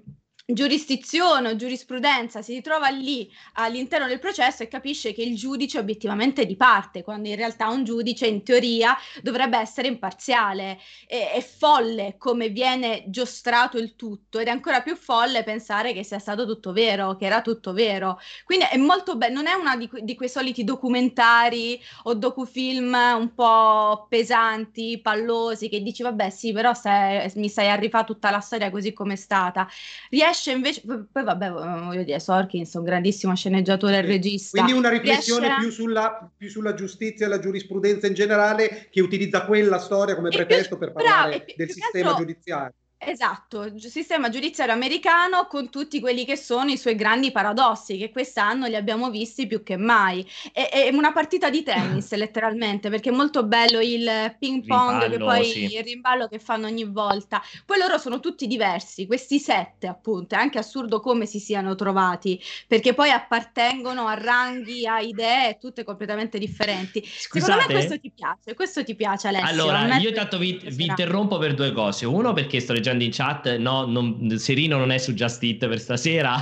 giurisdizione 0.49 1.49
o 1.49 1.57
giurisprudenza 1.57 2.40
si 2.40 2.55
ritrova 2.55 2.88
lì 2.88 3.28
all'interno 3.55 4.07
del 4.07 4.20
processo 4.20 4.62
e 4.62 4.68
capisce 4.68 5.12
che 5.12 5.22
il 5.22 5.34
giudice 5.34 5.78
è 5.78 5.80
obiettivamente 5.80 6.47
di 6.47 6.55
parte, 6.55 7.03
quando 7.03 7.28
in 7.28 7.34
realtà 7.34 7.68
un 7.68 7.82
giudice 7.82 8.28
in 8.28 8.44
teoria 8.44 8.97
dovrebbe 9.22 9.59
essere 9.59 9.88
imparziale. 9.88 10.78
È, 11.05 11.32
è 11.34 11.40
folle 11.40 12.14
come 12.16 12.51
viene 12.51 13.05
giostrato 13.09 13.76
il 13.76 13.97
tutto 13.97 14.38
ed 14.38 14.47
è 14.47 14.51
ancora 14.51 14.82
più 14.82 14.94
folle 14.94 15.42
pensare 15.42 15.92
che 15.92 16.05
sia 16.05 16.20
stato 16.20 16.47
tutto 16.47 16.72
vero, 16.72 17.16
che 17.16 17.26
era 17.26 17.42
tutto 17.42 17.72
vero. 17.72 18.20
Quindi 18.44 18.66
è 18.70 18.76
molto 18.76 19.16
bello, 19.16 19.34
non 19.34 19.49
è 19.49 19.55
una 19.55 19.76
di, 19.76 19.90
di 20.03 20.14
quei 20.14 20.28
soliti 20.28 20.62
documentari 20.62 21.80
o 22.05 22.14
docufilm 22.14 22.94
un 23.18 23.34
po' 23.34 24.07
pesanti, 24.09 25.01
pallosi, 25.03 25.68
che 25.68 25.82
dici 25.82 26.05
vabbè 26.05 26.30
sì, 26.30 26.53
però 26.53 26.72
se, 26.72 27.32
mi 27.34 27.49
sai 27.49 27.68
arrivare 27.68 28.07
tutta 28.07 28.30
la 28.30 28.40
storia 28.40 28.70
così 28.70 28.92
come 28.92 29.14
è 29.14 29.16
stata. 29.16 29.68
Riesce 30.09 30.34
riesce 30.37 30.51
invece, 30.53 30.82
poi 30.84 31.24
vabbè, 31.24 31.51
voglio 31.51 32.03
dire, 32.03 32.20
Sorkins 32.20 32.74
è 32.74 32.78
un 32.78 32.84
grandissimo 32.84 33.34
sceneggiatore 33.34 33.99
e 33.99 34.01
regista. 34.03 34.62
Quindi 34.62 34.78
una 34.78 34.91
riflessione 34.91 35.47
riesce... 35.47 35.62
più, 35.62 35.70
sulla, 35.70 36.32
più, 36.37 36.49
sulla, 36.49 36.74
giustizia 36.74 37.26
e 37.26 37.28
la 37.28 37.39
giurisprudenza 37.39 38.07
in 38.07 38.14
generale 38.14 38.89
che 38.91 39.01
utilizza 39.01 39.45
quella 39.45 39.78
storia 39.78 40.14
come 40.14 40.28
pretesto 40.28 40.76
per 40.76 40.93
parlare 40.93 41.39
bravo, 41.39 41.53
del 41.57 41.70
sistema 41.70 42.11
altro... 42.11 42.24
giudiziario. 42.24 42.74
Esatto, 42.99 43.64
il 43.64 43.80
sistema 43.82 44.30
giudiziario 44.30 44.72
americano 44.72 45.47
con 45.49 45.68
tutti 45.68 46.01
quelli 46.01 46.24
che 46.24 46.34
sono 46.34 46.70
i 46.70 46.78
suoi 46.78 46.94
grandi 46.94 47.30
paradossi, 47.30 47.99
che 47.99 48.11
quest'anno 48.11 48.66
li 48.66 48.74
abbiamo 48.74 49.11
visti 49.11 49.47
più 49.47 49.62
che 49.62 49.76
mai. 49.76 50.26
È, 50.51 50.70
è 50.70 50.88
una 50.92 51.12
partita 51.12 51.51
di 51.51 51.62
tennis, 51.62 52.11
letteralmente, 52.16 52.88
perché 52.88 53.11
è 53.11 53.12
molto 53.12 53.44
bello 53.44 53.80
il 53.80 54.34
ping 54.38 54.64
pong, 54.64 55.03
rimballo, 55.03 55.11
che 55.11 55.18
poi 55.18 55.44
sì. 55.44 55.74
il 55.76 55.84
rimballo 55.84 56.26
che 56.26 56.38
fanno 56.38 56.66
ogni 56.66 56.84
volta. 56.84 57.42
Poi 57.66 57.78
loro 57.78 57.99
sono 57.99 58.18
tutti 58.18 58.47
diversi, 58.47 59.07
questi 59.07 59.38
sette, 59.38 59.86
appunto. 59.86 60.34
È 60.34 60.38
anche 60.38 60.59
assurdo 60.59 60.99
come 61.01 61.26
si 61.26 61.38
siano 61.38 61.74
trovati, 61.74 62.42
perché 62.66 62.94
poi 62.94 63.11
appartengono 63.11 64.07
a 64.07 64.14
ranghi, 64.14 64.86
a 64.86 65.01
idee 65.01 65.59
tutte 65.61 65.84
completamente 65.84 66.38
differenti. 66.38 67.05
Scusate. 67.07 67.53
Secondo 67.53 67.72
me 67.72 67.78
questo 67.78 68.01
ti 68.01 68.11
piace, 68.11 68.55
questo 68.55 68.84
ti 68.84 68.94
piace 68.94 69.28
Alessio. 69.28 69.49
Allora, 69.49 69.97
io 69.99 70.09
intanto 70.09 70.38
vi, 70.38 70.59
vi 70.70 70.86
interrompo 70.86 71.36
per 71.36 71.53
due 71.53 71.72
cose. 71.72 72.07
Uno, 72.07 72.32
perché 72.32 72.59
sto 72.59 72.72
leggendo 72.72 72.84
leggendo 72.87 73.05
in 73.05 73.11
chat, 73.11 73.57
no, 73.57 73.84
non, 73.84 74.39
Serino 74.39 74.78
non 74.78 74.91
è 74.91 74.99
su 74.99 75.12
Just 75.14 75.43
Eat 75.43 75.66
per 75.66 75.80
stasera, 75.80 76.37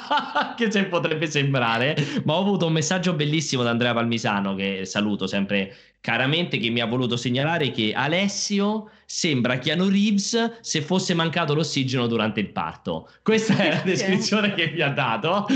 che 0.56 0.70
se 0.70 0.84
potrebbe 0.84 1.26
sembrare, 1.26 1.96
ma 2.24 2.34
ho 2.34 2.40
avuto 2.40 2.66
un 2.66 2.72
messaggio 2.72 3.12
bellissimo 3.12 3.62
da 3.62 3.70
Andrea 3.70 3.92
Palmisano, 3.92 4.54
che 4.54 4.84
saluto 4.84 5.26
sempre 5.26 5.74
caramente, 6.00 6.58
che 6.58 6.70
mi 6.70 6.80
ha 6.80 6.86
voluto 6.86 7.16
segnalare 7.16 7.70
che 7.70 7.92
Alessio 7.94 8.90
sembra 9.04 9.58
Keanu 9.58 9.88
Reeves 9.88 10.58
se 10.60 10.80
fosse 10.80 11.14
mancato 11.14 11.54
l'ossigeno 11.54 12.06
durante 12.06 12.40
il 12.40 12.50
parto. 12.50 13.08
Questa 13.22 13.56
è 13.56 13.68
la 13.70 13.82
descrizione 13.84 14.54
che 14.54 14.70
mi 14.72 14.80
ha 14.80 14.90
dato 14.90 15.46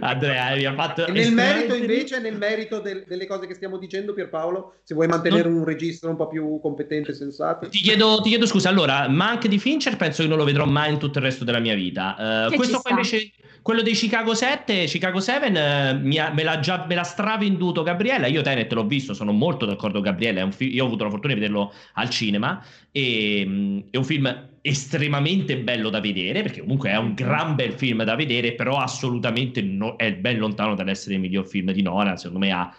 Andrea. 0.00 0.54
Mi 0.54 0.64
ha 0.64 0.74
fatto 0.74 1.10
nel 1.10 1.32
merito 1.32 1.74
invece, 1.74 2.20
nel 2.20 2.36
merito 2.36 2.80
del, 2.80 3.04
delle 3.06 3.26
cose 3.26 3.46
che 3.46 3.54
stiamo 3.54 3.78
dicendo 3.78 4.14
Pierpaolo, 4.14 4.76
se 4.82 4.94
vuoi 4.94 5.06
mantenere 5.06 5.48
non... 5.48 5.58
un 5.58 5.64
registro 5.64 6.10
un 6.10 6.16
po' 6.16 6.28
più 6.28 6.58
competente 6.60 7.12
e 7.12 7.14
sensato. 7.14 7.68
Ti 7.68 7.78
chiedo, 7.78 8.20
ti 8.22 8.28
chiedo 8.28 8.46
scusa, 8.46 8.68
allora, 8.68 9.08
Mank 9.08 9.46
di 9.46 9.58
Fincher 9.58 9.96
penso 9.96 10.22
che 10.22 10.28
non 10.28 10.38
lo 10.38 10.44
vedrò 10.44 10.64
mai 10.64 10.92
in 10.92 10.98
tutto 10.98 11.18
il 11.18 11.24
resto 11.24 11.44
della 11.44 11.60
mia 11.60 11.74
vita. 11.74 12.48
Uh, 12.48 12.54
questo 12.54 12.80
qua 12.80 12.90
invece 12.90 13.32
quello 13.64 13.80
dei 13.80 13.94
Chicago 13.94 14.34
7, 14.34 14.84
Chicago 14.84 15.20
7 15.20 15.46
eh, 15.46 16.18
ha, 16.18 16.30
me, 16.30 16.42
l'ha 16.42 16.60
già, 16.60 16.84
me 16.86 16.94
l'ha 16.94 17.02
stravenduto 17.02 17.82
Gabriella. 17.82 18.26
Io 18.26 18.42
Tenet 18.42 18.70
l'ho 18.74 18.84
visto, 18.84 19.14
sono 19.14 19.32
molto 19.32 19.64
d'accordo 19.64 20.02
con 20.02 20.10
Gabriella. 20.10 20.50
Fi- 20.50 20.74
io 20.74 20.84
ho 20.84 20.86
avuto 20.86 21.04
la 21.04 21.08
fortuna 21.08 21.32
di 21.32 21.40
vederlo 21.40 21.72
al 21.94 22.10
cinema. 22.10 22.62
E, 22.90 23.44
mm, 23.46 23.78
è 23.90 23.96
un 23.96 24.04
film 24.04 24.48
estremamente 24.60 25.58
bello 25.58 25.90
da 25.90 26.00
vedere, 26.00 26.42
perché 26.42 26.60
comunque 26.60 26.90
è 26.90 26.96
un 26.96 27.14
gran 27.14 27.54
bel 27.54 27.72
film 27.72 28.02
da 28.02 28.14
vedere, 28.14 28.54
però 28.54 28.76
assolutamente 28.78 29.60
no, 29.60 29.96
è 29.96 30.14
ben 30.14 30.38
lontano 30.38 30.74
dall'essere 30.74 31.14
il 31.16 31.20
miglior 31.20 31.46
film 31.46 31.72
di 31.72 31.82
Nolan. 31.82 32.16
Secondo 32.16 32.38
me 32.38 32.52
ha 32.52 32.74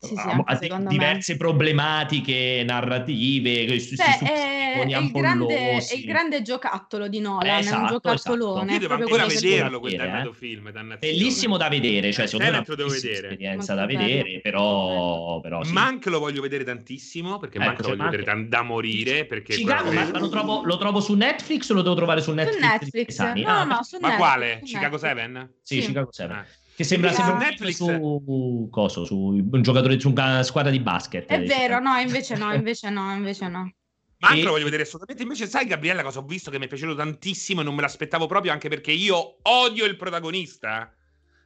sì, 0.00 0.14
sì, 0.14 0.28
ha, 0.28 0.42
ha 0.46 0.78
diverse 0.88 1.32
me. 1.32 1.38
problematiche 1.38 2.62
narrative, 2.64 3.66
questi 3.66 3.96
cioè, 3.96 4.18
è, 4.18 4.72
è, 4.86 4.98
il 4.98 5.10
grande, 5.10 5.76
è, 5.76 5.94
il 5.94 6.04
grande, 6.06 6.40
giocattolo 6.40 7.06
di 7.06 7.20
Nolan, 7.20 7.58
esatto, 7.58 7.74
è 7.74 7.78
un 7.78 7.84
esatto, 7.84 7.92
giocattolone. 7.92 8.60
Esatto. 8.60 8.72
Io 8.72 8.78
devo 8.78 8.94
ancora 8.94 9.26
vederlo 9.26 9.80
quel 9.80 9.96
dannato 9.96 10.30
eh? 10.30 10.34
film, 10.34 10.96
Bellissimo 10.98 11.58
da 11.58 11.68
vedere, 11.68 12.12
cioè 12.12 12.26
secondo 12.26 12.50
me 12.50 12.64
è 12.64 12.72
una 12.72 12.86
esperienza 12.86 13.74
da 13.74 13.84
vedere, 13.84 14.40
però, 14.40 15.38
però 15.40 15.62
sì. 15.64 15.72
Mank 15.72 16.06
lo 16.06 16.18
voglio 16.18 16.40
vedere 16.40 16.64
tantissimo, 16.64 17.38
perché 17.38 17.58
ecco, 17.58 17.66
Mank 17.66 17.80
lo 17.82 17.88
voglio 17.88 18.04
vedere 18.04 18.22
da, 18.22 18.58
da 18.58 18.62
morire, 18.62 19.26
perché 19.26 19.54
Chicago, 19.54 19.92
ma 19.92 20.18
lo 20.18 20.30
trovo, 20.30 20.62
lo 20.64 20.78
trovo, 20.78 21.00
su 21.00 21.12
Netflix 21.12 21.68
o 21.68 21.74
lo 21.74 21.82
devo 21.82 21.94
trovare 21.94 22.22
su 22.22 22.32
Netflix? 22.32 22.58
Su 22.58 22.66
Netflix, 22.66 23.18
no, 23.18 23.50
ah, 23.50 23.64
no, 23.64 23.82
su 23.82 23.98
Ma 24.00 24.08
Netflix, 24.08 24.16
quale? 24.16 24.60
Chicago 24.64 24.96
7? 24.96 25.54
Sì, 25.60 25.80
Chicago 25.80 26.10
7. 26.10 26.68
Che 26.74 26.84
sembra, 26.84 27.12
sembra 27.12 27.36
Netflix 27.36 27.76
su 27.76 28.68
coso, 28.70 29.04
su 29.04 29.16
un 29.16 29.62
giocatore 29.62 30.00
su 30.00 30.10
una 30.10 30.42
squadra 30.42 30.70
di 30.70 30.80
basket. 30.80 31.26
È 31.26 31.38
diciamo. 31.38 31.60
vero, 31.60 31.80
no, 31.80 31.96
invece 31.98 32.36
no, 32.36 32.52
invece 32.54 32.88
no, 32.90 33.12
invece 33.12 33.48
no. 33.48 33.72
Ma 34.20 34.28
anche 34.28 34.40
e... 34.40 34.44
lo 34.44 34.50
voglio 34.50 34.64
vedere 34.64 34.82
assolutamente. 34.82 35.22
Invece, 35.22 35.46
sai, 35.46 35.66
Gabriella, 35.66 36.02
cosa 36.02 36.20
ho 36.20 36.24
visto 36.24 36.50
che 36.50 36.58
mi 36.58 36.66
è 36.66 36.68
piaciuto 36.68 36.94
tantissimo 36.94 37.60
e 37.60 37.64
non 37.64 37.74
me 37.74 37.82
l'aspettavo 37.82 38.26
proprio, 38.26 38.52
anche 38.52 38.68
perché 38.68 38.92
io 38.92 39.38
odio 39.42 39.84
il 39.84 39.96
protagonista. 39.96 40.94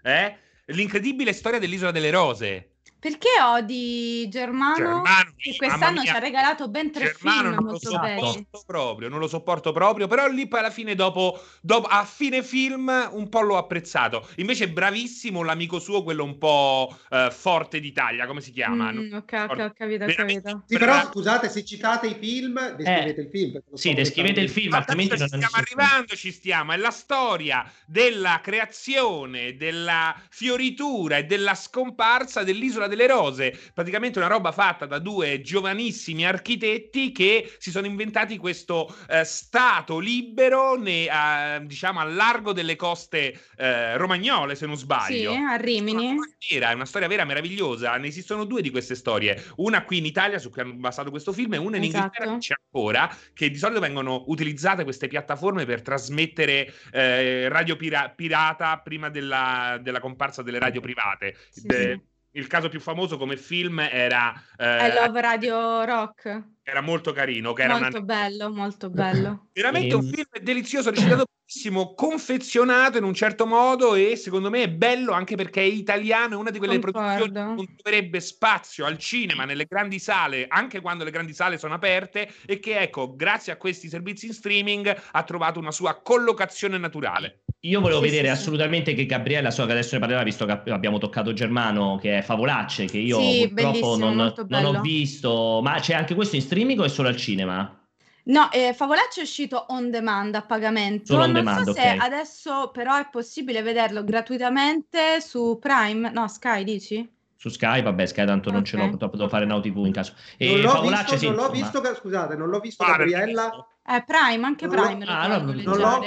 Eh? 0.03 0.37
L'incredibile 0.67 1.33
storia 1.33 1.59
dell'Isola 1.59 1.91
delle 1.91 2.11
Rose. 2.11 2.74
Perché 3.05 3.29
odi 3.39 4.27
Germano? 4.31 4.77
Germano 4.77 5.35
che 5.37 5.57
quest'anno 5.59 6.03
ci 6.05 6.09
ha 6.09 6.19
regalato 6.19 6.69
ben 6.69 6.91
tre 6.91 7.13
Germano 7.13 7.51
film 7.51 7.65
molto 7.67 7.99
belli. 7.99 8.47
Proprio, 8.65 9.11
non 9.11 9.19
lo 9.19 9.29
sopporto 9.29 9.73
proprio, 9.73 10.07
però 10.07 10.27
lì 10.27 10.49
poi 10.49 10.61
alla 10.61 10.71
fine 10.71 10.95
dopo, 10.95 11.39
dopo, 11.61 11.87
a 11.87 12.07
fine 12.07 12.43
film 12.43 13.11
un 13.13 13.29
po' 13.29 13.43
l'ho 13.43 13.59
apprezzato. 13.59 14.27
Invece 14.37 14.71
bravissimo 14.71 15.43
l'amico 15.43 15.81
suo, 15.81 16.03
quello 16.03 16.25
un 16.25 16.39
po' 16.39 16.97
uh, 17.11 17.31
forte 17.31 17.79
d'Italia, 17.79 18.27
come 18.27 18.41
si 18.41 18.53
chiama? 18.53 18.91
Mm, 18.91 19.13
ok, 19.13 19.47
ok, 19.51 19.59
ho 19.59 19.73
capito, 19.77 20.05
ho 20.05 20.15
capito. 20.15 20.63
Sì, 20.67 20.79
però 20.79 21.05
scusate, 21.05 21.51
se 21.51 21.63
citate 21.63 22.07
i 22.07 22.17
film, 22.19 22.59
descrivete 22.75 23.21
eh, 23.21 23.25
il 23.25 23.29
film. 23.29 23.63
Sì, 23.75 23.93
descrivete 23.93 24.41
il 24.41 24.49
film, 24.49 24.73
altrimenti 24.73 25.19
non 25.19 25.27
stiamo 25.27 25.57
arrivando, 25.57 26.17
ci 26.17 26.33
stiamo. 26.33 26.73
È 26.73 26.79
la 26.79 26.91
storia 26.91 27.71
della 27.85 28.41
creazione, 28.43 29.57
della 29.57 30.19
fioritura 30.31 31.19
e 31.19 31.25
della 31.25 31.55
scomparsa 31.55 32.43
dell'isola 32.43 32.93
delle 32.95 33.07
rose, 33.07 33.59
praticamente 33.75 34.19
una 34.19 34.29
roba 34.29 34.53
fatta 34.53 34.87
da 34.87 34.99
due 34.99 35.41
giovanissimi 35.41 36.25
architetti 36.25 37.13
che 37.13 37.53
si 37.59 37.71
sono 37.71 37.87
inventati 37.87 38.37
questo 38.39 38.95
eh, 39.09 39.25
stato 39.25 39.99
libero 39.99 40.77
ne, 40.77 41.09
a, 41.09 41.59
diciamo 41.59 42.01
al 42.01 42.15
largo 42.15 42.53
delle 42.53 42.77
coste 42.77 43.39
eh, 43.57 43.97
romagnole, 43.97 44.55
se 44.55 44.67
non 44.67 44.77
sbaglio. 44.77 45.33
Sì, 45.33 45.39
a 45.39 45.57
Rimini. 45.57 46.17
È 46.39 46.57
una, 46.57 46.75
una 46.75 46.85
storia 46.85 47.09
vera, 47.09 47.25
meravigliosa. 47.25 47.97
Ne 47.97 48.07
esistono 48.07 48.45
due 48.45 48.63
di 48.63 48.71
queste 48.71 48.95
storie, 48.95 49.43
una 49.57 49.85
qui 49.85 49.99
in 49.99 50.07
Italia 50.07 50.39
su 50.39 50.51
cui 50.51 50.63
hanno 50.63 50.75
basato 50.75 51.11
questo 51.11 51.33
film 51.33 51.55
e 51.55 51.59
una 51.59 51.77
in 51.77 51.85
esatto. 51.85 51.97
Inghilterra 52.05 52.33
che 52.33 52.39
c'è 52.39 52.55
ancora, 52.65 53.17
che 53.33 53.51
di 53.51 53.57
solito 53.57 53.81
vengono 53.81 54.25
utilizzate 54.29 54.85
queste 54.85 55.09
piattaforme 55.09 55.65
per 55.65 55.83
trasmettere 55.83 56.73
eh, 56.93 57.49
radio 57.49 57.77
pira- 57.77 58.11
pirata 58.11 58.79
prima 58.79 59.09
della, 59.09 59.79
della, 59.81 60.01
comparsa 60.01 60.43
delle 60.43 60.59
radio 60.59 60.81
private. 60.81 61.37
Sì, 61.51 61.67
De- 61.67 62.01
sì 62.01 62.13
il 62.35 62.47
caso 62.47 62.69
più 62.69 62.81
famoso 62.81 63.17
come 63.17 63.37
film 63.37 63.81
era 63.81 64.33
eh, 64.57 64.89
I 64.89 64.93
Love 64.93 65.21
Radio 65.21 65.85
Rock. 65.85 66.43
Era 66.63 66.81
molto 66.81 67.13
carino 67.13 67.53
che 67.53 67.63
era 67.63 67.79
molto 67.79 67.97
una... 67.97 68.05
bello 68.05 68.51
molto 68.53 68.91
bello. 68.91 69.49
Veramente 69.53 69.95
un 69.95 70.03
film 70.03 70.25
delizioso 70.43 70.91
recitato 70.91 71.25
benissimo 71.47 71.95
confezionato 71.95 72.97
in 72.97 73.05
un 73.05 73.13
certo 73.13 73.47
modo 73.47 73.95
e 73.95 74.17
secondo 74.17 74.49
me 74.49 74.63
è 74.63 74.71
bello 74.71 75.13
anche 75.13 75.37
perché 75.37 75.61
è 75.61 75.65
italiano 75.65 76.35
è 76.35 76.37
una 76.37 76.51
di 76.51 76.59
quelle 76.59 76.79
Concordo. 76.79 77.03
produzioni 77.03 77.33
che 77.33 77.41
non 77.41 77.77
troverebbe 77.77 78.21
spazio 78.21 78.87
al 78.87 78.99
cinema 78.99 79.45
nelle 79.45 79.67
grandi 79.67 79.99
sale 79.99 80.47
anche 80.49 80.81
quando 80.81 81.05
le 81.05 81.11
grandi 81.11 81.35
sale 81.35 81.59
sono 81.59 81.75
aperte 81.75 82.33
e 82.47 82.59
che 82.59 82.79
ecco 82.79 83.15
grazie 83.15 83.53
a 83.53 83.57
questi 83.57 83.89
servizi 83.89 84.27
in 84.27 84.33
streaming 84.33 85.03
ha 85.13 85.23
trovato 85.23 85.59
una 85.59 85.73
sua 85.73 86.01
collocazione 86.01 86.79
naturale 86.79 87.44
io 87.65 87.81
volevo 87.81 88.01
sì, 88.01 88.09
vedere 88.09 88.27
sì, 88.27 88.33
assolutamente 88.33 88.91
sì. 88.91 88.97
che 88.97 89.07
Gabriella, 89.07 89.51
so 89.51 89.65
che 89.65 89.73
adesso 89.73 89.95
ne 89.95 90.01
parlerà, 90.01 90.23
visto 90.23 90.45
che 90.45 90.71
abbiamo 90.71 90.99
toccato 90.99 91.33
Germano, 91.33 91.99
che 92.01 92.19
è 92.19 92.23
Favolacce, 92.23 92.85
che 92.85 92.99
io 92.99 93.19
purtroppo 93.49 93.97
non, 93.97 94.35
non, 94.49 94.65
ho 94.65 94.81
visto. 94.81 95.61
Ma 95.63 95.79
c'è 95.81 95.95
anche 95.95 96.15
questo 96.15 96.37
in 96.37 96.43
streaming 96.43 96.81
o 96.81 96.85
è 96.85 96.89
solo 96.89 97.09
al 97.09 97.17
cinema? 97.17 97.79
No, 98.25 98.51
eh, 98.53 98.73
Favolacce 98.75 99.21
è 99.21 99.23
uscito 99.25 99.67
on 99.69 99.91
demand 99.91 100.35
a 100.35 100.43
pagamento. 100.43 101.13
Solo 101.13 101.25
on 101.25 101.33
non 101.33 101.45
demand, 101.45 101.65
so 101.65 101.71
okay. 101.71 101.99
se 101.99 102.05
adesso 102.05 102.71
però 102.73 102.99
è 102.99 103.09
possibile 103.11 103.63
vederlo 103.63 104.05
gratuitamente 104.05 105.21
su 105.21 105.59
Prime, 105.61 106.11
no, 106.11 106.29
Sky 106.29 106.65
dici? 106.65 107.11
Su 107.37 107.49
Sky, 107.49 107.83
vabbè, 107.83 108.07
Sky 108.07 108.27
tanto 108.27 108.49
okay. 108.49 108.53
non 108.53 108.65
ce 108.65 108.77
l'ho, 108.77 108.89
purtroppo 108.89 109.17
devo 109.17 109.29
fare 109.29 109.45
Now 109.47 109.61
TV 109.61 109.85
in 109.87 109.93
caso. 109.93 110.15
E 110.37 110.53
non 110.53 110.61
l'ho 110.61 110.69
Favolacce, 110.69 111.17
visto, 111.17 111.31
non 111.31 111.45
l'ho 111.45 111.51
visto, 111.51 111.95
scusate, 111.95 112.37
non 112.37 112.49
l'ho 112.49 112.61
visto 112.61 112.85
Gabriella. 112.85 113.67
Eh, 113.87 114.05
Prime, 114.07 114.47
anche 114.47 114.67
Prime. 114.67 115.05
Ah, 115.07 115.27
no, 115.27 115.53
non 115.53 115.77
l'ho, 115.77 116.01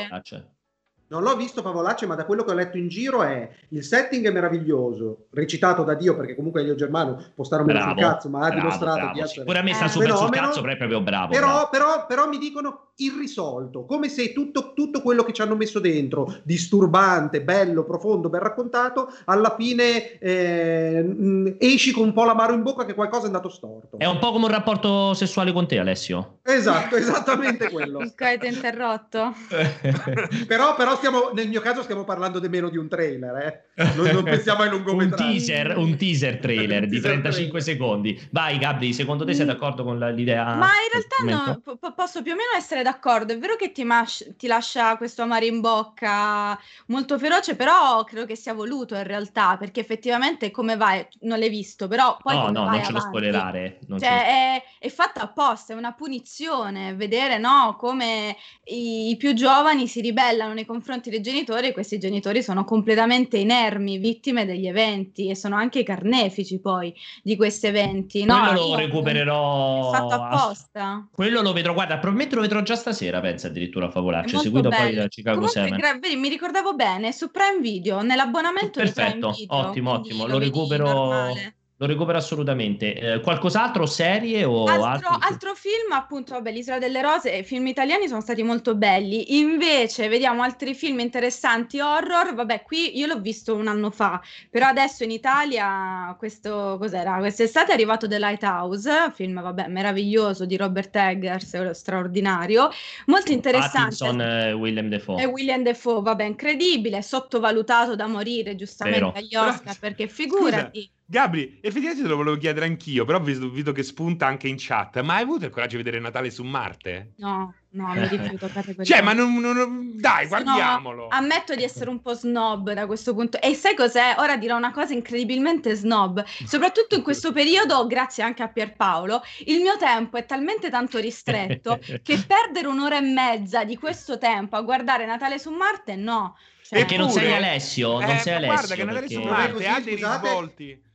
non 1.10 1.24
l'ho 1.24 1.36
visto 1.36 1.62
Favolacce, 1.62 2.06
ma 2.06 2.16
da 2.16 2.26
quello 2.26 2.44
che 2.44 2.52
ho 2.52 2.56
letto 2.56 2.78
in 2.78 2.88
giro 2.88 3.24
è 3.24 3.50
il 3.70 3.84
setting 3.84 4.28
è 4.28 4.32
meraviglioso, 4.32 5.28
recitato 5.32 5.84
da 5.84 5.94
Dio, 5.94 6.16
perché 6.16 6.36
comunque 6.36 6.62
Elio 6.62 6.76
Germano 6.76 7.24
può 7.34 7.44
stare 7.44 7.62
un 7.62 7.70
po' 7.70 7.80
sul 7.80 7.96
cazzo, 7.96 8.30
ma 8.30 8.40
ha 8.40 8.48
bravo, 8.48 8.56
dimostrato 8.56 8.98
bravo, 8.98 9.14
di 9.14 9.20
essere 9.20 9.40
sicuramente 9.42 9.78
sta 9.78 9.88
super 9.88 10.16
sul 10.16 10.30
cazzo, 10.30 10.62
però 10.62 10.74
è 10.74 10.78
proprio 10.78 11.02
bravo. 11.02 11.32
Però, 11.32 11.48
bravo. 11.48 11.70
Però, 11.70 12.06
però, 12.08 12.28
mi 12.28 12.38
dicono 12.38 12.87
irrisolto, 12.98 13.86
come 13.86 14.10
se 14.10 14.34
tutto, 14.34 14.74
tutto, 14.74 15.02
quello 15.02 15.24
che 15.24 15.34
ci 15.34 15.41
hanno 15.41 15.56
messo 15.56 15.80
dentro, 15.80 16.38
disturbante, 16.44 17.41
bello, 17.41 17.84
profondo, 17.84 18.30
ben 18.30 18.41
raccontato, 18.41 19.14
alla 19.26 19.56
fine 19.57 20.18
eh, 20.19 21.03
mh, 21.03 21.56
esci 21.60 21.91
con 21.91 22.06
un 22.06 22.14
po' 22.14 22.24
l'amaro 22.24 22.53
in 22.53 22.64
bocca 22.64 22.86
che 22.86 22.94
qualcosa 22.94 23.24
è 23.24 23.26
andato 23.28 23.49
storto. 23.49 23.99
È 23.99 24.06
un 24.06 24.19
po' 24.19 24.32
come 24.32 24.45
un 24.45 24.52
rapporto 24.52 25.14
sessuale 25.14 25.52
con 25.52 25.68
te, 25.68 25.78
Alessio. 25.78 26.40
Esatto, 26.44 26.95
esattamente 26.95 27.69
quello. 27.69 27.99
Il 27.99 28.14
coito 28.15 28.45
interrotto. 28.45 29.34
però, 30.48 30.76
però 30.76 30.95
stiamo, 30.95 31.32
nel 31.34 31.48
mio 31.48 31.61
caso 31.61 31.84
stiamo 31.84 32.03
parlando 32.03 32.40
di 32.40 32.49
meno 32.49 32.69
di 32.69 32.78
un 32.78 32.88
trailer, 32.88 33.36
eh? 33.38 33.66
Non, 33.95 34.08
non 34.12 34.24
pensiamo 34.24 34.64
ai 34.64 34.70
lungometraggi. 34.70 35.24
un, 35.24 35.30
teaser, 35.30 35.78
un 35.78 35.98
teaser 35.98 36.40
trailer 36.40 36.84
un 36.84 36.90
di 36.90 36.99
35 36.99 37.32
trailer. 37.32 37.62
secondi. 37.62 38.28
Vai 38.32 38.58
Gabri, 38.58 38.91
secondo 38.94 39.24
te 39.24 39.34
sei 39.34 39.45
mm. 39.45 39.48
d'accordo 39.48 39.84
con 39.84 39.99
l'idea? 39.99 40.56
Ma 40.56 40.68
in 40.68 41.28
realtà 41.28 41.62
no, 41.64 41.78
p- 41.78 41.94
posso 41.94 42.24
più 42.24 42.32
o 42.32 42.36
meno 42.36 42.49
essere 42.58 42.82
d'accordo, 42.82 43.34
è 43.34 43.38
vero 43.38 43.56
che 43.56 43.72
ti, 43.72 43.84
mas- 43.84 44.34
ti 44.36 44.48
lascia 44.48 44.98
questo 44.98 45.22
amare 45.22 45.45
in 45.45 45.62
bocca 45.62 46.60
molto 46.88 47.20
feroce, 47.20 47.56
però 47.56 48.04
credo 48.04 48.26
che 48.26 48.36
sia 48.36 48.54
voluto 48.54 48.95
in 48.95 49.04
realtà, 49.04 49.58
perché 49.58 49.80
effettivamente 49.80 50.49
come 50.49 50.76
vai, 50.76 51.06
non 51.22 51.38
l'hai 51.38 51.49
visto, 51.49 51.88
però 51.88 52.18
poi... 52.22 52.36
No, 52.36 52.49
no, 52.49 52.70
non 52.70 52.84
ce 52.84 52.91
lo 52.91 52.99
spoilerare. 52.99 53.80
Non 53.88 53.99
cioè, 53.99 54.56
è, 54.56 54.64
è, 54.80 54.90
fatta 54.90 55.22
apposta, 55.22 55.74
è 55.74 55.76
una 55.76 55.94
punizione, 55.94 56.95
vedere 56.95 57.38
no, 57.38 57.76
come 57.78 58.36
i, 58.66 59.10
i 59.10 59.18
più 59.18 59.34
giovani 59.34 59.88
si 59.88 60.02
ribellano 60.02 60.54
nei 60.54 60.66
confronti 60.66 61.12
dei 61.12 61.22
genitori 61.22 61.68
e 61.68 61.74
questi 61.74 61.99
genitori 61.99 62.41
sono 62.41 62.64
completamente 62.64 63.38
inermi, 63.68 63.98
vittime 63.98 64.45
degli 64.45 64.68
eventi 64.68 65.30
e 65.30 65.35
sono 65.35 65.56
anche 65.56 65.80
i 65.80 65.84
carnefici 65.84 66.60
poi 66.60 66.94
di 67.22 67.35
questi 67.35 67.68
eventi. 67.68 68.23
No, 68.26 68.39
Quello 68.39 68.68
lo 68.68 68.76
recupererò. 68.76 69.91
È 69.91 69.98
fatto 69.98 70.14
apposta. 70.14 71.07
Quello 71.11 71.41
lo 71.41 71.53
vedrò, 71.53 71.73
guarda, 71.73 71.98
probabilmente 71.98 72.35
lo 72.35 72.41
vedrò 72.41 72.61
già 72.61 72.76
stasera, 72.76 73.19
penso 73.19 73.48
addirittura 73.48 73.88
a 73.88 73.91
favolaccio, 73.91 74.39
seguito 74.39 74.69
bello. 74.69 74.84
poi 74.84 74.95
da 74.95 75.07
Chicago 75.07 75.45
Comunque, 75.45 75.61
7. 75.61 75.76
Gra- 75.76 75.99
vedi, 75.99 76.15
mi 76.15 76.30
ricordavo 76.30 76.73
bene, 76.73 77.11
su 77.11 77.30
Prime 77.30 77.60
Video, 77.60 78.02
nell'abbonamento 78.02 78.80
Perfetto, 78.80 79.35
ottimo, 79.48 79.91
ottimo, 79.91 80.26
lo, 80.26 80.34
lo 80.34 80.39
recupero... 80.39 81.34
lo 81.80 81.86
recupero 81.86 82.18
assolutamente. 82.18 82.95
Eh, 82.95 83.20
qualcos'altro, 83.20 83.86
serie 83.86 84.44
o 84.44 84.66
altro, 84.66 85.10
altro, 85.20 85.54
film? 85.54 85.91
Appunto, 85.91 86.34
vabbè, 86.34 86.52
L'Isola 86.52 86.80
delle 86.80 87.02
Rose, 87.02 87.30
i 87.30 87.44
film 87.44 87.68
italiani 87.68 88.08
sono 88.08 88.22
stati 88.22 88.41
molto 88.41 88.76
belli. 88.76 89.38
Invece, 89.38 90.08
vediamo 90.08 90.41
altri 90.41 90.74
film 90.74 90.99
interessanti 90.99 91.80
horror. 91.80 92.34
Vabbè, 92.34 92.64
qui 92.64 92.98
io 92.98 93.06
l'ho 93.06 93.20
visto 93.20 93.54
un 93.54 93.68
anno 93.68 93.91
fa, 93.91 94.20
però 94.49 94.66
adesso 94.68 95.04
in 95.04 95.12
Italia 95.12 96.16
questo 96.18 96.78
cos'era? 96.80 97.18
Quest'estate 97.18 97.72
è 97.72 97.74
arrivato 97.74 98.08
The 98.08 98.18
Lighthouse, 98.18 99.12
film 99.14 99.40
vabbè, 99.40 99.68
meraviglioso 99.68 100.45
di 100.45 100.58
Robert 100.58 100.95
Eggers, 100.95 101.72
straordinario, 101.72 102.70
molto 103.06 103.32
interessante. 103.32 103.76
Pattinson 103.78 104.22
e 104.22 104.52
William 104.54 104.90
Defoe. 104.90 105.22
E 105.22 105.26
William 105.26 105.62
Defoe, 105.62 106.02
vabbè, 106.02 106.24
incredibile, 106.24 107.04
sottovalutato 107.04 107.95
da 107.95 108.08
morire 108.08 108.56
giustamente 108.56 108.99
Vero. 108.99 109.14
agli 109.16 109.36
Oscar 109.36 109.78
perché 109.78 110.08
figurati. 110.08 110.82
Scusa 110.82 110.95
Gabri, 111.10 111.60
effettivamente 111.62 112.02
te 112.02 112.10
lo 112.10 112.18
volevo 112.18 112.36
chiedere 112.36 112.66
anch'io, 112.66 113.06
però 113.06 113.22
vedo, 113.22 113.50
vedo, 113.50 113.72
che 113.72 113.82
spunta 113.82 114.28
anche 114.28 114.50
in 114.50 114.56
chat. 114.58 115.00
Ma 115.00 115.16
hai 115.16 115.24
avuto 115.24 115.46
il 115.46 115.52
coraggio 115.52 115.78
di 115.78 115.84
vedere 115.84 116.02
Natale 116.02 116.30
su 116.30 116.44
Marte? 116.44 117.14
No, 117.16 117.54
no, 117.70 117.94
mi 117.94 118.08
rifiuto. 118.10 118.50
Cioè, 118.84 119.02
ma 119.02 119.14
non, 119.14 119.34
non, 119.36 119.94
dai, 119.96 120.28
guardiamolo. 120.28 121.04
No, 121.04 121.08
ammetto 121.10 121.56
di 121.56 121.64
essere 121.64 121.90
un 121.90 122.02
po' 122.02 122.14
snob 122.14 122.74
da 122.74 122.86
questo 122.86 123.14
punto. 123.14 123.40
E 123.40 123.54
sai 123.54 123.74
cos'è? 123.74 124.16
Ora 124.18 124.36
dirò 124.36 124.58
una 124.58 124.74
cosa 124.74 124.92
incredibilmente 124.92 125.76
snob. 125.76 126.26
Soprattutto 126.26 126.96
in 126.96 127.04
questo 127.04 127.32
periodo, 127.32 127.88
grazie 127.88 128.24
anche 128.24 128.44
a 128.44 128.50
Pierpaolo, 128.50 129.22
il 129.46 129.62
mio 129.62 129.78
tempo 129.78 130.18
è 130.18 130.26
talmente 130.26 130.70
tanto 130.70 131.00
ristretto 131.00 131.80
che 132.04 132.22
perdere 132.28 132.68
un'ora 132.68 132.98
e 132.98 133.02
mezza 133.02 133.64
di 133.64 133.78
questo 133.78 134.18
tempo 134.18 134.58
a 134.58 134.62
guardare 134.62 135.06
Natale 135.06 135.40
su 135.40 135.52
Marte, 135.52 135.96
no. 135.96 136.36
Cioè, 136.64 136.80
perché 136.80 136.98
non 136.98 137.10
sei 137.10 137.32
Alessio, 137.32 137.98
non 137.98 138.10
eh, 138.10 138.20
sei 138.20 138.34
Alessio. 138.34 138.54
Guarda 138.54 138.76
che 138.76 138.84
Natale 138.84 139.08
perché... 139.08 139.14
su 139.14 139.22
Marte 139.22 139.68
ha 139.68 139.80
dei 139.80 139.96
risvolti. 139.96 140.86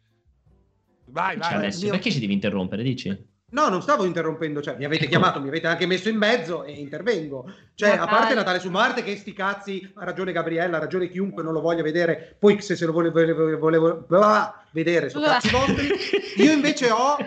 Vai, 1.12 1.36
vai. 1.36 1.55
Alessio, 1.55 1.82
mio... 1.82 1.93
perché 1.93 2.10
ci 2.10 2.20
devi 2.20 2.32
interrompere? 2.32 2.82
Dici? 2.82 3.30
No, 3.52 3.68
non 3.68 3.82
stavo 3.82 4.06
interrompendo, 4.06 4.62
cioè 4.62 4.76
mi 4.78 4.86
avete 4.86 5.02
ecco. 5.02 5.10
chiamato, 5.10 5.39
mi 5.39 5.48
avete 5.48 5.66
anche 5.66 5.84
messo 5.84 6.09
in 6.09 6.16
mezzo 6.16 6.64
e 6.64 6.72
intervengo. 6.72 7.52
Cioè, 7.74 7.90
a 7.98 8.06
parte 8.06 8.32
Natale 8.32 8.59
su 8.59 8.70
Marte, 8.70 9.02
che 9.02 9.14
sti 9.14 9.34
cazzi, 9.34 9.93
ha 9.94 10.05
ragione 10.05 10.32
Gabriella, 10.32 10.78
ha 10.78 10.80
ragione 10.80 11.10
chiunque 11.10 11.43
non 11.43 11.52
lo 11.52 11.60
voglia 11.60 11.82
vedere, 11.82 12.34
poi 12.39 12.62
se 12.62 12.76
se 12.76 12.86
lo 12.86 12.93
volevo, 12.93 13.20
volevo, 13.20 13.59
volevo 13.59 14.05
blah, 14.09 14.64
vedere, 14.70 15.10
sono 15.10 15.26
cazzi 15.26 15.51
vostri. 15.51 15.90
Io 16.39 16.51
invece 16.51 16.90
ho, 16.90 17.18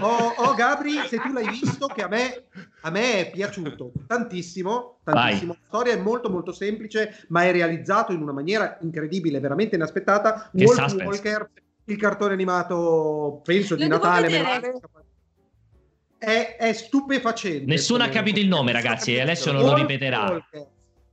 ho, 0.00 0.34
ho, 0.34 0.54
Gabri, 0.54 0.96
se 1.08 1.18
tu 1.18 1.30
l'hai 1.30 1.48
visto, 1.50 1.88
che 1.88 2.02
a 2.02 2.08
me, 2.08 2.44
a 2.80 2.90
me 2.90 3.26
è 3.26 3.30
piaciuto 3.30 3.92
tantissimo, 4.06 5.00
tantissimo. 5.04 5.52
Vai. 5.52 5.60
La 5.60 5.66
storia 5.66 5.92
è 5.92 5.98
molto 5.98 6.30
molto 6.30 6.52
semplice, 6.52 7.26
ma 7.28 7.44
è 7.44 7.52
realizzato 7.52 8.12
in 8.12 8.22
una 8.22 8.32
maniera 8.32 8.78
incredibile, 8.80 9.40
veramente 9.40 9.76
inaspettata. 9.76 10.50
Che 10.56 10.64
Wolf 10.64 10.94
Walker 10.94 11.50
il 11.86 11.96
cartone 11.96 12.32
animato, 12.32 13.40
penso 13.44 13.76
di 13.76 13.86
Natale, 13.86 14.28
è, 16.18 16.56
è, 16.58 16.72
stupefacente. 16.72 17.64
Nessuno 17.66 18.02
ha 18.02 18.08
capito 18.08 18.40
il 18.40 18.48
nome, 18.48 18.72
ragazzi, 18.72 19.14
e 19.14 19.20
Alessio 19.20 19.52
non 19.52 19.62
Wolf 19.62 19.74
lo 19.74 19.80
ripeterà. 19.80 20.22
Walker. 20.22 20.66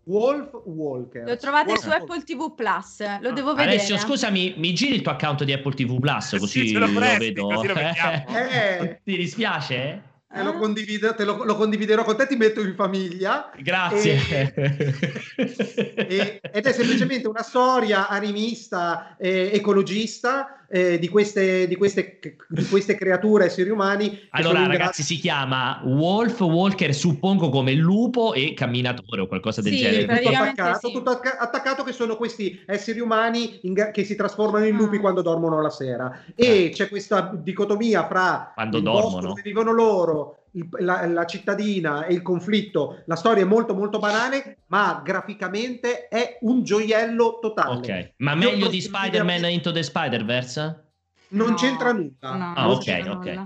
Wolf 0.06 0.62
Walker. 0.66 1.24
Lo 1.26 1.38
trovate 1.38 1.72
Wolf 1.72 1.84
su 1.84 1.90
Apple 1.90 2.24
TV 2.24 2.54
Plus, 2.56 3.20
lo 3.22 3.32
devo 3.32 3.54
vedere. 3.54 3.76
Alessio, 3.76 3.98
scusami, 3.98 4.56
mi 4.58 4.74
giri 4.74 4.96
il 4.96 5.02
tuo 5.02 5.12
account 5.12 5.44
di 5.44 5.54
Apple 5.54 5.74
TV 5.74 6.00
Plus 6.00 6.36
così 6.40 6.68
sì, 6.68 6.74
lo, 6.74 6.92
presti, 6.92 7.26
vedo. 7.26 7.48
Così 7.48 7.68
lo 7.68 7.76
eh. 7.78 9.00
Ti 9.04 9.18
dispiace? 9.18 10.12
te, 10.34 10.42
lo, 10.42 10.58
condivido, 10.58 11.14
te 11.14 11.24
lo, 11.24 11.44
lo, 11.44 11.56
condividerò 11.56 12.04
con 12.04 12.18
te, 12.18 12.26
ti 12.26 12.36
metto 12.36 12.62
in 12.62 12.74
famiglia. 12.76 13.52
Grazie. 13.58 14.20
E, 14.26 15.34
e, 15.96 16.42
ed 16.42 16.66
è 16.66 16.72
semplicemente 16.72 17.28
una 17.28 17.44
storia 17.44 18.08
animista, 18.08 19.16
eh, 19.18 19.52
ecologista 19.54 20.63
eh, 20.68 21.00
di, 21.00 21.08
queste, 21.08 21.68
di, 21.68 21.76
queste, 21.76 22.20
di, 22.48 22.66
queste, 22.68 22.96
creature, 22.96 23.46
esseri 23.46 23.70
umani. 23.70 24.28
Allora, 24.32 24.66
ragazzi, 24.66 25.04
si 25.04 25.18
chiama 25.18 25.82
Wolf 25.84 26.40
Walker, 26.42 26.94
suppongo 26.94 27.50
come 27.50 27.74
lupo 27.74 28.34
e 28.34 28.54
camminatore 28.54 29.22
o 29.22 29.28
qualcosa 29.28 29.62
del 29.62 29.74
sì, 29.74 29.80
genere. 29.80 30.22
Tutto 30.22 30.30
attaccato, 30.30 30.88
sì. 30.88 30.94
tutto 30.94 31.10
attaccato, 31.10 31.84
che 31.84 31.92
sono 31.92 32.16
questi 32.16 32.62
esseri 32.66 33.00
umani 33.00 33.60
in, 33.64 33.90
che 33.92 34.04
si 34.04 34.16
trasformano 34.16 34.66
in 34.66 34.76
lupi 34.76 34.98
ah. 34.98 35.00
quando 35.00 35.22
dormono 35.22 35.62
la 35.62 35.70
sera. 35.70 36.24
E 36.36 36.66
eh. 36.66 36.70
c'è 36.70 36.90
questa 36.90 37.32
dicotomia 37.34 38.08
fra 38.08 38.52
quando 38.54 38.78
il 38.78 38.84
dormono. 38.84 39.28
dove 39.28 39.42
vivono 39.42 39.72
loro 39.72 40.43
il, 40.54 40.68
la, 40.80 41.06
la, 41.06 41.26
cittadina 41.26 42.06
e 42.06 42.14
il 42.14 42.22
conflitto, 42.22 43.04
la 43.06 43.16
storia 43.16 43.44
è 43.44 43.46
molto 43.46 43.74
molto 43.74 44.00
banale, 44.00 44.60
ma 44.68 45.02
graficamente 45.04 46.08
è 46.08 46.38
un 46.42 46.64
gioiello 46.64 47.40
totale. 47.40 47.76
Ok, 47.76 48.14
ma 48.18 48.36
meglio 48.36 48.68
di 48.68 48.82
Spider-Man 48.82 49.46
Into 49.46 49.72
the 49.72 49.84
Spider-Verse? 49.84 50.92
Non 51.30 51.50
no, 51.50 51.56
c'entra 51.56 51.92
nulla. 51.94 52.36
No, 52.36 52.54
ah, 52.56 52.70
ok, 52.70 53.04
ok. 53.08 53.46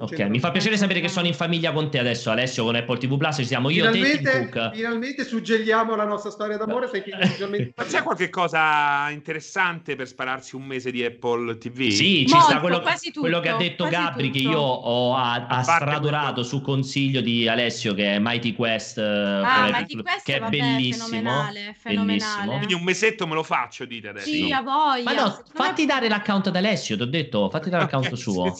Ok, 0.00 0.18
mi 0.20 0.40
fa 0.40 0.50
piacere 0.50 0.78
sapere 0.78 1.00
che 1.00 1.08
sono 1.08 1.26
in 1.26 1.34
famiglia 1.34 1.72
con 1.72 1.90
te 1.90 1.98
adesso, 1.98 2.30
Alessio, 2.30 2.64
con 2.64 2.74
Apple 2.74 2.96
TV 2.96 3.18
Plus. 3.18 3.36
Ci 3.36 3.44
siamo 3.44 3.68
io, 3.68 3.92
finalmente, 3.92 4.48
te. 4.48 4.70
Finalmente 4.72 5.24
suggelliamo 5.24 5.94
la 5.94 6.04
nostra 6.04 6.30
storia 6.30 6.56
d'amore. 6.56 6.88
Ma 7.76 7.84
c'è 7.84 8.02
qualche 8.02 8.30
cosa 8.30 9.10
interessante 9.10 9.96
per 9.96 10.06
spararsi 10.06 10.56
un 10.56 10.64
mese 10.64 10.90
di 10.90 11.04
Apple 11.04 11.58
TV? 11.58 11.90
Sì, 11.90 12.24
ci 12.26 12.32
Molto, 12.32 12.48
sta 12.48 12.60
quello, 12.60 12.82
quello, 13.20 13.40
che 13.40 13.48
ha 13.50 13.56
detto 13.58 13.88
Gabri, 13.88 14.28
tutto. 14.28 14.38
che 14.38 14.44
io 14.48 14.58
ho 14.58 15.14
ha, 15.14 15.46
ha 15.46 15.62
stradorato 15.62 16.42
su 16.44 16.62
consiglio 16.62 17.20
di 17.20 17.46
Alessio, 17.46 17.92
che 17.92 18.14
è 18.14 18.18
Mighty 18.18 18.54
Quest, 18.54 18.96
ah, 18.96 19.68
Mighty 19.70 20.00
Quest 20.00 20.24
che 20.24 20.36
è 20.36 20.40
vabbè, 20.40 20.56
bellissimo. 20.56 21.08
Fenomenale, 21.08 21.76
fenomenale. 21.78 22.06
Bellissimo. 22.06 22.56
Quindi 22.56 22.74
un 22.74 22.82
mesetto 22.84 23.26
me 23.26 23.34
lo 23.34 23.42
faccio, 23.42 23.84
dite 23.84 24.08
adesso. 24.08 24.30
Sì, 24.30 24.50
a 24.50 24.62
voglia. 24.62 25.02
Ma 25.02 25.12
no, 25.12 25.42
fatti 25.52 25.84
dare 25.84 26.08
l'account 26.08 26.46
ad 26.46 26.56
Alessio, 26.56 26.96
ti 26.96 27.02
ho 27.02 27.06
detto, 27.06 27.50
fatti 27.50 27.68
dare 27.68 27.82
l'account 27.82 28.14
suo. 28.14 28.56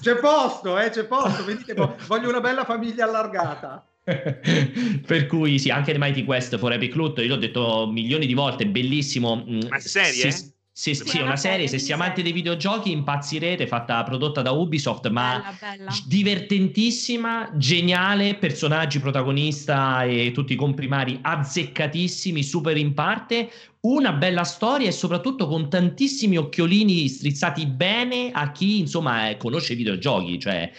C'è 0.00 0.16
posto, 0.16 0.78
eh 0.78 0.83
eh, 0.86 0.90
c'è 0.90 1.04
posto, 1.04 1.44
venite, 1.44 1.74
voglio 2.06 2.28
una 2.28 2.40
bella 2.40 2.64
famiglia 2.64 3.04
allargata. 3.04 3.86
per 4.04 5.26
cui 5.26 5.58
sì, 5.58 5.70
anche 5.70 5.92
The 5.92 5.98
Mighty 5.98 6.24
Quest 6.24 6.58
for 6.58 6.72
Epic 6.72 6.94
Loot, 6.94 7.18
io 7.18 7.28
l'ho 7.28 7.36
detto 7.36 7.88
milioni 7.90 8.26
di 8.26 8.34
volte, 8.34 8.66
bellissimo. 8.66 9.44
Mm, 9.48 9.60
Ma 9.68 9.78
serie? 9.78 10.30
Si, 10.30 10.53
sì, 10.76 10.92
sì, 10.92 11.18
è 11.18 11.22
una 11.22 11.36
serie, 11.36 11.68
se 11.68 11.78
siete 11.78 11.92
amanti 11.92 12.20
dei 12.20 12.32
videogiochi 12.32 12.90
impazzirete, 12.90 13.68
fatta 13.68 14.02
prodotta 14.02 14.42
da 14.42 14.50
Ubisoft, 14.50 15.08
ma 15.08 15.36
bella, 15.36 15.76
bella. 15.76 15.90
divertentissima, 16.04 17.52
geniale, 17.54 18.34
personaggi 18.34 18.98
protagonista 18.98 20.02
e 20.02 20.32
tutti 20.34 20.54
i 20.54 20.56
comprimari 20.56 21.16
azzeccatissimi, 21.22 22.42
super 22.42 22.76
in 22.76 22.92
parte, 22.92 23.52
una 23.82 24.14
bella 24.14 24.42
storia 24.42 24.88
e 24.88 24.90
soprattutto 24.90 25.46
con 25.46 25.70
tantissimi 25.70 26.38
occhiolini 26.38 27.06
strizzati 27.06 27.66
bene 27.66 28.32
a 28.32 28.50
chi 28.50 28.80
insomma 28.80 29.28
eh, 29.28 29.36
conosce 29.36 29.74
i 29.74 29.76
videogiochi, 29.76 30.40
cioè 30.40 30.72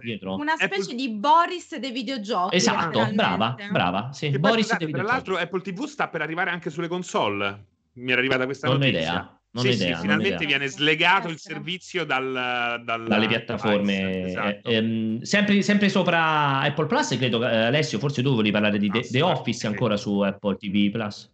dietro. 0.00 0.36
una 0.36 0.54
specie 0.54 0.92
Apple... 0.92 0.94
di 0.94 1.08
Boris 1.08 1.76
dei 1.76 1.90
videogiochi. 1.90 2.54
Esatto, 2.54 3.10
brava, 3.12 3.56
brava, 3.72 4.12
sì, 4.12 4.30
Boris 4.38 4.68
dei 4.76 4.86
videogiochi. 4.86 4.92
Tra 4.92 5.02
l'altro 5.02 5.36
Apple 5.38 5.60
TV 5.62 5.86
sta 5.86 6.06
per 6.06 6.22
arrivare 6.22 6.50
anche 6.50 6.70
sulle 6.70 6.86
console 6.86 7.76
mi 7.98 8.12
era 8.12 8.20
arrivata 8.20 8.44
questa 8.44 8.68
non 8.68 8.78
notizia. 8.78 9.00
Idea. 9.00 9.32
Non 9.50 9.64
sì, 9.64 9.70
idea, 9.70 9.94
sì, 9.96 10.02
finalmente 10.02 10.44
viene 10.44 10.66
slegato 10.66 11.28
il 11.28 11.38
servizio 11.38 12.04
dal, 12.04 12.82
dal 12.84 13.06
dalle 13.06 13.26
piattaforme. 13.26 14.26
Esatto. 14.26 14.68
Eh, 14.68 15.18
sempre, 15.22 15.62
sempre, 15.62 15.88
sopra 15.88 16.60
Apple 16.60 16.86
Plus, 16.86 17.16
credo, 17.16 17.42
eh, 17.48 17.56
Alessio, 17.64 17.98
forse 17.98 18.22
tu 18.22 18.30
volevi 18.30 18.50
parlare 18.50 18.78
di 18.78 18.90
The, 18.90 19.00
The 19.00 19.22
Office 19.22 19.66
ancora 19.66 19.96
su 19.96 20.20
Apple 20.20 20.56
TV 20.56 20.90
Plus. 20.90 21.30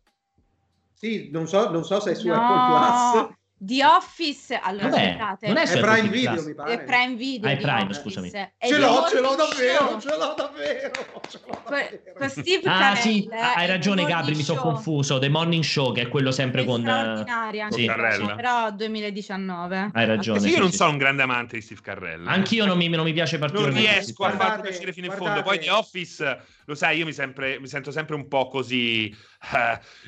Sì, 0.92 1.28
non 1.32 1.48
so, 1.48 1.70
non 1.70 1.84
so 1.84 1.98
se 2.00 2.12
è 2.12 2.14
su 2.14 2.28
no. 2.28 2.34
Apple 2.34 3.26
Plus. 3.26 3.36
The 3.64 3.82
Office, 3.82 4.60
allora 4.62 4.88
Vabbè, 4.90 5.02
aspettate, 5.02 5.46
non 5.46 5.56
è, 5.56 5.66
è 5.66 5.80
Prime 5.80 6.08
Video, 6.08 6.42
mi 6.42 6.54
pare. 6.54 6.72
È 6.74 6.84
Prime 6.84 7.14
Video. 7.14 7.48
Ah, 7.48 7.52
è 7.52 7.56
Prime, 7.56 7.94
scusami. 7.94 8.30
Ce 8.30 8.78
l'ho, 8.78 9.06
ce 9.08 9.20
l'ho 9.20 9.34
davvero, 9.34 10.00
ce 10.00 10.08
l'ho 10.08 10.34
davvero. 10.36 10.90
Ce 11.26 11.40
l'ho 11.46 11.60
davvero. 11.64 12.00
Con 12.18 12.28
Steve 12.28 12.68
ah, 12.68 12.78
Carell, 12.78 13.00
sì, 13.00 13.28
hai 13.32 13.66
ragione 13.66 14.04
Gabri, 14.04 14.34
mi 14.34 14.42
sono 14.42 14.60
confuso. 14.60 15.18
The 15.18 15.30
Morning 15.30 15.62
Show, 15.62 15.92
che 15.94 16.02
è 16.02 16.08
quello 16.08 16.30
sempre 16.30 16.60
è 16.60 16.64
con... 16.66 16.82
Straordinaria, 16.82 17.70
sì. 17.70 17.86
Carrella. 17.86 18.34
però 18.34 18.70
2019. 18.70 19.90
Hai 19.94 20.06
ragione. 20.06 20.40
Sì, 20.40 20.50
io 20.50 20.58
non 20.58 20.70
sono 20.70 20.90
un 20.90 20.98
grande 20.98 21.22
amante 21.22 21.56
di 21.56 21.62
Steve 21.62 21.80
Carrell. 21.80 22.26
Anch'io 22.26 22.66
non 22.66 22.76
mi, 22.76 22.88
non 22.88 23.04
mi 23.04 23.14
piace 23.14 23.38
particolarmente. 23.38 23.88
Non 23.88 23.98
riesco 23.98 24.24
a 24.24 24.30
farlo 24.32 24.62
piacere 24.62 24.92
fino 24.92 25.06
in 25.06 25.12
fondo. 25.12 25.42
Poi 25.42 25.58
The 25.58 25.70
Office 25.70 26.42
lo 26.64 26.74
sai, 26.74 26.98
io 26.98 27.04
mi, 27.04 27.12
sempre, 27.12 27.58
mi 27.60 27.66
sento 27.66 27.90
sempre 27.90 28.14
un 28.14 28.28
po' 28.28 28.48
così. 28.48 29.14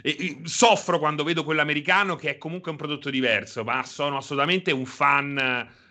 Eh, 0.03 0.41
soffro 0.45 0.99
quando 0.99 1.24
vedo 1.24 1.45
quello 1.45 1.61
americano 1.61 2.16
che 2.16 2.31
è 2.31 2.39
comunque 2.39 2.70
un 2.70 2.77
prodotto 2.77 3.11
diverso, 3.11 3.65
ma 3.65 3.83
sono 3.85 4.16
assolutamente 4.19 4.73
un 4.73 4.87
fan. 4.87 5.39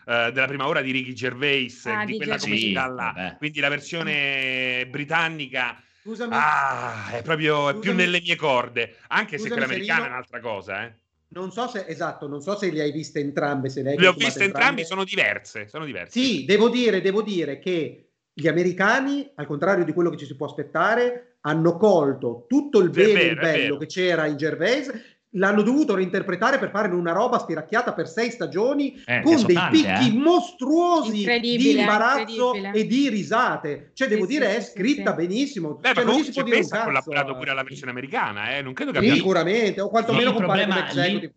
Eh, 0.07 0.31
della 0.31 0.45
prima 0.45 0.67
ora 0.67 0.81
di 0.81 0.91
Ricky 0.91 1.13
Gervais, 1.13 1.83
ah, 1.87 2.05
di 2.05 2.17
quella 2.17 2.37
comicità 2.37 2.85
là. 2.85 3.11
Vabbè. 3.15 3.37
Quindi 3.37 3.59
la 3.59 3.69
versione 3.69 4.85
britannica 4.87 5.79
Scusami. 6.05 6.35
Ah, 6.35 7.09
è 7.13 7.23
proprio 7.23 7.69
è 7.69 7.79
più 7.79 7.91
nelle 7.95 8.21
mie 8.21 8.35
corde, 8.35 8.97
anche 9.07 9.39
Scusami 9.39 9.41
se 9.41 9.49
quella 9.49 9.65
americana 9.65 10.01
io... 10.01 10.05
è 10.05 10.09
un'altra 10.09 10.39
cosa, 10.39 10.85
eh. 10.85 10.93
Non 11.29 11.51
so 11.51 11.67
se, 11.67 11.85
esatto, 11.87 12.27
non 12.27 12.41
so 12.41 12.55
se 12.55 12.71
le 12.71 12.83
hai 12.83 12.91
viste 12.91 13.19
entrambe. 13.19 13.69
Se 13.69 13.81
le, 13.81 13.95
le 13.97 14.07
ho 14.07 14.13
viste 14.13 14.43
entrambe, 14.43 14.85
sono 14.85 15.03
diverse, 15.03 15.67
sono 15.67 15.83
diverse. 15.83 16.19
Sì, 16.19 16.45
devo 16.45 16.69
dire, 16.69 17.01
devo 17.01 17.23
dire 17.23 17.57
che 17.57 18.04
gli 18.37 18.49
americani, 18.49 19.31
al 19.35 19.47
contrario 19.47 19.85
di 19.85 19.93
quello 19.93 20.09
che 20.09 20.17
ci 20.17 20.25
si 20.25 20.35
può 20.35 20.45
aspettare, 20.45 21.37
hanno 21.41 21.77
colto 21.77 22.45
tutto 22.49 22.81
il 22.81 22.89
bene 22.89 23.21
e 23.21 23.25
il 23.27 23.35
bello 23.37 23.77
che 23.77 23.85
c'era 23.85 24.25
in 24.25 24.35
Gervais, 24.35 24.91
l'hanno 25.35 25.61
dovuto 25.61 25.95
reinterpretare 25.95 26.59
per 26.59 26.69
fare 26.69 26.93
una 26.93 27.11
roba 27.11 27.37
stiracchiata 27.39 27.93
per 27.93 28.07
sei 28.07 28.31
stagioni 28.31 29.01
eh, 29.05 29.21
con 29.21 29.43
dei 29.45 29.55
tante, 29.55 29.77
picchi 29.77 30.15
eh? 30.15 30.17
mostruosi 30.17 31.39
di 31.39 31.79
imbarazzo 31.79 32.53
e 32.53 32.85
di 32.85 33.09
risate. 33.09 33.91
Cioè, 33.93 34.07
devo 34.07 34.25
sì, 34.25 34.31
dire, 34.31 34.49
sì, 34.51 34.57
è 34.57 34.61
scritta 34.61 35.11
sì. 35.11 35.25
benissimo. 35.25 35.75
Beh, 35.75 35.93
cioè, 35.93 36.03
ma 36.03 36.11
non 36.11 36.23
si 36.23 36.31
può 36.31 36.43
dire 36.43 36.59
ha 36.69 36.83
collaborato 36.83 37.35
pure 37.35 37.51
alla 37.51 37.63
versione 37.63 37.91
americana, 37.91 38.55
eh? 38.55 38.61
Non 38.61 38.73
credo 38.73 38.91
che 38.91 38.97
abbia... 38.97 39.13
Sicuramente, 39.13 39.81
o 39.81 39.89
quantomeno 39.89 40.31
no, 40.31 40.37
problema, 40.37 40.87
lì, 40.93 41.31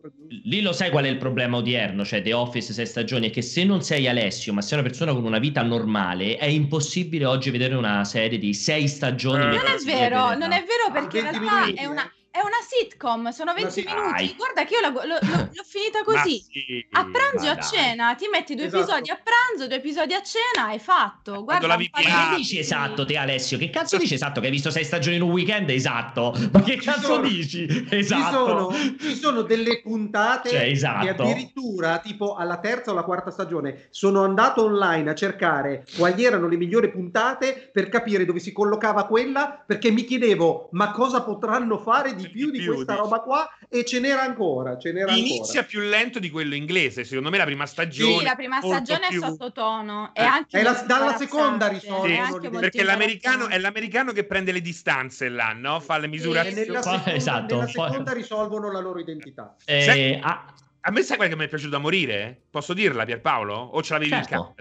lì, 0.45 0.61
lo 0.61 0.73
sai 0.73 0.91
qual 0.91 1.05
è 1.05 1.09
il 1.09 1.19
problema 1.19 1.57
odierno, 1.57 2.05
cioè 2.05 2.23
The 2.23 2.33
Office 2.33 2.73
sei 2.73 2.87
stagioni, 2.87 3.29
è 3.29 3.31
che 3.31 3.43
se 3.43 3.65
non 3.65 3.83
sei 3.83 4.09
Alessio, 4.09 4.53
ma 4.53 4.61
sei 4.61 4.79
una 4.79 4.87
persona 4.87 5.13
con 5.13 5.25
una 5.25 5.39
vita 5.39 5.63
normale, 5.63 6.37
è 6.37 6.47
impossibile 6.47 7.25
oggi 7.25 7.51
vedere 7.51 7.75
una 7.75 8.05
serie 8.05 8.39
di 8.39 8.55
sei 8.55 8.89
stagioni. 8.89 9.45
Eh, 9.45 9.57
non 9.57 9.67
è 9.67 9.85
vero, 9.85 10.35
non 10.37 10.53
è 10.53 10.65
vero 10.65 10.93
perché 10.93 11.19
in 11.19 11.31
realtà 11.31 11.75
è 11.75 11.87
una 11.87 12.11
è 12.39 12.43
una 12.43 12.63
sitcom, 12.63 13.31
sono 13.31 13.53
20 13.53 13.85
minuti. 13.85 14.35
Guarda 14.37 14.65
che 14.65 14.75
io 14.75 14.81
la, 14.81 14.91
lo, 14.91 15.03
lo, 15.05 15.19
l'ho 15.21 15.65
finita 15.65 16.03
così. 16.07 16.41
Sì, 16.41 16.87
a 16.93 17.09
pranzo 17.11 17.47
e 17.47 17.49
a 17.49 17.59
cena, 17.59 18.15
ti 18.15 18.29
metti 18.31 18.55
due 18.55 18.67
esatto. 18.67 18.83
episodi 18.83 19.11
a 19.11 19.21
pranzo, 19.23 19.67
due 19.67 19.77
episodi 19.77 20.15
a 20.15 20.23
cena, 20.23 20.69
hai 20.69 20.79
fatto. 20.79 21.43
Guarda, 21.45 21.67
la 21.67 21.77
vi- 21.77 21.91
che 21.91 22.37
dici 22.37 22.59
esatto 22.59 23.05
te 23.05 23.17
Alessio? 23.17 23.59
Che 23.59 23.71
cazzo 23.71 23.97
dici 23.97 24.15
esatto 24.15 24.41
che 24.41 24.47
hai 24.47 24.53
visto 24.53 24.71
sei 24.71 24.85
stagioni 24.85 25.17
in 25.17 25.23
un 25.23 25.31
weekend? 25.31 25.69
Esatto. 25.71 26.35
Ma 26.53 26.63
che 26.63 26.77
cazzo 26.77 27.15
sono, 27.15 27.29
dici? 27.29 27.87
Esatto. 27.91 28.23
Ci 28.23 28.33
sono, 28.33 28.97
ci 29.01 29.15
sono 29.17 29.43
delle 29.43 29.81
puntate 29.83 30.51
cioè, 30.51 30.63
esatto. 30.63 31.05
che 31.05 31.11
addirittura 31.11 31.99
tipo 31.99 32.35
alla 32.35 32.59
terza 32.59 32.91
o 32.91 32.93
alla 32.93 33.03
quarta 33.03 33.31
stagione 33.31 33.89
sono 33.91 34.23
andato 34.23 34.65
online 34.65 35.11
a 35.11 35.15
cercare 35.15 35.85
quali 35.97 36.25
erano 36.25 36.47
le 36.49 36.57
migliori 36.57 36.91
puntate 36.91 37.71
per 37.73 37.89
capire 37.89 38.25
dove 38.25 38.39
si 38.39 38.53
collocava 38.53 39.07
quella 39.07 39.63
perché 39.67 39.91
mi 39.91 40.05
chiedevo 40.05 40.69
ma 40.73 40.91
cosa 40.93 41.23
potranno 41.23 41.79
fare 41.79 42.15
di 42.15 42.28
più 42.29 42.51
di, 42.51 42.59
più, 42.59 42.75
questa 42.75 42.93
dici. 42.93 43.05
roba 43.05 43.21
qua 43.21 43.49
e 43.69 43.85
ce 43.85 44.01
n'era 44.01 44.23
ancora. 44.23 44.79
Ce 44.79 44.93
n'era 44.93 45.13
Inizia 45.13 45.61
ancora. 45.61 45.63
più 45.65 45.81
lento 45.81 46.19
di 46.19 46.31
quello 46.31 46.55
inglese, 46.55 47.05
secondo 47.05 47.31
me 47.31 47.39
la 47.39 47.45
prima 47.45 47.67
stagione. 47.67 48.19
Sì, 48.19 48.25
la 48.25 48.35
prima 48.35 48.61
stagione 48.61 49.07
più... 49.09 49.23
è 49.23 49.27
sottotono. 49.27 50.11
Eh. 50.15 50.23
E 50.23 50.25
anche 50.25 50.59
è 50.59 50.63
la, 50.63 50.73
dalla 50.87 51.17
seconda 51.17 51.69
risolvono. 51.69 52.41
Sì, 52.41 52.49
perché 52.49 52.83
l'americano, 52.83 53.49
è 53.49 53.59
l'americano 53.59 54.13
che 54.13 54.25
prende 54.25 54.53
le 54.53 54.61
distanze 54.61 55.29
là, 55.29 55.53
no? 55.53 55.81
Fa 55.81 55.99
le 55.99 56.09
misurazioni. 56.09 56.63
Sì, 56.63 56.67
nella 56.67 56.83
seconda, 56.83 57.13
esatto, 57.15 57.55
nella 57.55 57.67
seconda 57.69 58.13
risolvono 58.13 58.71
la 58.71 58.81
loro 58.81 58.99
identità. 58.99 59.57
Eh, 59.65 59.83
Sai, 59.83 60.19
a... 60.21 60.55
a 60.81 60.91
me 60.91 61.03
sai 61.03 61.17
quella 61.17 61.31
che 61.33 61.39
mi 61.39 61.45
è 61.45 61.49
piaciuta 61.49 61.77
da 61.77 61.79
morire? 61.79 62.43
Posso 62.51 62.75
dirla 62.75 63.05
Pierpaolo? 63.05 63.55
O 63.55 63.83
ce 63.83 63.93
l'avevi 63.95 64.11
certo. 64.11 64.35
in 64.35 64.41
casa? 64.41 64.55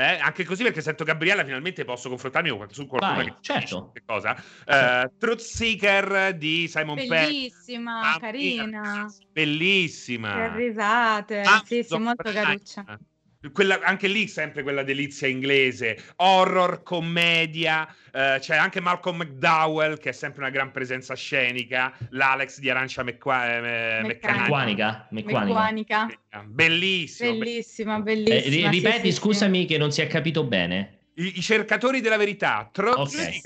Eh, 0.00 0.18
anche 0.18 0.44
così 0.44 0.62
perché 0.62 0.80
sento 0.80 1.04
Gabriella 1.04 1.44
finalmente 1.44 1.84
posso 1.84 2.08
confrontarmi 2.08 2.48
su 2.70 2.86
qualcuno 2.86 3.16
Vai, 3.16 3.26
che 3.26 3.34
certo. 3.40 3.90
che 3.92 4.02
cosa. 4.06 4.34
Uh, 4.66 5.12
Truth 5.18 5.40
Seeker 5.40 6.34
di 6.38 6.66
Simon 6.68 6.96
Pegg. 6.96 7.08
Bellissima, 7.08 8.00
Pegg. 8.12 8.20
carina. 8.20 9.14
Bellissima. 9.30 10.34
Che 10.34 10.56
risate. 10.56 11.40
Ah, 11.42 11.62
sì, 11.66 11.82
sì, 11.82 11.98
molto 11.98 12.32
caruccia 12.32 12.98
quella, 13.52 13.80
anche 13.82 14.06
lì 14.06 14.28
sempre 14.28 14.62
quella 14.62 14.82
delizia 14.82 15.26
inglese, 15.26 15.98
horror, 16.16 16.82
commedia, 16.82 17.88
eh, 18.12 18.36
c'è 18.38 18.56
anche 18.56 18.80
Malcolm 18.80 19.16
McDowell 19.18 19.98
che 19.98 20.10
è 20.10 20.12
sempre 20.12 20.42
una 20.42 20.50
gran 20.50 20.70
presenza 20.70 21.14
scenica, 21.14 21.96
l'Alex 22.10 22.58
di 22.58 22.68
Arancia 22.68 23.02
Mecqua- 23.02 23.56
eh, 23.56 24.02
Meccanica. 24.02 25.06
Meccanica. 25.10 26.08
Bellissimo. 26.44 27.38
Bellissima, 27.38 28.00
bellissima. 28.00 28.66
Eh, 28.66 28.70
ripeti, 28.70 29.10
sì, 29.10 29.18
scusami 29.18 29.60
sì. 29.60 29.66
che 29.66 29.78
non 29.78 29.90
si 29.90 30.02
è 30.02 30.06
capito 30.06 30.44
bene. 30.44 30.98
I, 31.20 31.36
I, 31.36 31.40
cercatori 31.42 32.00
della 32.00 32.16
verità, 32.16 32.68
Truth, 32.72 32.96
okay. 32.96 33.40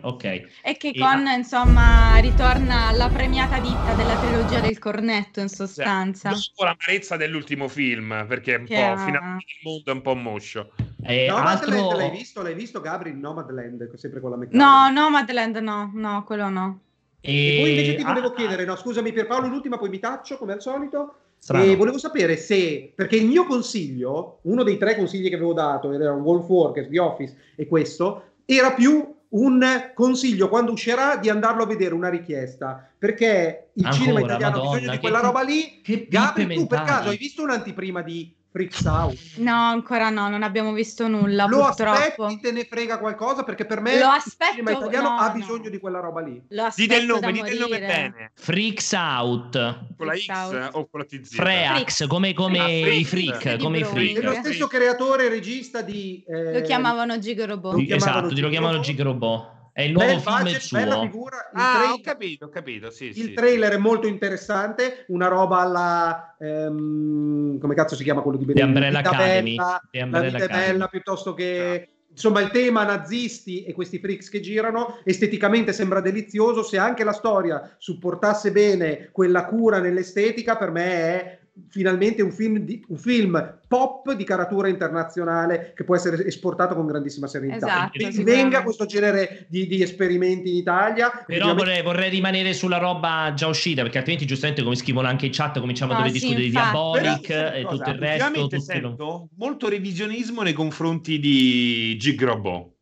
Ok. 0.00 0.24
E 0.24 0.76
che 0.76 0.92
con, 0.98 1.26
e... 1.28 1.36
insomma, 1.36 2.16
ritorna 2.18 2.88
alla 2.88 3.08
premiata 3.10 3.60
ditta 3.60 3.94
della 3.94 4.16
trilogia 4.16 4.60
del 4.60 4.78
cornetto, 4.78 5.38
in 5.38 5.48
sostanza. 5.48 6.34
Sì, 6.34 6.48
dopo 6.48 6.64
l'amarezza 6.64 7.16
dell'ultimo 7.16 7.68
film, 7.68 8.26
perché 8.26 8.56
è 8.56 8.58
un 8.58 8.64
che 8.64 8.74
po' 8.74 8.90
ha... 8.90 8.96
finalmente 8.96 9.44
il 9.46 9.70
mondo 9.70 9.90
è 9.90 9.94
un 9.94 10.02
po' 10.02 10.14
moscio. 10.16 10.72
E 11.00 11.26
Nomadland 11.28 11.80
altro... 11.80 11.96
l'hai 11.96 12.10
visto? 12.10 12.42
L'hai 12.42 12.54
visto, 12.54 12.80
Gabri? 12.80 13.14
Nomadland, 13.14 13.94
sempre 13.94 14.20
con 14.20 14.30
la 14.30 14.36
meccanica. 14.36 14.64
No, 14.64 14.90
Nomadland 14.90 15.56
no, 15.58 15.92
no, 15.94 16.24
quello 16.24 16.48
no. 16.48 16.80
E, 17.20 17.56
e 17.56 17.60
poi 17.60 17.70
invece 17.70 17.94
ti 17.94 18.02
volevo 18.02 18.28
ah, 18.28 18.34
chiedere, 18.34 18.64
no, 18.64 18.74
scusami 18.74 19.12
Pierpaolo, 19.12 19.46
l'ultima, 19.46 19.78
poi 19.78 19.90
mi 19.90 20.00
taccio, 20.00 20.38
come 20.38 20.54
al 20.54 20.60
solito 20.60 21.14
Strano. 21.38 21.64
E 21.64 21.76
volevo 21.76 21.98
sapere 21.98 22.36
se, 22.36 22.92
perché 22.94 23.16
il 23.16 23.26
mio 23.26 23.44
consiglio, 23.44 24.40
uno 24.42 24.62
dei 24.62 24.76
tre 24.76 24.96
consigli 24.96 25.28
che 25.28 25.36
avevo 25.36 25.52
dato, 25.52 25.92
era 25.92 26.12
un 26.12 26.22
Wolf 26.22 26.48
Walkers, 26.48 26.88
The 26.88 26.98
Office 26.98 27.36
e 27.54 27.66
questo, 27.66 28.22
era 28.44 28.72
più 28.72 29.16
un 29.30 29.90
consiglio 29.94 30.48
quando 30.48 30.72
uscirà 30.72 31.16
di 31.16 31.28
andarlo 31.28 31.62
a 31.62 31.66
vedere, 31.66 31.94
una 31.94 32.08
richiesta, 32.08 32.90
perché 32.98 33.70
il 33.74 33.84
Ancora, 33.84 34.02
cinema 34.02 34.20
italiano 34.20 34.56
Madonna, 34.56 34.70
ha 34.70 34.74
bisogno 34.74 34.92
di 34.92 34.98
quella 34.98 35.20
roba 35.20 35.42
lì. 35.42 35.80
Che 35.82 36.06
Gabri, 36.08 36.54
tu 36.54 36.66
per 36.66 36.82
caso 36.82 37.08
hai 37.10 37.16
visto 37.16 37.42
un'antiprima 37.42 38.02
di 38.02 38.34
Freaks 38.50 38.84
Out. 38.84 39.18
No, 39.36 39.52
ancora 39.52 40.08
no, 40.08 40.28
non 40.28 40.42
abbiamo 40.42 40.72
visto 40.72 41.06
nulla. 41.06 41.46
Lo 41.46 41.58
purtroppo. 41.58 42.24
aspetti, 42.24 42.40
te 42.40 42.52
ne 42.52 42.64
frega 42.64 42.98
qualcosa 42.98 43.44
perché 43.44 43.66
per 43.66 43.80
me 43.80 43.98
Lo 43.98 44.06
aspetto, 44.06 44.52
il 44.52 44.66
cinema 44.66 44.78
italiano 44.78 45.08
no, 45.10 45.18
ha 45.18 45.30
bisogno 45.30 45.64
no. 45.64 45.68
di 45.70 45.78
quella 45.78 46.00
roba 46.00 46.20
lì. 46.22 46.42
Lo 46.48 46.64
aspetto 46.64 46.88
dite 46.88 47.00
il 47.00 47.06
nome, 47.06 47.32
dite 47.32 47.50
il 47.50 47.58
nome 47.58 47.78
bene. 47.78 48.32
Freaks 48.34 48.92
Out. 48.92 49.84
Con 49.96 50.06
la 50.06 50.16
X 50.16 50.28
out. 50.28 50.70
o 50.72 50.88
con 50.88 51.00
la 51.00 51.06
TZ? 51.06 51.34
Freaks, 51.34 52.06
come, 52.08 52.32
come 52.32 52.58
ah, 52.58 52.68
i 52.68 53.04
freak, 53.04 53.58
come 53.58 53.78
i 53.78 53.84
freak. 53.84 54.18
È 54.18 54.22
lo 54.22 54.34
stesso 54.34 54.66
creatore 54.66 55.26
e 55.26 55.28
regista 55.28 55.82
di... 55.82 56.24
Eh, 56.26 56.54
lo 56.54 56.60
chiamavano 56.62 57.18
Gigorobo. 57.18 57.76
Esatto, 57.76 58.34
lo 58.34 58.48
chiamavano 58.48 58.80
Gigorobo. 58.80 59.56
È 59.78 59.82
il 59.82 59.92
nuovo 59.92 60.08
Bel 60.08 60.20
film 60.20 60.42
budget, 60.42 60.60
suo. 60.60 60.78
Bella 60.78 61.00
figura. 61.02 61.36
Il 61.36 61.60
ah, 61.60 61.72
trailer, 61.74 61.92
ho 61.92 62.00
capito, 62.00 62.44
ho 62.46 62.48
capito. 62.48 62.90
Sì, 62.90 63.04
il 63.04 63.14
sì, 63.14 63.32
trailer 63.32 63.70
sì. 63.70 63.76
è 63.76 63.78
molto 63.78 64.08
interessante. 64.08 65.04
Una 65.06 65.28
roba 65.28 65.58
alla. 65.58 66.36
Ehm, 66.40 67.60
come 67.60 67.74
cazzo 67.76 67.94
si 67.94 68.02
chiama 68.02 68.22
quello 68.22 68.38
di 68.38 68.52
The 68.52 68.60
Umbrella 68.60 68.98
Academy. 68.98 69.54
Bella, 69.54 69.80
The 69.88 70.02
Umbrella 70.02 70.30
la 70.32 70.38
vita 70.46 70.64
è 70.64 70.66
bella 70.72 70.88
piuttosto 70.88 71.32
che. 71.32 71.90
Insomma, 72.10 72.40
il 72.40 72.50
tema 72.50 72.82
nazisti 72.82 73.62
e 73.62 73.72
questi 73.72 74.00
freaks 74.00 74.28
che 74.28 74.40
girano 74.40 74.98
esteticamente 75.04 75.72
sembra 75.72 76.00
delizioso. 76.00 76.64
Se 76.64 76.76
anche 76.76 77.04
la 77.04 77.12
storia 77.12 77.76
supportasse 77.78 78.50
bene 78.50 79.10
quella 79.12 79.44
cura 79.44 79.78
nell'estetica, 79.78 80.56
per 80.56 80.72
me 80.72 80.84
è 80.84 81.37
finalmente 81.68 82.22
un 82.22 82.32
film, 82.32 82.58
di, 82.58 82.84
un 82.88 82.96
film, 82.96 83.58
pop 83.66 84.12
di 84.12 84.24
caratura 84.24 84.68
internazionale 84.68 85.72
che 85.74 85.84
può 85.84 85.96
essere 85.96 86.24
esportato 86.24 86.74
con 86.74 86.86
grandissima 86.86 87.26
serenità. 87.26 87.90
Esatto, 87.92 88.22
venga 88.22 88.62
questo 88.62 88.86
genere 88.86 89.46
di, 89.48 89.66
di, 89.66 89.82
esperimenti 89.82 90.50
in 90.50 90.56
Italia. 90.56 91.24
Però 91.26 91.54
vorrei, 91.54 91.82
vorrei, 91.82 92.10
rimanere 92.10 92.52
sulla 92.52 92.78
roba 92.78 93.32
già 93.34 93.46
uscita, 93.46 93.82
perché 93.82 93.98
altrimenti 93.98 94.26
giustamente 94.26 94.62
come 94.62 94.76
scrivono 94.76 95.08
anche 95.08 95.26
in 95.26 95.32
chat 95.32 95.58
cominciamo 95.58 95.92
no, 95.92 95.98
a 95.98 96.02
dover 96.02 96.18
sì, 96.18 96.26
discutere 96.26 96.46
infatti. 96.46 96.66
di 96.66 96.72
Diabolic 96.72 97.26
Però, 97.26 97.52
e 97.52 97.62
cosa, 97.62 97.76
tutto 97.76 97.90
il 97.90 97.98
resto. 97.98 98.60
Sento 98.60 98.94
lo... 98.98 99.28
molto 99.36 99.68
revisionismo 99.68 100.42
nei 100.42 100.52
confronti 100.52 101.18
di 101.18 101.96
Gig 101.98 102.22
Robot. 102.22 102.76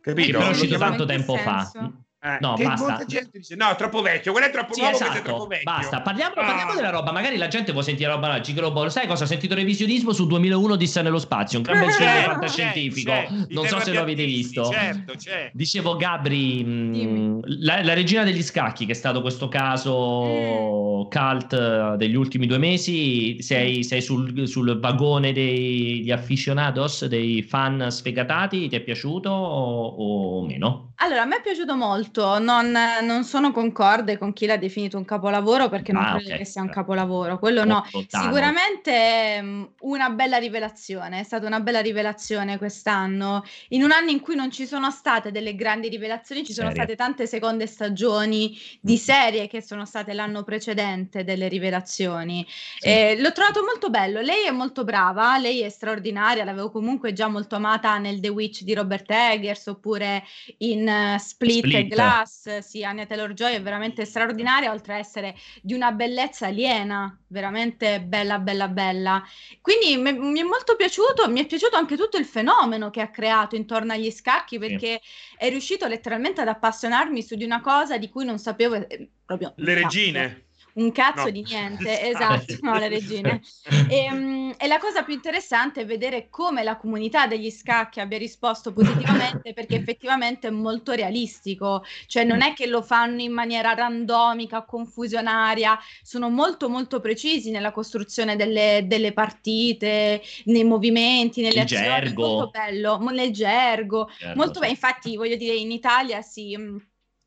Capito? 0.00 0.38
Però 0.38 0.46
è 0.46 0.50
uscito 0.50 0.78
tanto 0.78 1.04
tempo 1.04 1.34
senso? 1.34 1.70
fa. 1.72 1.92
Eh, 2.20 2.38
no, 2.40 2.56
basta. 2.56 2.84
Molta 2.84 3.04
gente 3.04 3.38
dice: 3.38 3.54
No, 3.54 3.70
è 3.70 3.76
troppo 3.76 4.02
vecchio. 4.02 4.32
Quello 4.32 4.48
è 4.48 4.50
troppo 4.50 4.74
sì, 4.74 4.80
nuovo. 4.80 4.96
Esatto, 4.96 5.18
è 5.18 5.22
troppo 5.22 5.46
vecchio. 5.46 5.70
Basta. 5.70 6.00
Parliamo, 6.00 6.34
ah. 6.34 6.44
parliamo, 6.44 6.74
della 6.74 6.90
roba. 6.90 7.12
Magari 7.12 7.36
la 7.36 7.46
gente 7.46 7.70
vuole 7.70 7.86
sentire 7.86 8.10
roba 8.10 8.26
là. 8.26 8.40
Gigrobo. 8.40 8.88
Sai 8.88 9.06
cosa? 9.06 9.22
Ho 9.22 9.26
sentito 9.26 9.54
revisionismo 9.54 10.12
su 10.12 10.26
2001 10.26 10.74
Disse 10.74 11.00
nello 11.02 11.20
spazio. 11.20 11.58
Un 11.58 11.64
gran 11.64 11.78
bel 11.86 11.92
film 11.92 12.22
fantascientifico. 12.24 13.12
Non 13.50 13.68
so 13.68 13.78
se 13.78 13.92
lo 13.92 14.00
avete 14.00 14.24
visto. 14.24 14.64
Certo, 14.64 15.14
c'è. 15.14 15.50
Dicevo, 15.52 15.94
Gabri, 15.94 16.64
mh, 16.64 16.96
mm, 16.96 17.40
la, 17.60 17.84
la, 17.84 17.94
regina 17.94 18.24
degli 18.24 18.42
scacchi, 18.42 18.84
che 18.84 18.92
è 18.92 18.96
stato 18.96 19.20
questo 19.20 19.46
caso 19.46 20.24
mm. 20.24 21.08
cult 21.08 21.94
degli 21.94 22.16
ultimi 22.16 22.46
due 22.46 22.58
mesi. 22.58 23.40
Sei, 23.40 23.84
sei 23.84 24.00
sul, 24.00 24.48
sul, 24.48 24.80
vagone 24.80 25.32
degli 25.32 26.10
aficionados, 26.10 27.04
dei 27.04 27.42
fan 27.44 27.92
sfegatati. 27.92 28.66
Ti 28.68 28.74
è 28.74 28.80
piaciuto 28.80 29.30
o, 29.30 30.40
o 30.40 30.44
meno? 30.44 30.88
Allora, 31.00 31.22
a 31.22 31.24
me 31.26 31.36
è 31.36 31.40
piaciuto 31.40 31.76
molto, 31.76 32.07
non, 32.14 32.76
non, 33.02 33.24
sono 33.24 33.52
concorde 33.52 34.18
con 34.18 34.32
chi 34.32 34.46
l'ha 34.46 34.56
definito 34.56 34.96
un 34.96 35.04
capolavoro 35.04 35.68
perché 35.68 35.92
non 35.92 36.04
ah, 36.04 36.10
credo 36.12 36.26
okay. 36.26 36.38
che 36.38 36.44
sia 36.44 36.62
un 36.62 36.70
capolavoro, 36.70 37.38
quello 37.38 37.64
no. 37.64 37.84
Sicuramente 38.06 39.40
mm, 39.40 39.64
una 39.80 40.10
bella 40.10 40.38
rivelazione, 40.38 41.20
è 41.20 41.22
stata 41.22 41.46
una 41.46 41.60
bella 41.60 41.80
rivelazione 41.80 42.58
quest'anno, 42.58 43.44
in 43.68 43.82
un 43.82 43.92
anno 43.92 44.10
in 44.10 44.20
cui 44.20 44.34
non 44.34 44.50
ci 44.50 44.66
sono 44.66 44.90
state 44.90 45.30
delle 45.30 45.54
grandi 45.54 45.88
rivelazioni, 45.88 46.44
ci 46.44 46.52
serie. 46.52 46.70
sono 46.70 46.84
state 46.84 46.96
tante 46.96 47.26
seconde 47.26 47.66
stagioni 47.66 48.58
di 48.80 48.94
mm. 48.94 48.96
serie 48.96 49.46
che 49.48 49.62
sono 49.62 49.84
state 49.84 50.12
l'anno 50.12 50.42
precedente 50.42 51.24
delle 51.24 51.48
rivelazioni. 51.48 52.46
Sì. 52.78 52.88
Eh, 52.88 53.16
l'ho 53.20 53.32
trovato 53.32 53.62
molto 53.64 53.90
bello, 53.90 54.20
lei 54.20 54.44
è 54.46 54.50
molto 54.50 54.84
brava, 54.84 55.38
lei 55.38 55.60
è 55.60 55.68
straordinaria, 55.68 56.44
l'avevo 56.44 56.70
comunque 56.70 57.12
già 57.12 57.28
molto 57.28 57.56
amata 57.56 57.98
nel 57.98 58.20
The 58.20 58.28
Witch 58.28 58.62
di 58.62 58.74
Robert 58.74 59.10
Eggers 59.10 59.66
oppure 59.66 60.24
in 60.58 61.16
Split, 61.18 61.66
Split 61.66 61.94
Glass, 62.02 62.58
sì, 62.58 62.84
Anya 62.84 63.06
Taylor-Joy 63.06 63.54
è 63.54 63.62
veramente 63.62 64.04
straordinaria, 64.04 64.70
oltre 64.70 64.94
a 64.94 64.98
essere 64.98 65.36
di 65.62 65.74
una 65.74 65.92
bellezza 65.92 66.46
aliena, 66.46 67.18
veramente 67.28 68.00
bella, 68.00 68.38
bella, 68.38 68.68
bella. 68.68 69.22
Quindi 69.60 69.96
mi, 69.96 70.12
mi 70.12 70.40
è 70.40 70.44
molto 70.44 70.76
piaciuto, 70.76 71.28
mi 71.28 71.40
è 71.40 71.46
piaciuto 71.46 71.76
anche 71.76 71.96
tutto 71.96 72.16
il 72.16 72.24
fenomeno 72.24 72.90
che 72.90 73.00
ha 73.00 73.10
creato 73.10 73.56
intorno 73.56 73.92
agli 73.92 74.10
scacchi, 74.10 74.58
perché 74.58 75.00
sì. 75.02 75.36
è 75.36 75.48
riuscito 75.48 75.86
letteralmente 75.86 76.40
ad 76.40 76.48
appassionarmi 76.48 77.22
su 77.22 77.34
di 77.36 77.44
una 77.44 77.60
cosa 77.60 77.98
di 77.98 78.08
cui 78.08 78.24
non 78.24 78.38
sapevo 78.38 78.74
eh, 78.74 79.08
proprio... 79.24 79.52
Le 79.56 79.74
regine 79.74 80.47
un 80.78 80.92
cazzo 80.92 81.24
no. 81.24 81.30
di 81.30 81.42
niente, 81.48 82.08
esatto, 82.08 82.56
no, 82.62 82.78
le 82.78 82.88
regine. 82.88 83.40
E, 83.88 84.08
um, 84.10 84.54
e, 84.56 84.66
la 84.66 84.78
cosa 84.78 85.02
più 85.02 85.14
interessante 85.14 85.82
è 85.82 85.86
vedere 85.86 86.28
come 86.30 86.62
la 86.62 86.76
comunità 86.76 87.26
degli 87.26 87.50
scacchi 87.50 88.00
abbia 88.00 88.18
risposto 88.18 88.72
positivamente 88.72 89.52
perché 89.52 89.76
effettivamente 89.76 90.48
è 90.48 90.50
molto 90.50 90.92
realistico, 90.92 91.84
cioè 92.06 92.24
non 92.24 92.42
è 92.42 92.54
che 92.54 92.66
lo 92.66 92.82
fanno 92.82 93.20
in 93.20 93.32
maniera 93.32 93.74
randomica, 93.74 94.64
confusionaria, 94.64 95.78
sono 96.02 96.28
molto 96.30 96.68
molto 96.68 97.00
precisi 97.00 97.50
nella 97.50 97.72
costruzione 97.72 98.36
delle, 98.36 98.84
delle 98.86 99.12
partite, 99.12 100.22
nei 100.44 100.64
movimenti, 100.64 101.42
nelle 101.42 101.54
Il 101.54 101.60
azioni, 101.62 101.84
gergo. 101.84 102.26
molto 102.26 102.50
bello, 102.50 102.98
nel 103.10 103.32
gergo, 103.32 104.10
gergo 104.18 104.36
molto 104.36 104.60
bello, 104.60 104.72
infatti 104.72 105.16
voglio 105.16 105.36
dire 105.36 105.54
in 105.54 105.70
Italia 105.70 106.22
si 106.22 106.56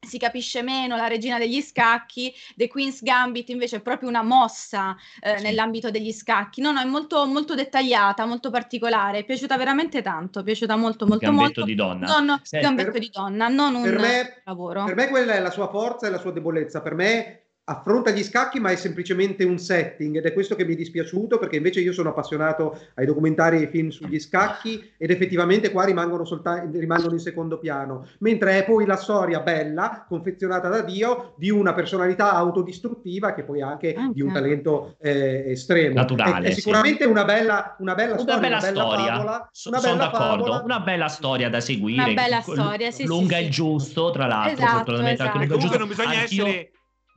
si 0.03 0.18
capisce 0.18 0.64
meno 0.64 0.95
la 0.95 1.07
regina 1.07 1.38
degli 1.38 1.61
scacchi, 1.61 2.34
The 2.56 2.68
Queen's 2.68 3.03
Gambit 3.03 3.49
invece 3.49 3.78
è 3.78 3.82
proprio 3.82 4.10
una 4.10 4.23
mossa 4.23 4.98
eh, 5.19 5.38
sì. 5.38 5.44
nell'ambito 5.44 5.91
degli 5.91 6.11
scacchi. 6.11 6.60
No, 6.60 6.72
no, 6.72 6.82
è 6.82 6.86
molto, 6.86 7.26
molto 7.28 7.53
dettagliata, 7.53 8.26
molto 8.26 8.49
particolare, 8.49 9.19
è 9.19 9.23
piaciuta 9.23 9.57
veramente 9.57 10.02
tanto, 10.02 10.40
è 10.40 10.44
piaciuta 10.44 10.76
molto, 10.76 11.06
molto, 11.06 11.26
gambetto 11.26 11.44
molto. 11.44 11.65
di 11.65 11.76
donna. 11.76 12.19
Non, 12.19 12.40
Senti, 12.41 12.65
gambetto 12.65 12.91
per, 12.91 12.99
di 12.99 13.10
donna, 13.11 13.48
non 13.48 13.76
un 13.76 13.90
me, 13.90 14.41
lavoro. 14.44 14.86
Per 14.86 14.95
me 14.95 15.07
quella 15.07 15.34
è 15.34 15.40
la 15.40 15.52
sua 15.52 15.69
forza 15.69 16.07
e 16.07 16.10
la 16.10 16.19
sua 16.19 16.32
debolezza. 16.32 16.82
Per 16.82 16.95
me 16.95 17.41
affronta 17.65 18.09
gli 18.09 18.23
scacchi 18.23 18.59
ma 18.59 18.71
è 18.71 18.75
semplicemente 18.75 19.43
un 19.43 19.59
setting 19.59 20.17
ed 20.17 20.25
è 20.25 20.33
questo 20.33 20.55
che 20.55 20.65
mi 20.65 20.73
è 20.73 20.75
dispiaciuto 20.75 21.38
perché 21.38 21.57
invece 21.57 21.79
io 21.79 21.93
sono 21.93 22.09
appassionato 22.09 22.79
ai 22.95 23.05
documentari 23.05 23.57
e 23.57 23.59
ai 23.61 23.67
film 23.67 23.89
sugli 23.89 24.19
scacchi 24.19 24.93
ed 24.97 25.11
effettivamente 25.11 25.71
qua 25.71 25.85
rimangono, 25.85 26.25
solta- 26.25 26.67
rimangono 26.71 27.13
in 27.13 27.19
secondo 27.19 27.59
piano 27.59 28.07
mentre 28.19 28.57
è 28.57 28.65
poi 28.65 28.85
la 28.85 28.95
storia 28.95 29.41
bella 29.41 30.05
confezionata 30.07 30.69
da 30.69 30.81
Dio 30.81 31.33
di 31.38 31.51
una 31.51 31.73
personalità 31.73 32.33
autodistruttiva 32.33 33.33
che 33.33 33.43
poi 33.43 33.61
anche 33.61 33.93
okay. 33.95 34.11
di 34.11 34.21
un 34.21 34.33
talento 34.33 34.95
eh, 34.99 35.51
estremo 35.51 35.93
naturale 35.93 36.47
è, 36.47 36.51
è 36.51 36.53
sicuramente 36.53 37.03
sì. 37.03 37.09
una 37.09 37.25
bella, 37.25 37.75
una 37.77 37.93
bella 37.93 38.13
una 38.13 38.21
storia 38.21 38.39
bella 38.39 38.57
una 38.57 38.71
bella 38.71 38.81
storia 38.81 39.05
favola, 39.05 39.31
una 39.31 39.49
sono 39.51 39.79
bella 39.79 39.95
d'accordo 39.95 40.43
favola. 40.45 40.61
una 40.63 40.79
bella 40.79 41.07
storia 41.07 41.49
da 41.49 41.59
seguire 41.59 42.03
una 42.03 42.13
bella 42.13 42.41
storia 42.41 42.89
sì, 42.89 43.05
lunga 43.05 43.38
sì, 43.38 43.43
e 43.45 43.49
giusto 43.49 44.09
tra 44.09 44.25
l'altro 44.25 44.65
esatto, 44.65 45.01
esatto. 45.01 45.47
comunque 45.47 45.77
non 45.77 45.88
bisogna 45.88 46.19
Anch'io... 46.19 46.45
essere 46.45 46.71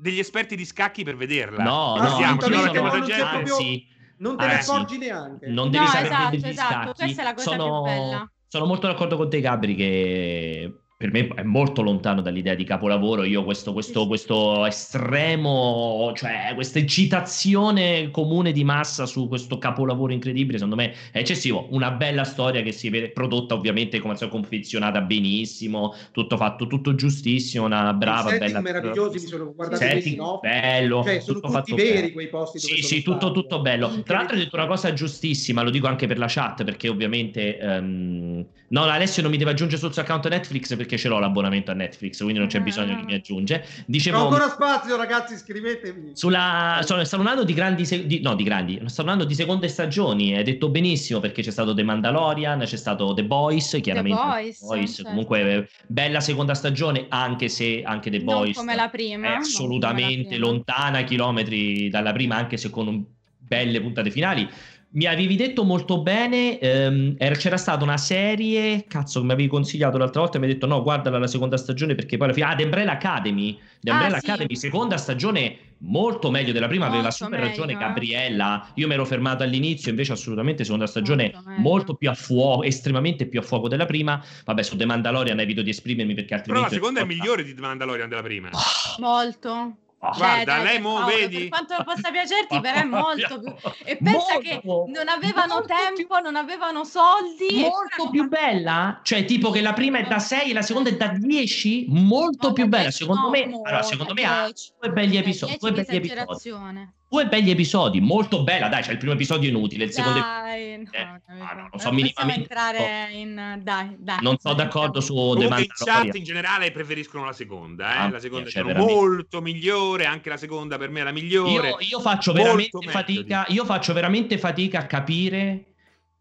degli 0.05 0.19
esperti 0.19 0.55
di 0.55 0.67
scacchi 0.67 1.03
per 1.03 1.17
vederla. 1.17 1.63
No, 1.65 1.97
no, 1.97 2.17
siamo, 2.17 2.39
ci 2.39 2.53
sono 2.53 2.67
non, 2.67 2.75
non, 2.75 3.11
anzi, 3.11 3.87
non 4.19 4.37
te 4.37 4.47
ne 4.47 4.61
accorgi 4.61 4.99
neanche. 4.99 5.47
Non 5.47 5.71
devi 5.71 5.85
no, 5.85 5.91
sapere 5.91 6.09
esatto, 6.09 6.31
degli 6.31 6.49
esatto. 6.49 6.73
scacchi. 6.73 6.93
Questa 6.93 7.23
è 7.23 7.25
la 7.25 7.35
cosa 7.35 7.51
sono, 7.51 7.65
più 7.65 7.83
bella. 7.91 8.33
Sono 8.47 8.67
molto 8.67 8.87
d'accordo 8.87 9.17
con 9.17 9.31
te, 9.31 9.41
Gabri, 9.41 9.75
che 9.75 10.75
per 11.05 11.13
me 11.13 11.29
è 11.35 11.43
molto 11.43 11.83
lontano 11.83 12.23
dall'idea 12.23 12.55
di 12.55 12.65
capolavoro. 12.65 13.25
Io 13.25 13.45
questo, 13.45 13.75
questo, 13.75 14.07
questo 14.07 14.65
estremo, 14.65 16.11
cioè 16.17 16.53
questa 16.55 16.79
eccitazione 16.79 18.11
comune 18.11 18.53
di 18.53 18.65
massa 18.65 19.05
su 19.05 19.29
questo 19.29 19.59
capolavoro 19.59 20.15
incredibile, 20.15 20.57
secondo 20.57 20.77
me 20.77 20.95
è 21.13 21.19
eccessivo. 21.19 21.67
Una 21.73 21.91
bella 21.91 22.25
storia 22.25 22.63
che 22.63 22.73
si 22.73 22.89
vede 22.89 23.11
prodotta 23.11 23.53
ovviamente 23.53 23.99
come 23.99 24.17
se 24.17 24.29
confezionata 24.29 25.03
benissimo, 25.03 25.95
tutto 26.11 26.39
fatto, 26.39 26.67
tutto 26.67 26.95
giustissimo, 26.95 27.67
una 27.67 27.93
brava, 27.93 28.39
bella... 28.39 28.63
meravigliosi, 28.63 29.19
mi 29.19 29.27
sono 29.27 29.53
guardato 29.55 29.83
setting, 29.83 30.17
no? 30.17 30.39
bello, 30.41 31.03
cioè, 31.05 31.21
sono 31.21 31.41
tutto 31.41 31.53
tutti 31.59 31.75
veri 31.75 32.01
bello. 32.01 32.13
quei 32.15 32.29
posti 32.29 32.59
Sì, 32.61 32.83
sì, 32.83 33.03
tutto, 33.03 33.31
tutto 33.31 33.61
bello. 33.61 34.03
Tra 34.05 34.17
l'altro 34.17 34.37
hai 34.37 34.45
detto 34.45 34.57
una 34.57 34.67
cosa 34.67 34.91
giustissima, 34.95 35.61
lo 35.61 35.69
dico 35.69 35.87
anche 35.87 36.07
per 36.07 36.17
la 36.17 36.29
chat, 36.29 36.65
perché 36.65 36.89
ovviamente... 36.89 37.59
Um... 37.61 38.47
No, 38.67 38.83
Alessio 38.85 39.23
non 39.23 39.31
mi 39.31 39.37
deve 39.37 39.53
aggiungere 39.53 39.79
sul 39.79 39.93
suo 39.93 40.03
account 40.03 40.27
Netflix 40.29 40.75
perché 40.75 40.94
ce 40.97 41.09
l'ho 41.09 41.19
l'abbonamento 41.19 41.71
a 41.71 41.75
Netflix, 41.75 42.19
quindi 42.19 42.39
non 42.39 42.49
c'è 42.49 42.61
bisogno 42.61 42.97
che 42.97 43.05
mi 43.05 43.15
aggiunge. 43.15 43.65
Dicevo, 43.87 44.19
C'ho 44.19 44.25
ancora 44.25 44.49
spazio, 44.49 44.97
ragazzi, 44.97 45.35
iscrivetevi. 45.35 46.11
Sulla, 46.15 46.81
sono, 46.83 47.05
stanno 47.05 47.23
andando 47.23 47.45
di 47.45 47.55
grandi, 47.55 48.07
di, 48.07 48.21
no, 48.21 48.35
di 48.35 48.43
grandi, 48.43 48.81
stanno 48.87 49.11
andando 49.11 49.25
di 49.25 49.35
seconde 49.35 49.69
stagioni. 49.69 50.37
Hai 50.37 50.45
detto 50.45 50.69
benissimo 50.69 51.21
perché 51.21 51.43
c'è 51.43 51.51
stato 51.51 51.75
The 51.75 51.83
Mandalorian, 51.83 52.61
c'è 52.61 52.77
stato 52.77 53.15
The 53.15 53.25
Boys, 53.25 53.79
chiaramente. 53.83 54.21
The 54.21 54.27
Boys, 54.27 54.59
The 54.59 54.67
Boys 54.67 54.95
certo. 54.95 55.09
comunque 55.11 55.69
bella 55.87 56.21
seconda 56.21 56.55
stagione, 56.55 57.07
anche 57.09 57.49
se 57.49 57.83
anche 57.85 58.11
The 58.11 58.19
non 58.19 58.27
Boys 58.27 58.57
come 58.57 58.75
la 58.75 58.89
prima, 58.89 59.35
è 59.35 59.37
assolutamente 59.37 60.37
lontana 60.39 61.03
chilometri 61.03 61.89
dalla 61.89 62.13
prima, 62.13 62.37
anche 62.37 62.57
se 62.57 62.71
con 62.71 63.05
belle 63.47 63.81
puntate 63.81 64.11
finali 64.11 64.49
mi 64.95 65.07
avevi 65.07 65.35
detto 65.35 65.65
molto 65.65 66.03
bene, 66.03 66.59
ehm, 66.59 67.17
c'era 67.37 67.57
stata 67.57 67.83
una 67.83 67.97
serie, 67.97 68.85
cazzo, 68.87 69.21
che 69.21 69.27
mi 69.27 69.33
avevi 69.33 69.49
consigliato 69.49 69.99
l'altra 69.99 70.21
volta, 70.21 70.39
mi 70.39 70.47
hai 70.47 70.53
detto 70.53 70.67
no, 70.67 70.83
guardala 70.83 71.19
la 71.19 71.27
seconda 71.27 71.57
stagione 71.57 71.95
perché 71.95 72.17
poi 72.17 72.27
alla 72.27 72.35
fine... 72.35 72.47
Ah, 72.47 72.55
The 72.55 72.65
Umbrella 72.65 72.93
Academy, 72.93 73.59
The 73.81 73.91
ah, 73.91 73.95
Umbrella 73.95 74.19
sì. 74.19 74.27
Academy, 74.27 74.55
seconda 74.55 74.97
stagione 74.97 75.59
molto 75.79 76.31
meglio 76.31 76.53
della 76.53 76.69
prima, 76.69 76.85
molto 76.85 76.99
aveva 76.99 77.11
super 77.13 77.41
meglio, 77.41 77.49
ragione 77.49 77.73
eh. 77.73 77.77
Gabriella, 77.77 78.69
io 78.75 78.87
mi 78.87 78.95
ero 78.95 79.05
fermato 79.05 79.43
all'inizio, 79.43 79.91
invece 79.91 80.13
assolutamente 80.13 80.63
seconda 80.63 80.87
stagione 80.87 81.33
molto, 81.33 81.61
molto, 81.61 81.95
più 81.95 82.11
a 82.11 82.15
fuoco, 82.15 82.63
estremamente 82.63 83.27
più 83.27 83.41
a 83.41 83.43
fuoco 83.43 83.67
della 83.67 83.87
prima, 83.87 84.23
vabbè 84.45 84.63
su 84.63 84.77
The 84.77 84.87
Mandalorian 84.87 85.41
evito 85.41 85.63
di 85.63 85.71
esprimermi 85.71 86.15
perché 86.15 86.35
altrimenti... 86.35 86.69
Però 86.69 86.83
la 86.83 86.87
seconda 86.87 87.01
è 87.01 87.05
migliore 87.05 87.43
di 87.43 87.53
The 87.53 87.61
Mandalorian 87.61 88.09
della 88.09 88.23
prima. 88.23 88.51
Molto. 88.99 89.79
Guarda, 90.17 90.63
lei 90.63 90.81
mo 90.81 90.99
oh, 90.99 91.05
vedi. 91.05 91.49
Per 91.49 91.49
quanto 91.49 91.85
possa 91.85 92.11
piacerti, 92.11 92.61
però 92.61 92.81
è 92.81 92.85
molto 92.85 93.39
più. 93.41 93.53
E 93.85 93.97
pensa 93.97 94.35
molto, 94.35 94.39
che 94.41 94.61
non 94.65 95.09
avevano 95.09 95.63
tempo, 95.65 95.95
più, 95.95 96.23
non 96.23 96.37
avevano 96.37 96.85
soldi. 96.85 97.61
Molto 97.61 98.11
più 98.11 98.29
bella, 98.29 99.01
cioè 99.03 99.25
tipo 99.25 99.51
che 99.51 99.61
la 99.61 99.73
prima 99.73 99.99
è 99.99 100.07
da 100.07 100.19
6 100.19 100.51
e 100.51 100.53
la 100.53 100.63
seconda 100.63 100.91
è 100.91 100.97
da 100.97 101.09
10. 101.09 101.87
Molto 101.89 102.49
no, 102.49 102.53
più 102.53 102.67
bella. 102.67 102.91
Secondo 102.91 103.23
no, 103.23 103.31
me, 103.31 103.43
allora, 103.45 103.83
secondo 103.83 104.15
me 104.15 104.25
ha 104.25 104.51
due 104.81 104.93
belli 104.93 105.17
episodi. 105.17 105.57
Due 105.59 105.73
belli 105.73 105.97
episodi 105.97 106.93
due 107.15 107.27
belli 107.29 107.53
episodi, 107.53 108.01
molto 108.01 108.43
bella, 108.43 108.67
dai, 108.67 108.83
c'è 108.83 108.91
il 108.91 108.99
primo 108.99 109.13
episodio 109.13 109.49
inutile, 109.49 109.85
il 109.85 109.93
secondo 109.93 110.19
dai, 110.19 110.79
no, 110.79 110.91
eh, 110.91 111.05
no, 111.29 111.69
non 111.71 111.79
so 111.79 111.93
minimamente 111.93 112.41
entrare 112.41 113.09
in 113.13 113.61
dai, 113.63 113.95
dai. 113.99 114.19
Non 114.21 114.37
sono 114.39 114.55
d'accordo 114.55 115.01
su 115.01 115.15
Comunque 115.15 115.61
in 115.61 115.69
chat 115.73 116.13
in 116.17 116.25
generale 116.25 116.73
preferiscono 116.73 117.25
la 117.25 117.33
seconda, 117.33 117.95
eh? 117.95 117.99
Ah, 117.99 118.11
la 118.11 118.19
seconda 118.19 118.51
è 118.51 118.75
molto 118.75 119.41
migliore, 119.41 120.07
anche 120.07 120.29
la 120.29 120.37
seconda 120.37 120.77
per 120.77 120.91
me 120.91 121.03
è 121.03 121.05
la 121.05 121.13
migliore. 121.13 121.69
Io, 121.69 121.77
io 121.79 122.01
faccio 122.01 122.33
veramente 122.33 122.79
fatica, 122.89 123.45
io 123.49 123.65
faccio 123.65 123.93
veramente 123.93 124.37
fatica 124.37 124.81
a 124.81 124.87
capire 124.87 125.74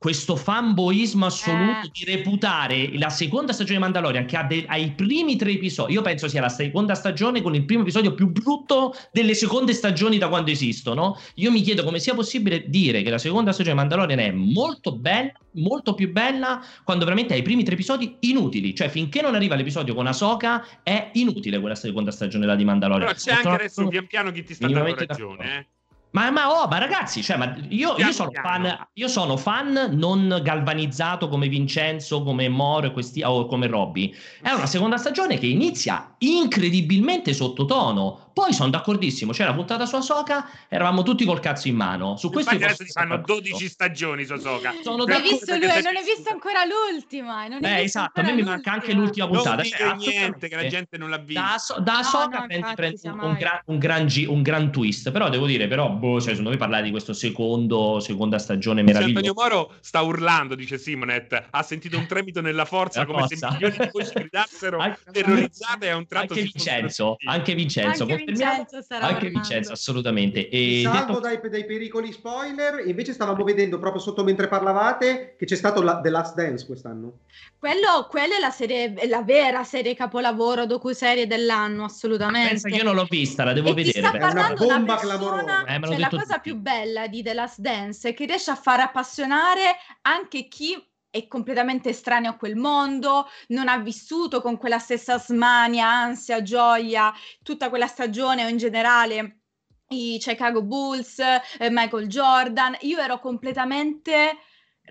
questo 0.04 0.36
fanboismo 0.36 1.26
assoluto 1.26 1.88
eh. 1.88 1.90
di 1.94 2.04
reputare 2.04 2.90
la 2.98 3.08
seconda 3.08 3.54
stagione 3.54 3.78
di 3.78 3.84
Mandalorian 3.86 4.26
che 4.26 4.36
ha, 4.36 4.44
de- 4.44 4.66
ha, 4.68 4.76
i 4.76 4.92
primi 4.92 5.38
tre 5.38 5.52
episodi. 5.52 5.94
Io 5.94 6.02
penso 6.02 6.28
sia 6.28 6.42
la 6.42 6.50
seconda 6.50 6.94
stagione 6.94 7.42
con 7.42 7.56
il 7.56 7.64
primo 7.64 7.84
episodio 7.84 8.14
più 8.14 8.28
brutto 8.28 8.94
delle 9.14 9.34
seconde 9.34 9.72
stagioni 9.72 10.18
da 10.18 10.28
quando 10.28 10.52
esistono. 10.52 11.18
Io 11.36 11.52
mi 11.52 11.62
chiedo 11.62 11.86
come 11.86 12.00
sia 12.00 12.14
possibile 12.16 12.66
dire 12.68 13.02
che 13.02 13.10
la 13.10 13.18
seconda 13.18 13.54
stagione 13.54 13.78
di 13.78 13.82
Mandalorian 13.82 14.20
è 14.20 14.32
molto 14.32 14.94
bella, 14.94 15.32
molto 15.52 15.94
più 15.94 16.12
bella, 16.12 16.62
quando 16.84 17.06
veramente 17.06 17.34
ha 17.34 17.38
i 17.38 17.42
primi 17.42 17.64
tre 17.64 17.76
episodi 17.76 18.18
inutili. 18.20 18.76
Cioè, 18.76 18.90
finché 18.90 19.22
non 19.22 19.36
arriva 19.36 19.56
l'episodio 19.56 19.94
con 19.94 20.06
Ahsoka, 20.06 20.66
è 20.84 21.12
inutile 21.14 21.62
quella 21.62 21.76
seconda 21.76 22.12
stagione 22.12 22.46
là 22.46 22.56
di 22.56 22.66
Mandalorian. 22.66 23.08
Però 23.08 23.18
c'è 23.18 23.32
anche 23.32 23.48
adesso 23.48 23.88
pian 23.88 24.08
piano 24.08 24.34
chi 24.34 24.44
ti 24.44 24.54
sta 24.54 24.68
dando 24.68 24.96
ragione, 24.96 25.60
eh. 25.60 25.66
Ma, 26.14 26.30
ma, 26.30 26.62
oh, 26.62 26.68
ma 26.68 26.78
ragazzi, 26.78 27.24
cioè, 27.24 27.38
ma 27.38 27.56
io, 27.70 27.96
io, 27.98 28.12
sono 28.12 28.30
fan, 28.32 28.88
io, 28.94 29.08
sono 29.08 29.36
fan, 29.36 29.90
non 29.94 30.42
galvanizzato 30.44 31.28
come 31.28 31.48
Vincenzo, 31.48 32.22
come 32.22 32.48
Moro 32.50 32.92
questi, 32.92 33.24
o 33.24 33.48
come 33.48 33.66
Robby. 33.66 34.14
È 34.40 34.52
una 34.52 34.68
seconda 34.68 34.98
stagione 34.98 35.40
che 35.40 35.48
inizia 35.48 36.14
incredibilmente 36.20 37.34
sottotono. 37.34 38.30
Poi 38.34 38.52
sono 38.52 38.70
d'accordissimo, 38.70 39.32
c'è 39.32 39.46
la 39.46 39.54
puntata 39.54 39.86
su 39.86 39.96
Asoka, 39.96 40.50
eravamo 40.68 41.04
tutti 41.04 41.24
col 41.24 41.40
cazzo 41.40 41.68
in 41.68 41.76
mano. 41.76 42.18
Su 42.18 42.32
questo 42.32 42.56
adesso 42.56 42.84
ti 42.84 42.92
fanno 42.92 43.18
12 43.18 43.68
stagioni 43.68 44.26
su 44.26 44.34
Asoka. 44.34 44.74
Sono 44.82 45.06
non 45.06 45.12
hai 45.12 45.22
visto 45.22 45.56
lui, 45.56 45.68
non 45.68 45.96
hai 45.96 46.04
visto 46.04 46.32
ancora 46.32 46.62
l'ultima. 46.66 47.48
Non 47.48 47.64
eh, 47.64 47.84
esatto, 47.84 48.22
a 48.22 48.24
me 48.24 48.34
mi 48.34 48.42
manca 48.42 48.72
anche 48.72 48.94
l'ultima 48.94 49.28
puntata. 49.28 49.58
Non 49.58 49.66
cioè, 49.66 49.96
niente, 49.96 50.48
che 50.48 50.56
la 50.56 50.68
gente 50.68 50.98
non 50.98 51.10
l'ha 51.12 51.18
vista. 51.18 51.76
Da, 51.78 51.80
da 51.80 51.98
Asoka 52.00 52.46
no, 52.50 52.58
no, 52.60 52.74
prende 52.74 53.10
un, 53.10 53.20
un, 53.20 53.34
gran, 53.34 53.60
un, 53.66 53.78
gran, 53.78 54.08
un 54.28 54.42
gran 54.42 54.72
twist, 54.72 55.12
però 55.12 55.30
devo 55.30 55.46
dire, 55.46 55.68
però 55.68 55.90
boh, 55.90 56.20
cioè, 56.20 56.30
secondo 56.30 56.50
me 56.50 56.58
parlare 56.58 56.84
di 56.84 56.92
questo 56.92 57.14
secondo, 57.14 58.00
seconda 58.00 58.40
stagione 58.40 58.82
meravigliosa. 58.82 59.28
Antonio 59.28 59.34
Moro 59.36 59.74
sta 59.80 60.02
urlando, 60.02 60.56
dice 60.56 60.80
Simonet, 60.80 61.48
ha 61.52 61.64
sentito 61.64 61.98
un 61.98 62.08
tremito 62.08 62.42
nella 62.42 62.66
forza 62.66 63.02
la 63.02 63.06
come 63.06 63.20
forza. 63.20 63.50
se 63.50 63.54
milioni 63.54 63.78
di 63.78 63.90
voci 63.92 64.12
gridassero 64.14 64.98
terrorizzate 65.12 65.90
a 65.90 65.96
un 65.96 66.08
tratto 66.08 66.34
anche 66.34 66.44
Vincenzo, 66.44 67.18
anche 67.26 67.54
Vincenzo, 67.54 68.04
anche 68.04 68.23
Vincenzo, 68.26 68.80
anche 68.90 69.30
Vincenzo 69.30 69.72
assolutamente. 69.72 70.50
E 70.50 70.82
salvo 70.84 71.20
detto... 71.20 71.20
dai, 71.20 71.50
dai, 71.50 71.66
pericoli 71.66 72.12
spoiler, 72.12 72.86
invece 72.88 73.14
stavamo 73.14 73.44
vedendo 73.44 73.80
proprio 73.80 74.02
sotto 74.02 74.24
mentre 74.24 74.48
parlavate 74.48 75.36
che 75.38 75.46
c'è 75.46 75.56
stato 75.56 75.82
la, 75.82 76.00
The 76.02 76.10
Last 76.10 76.36
Dance 76.36 76.66
quest'anno. 76.66 77.20
Quello, 77.58 78.08
quella 78.10 78.36
è 78.36 78.40
la 78.40 78.52
serie, 78.52 78.94
la 79.08 79.24
vera 79.24 79.64
serie 79.64 79.96
capolavoro 79.96 80.66
docu-serie 80.66 81.28
dell'anno, 81.28 81.86
assolutamente. 81.86 82.50
Pensa 82.50 82.70
che 82.70 82.76
io 82.76 82.84
non 82.84 82.96
l'ho 82.96 83.08
vista, 83.10 83.44
la 83.44 83.54
devo 83.54 83.70
e 83.70 83.74
vedere. 83.74 84.08
Sta 84.08 84.18
parlando 84.18 84.66
una 84.66 84.76
bomba 84.76 84.96
clamorosa. 84.98 85.66
Eh, 85.66 85.80
cioè, 85.82 85.98
la 85.98 86.10
cosa 86.10 86.24
tutti. 86.36 86.40
più 86.42 86.56
bella 86.58 87.08
di 87.08 87.24
The 87.24 87.34
Last 87.34 87.60
Dance 87.60 88.10
è 88.10 88.14
che 88.14 88.26
riesce 88.26 88.52
a 88.52 88.56
far 88.56 88.80
appassionare 88.82 89.78
anche 90.02 90.48
chi 90.48 90.76
è 91.14 91.28
completamente 91.28 91.90
estraneo 91.90 92.32
a 92.32 92.36
quel 92.38 92.56
mondo, 92.56 93.28
non 93.50 93.68
ha 93.68 93.78
vissuto 93.78 94.42
con 94.42 94.58
quella 94.58 94.80
stessa 94.80 95.20
smania, 95.20 95.88
ansia, 95.88 96.42
gioia, 96.42 97.14
tutta 97.44 97.70
quella 97.70 97.86
stagione 97.86 98.44
o 98.44 98.48
in 98.48 98.58
generale 98.58 99.42
i 99.90 100.18
Chicago 100.20 100.64
Bulls, 100.64 101.20
eh, 101.20 101.70
Michael 101.70 102.08
Jordan. 102.08 102.76
Io 102.80 102.98
ero 102.98 103.20
completamente 103.20 104.40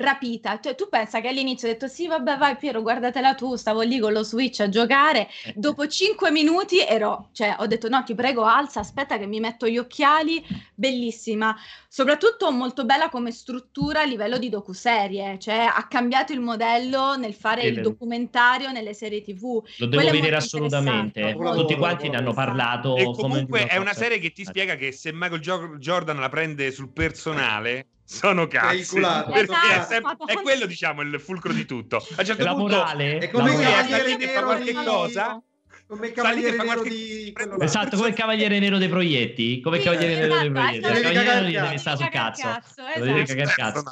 rapita. 0.02 0.60
Cioè, 0.60 0.74
tu 0.74 0.88
pensa 0.88 1.20
che 1.20 1.28
all'inizio 1.28 1.68
ho 1.68 1.70
detto 1.70 1.88
sì, 1.88 2.06
vabbè, 2.06 2.36
vai 2.36 2.56
Piero, 2.56 2.82
guardatela 2.82 3.34
tu, 3.34 3.56
stavo 3.56 3.80
lì 3.80 3.98
con 3.98 4.12
lo 4.12 4.22
Switch 4.22 4.60
a 4.60 4.68
giocare. 4.68 5.28
Eh. 5.44 5.54
Dopo 5.56 5.86
cinque 5.86 6.30
minuti 6.30 6.80
ero, 6.80 7.28
cioè, 7.32 7.56
ho 7.58 7.66
detto 7.66 7.88
no, 7.88 8.02
ti 8.04 8.14
prego, 8.14 8.44
alza, 8.44 8.80
aspetta 8.80 9.18
che 9.18 9.26
mi 9.26 9.40
metto 9.40 9.66
gli 9.68 9.78
occhiali. 9.78 10.44
Bellissima. 10.74 11.56
Soprattutto 11.88 12.50
molto 12.50 12.84
bella 12.84 13.08
come 13.08 13.30
struttura 13.30 14.00
a 14.00 14.04
livello 14.04 14.38
di 14.38 14.48
docuserie, 14.48 15.38
cioè 15.38 15.68
ha 15.72 15.86
cambiato 15.88 16.32
il 16.32 16.40
modello 16.40 17.16
nel 17.16 17.34
fare 17.34 17.64
il 17.64 17.80
documentario 17.82 18.70
nelle 18.72 18.94
serie 18.94 19.22
TV. 19.22 19.62
Lo 19.76 19.86
devo 19.86 20.10
vedere 20.10 20.36
assolutamente. 20.36 21.34
Tutti 21.34 21.76
quanti 21.76 22.08
ne 22.08 22.16
hanno 22.16 22.32
parlato. 22.32 22.96
E 22.96 23.04
comunque 23.04 23.66
è 23.66 23.76
una 23.76 23.92
serie 23.92 24.18
che 24.18 24.32
ti 24.32 24.44
spiega 24.44 24.76
che 24.76 24.90
se 24.92 25.12
Michael 25.12 25.78
Jordan 25.78 26.18
la 26.18 26.28
prende 26.28 26.70
sul 26.70 26.88
personale 26.88 27.86
sono 28.12 28.47
cazzi. 28.47 29.01
Perché 29.01 29.55
esatto, 29.70 30.26
è, 30.26 30.32
è, 30.32 30.43
quello 30.43 30.66
diciamo 30.66 31.01
il 31.01 31.18
fulcro 31.18 31.52
di 31.52 31.64
tutto. 31.64 31.97
A 31.97 32.02
un 32.18 32.24
certo 32.24 32.44
la 32.44 32.55
punto 32.55 32.76
morale? 32.76 33.18
è 33.18 33.30
come 33.30 33.51
lui 33.52 33.62
è 33.64 34.28
fa 34.28 34.43
qualche 34.43 34.72
di... 34.72 34.84
cosa. 34.84 35.43
come 35.86 36.06
il 36.09 36.12
cavaliere 36.12 36.51
nero 36.56 36.64
qualche... 36.64 36.89
di 36.89 37.34
esatto 37.60 37.97
come 37.97 38.09
il 38.09 38.14
cavaliere 38.14 38.59
nero 38.59 38.76
dei 38.76 38.89
proietti. 38.90 39.60
Come 39.60 39.78
il 39.78 39.82
cavaliere 39.82 40.14
nero 40.14 40.40
dei 40.40 40.51
proietti. 40.51 40.76
il 40.76 40.82
cavaliere 40.82 41.24
nero 41.24 41.47
gli 41.47 41.52
deve 41.52 41.78
stare 41.78 41.97
sul 41.97 42.09
cazzo. 42.10 42.59
deve 42.98 43.24
cagare 43.24 43.52
cazzo. 43.56 43.82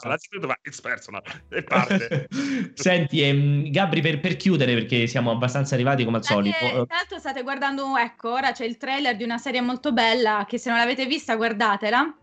it's 0.63 0.81
personal 0.81 1.23
e 1.49 1.63
parte. 1.63 2.29
Senti 2.75 3.23
ehm, 3.23 3.71
Gabri 3.71 4.03
per, 4.03 4.21
per, 4.21 4.37
chiudere 4.37 4.75
perché 4.75 5.07
siamo 5.07 5.31
abbastanza 5.31 5.75
arrivati 5.75 6.05
come 6.05 6.19
al 6.19 6.25
solito 6.25 6.59
tra 6.59 6.97
l'altro 6.97 7.19
state 7.19 7.43
guardando 7.43 7.97
ecco 7.97 8.33
ora 8.33 8.53
c'è 8.53 8.65
il 8.65 8.77
trailer 8.77 9.17
di 9.17 9.25
una 9.25 9.39
serie 9.39 9.61
molto 9.61 9.93
bella 9.93 10.45
che 10.47 10.59
se 10.59 10.69
non 10.69 10.79
l'avete 10.79 11.07
vista 11.07 11.37
guardatela 11.37 12.15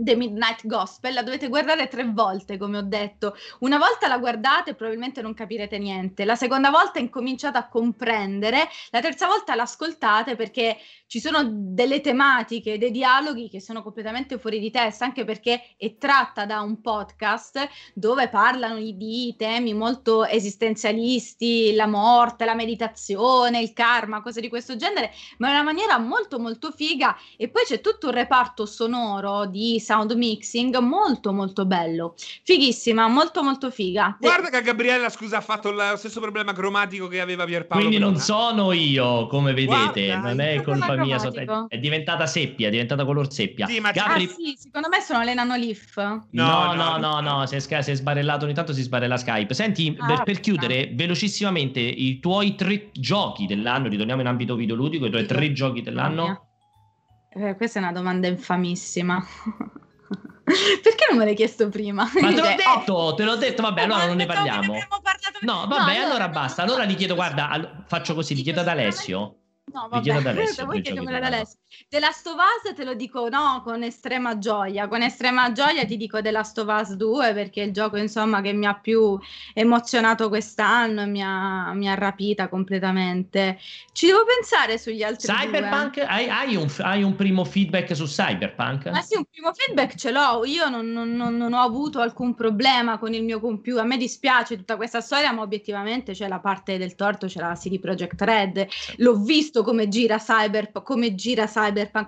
The 0.00 0.14
Midnight 0.14 0.64
Gospel, 0.64 1.12
la 1.12 1.24
dovete 1.24 1.48
guardare 1.48 1.88
tre 1.88 2.04
volte, 2.04 2.56
come 2.56 2.78
ho 2.78 2.82
detto. 2.82 3.34
Una 3.60 3.78
volta 3.78 4.06
la 4.06 4.18
guardate 4.18 4.70
e 4.70 4.74
probabilmente 4.74 5.20
non 5.22 5.34
capirete 5.34 5.76
niente, 5.76 6.24
la 6.24 6.36
seconda 6.36 6.70
volta 6.70 7.00
incominciate 7.00 7.58
a 7.58 7.66
comprendere, 7.66 8.68
la 8.90 9.00
terza 9.00 9.26
volta 9.26 9.56
l'ascoltate 9.56 10.36
perché 10.36 10.76
ci 11.08 11.18
sono 11.18 11.42
delle 11.44 12.00
tematiche, 12.00 12.78
dei 12.78 12.92
dialoghi 12.92 13.48
che 13.48 13.60
sono 13.60 13.82
completamente 13.82 14.38
fuori 14.38 14.60
di 14.60 14.70
testa, 14.70 15.04
anche 15.04 15.24
perché 15.24 15.74
è 15.76 15.96
tratta 15.96 16.46
da 16.46 16.60
un 16.60 16.80
podcast 16.80 17.68
dove 17.92 18.28
parlano 18.28 18.78
di 18.78 19.34
temi 19.36 19.74
molto 19.74 20.24
esistenzialisti, 20.24 21.74
la 21.74 21.86
morte, 21.86 22.44
la 22.44 22.54
meditazione, 22.54 23.60
il 23.60 23.72
karma, 23.72 24.22
cose 24.22 24.40
di 24.40 24.48
questo 24.48 24.76
genere, 24.76 25.10
ma 25.38 25.48
in 25.48 25.54
una 25.54 25.64
maniera 25.64 25.98
molto 25.98 26.38
molto 26.38 26.70
figa 26.70 27.16
e 27.36 27.48
poi 27.48 27.64
c'è 27.64 27.80
tutto 27.80 28.08
un 28.08 28.12
reparto 28.12 28.64
sonoro 28.64 29.46
di 29.46 29.80
sound 29.88 30.12
mixing 30.12 30.76
molto 30.80 31.32
molto 31.32 31.64
bello. 31.64 32.14
Fighissima, 32.42 33.08
molto 33.08 33.42
molto 33.42 33.70
figa. 33.70 34.18
Guarda 34.20 34.50
che 34.50 34.60
Gabriella, 34.60 35.08
scusa, 35.08 35.38
ha 35.38 35.40
fatto 35.40 35.70
lo 35.70 35.96
stesso 35.96 36.20
problema 36.20 36.52
cromatico 36.52 37.08
che 37.08 37.22
aveva 37.22 37.46
Pierpaolo. 37.46 37.86
Quindi 37.86 37.98
non 37.98 38.18
sono 38.18 38.72
io, 38.72 39.26
come 39.28 39.54
vedete, 39.54 40.08
Guarda, 40.08 40.28
non 40.28 40.40
è 40.40 40.62
colpa 40.62 40.94
mia, 40.96 41.18
so, 41.18 41.32
è 41.68 41.78
diventata 41.78 42.26
seppia, 42.26 42.68
è 42.68 42.70
diventata 42.70 43.06
color 43.06 43.32
seppia. 43.32 43.66
Sì, 43.66 43.80
ma 43.80 43.92
Gabri... 43.92 44.24
ah, 44.24 44.28
sì, 44.28 44.56
secondo 44.58 44.88
me 44.90 45.00
sono 45.00 45.22
le 45.22 45.32
nanolif. 45.32 45.96
No, 45.96 46.20
no, 46.32 46.74
no, 46.74 46.96
no, 46.98 47.20
no, 47.20 47.46
si, 47.46 47.56
è, 47.56 47.60
si 47.60 47.90
è 47.90 47.94
sbarellato, 47.94 48.44
ogni 48.44 48.52
tanto 48.52 48.74
si 48.74 48.82
sbarella 48.82 49.16
Skype. 49.16 49.54
Senti, 49.54 49.96
ah, 49.98 50.06
per, 50.06 50.22
per, 50.24 50.40
chiudere 50.40 50.90
velocissimamente 50.92 51.80
i 51.80 52.20
tuoi 52.20 52.54
tre 52.56 52.90
giochi 52.92 53.46
dell'anno, 53.46 53.88
ritorniamo 53.88 54.20
in 54.20 54.26
ambito 54.26 54.54
videoludico, 54.54 55.06
i 55.06 55.10
tuoi 55.10 55.24
tre 55.24 55.50
giochi 55.52 55.80
dell'anno. 55.80 56.47
Eh, 57.30 57.56
questa 57.56 57.78
è 57.78 57.82
una 57.82 57.92
domanda 57.92 58.26
infamissima. 58.26 59.24
Perché 60.48 61.06
non 61.10 61.18
me 61.18 61.24
l'hai 61.24 61.34
chiesto 61.34 61.68
prima? 61.68 62.10
Ma 62.20 62.32
te 62.32 62.40
l'ho 62.40 62.54
detto, 62.56 62.92
oh. 62.94 63.14
te 63.14 63.24
l'ho 63.24 63.36
detto, 63.36 63.62
vabbè, 63.62 63.82
allora 63.82 64.06
non 64.06 64.16
ne 64.16 64.26
parliamo. 64.26 64.74
No, 65.40 65.66
vabbè, 65.66 65.98
no, 65.98 66.04
allora 66.06 66.28
basta. 66.28 66.62
Allora 66.62 66.84
gli 66.84 66.96
chiedo, 66.96 67.14
guarda, 67.14 67.84
faccio 67.86 68.14
così, 68.14 68.34
gli 68.34 68.42
chiedo 68.42 68.60
ad 68.60 68.68
Alessio 68.68 69.38
No, 69.72 69.88
vabbè, 69.90 70.10
ad 70.10 70.26
Alessio, 70.26 70.66
voi 70.66 70.80
chiediamela 70.80 71.18
ad 71.18 71.24
Alessio. 71.24 71.58
The 71.88 72.00
Last 72.00 72.26
of 72.26 72.36
Us 72.36 72.74
te 72.74 72.84
lo 72.84 72.94
dico 72.94 73.28
no, 73.28 73.60
con 73.62 73.82
estrema 73.82 74.38
gioia. 74.38 74.88
Con 74.88 75.02
estrema 75.02 75.52
gioia 75.52 75.84
ti 75.84 75.96
dico 75.96 76.20
The 76.22 76.30
Last 76.30 76.58
of 76.58 76.68
Us 76.68 76.94
2 76.94 77.34
perché 77.34 77.62
è 77.62 77.66
il 77.66 77.72
gioco 77.72 77.96
insomma 77.96 78.40
che 78.40 78.52
mi 78.52 78.66
ha 78.66 78.74
più 78.74 79.18
emozionato 79.52 80.28
quest'anno 80.28 81.02
e 81.02 81.06
mi 81.06 81.22
ha, 81.22 81.72
mi 81.74 81.88
ha 81.88 81.94
rapita 81.94 82.48
completamente. 82.48 83.58
Ci 83.92 84.06
devo 84.06 84.24
pensare 84.24 84.78
sugli 84.78 85.02
altri 85.02 85.28
Cyberpunk? 85.28 85.98
Hai, 86.06 86.28
hai, 86.28 86.56
un, 86.56 86.68
hai, 86.78 87.02
un, 87.02 87.14
primo 87.16 87.44
feedback 87.44 87.94
su 87.94 88.04
Cyberpunk? 88.04 88.86
Ma 88.86 89.02
sì, 89.02 89.16
un 89.16 89.24
primo 89.30 89.52
feedback 89.52 89.94
ce 89.94 90.10
l'ho. 90.10 90.44
Io 90.46 90.68
non, 90.70 90.90
non, 90.90 91.14
non, 91.14 91.36
non 91.36 91.52
ho 91.52 91.60
avuto 91.60 92.00
alcun 92.00 92.34
problema 92.34 92.98
con 92.98 93.12
il 93.12 93.24
mio 93.24 93.40
computer. 93.40 93.82
A 93.82 93.86
me 93.86 93.98
dispiace 93.98 94.56
tutta 94.56 94.76
questa 94.76 95.00
storia, 95.00 95.32
ma 95.32 95.42
obiettivamente 95.42 96.12
c'è 96.12 96.28
la 96.28 96.38
parte 96.38 96.78
del 96.78 96.94
torto, 96.94 97.26
c'è 97.26 97.40
la 97.40 97.54
CD 97.54 97.78
Projekt 97.78 98.20
Red. 98.22 98.66
L'ho 98.96 99.16
visto 99.16 99.62
come 99.62 99.88
gira 99.88 100.16
Cyberpunk, 100.18 100.84
come 100.84 101.14
gira 101.14 101.44
Cyberpunk 101.44 101.56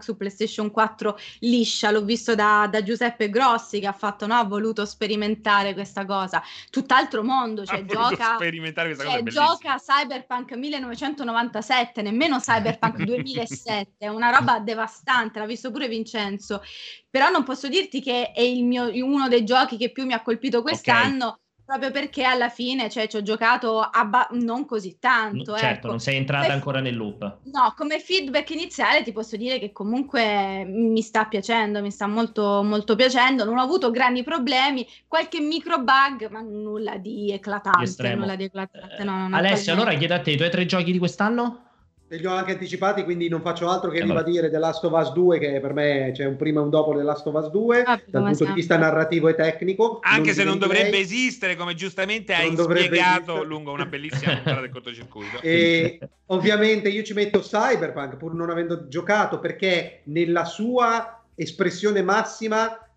su 0.01 0.17
PlayStation 0.17 0.71
4 0.71 1.19
liscia, 1.41 1.91
l'ho 1.91 2.03
visto 2.03 2.35
da, 2.35 2.69
da 2.71 2.83
Giuseppe 2.83 3.29
Grossi 3.31 3.81
che 3.81 3.87
ha 3.87 3.93
fatto, 3.93 4.27
no, 4.27 4.35
ha 4.35 4.45
voluto 4.45 4.85
sperimentare 4.85 5.75
questa 5.75 6.05
cosa, 6.05 6.43
tutt'altro 6.71 7.23
mondo, 7.23 7.65
cioè 7.65 7.85
gioca, 7.85 8.35
sperimentare 8.35 8.95
questa 8.95 9.11
cioè, 9.11 9.23
gioca 9.25 9.77
Cyberpunk 9.77 10.53
1997, 10.53 12.03
nemmeno 12.03 12.39
Cyberpunk 12.39 13.03
2007, 13.05 13.91
è 13.99 14.09
una 14.09 14.31
roba 14.31 14.59
devastante, 14.59 15.39
l'ha 15.39 15.47
visto 15.47 15.71
pure 15.71 15.89
Vincenzo, 15.89 16.63
però 17.09 17.29
non 17.29 17.45
posso 17.45 17.69
dirti 17.69 18.01
che 18.01 18.33
è 18.33 18.43
mio, 18.61 18.91
uno 19.05 19.29
dei 19.29 19.45
giochi 19.45 19.77
che 19.77 19.91
più 19.91 20.05
mi 20.05 20.13
ha 20.13 20.23
colpito 20.23 20.63
quest'anno. 20.63 21.27
Okay 21.27 21.49
proprio 21.71 21.93
perché 21.93 22.25
alla 22.25 22.49
fine 22.49 22.91
cioè, 22.91 23.07
ci 23.07 23.17
ho 23.17 23.23
giocato 23.23 23.79
abba- 23.79 24.27
non 24.33 24.67
così 24.67 24.99
tanto. 24.99 25.57
certo, 25.57 25.67
ecco. 25.67 25.87
non 25.87 26.01
sei 26.01 26.17
entrata 26.17 26.47
come 26.47 26.55
ancora 26.55 26.81
nel 26.81 26.97
loop. 26.97 27.39
No, 27.45 27.73
come 27.77 28.01
feedback 28.01 28.51
iniziale 28.51 29.05
ti 29.05 29.13
posso 29.13 29.37
dire 29.37 29.61
che 29.61 29.71
comunque 29.71 30.65
mi 30.65 31.01
sta 31.01 31.27
piacendo, 31.27 31.81
mi 31.81 31.93
sta 31.93 32.09
molto, 32.09 32.63
molto 32.65 32.97
piacendo. 32.97 33.45
Non 33.45 33.59
ho 33.59 33.63
avuto 33.63 33.93
grandi 33.93 34.25
problemi, 34.25 34.85
qualche 35.07 35.39
micro 35.41 35.79
bug, 35.79 36.29
ma 36.31 36.41
nulla 36.41 36.97
di 36.97 37.31
eclatante. 37.31 38.15
Nulla 38.15 38.35
di 38.35 38.45
eclatante 38.45 39.05
no, 39.05 39.29
Alessio, 39.31 39.73
allora 39.73 39.95
chiedo 39.95 40.15
a 40.15 40.21
te 40.21 40.33
i 40.33 40.37
tuoi 40.37 40.51
tre 40.51 40.67
giochi 40.67 40.91
di 40.91 40.99
quest'anno? 40.99 41.69
Li 42.17 42.27
ho 42.27 42.33
anche 42.33 42.53
anticipati, 42.53 43.05
quindi 43.05 43.29
non 43.29 43.41
faccio 43.41 43.69
altro 43.69 43.91
che 43.91 44.01
allora. 44.01 44.21
ribadire 44.21 44.51
The 44.51 44.59
Last 44.59 44.85
of 44.85 44.93
Us 44.93 45.13
2, 45.13 45.39
che 45.39 45.61
per 45.61 45.73
me 45.73 46.11
c'è 46.13 46.25
un 46.25 46.37
prima 46.37 46.61
e 46.61 46.65
un 46.65 46.71
dopo 46.71 46.97
The 46.97 47.03
Last 47.03 47.27
of 47.27 47.35
Us 47.35 47.51
2, 47.51 47.83
ah, 47.83 48.01
dal 48.05 48.25
punto 48.25 48.45
di 48.47 48.53
vista 48.53 48.77
narrativo 48.77 49.29
e 49.29 49.35
tecnico. 49.35 50.01
Anche 50.03 50.27
non 50.27 50.35
se 50.35 50.45
non 50.45 50.59
dovrebbe 50.59 50.99
esistere, 50.99 51.55
come 51.55 51.75
giustamente 51.75 52.35
hai 52.35 52.51
spiegato 52.57 53.33
esistere. 53.33 53.45
lungo 53.45 53.73
una 53.73 53.87
bellissima 53.87 54.35
puntata 54.35 54.61
del 54.61 54.71
cortocircuito. 54.71 55.39
E 55.51 55.99
ovviamente 56.27 56.89
io 56.89 57.03
ci 57.03 57.13
metto 57.13 57.41
Cyberpunk, 57.41 58.17
pur 58.17 58.35
non 58.35 58.51
avendo 58.51 58.89
giocato, 58.89 59.39
perché 59.39 60.01
nella 60.05 60.45
sua 60.45 61.23
espressione 61.35 62.03
massima 62.03 62.90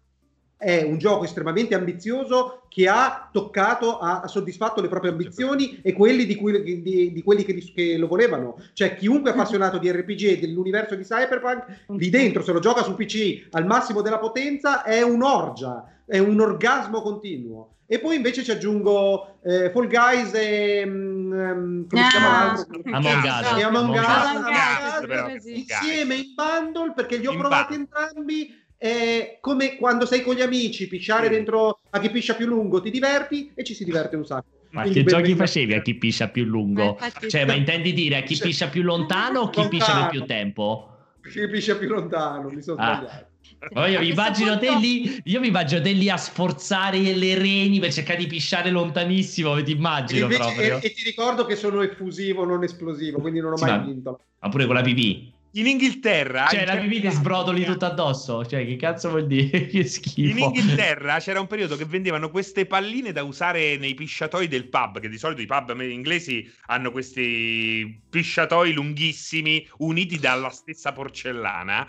è 0.63 0.81
un 0.81 0.97
gioco 0.97 1.25
estremamente 1.25 1.75
ambizioso 1.75 2.63
che 2.69 2.87
ha 2.87 3.29
toccato, 3.31 3.99
ha, 3.99 4.25
soddisfatto 4.27 4.81
le 4.81 4.87
proprie 4.87 5.11
ambizioni 5.11 5.79
e 5.83 5.93
quelli 5.93 6.25
di, 6.25 6.35
cui, 6.35 6.81
di, 6.81 7.11
di 7.11 7.23
quelli 7.23 7.43
che, 7.43 7.55
che, 7.75 7.97
lo 7.97 8.07
volevano. 8.07 8.57
Cioè, 8.73 8.95
chiunque 8.95 9.31
è 9.31 9.33
appassionato 9.33 9.77
di 9.77 9.91
RPG 9.91 10.23
e 10.23 10.39
dell'universo 10.39 10.95
di 10.95 11.03
Cyberpunk, 11.03 11.65
lì 11.89 12.09
dentro, 12.09 12.41
se 12.41 12.51
lo 12.51 12.59
gioca 12.59 12.81
su 12.81 12.95
PC 12.95 13.47
al 13.51 13.65
massimo 13.65 14.01
della 14.01 14.17
potenza, 14.17 14.83
è 14.83 15.01
un'orgia, 15.01 15.85
è 16.05 16.17
un 16.17 16.39
orgasmo 16.39 17.01
continuo. 17.01 17.73
E 17.85 17.99
poi 17.99 18.15
invece 18.15 18.43
ci 18.43 18.51
aggiungo 18.51 19.39
eh, 19.43 19.69
Fall 19.69 19.87
Guys 19.87 20.33
e 20.33 20.83
um, 20.83 21.85
come 21.87 22.01
si 22.01 22.09
chiama 22.09 22.53
Among 22.91 23.23
Us, 23.23 23.57
e 23.57 23.61
Among 23.61 23.89
Us, 23.93 24.05
Among 24.05 24.45
Us, 24.45 25.03
Among 25.03 25.35
Us 25.35 25.45
insieme 25.45 26.15
in 26.15 26.33
bundle 26.33 26.93
perché 26.95 27.17
li 27.17 27.27
ho 27.27 27.33
in 27.33 27.39
provati 27.39 27.73
entrambi 27.75 28.62
è 28.83 29.37
come 29.39 29.77
quando 29.77 30.05
sei 30.05 30.21
con 30.21 30.35
gli 30.35 30.41
amici, 30.41 30.89
pisciare 30.89 31.27
sì. 31.27 31.29
dentro 31.31 31.79
a 31.89 31.99
chi 32.01 32.09
piscia 32.09 32.35
più 32.35 32.47
lungo, 32.47 32.81
ti 32.81 32.91
diverti 32.91 33.49
e 33.55 33.63
ci 33.63 33.73
si 33.73 33.85
diverte 33.85 34.17
un 34.17 34.25
sacco. 34.25 34.47
Ma 34.71 34.81
Quindi 34.81 35.03
che 35.03 35.09
giochi 35.09 35.35
facevi 35.35 35.73
a 35.73 35.81
chi 35.81 35.95
piscia 35.95 36.27
più 36.27 36.43
lungo? 36.43 36.97
Ma 36.99 37.09
cioè, 37.29 37.45
ma 37.45 37.53
intendi 37.53 37.93
dire 37.93 38.17
a 38.17 38.21
chi 38.23 38.37
piscia 38.37 38.67
più 38.67 38.81
lontano 38.81 39.39
o 39.39 39.49
chi 39.49 39.61
lontano. 39.61 39.69
piscia 39.69 40.01
per 40.01 40.09
più 40.09 40.25
tempo? 40.25 40.97
Chi 41.21 41.47
piscia 41.47 41.77
più 41.77 41.87
lontano, 41.87 42.49
mi 42.49 42.61
sono 42.61 42.81
ah. 42.81 42.95
sbagliato. 42.95 43.31
Oh, 43.75 43.85
io, 43.85 44.01
mi 44.01 44.09
immagino 44.09 44.57
te 44.57 44.75
lì, 44.77 45.21
io 45.23 45.39
mi 45.39 45.47
immagino 45.47 45.81
te 45.81 45.93
lì 45.93 46.09
a 46.09 46.17
sforzare 46.17 46.99
le 46.99 47.35
reni 47.35 47.79
per 47.79 47.93
cercare 47.93 48.19
di 48.19 48.27
pisciare 48.27 48.69
lontanissimo, 48.69 49.63
ti 49.63 49.71
immagino 49.71 50.27
e 50.27 50.35
proprio. 50.35 50.79
E, 50.79 50.87
e, 50.87 50.91
ti 50.91 51.03
ricordo 51.05 51.45
che 51.45 51.55
sono 51.55 51.81
effusivo, 51.81 52.43
non 52.43 52.63
esplosivo, 52.63 53.21
quindi 53.21 53.39
non 53.39 53.53
ho 53.53 53.57
sì, 53.57 53.63
mai 53.63 53.77
ma, 53.77 53.85
vinto. 53.85 54.19
Ma 54.39 54.49
pure 54.49 54.65
con 54.65 54.75
la 54.75 54.81
pipì? 54.81 55.32
In 55.55 55.67
Inghilterra 55.67 56.47
cioè 56.47 56.65
la 56.65 56.77
pipì 56.77 57.01
ti 57.01 57.11
sbrodoli 57.11 57.63
tutto 57.63 57.85
addosso. 57.85 58.45
Cioè 58.45 58.65
che 58.65 58.75
cazzo 58.75 59.09
vuol 59.09 59.27
dire? 59.27 59.67
Che 59.73 59.85
schifo. 59.85 60.29
In 60.29 60.37
Inghilterra 60.37 61.19
c'era 61.19 61.39
un 61.39 61.47
periodo 61.47 61.75
che 61.75 61.85
vendevano 61.85 62.29
queste 62.29 62.65
palline 62.65 63.11
da 63.11 63.23
usare 63.23 63.77
nei 63.77 63.93
pisciatoi 63.93 64.47
del 64.47 64.67
pub 64.67 64.99
che 64.99 65.09
di 65.09 65.17
solito 65.17 65.41
i 65.41 65.45
pub 65.45 65.79
inglesi 65.81 66.51
hanno 66.67 66.91
questi 66.91 68.01
pisciatoi 68.09 68.73
lunghissimi 68.73 69.67
uniti 69.77 70.19
dalla 70.19 70.49
stessa 70.49 70.91
porcellana. 70.91 71.87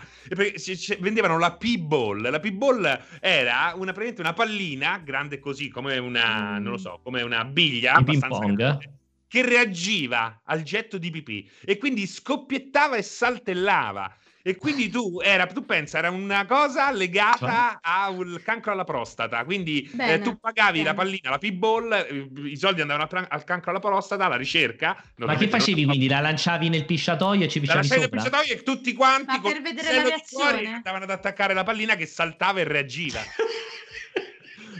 Vendevano 0.99 1.39
la 1.39 1.55
P-ball. 1.55 2.29
La 2.29 2.39
P-ball 2.39 2.99
era 3.19 3.73
una, 3.75 3.93
una 4.17 4.33
pallina 4.33 5.01
grande 5.03 5.39
così 5.39 5.69
come 5.69 5.97
una 5.97 6.59
non 6.59 6.73
lo 6.73 6.77
so 6.77 6.99
come 7.03 7.21
una 7.21 7.43
biglia 7.45 8.01
ping 8.03 8.25
pong? 8.27 8.55
grande 8.55 8.93
che 9.27 9.43
reagiva 9.43 10.41
al 10.45 10.63
getto 10.63 10.97
di 10.97 11.09
pipì 11.09 11.49
e 11.63 11.77
quindi 11.77 12.07
scoppiettava 12.07 12.95
e 12.95 13.01
saltellava. 13.01 14.15
E 14.47 14.57
quindi 14.57 14.89
tu, 14.89 15.19
era, 15.23 15.47
tu 15.47 15.65
pensa, 15.65 15.97
era 15.97 16.11
una 16.11 16.45
cosa 16.45 16.91
legata 16.91 17.79
al 17.81 18.41
cancro 18.43 18.73
alla 18.73 18.83
prostata. 18.83 19.43
Quindi 19.43 19.91
eh, 19.97 20.19
tu 20.19 20.37
pagavi 20.37 20.77
bene. 20.77 20.89
la 20.89 20.93
pallina, 20.93 21.29
la 21.31 21.39
P-ball, 21.39 21.91
eh, 21.91 22.49
i 22.51 22.55
soldi 22.55 22.81
andavano 22.81 23.07
al, 23.09 23.25
al 23.27 23.43
cancro 23.43 23.71
alla 23.71 23.79
prostata, 23.79 24.25
alla 24.25 24.35
ricerca. 24.35 25.03
Ma 25.15 25.35
che 25.35 25.47
facevi 25.47 25.81
non... 25.81 25.89
quindi? 25.89 26.07
La 26.07 26.19
lanciavi 26.19 26.69
nel 26.69 26.85
pisciatoio 26.85 27.45
e 27.45 27.47
ci 27.47 27.59
pisciavi 27.59 27.87
sopra? 27.87 28.01
nel 28.01 28.09
pisciatoio 28.11 28.53
e 28.53 28.61
tutti 28.61 28.93
quanti 28.93 29.25
Ma 29.25 29.41
per 29.41 29.63
vedere 29.63 29.95
la 29.95 30.03
reazione 30.03 30.73
andavano 30.75 31.05
ad 31.05 31.09
attaccare 31.09 31.55
la 31.55 31.63
pallina 31.63 31.95
che 31.95 32.05
saltava 32.05 32.59
e 32.59 32.65
reagiva. 32.65 33.21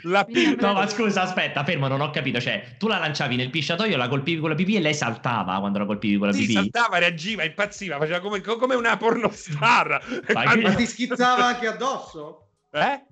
La 0.08 0.24
P- 0.24 0.56
no, 0.60 0.74
ma 0.74 0.88
scusa, 0.88 1.24
aspetta, 1.24 1.64
fermo, 1.64 1.88
non 1.88 2.02
ho 2.02 2.12
capito. 2.12 2.40
Cioè, 2.40 2.76
tu 2.78 2.88
la 2.88 2.98
lanciavi 2.98 3.36
nel 3.36 3.50
pisciatoio, 3.50 3.98
la 3.98 4.08
colpivi 4.08 4.40
con 4.40 4.50
la 4.50 4.56
pipì 4.56 4.76
e 4.76 4.80
lei 4.80 4.94
saltava 4.94 5.58
quando 5.60 5.80
la 5.80 5.86
colpivi 5.86 6.18
con 6.18 6.28
la 6.28 6.34
pipì. 6.34 6.46
Sì, 6.46 6.54
saltava, 6.54 6.98
reagiva, 7.00 7.44
impazziva, 7.44 7.98
faceva 7.98 8.20
come, 8.20 8.42
come 8.42 8.76
una 8.76 8.98
pornostar. 8.98 10.24
Ma, 10.34 10.56
ma 10.56 10.74
ti 10.76 10.86
schizzava 10.86 11.46
anche 11.46 11.68
addosso? 11.68 12.50
Eh? 12.72 13.04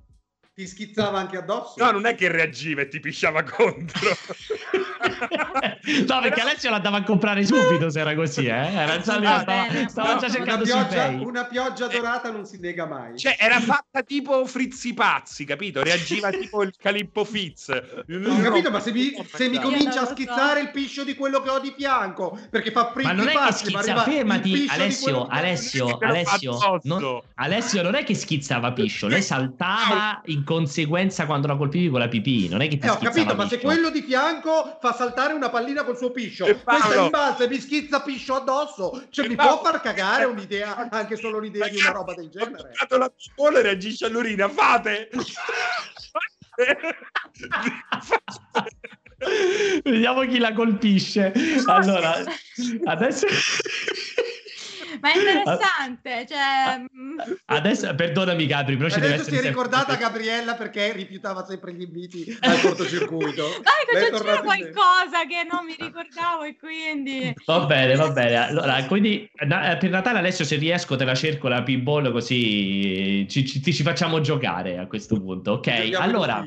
Ti 0.56 0.68
schizzava 0.68 1.18
anche 1.18 1.38
addosso. 1.38 1.84
No, 1.84 1.90
non 1.90 2.06
è 2.06 2.14
che 2.14 2.28
reagiva 2.28 2.82
e 2.82 2.88
ti 2.88 3.00
pisciava 3.00 3.42
contro. 3.42 4.10
no, 6.08 6.22
perché 6.22 6.42
Alessio 6.42 6.70
l'andava 6.70 6.98
a 6.98 7.04
comprare 7.04 7.44
subito 7.44 7.90
se 7.90 8.00
era 8.00 8.14
così, 8.14 8.46
eh? 8.46 8.52
Era 8.52 9.00
già 9.00 9.18
lì, 9.18 9.26
stava, 9.26 9.88
stava 9.88 10.14
no, 10.14 10.20
già 10.20 10.30
cercando 10.30 10.64
una 10.64 10.86
pioggia, 10.86 11.08
una 11.08 11.46
pioggia 11.46 11.88
dorata 11.88 12.30
non 12.30 12.46
si 12.46 12.60
nega 12.60 12.86
mai. 12.86 13.18
Cioè, 13.18 13.36
era 13.40 13.60
fatta 13.60 14.04
tipo 14.04 14.46
Frizzi 14.46 14.94
Pazzi, 14.94 15.44
capito? 15.44 15.82
Reagiva 15.82 16.30
tipo 16.30 16.62
il 16.62 16.72
Calippo 16.78 17.26
Fizz. 17.26 17.70
Non 18.06 18.40
ho 18.40 18.42
capito, 18.42 18.70
ma 18.70 18.80
se 18.80 18.92
mi, 18.92 19.12
se 19.34 19.50
mi 19.50 19.60
comincia 19.60 20.02
a 20.02 20.06
schizzare 20.06 20.60
il 20.60 20.70
piscio 20.70 21.04
di 21.04 21.16
quello 21.16 21.42
che 21.42 21.50
ho 21.50 21.60
di 21.60 21.74
fianco, 21.76 22.38
perché 22.52 22.70
fa 22.70 22.92
Frizzi 22.92 23.08
Ma 23.08 23.14
non 23.14 23.28
è 23.28 23.34
Pazzi, 23.34 23.64
che 23.64 23.72
schizza, 23.72 24.04
fermati, 24.04 24.68
Alessio, 24.70 25.26
Alessio, 25.26 25.98
Alessio, 25.98 26.80
non, 26.84 27.22
Alessio, 27.36 27.82
non 27.82 27.96
è 27.96 28.04
che 28.04 28.14
schizzava 28.14 28.72
piscio, 28.72 29.08
lei 29.08 29.24
saltava 29.24 30.22
in 30.26 30.42
conseguenza 30.44 31.26
quando 31.26 31.48
la 31.48 31.56
colpivi 31.56 31.90
con 31.90 32.00
la 32.00 32.08
pipì, 32.08 32.50
non 32.50 32.62
è 32.62 32.68
che 32.68 32.78
ti 32.78 32.88
eh, 32.88 32.90
ho 32.90 32.98
capito, 32.98 33.36
ma 33.36 33.48
se 33.48 33.60
quello 33.60 33.90
di 33.90 34.02
fianco 34.02 34.78
fa 34.80 34.94
saltare 34.94 35.34
una 35.34 35.50
pallina 35.50 35.84
col 35.84 35.98
suo 35.98 36.12
piscio, 36.12 36.46
questa 36.64 36.96
in 36.96 37.10
base 37.10 37.48
mi 37.48 37.60
schizza 37.60 38.02
piscio 38.02 38.36
addosso, 38.36 39.04
cioè 39.10 39.28
mi 39.28 39.36
può 39.36 39.62
far 39.62 39.82
cagare 39.82 40.26
un'idea, 40.26 40.90
anche 40.90 41.16
solo 41.16 41.40
l'idea 41.40 41.68
di 41.68 41.80
una 41.80 41.92
roba 41.92 42.14
del 42.14 42.30
genere. 42.30 42.72
Ha 42.76 42.98
la 42.98 43.10
pistola 43.10 43.60
e 43.60 43.62
reagisce 43.62 44.06
all'urina, 44.06 44.50
fate! 44.50 45.10
Vediamo 49.84 50.22
chi 50.22 50.38
la 50.38 50.54
colpisce. 50.54 51.34
Allora, 51.66 52.24
adesso 52.86 53.26
ma 55.02 55.12
è 55.12 55.18
interessante. 55.18 56.26
Cioè... 56.28 56.80
Mm. 56.80 57.20
Adesso, 57.46 57.94
perdonami, 57.96 58.46
Gabri, 58.46 58.78
però 58.78 58.90
ci 58.90 59.00
deve 59.00 59.16
essere. 59.16 59.38
si 59.38 59.44
è 59.44 59.48
ricordata 59.48 59.96
Gabriella 59.96 60.56
perché 60.56 60.92
rifiutava 60.94 61.46
sempre 61.46 61.74
gli 61.74 61.82
inviti 61.82 62.38
al 62.42 62.60
cortocircuito. 62.60 63.44
Dai, 63.62 64.10
che 64.10 64.12
c'era 64.12 64.42
qualcosa 64.42 65.26
che 65.28 65.46
non 65.50 65.66
mi 65.66 65.76
ricordavo 65.78 66.44
e 66.44 66.56
quindi. 66.58 67.34
Va 67.46 67.66
bene, 67.66 67.96
va 67.96 68.10
bene. 68.12 68.36
Allora, 68.36 68.84
quindi 68.86 69.30
per 69.34 69.90
Natale 69.90 70.20
adesso 70.20 70.44
se 70.44 70.56
riesco 70.56 70.96
te 70.96 71.06
la 71.06 71.16
cerco 71.16 71.48
la 71.48 71.64
pinball 71.64 72.12
così 72.12 73.26
ci, 73.30 73.46
ci, 73.46 73.62
ci 73.62 73.84
facciamo 73.84 74.22
giocare 74.22 74.78
a 74.78 74.88
questo 74.88 75.20
punto. 75.20 75.54
Ok, 75.54 75.92
allora. 75.94 76.44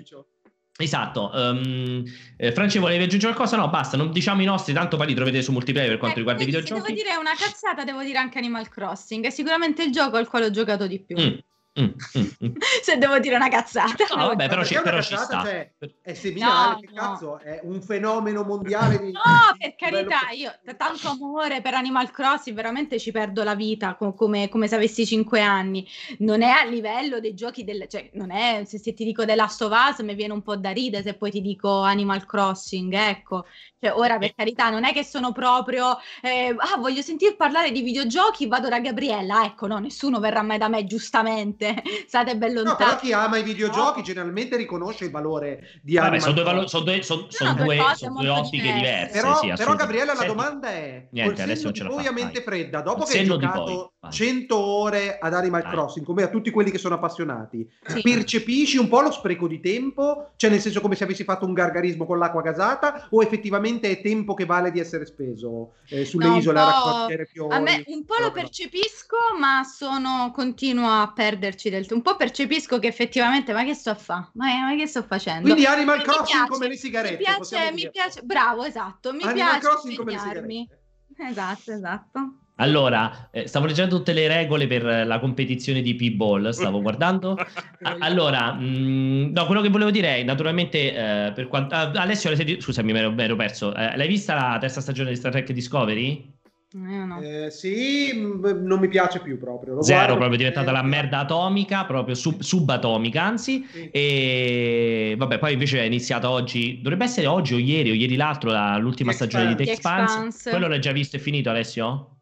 Esatto, 0.78 1.30
um, 1.32 2.04
eh, 2.36 2.52
Franci 2.52 2.78
volevi 2.78 3.04
aggiungere 3.04 3.32
qualcosa? 3.32 3.56
No, 3.56 3.70
basta, 3.70 3.96
non 3.96 4.12
diciamo 4.12 4.42
i 4.42 4.44
nostri, 4.44 4.74
tanto 4.74 4.98
poi 4.98 5.06
li 5.06 5.14
trovate 5.14 5.40
su 5.40 5.52
multiplayer 5.52 5.88
per 5.90 5.98
quanto 5.98 6.16
eh, 6.16 6.18
riguarda 6.18 6.42
i 6.42 6.44
videogiochi. 6.46 6.80
Se 6.80 6.86
devo 6.86 7.02
dire 7.02 7.16
una 7.16 7.34
cazzata, 7.34 7.84
devo 7.84 8.02
dire 8.02 8.18
anche 8.18 8.36
Animal 8.38 8.68
Crossing, 8.68 9.24
è 9.24 9.30
sicuramente 9.30 9.82
il 9.82 9.90
gioco 9.90 10.16
al 10.16 10.28
quale 10.28 10.46
ho 10.46 10.50
giocato 10.50 10.86
di 10.86 11.00
più. 11.00 11.18
Mm. 11.18 11.38
Mm, 11.78 11.84
mm, 12.18 12.46
mm. 12.46 12.54
Se 12.82 12.96
devo 12.96 13.18
dire 13.18 13.36
una 13.36 13.48
cazzata. 13.48 14.04
No, 14.16 14.28
vabbè, 14.28 14.48
però, 14.48 14.64
ci, 14.64 14.80
però 14.82 15.02
ci 15.02 15.16
sta. 15.16 15.42
Cioè, 15.42 15.72
è 16.00 16.14
seminale, 16.14 16.74
no, 16.74 16.80
che 16.80 16.88
no. 16.92 17.00
cazzo, 17.00 17.38
è 17.38 17.60
un 17.64 17.82
fenomeno 17.82 18.42
mondiale 18.44 18.98
di... 18.98 19.12
No, 19.12 19.20
per 19.58 19.74
carità, 19.76 20.30
io 20.32 20.52
tanto 20.76 21.08
amore 21.08 21.60
per 21.60 21.74
Animal 21.74 22.10
Crossing, 22.10 22.56
veramente 22.56 22.98
ci 22.98 23.12
perdo 23.12 23.42
la 23.42 23.54
vita 23.54 23.94
come, 23.94 24.48
come 24.48 24.68
se 24.68 24.74
avessi 24.74 25.04
5 25.04 25.40
anni. 25.40 25.86
Non 26.18 26.42
è 26.42 26.50
a 26.50 26.64
livello 26.64 27.20
dei 27.20 27.34
giochi 27.34 27.62
del... 27.62 27.86
Cioè, 27.88 28.10
non 28.14 28.30
è, 28.30 28.62
se, 28.64 28.78
se 28.78 28.94
ti 28.94 29.04
dico 29.04 29.26
The 29.26 29.34
Last 29.34 29.60
of 29.60 29.72
Us 29.72 29.98
mi 30.00 30.14
viene 30.14 30.32
un 30.32 30.42
po' 30.42 30.56
da 30.56 30.70
ridere 30.70 31.02
se 31.02 31.14
poi 31.14 31.30
ti 31.30 31.42
dico 31.42 31.82
Animal 31.82 32.24
Crossing, 32.24 32.92
ecco. 32.94 33.44
Cioè, 33.78 33.92
ora 33.92 34.16
per 34.16 34.34
carità, 34.34 34.70
non 34.70 34.84
è 34.84 34.92
che 34.94 35.04
sono 35.04 35.32
proprio... 35.32 35.98
Eh, 36.22 36.54
ah, 36.56 36.78
voglio 36.78 37.02
sentir 37.02 37.36
parlare 37.36 37.70
di 37.70 37.82
videogiochi, 37.82 38.46
vado 38.46 38.68
da 38.70 38.80
Gabriella. 38.80 39.44
Ecco, 39.44 39.66
no, 39.66 39.78
nessuno 39.78 40.20
verrà 40.20 40.40
mai 40.40 40.56
da 40.56 40.68
me, 40.68 40.84
giustamente 40.86 41.65
state, 41.66 41.82
state 42.06 42.36
ben 42.36 42.54
lontani. 42.54 42.76
No, 42.78 42.84
però 42.84 42.98
chi 42.98 43.12
ama 43.12 43.38
i 43.38 43.42
videogiochi 43.42 43.98
no. 43.98 44.04
generalmente 44.04 44.56
riconosce 44.56 45.04
il 45.04 45.10
valore 45.10 45.80
di 45.82 45.94
Vabbè, 45.94 46.20
sono 46.20 46.32
due, 46.32 46.44
valo- 46.44 46.66
sono 46.66 46.84
due, 46.84 47.02
sono, 47.02 47.26
sono 47.28 47.52
no, 47.52 47.64
due, 47.64 47.78
sono 47.94 48.20
due 48.20 48.28
ottiche 48.28 48.72
diverse. 48.72 49.20
Però, 49.20 49.36
sì, 49.36 49.52
però 49.56 49.74
Gabriella, 49.74 50.14
la 50.14 50.24
domanda 50.24 50.68
è: 50.68 51.08
Niente, 51.10 51.42
adesso 51.42 51.64
non 51.64 51.74
ce 51.74 51.82
la 51.82 51.88
poi 51.88 52.06
a 52.06 52.12
mente 52.12 52.42
fredda, 52.42 52.80
dopo 52.80 53.04
che 53.04 53.18
hai 53.18 53.24
giocato 53.24 53.92
100 54.08 54.56
ore 54.56 55.18
ad 55.18 55.34
Animal 55.34 55.62
Vai. 55.62 55.72
Crossing, 55.72 56.06
come 56.06 56.22
a 56.22 56.28
tutti 56.28 56.50
quelli 56.50 56.70
che 56.70 56.78
sono 56.78 56.94
appassionati, 56.94 57.68
sì. 57.86 58.00
percepisci 58.00 58.78
un 58.78 58.88
po' 58.88 59.00
lo 59.00 59.10
spreco 59.10 59.46
di 59.46 59.60
tempo? 59.60 60.30
Cioè, 60.36 60.50
nel 60.50 60.60
senso, 60.60 60.80
come 60.80 60.94
se 60.94 61.04
avessi 61.04 61.24
fatto 61.24 61.46
un 61.46 61.52
gargarismo 61.52 62.06
con 62.06 62.18
l'acqua 62.18 62.42
gasata, 62.42 63.08
o 63.10 63.22
effettivamente 63.22 63.90
è 63.90 64.00
tempo 64.00 64.34
che 64.34 64.44
vale 64.44 64.70
di 64.70 64.80
essere 64.80 65.06
speso 65.06 65.74
eh, 65.88 66.04
sulle 66.04 66.28
no, 66.28 66.36
isole 66.36 66.58
a 66.58 66.64
raccogliere 66.64 67.28
più? 67.30 67.46
A 67.48 67.58
me 67.58 67.82
un 67.86 68.04
po' 68.04 68.16
lo 68.20 68.30
percepisco, 68.30 69.16
ma 69.38 69.62
sono 69.64 70.30
continuo 70.34 70.88
a 70.88 71.12
perderci 71.56 71.70
del 71.70 71.86
tempo. 71.86 71.94
Un 71.94 72.02
po' 72.02 72.16
percepisco 72.16 72.78
che 72.78 72.86
effettivamente, 72.86 73.52
ma 73.52 73.64
che 73.64 73.74
sto 73.74 73.90
a 73.90 73.94
fare? 73.94 74.28
Ma, 74.34 74.46
ma, 74.60 74.76
che 74.76 74.86
sto 74.86 75.02
facendo? 75.02 75.42
Quindi 75.42 75.64
Animal 75.64 76.02
Crossing 76.02 76.26
piace, 76.26 76.48
come 76.48 76.68
le 76.68 76.76
sigarette. 76.76 77.16
Mi 77.16 77.24
piace, 77.24 77.72
mi 77.72 77.90
piace, 77.90 78.20
bravo, 78.22 78.64
esatto. 78.64 79.12
Mi 79.12 79.22
Animal 79.22 79.34
piace 79.34 79.58
Crossing 79.58 79.96
come 79.96 80.12
le 80.12 80.18
sigarette. 80.18 80.80
Esatto, 81.18 81.72
esatto. 81.72 82.34
Allora, 82.58 83.28
eh, 83.32 83.46
stavo 83.46 83.66
leggendo 83.66 83.96
tutte 83.96 84.14
le 84.14 84.28
regole 84.28 84.66
per 84.66 85.06
la 85.06 85.18
competizione 85.18 85.82
di 85.82 85.94
P-Ball, 85.94 86.50
stavo 86.50 86.80
guardando. 86.80 87.36
A- 87.82 87.96
allora, 88.00 88.54
mh, 88.54 88.64
mm, 88.64 89.32
no, 89.32 89.44
quello 89.44 89.60
che 89.60 89.68
volevo 89.68 89.90
dire 89.90 90.16
è, 90.16 90.22
naturalmente, 90.22 90.94
eh, 90.94 91.32
per 91.32 91.48
quanto... 91.48 91.74
Uh, 91.74 91.98
Alessio, 91.98 92.34
scusami, 92.60 92.92
mi 92.92 92.98
ero, 92.98 93.12
mi 93.12 93.22
ero 93.22 93.36
perso. 93.36 93.74
Eh, 93.74 93.94
l'hai 93.96 94.08
vista 94.08 94.34
la 94.34 94.58
terza 94.58 94.80
stagione 94.80 95.10
di 95.10 95.16
Star 95.16 95.32
Trek 95.32 95.52
Discovery? 95.52 96.34
No. 96.72 97.20
Eh, 97.20 97.50
sì, 97.50 98.12
non 98.20 98.78
mi 98.80 98.88
piace 98.88 99.20
più 99.20 99.38
proprio. 99.38 99.74
Lo 99.74 99.82
Zero, 99.82 99.98
guardo, 99.98 100.16
proprio 100.16 100.34
è 100.34 100.38
diventata 100.38 100.70
eh, 100.70 100.72
la 100.72 100.82
merda 100.82 101.20
atomica, 101.20 101.84
proprio 101.84 102.14
sub, 102.14 102.40
subatomica, 102.40 103.22
anzi. 103.22 103.64
Sì. 103.70 103.88
E 103.90 105.14
vabbè, 105.16 105.38
poi 105.38 105.52
invece 105.52 105.80
è 105.80 105.84
iniziata 105.84 106.28
oggi, 106.28 106.80
dovrebbe 106.82 107.04
essere 107.04 107.28
oggi 107.28 107.54
o 107.54 107.58
ieri 107.58 107.90
o 107.90 107.94
ieri 107.94 108.16
l'altro, 108.16 108.50
la, 108.50 108.76
l'ultima 108.78 109.12
The 109.12 109.16
stagione 109.16 109.52
Expanse. 109.52 109.62
di 109.62 109.64
The 109.64 109.72
Expanse. 109.72 110.50
Quello 110.50 110.66
l'hai 110.66 110.80
già 110.80 110.92
visto 110.92 111.16
e 111.16 111.18
finito, 111.20 111.50
Alessio? 111.50 112.16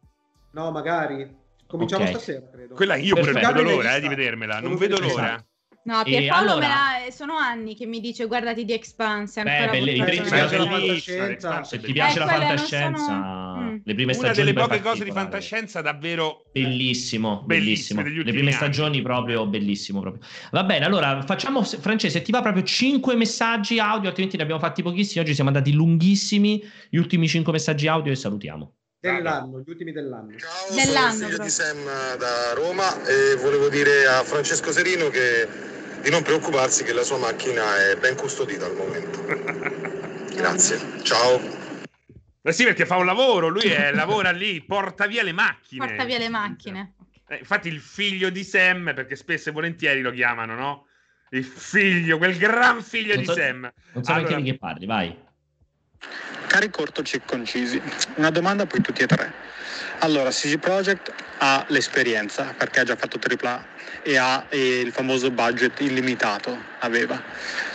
No, 0.51 0.71
magari. 0.71 1.27
Cominciamo 1.65 2.03
okay. 2.03 2.13
stasera, 2.13 2.47
credo. 2.51 2.75
Quella 2.75 2.95
io 2.95 3.15
pure 3.15 3.31
non 3.31 3.41
vedo 3.41 3.61
l'ora 3.63 3.95
eh, 3.95 4.01
di 4.01 4.07
vedermela, 4.07 4.59
non 4.59 4.75
vedo 4.75 4.99
l'ora. 4.99 5.43
No, 5.85 6.01
Pierpaolo 6.03 6.53
allora... 6.53 6.67
la... 6.67 7.11
sono 7.11 7.37
anni 7.37 7.75
che 7.75 7.85
mi 7.85 7.99
dice 7.99 8.25
guardati 8.25 8.65
di 8.65 8.73
Expanse. 8.73 9.43
Beh, 9.43 9.67
belle, 9.69 9.91
i 9.91 10.01
primi 10.01 10.25
se 10.27 11.79
ti 11.79 11.93
piace 11.93 12.17
la 12.17 12.27
fantascienza, 12.27 13.05
sono... 13.05 13.57
mm. 13.59 13.77
le 13.83 13.93
prime 13.93 14.13
stagioni. 14.13 14.51
Una 14.51 14.51
delle 14.51 14.67
poche 14.67 14.81
cose 14.81 15.03
di 15.03 15.11
fantascienza 15.11 15.81
davvero 15.81 16.45
bellissimo, 16.51 17.43
bellissimo. 17.45 18.01
bellissimo. 18.01 18.23
Le 18.23 18.31
prime 18.31 18.51
stagioni 18.51 19.03
proprio 19.03 19.45
bellissimo. 19.45 20.01
Proprio. 20.01 20.23
Va 20.49 20.63
bene, 20.63 20.85
allora 20.85 21.21
facciamo, 21.21 21.61
Francesco, 21.61 22.19
ti 22.19 22.31
va 22.31 22.41
proprio 22.41 22.63
5 22.63 23.15
messaggi 23.15 23.77
audio, 23.77 24.07
altrimenti 24.07 24.37
ne 24.37 24.43
abbiamo 24.43 24.61
fatti 24.61 24.81
pochissimi. 24.81 25.23
Oggi 25.23 25.35
siamo 25.35 25.51
andati 25.51 25.71
lunghissimi, 25.71 26.63
gli 26.89 26.97
ultimi 26.97 27.27
5 27.27 27.51
messaggi 27.51 27.87
audio 27.87 28.11
e 28.11 28.15
salutiamo 28.15 28.73
dell'anno, 28.99 29.59
gli 29.59 29.69
ultimi 29.69 29.91
dell'anno. 29.91 30.35
Ciao, 30.35 30.73
dell'anno, 30.73 31.11
sono 31.11 31.27
il 31.27 31.31
figlio 31.33 31.43
di 31.43 31.49
Sam 31.51 31.77
da 32.17 32.53
Roma 32.55 33.05
e 33.05 33.35
volevo 33.35 33.69
dire 33.69 34.07
a 34.07 34.23
Francesco 34.23 34.71
Serino 34.71 35.09
che 35.09 35.73
di 36.05 36.11
non 36.11 36.21
preoccuparsi 36.21 36.83
che 36.83 36.93
la 36.93 37.01
sua 37.01 37.17
macchina 37.17 37.89
è 37.89 37.97
ben 37.97 38.15
custodita 38.15 38.67
al 38.67 38.75
momento. 38.75 39.25
Grazie, 40.37 41.01
ciao. 41.01 41.41
Eh 42.43 42.51
sì, 42.51 42.63
perché 42.63 42.85
fa 42.85 42.97
un 42.97 43.07
lavoro, 43.07 43.47
lui 43.47 43.69
è, 43.69 43.91
lavora 43.91 44.29
lì, 44.29 44.61
porta 44.61 45.07
via 45.07 45.23
le 45.23 45.31
macchine. 45.31 45.83
Porta 45.83 46.03
via 46.03 46.19
le 46.19 46.29
macchine. 46.29 46.93
Eh, 47.27 47.37
infatti 47.37 47.69
il 47.69 47.79
figlio 47.79 48.29
di 48.29 48.43
Sam, 48.43 48.93
perché 48.93 49.15
spesso 49.15 49.49
e 49.49 49.51
volentieri 49.51 50.01
lo 50.01 50.11
chiamano, 50.11 50.53
no? 50.53 50.85
Il 51.31 51.43
figlio, 51.43 52.19
quel 52.19 52.37
gran 52.37 52.83
figlio 52.83 53.15
non 53.15 53.23
di 53.23 53.33
Sam. 53.33 53.73
Non 53.93 54.03
so 54.03 54.13
allora... 54.13 54.35
di 54.35 54.43
che 54.43 54.57
parli, 54.59 54.85
vai. 54.85 55.17
Cari 56.45 56.69
cortoci 56.69 57.19
concisi, 57.25 57.81
una 58.17 58.29
domanda 58.29 58.67
poi 58.67 58.81
tutti 58.81 59.01
e 59.01 59.07
tre. 59.07 59.33
Allora, 59.99 60.29
CG 60.29 60.59
Project 60.59 61.13
ha 61.39 61.65
l'esperienza 61.69 62.53
perché 62.57 62.81
ha 62.81 62.83
già 62.83 62.95
fatto 62.95 63.17
AAA 63.19 63.65
e 64.03 64.17
ha 64.17 64.45
il 64.51 64.91
famoso 64.91 65.31
budget 65.31 65.79
illimitato, 65.79 66.57
aveva. 66.79 67.21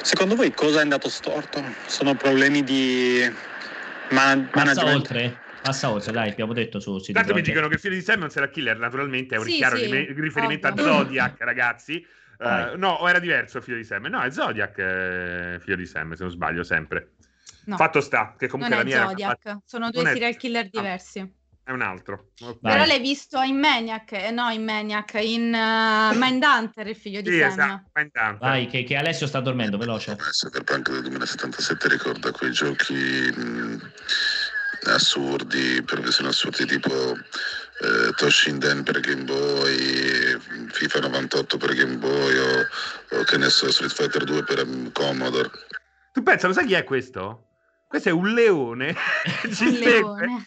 Secondo 0.02 0.36
voi 0.36 0.52
cosa 0.52 0.78
è 0.78 0.82
andato 0.82 1.09
storto? 1.09 1.62
Sono 1.86 2.14
problemi 2.14 2.62
di 2.62 3.28
man- 4.10 4.48
Passa 4.51 4.64
management? 4.64 4.97
oltre. 4.97 5.40
Passa 5.62 5.90
oltre, 5.90 6.12
dai, 6.12 6.30
abbiamo 6.30 6.55
detto 6.55 6.80
su 6.80 6.97
CD 7.01 7.12
Tanto 7.12 7.34
mi 7.34 7.42
dicono 7.42 7.68
che 7.68 7.74
il 7.74 7.80
figlio 7.80 7.94
di 7.94 8.01
Sam 8.01 8.20
non 8.20 8.30
sarà 8.30 8.48
killer, 8.48 8.78
naturalmente 8.78 9.34
è 9.34 9.38
un 9.38 9.44
sì, 9.44 9.56
chiaro 9.56 9.76
sì, 9.76 10.06
riferimento 10.14 10.68
ovvio. 10.68 10.84
a 10.84 10.86
Zodiac, 10.86 11.40
ragazzi. 11.40 12.06
Uh, 12.38 12.78
no, 12.78 12.92
o 12.92 13.09
era 13.09 13.18
diverso 13.18 13.59
il 13.59 13.64
figlio 13.64 13.76
di 13.76 13.84
Sam? 13.84 14.06
No, 14.06 14.22
è 14.22 14.30
Zodiac, 14.30 14.78
eh, 14.78 15.59
figlio 15.60 15.76
di 15.76 15.84
Sam, 15.84 16.14
se 16.14 16.22
non 16.22 16.32
sbaglio, 16.32 16.62
sempre. 16.62 17.10
No. 17.66 17.76
Fatto 17.76 18.01
sta, 18.01 18.34
che 18.38 18.48
comunque 18.48 18.74
non 18.74 18.84
la 18.86 18.90
mia 18.90 19.06
Zodiac, 19.09 19.38
era... 19.42 19.60
sono 19.66 19.90
due 19.90 20.02
non 20.02 20.12
serial 20.12 20.36
killer 20.36 20.70
diversi. 20.70 21.30
È 21.62 21.72
un 21.72 21.82
altro. 21.82 22.30
Okay. 22.40 22.58
Però 22.60 22.84
l'hai 22.84 23.00
visto 23.00 23.40
in 23.42 23.58
Maniac, 23.58 24.12
eh, 24.12 24.30
no 24.30 24.48
in 24.50 24.64
Maniac, 24.64 25.14
in 25.22 25.52
uh, 25.54 26.16
Mindhunter, 26.18 26.86
il 26.86 26.96
figlio 26.96 27.20
di 27.20 27.30
sì, 27.30 27.38
Sam. 27.38 27.84
Esatto, 27.92 28.38
Vai, 28.38 28.66
che, 28.66 28.82
che, 28.82 28.96
Alessio 28.96 29.26
sta 29.26 29.40
dormendo, 29.40 29.78
veloce. 29.78 30.16
Cyberpunk 30.16 30.90
del 30.90 31.02
2077 31.02 31.88
ricorda 31.88 32.32
quei 32.32 32.50
giochi 32.50 32.94
mh, 32.94 33.92
assurdi, 34.86 35.82
perché 35.82 36.10
sono 36.10 36.28
assurdi 36.28 36.66
tipo 36.66 36.90
eh, 37.80 38.12
Toshinden 38.16 38.82
per 38.82 39.00
Game 39.00 39.24
Boy, 39.24 40.38
FIFA 40.70 41.00
98 41.00 41.56
per 41.56 41.74
Game 41.74 41.96
Boy 41.96 42.36
o, 42.36 43.18
o 43.18 43.22
che 43.24 43.36
ne 43.36 43.48
so, 43.48 43.70
Street 43.70 43.92
Fighter 43.92 44.24
2 44.24 44.44
per 44.44 44.66
Commodore. 44.92 45.50
Tu 46.12 46.22
pensa, 46.22 46.46
lo 46.48 46.52
sai 46.52 46.66
chi 46.66 46.74
è 46.74 46.84
questo? 46.84 47.49
Questo 47.90 48.10
è 48.10 48.12
un 48.12 48.32
leone. 48.32 48.94
un 49.62 49.72
leone. 49.72 50.46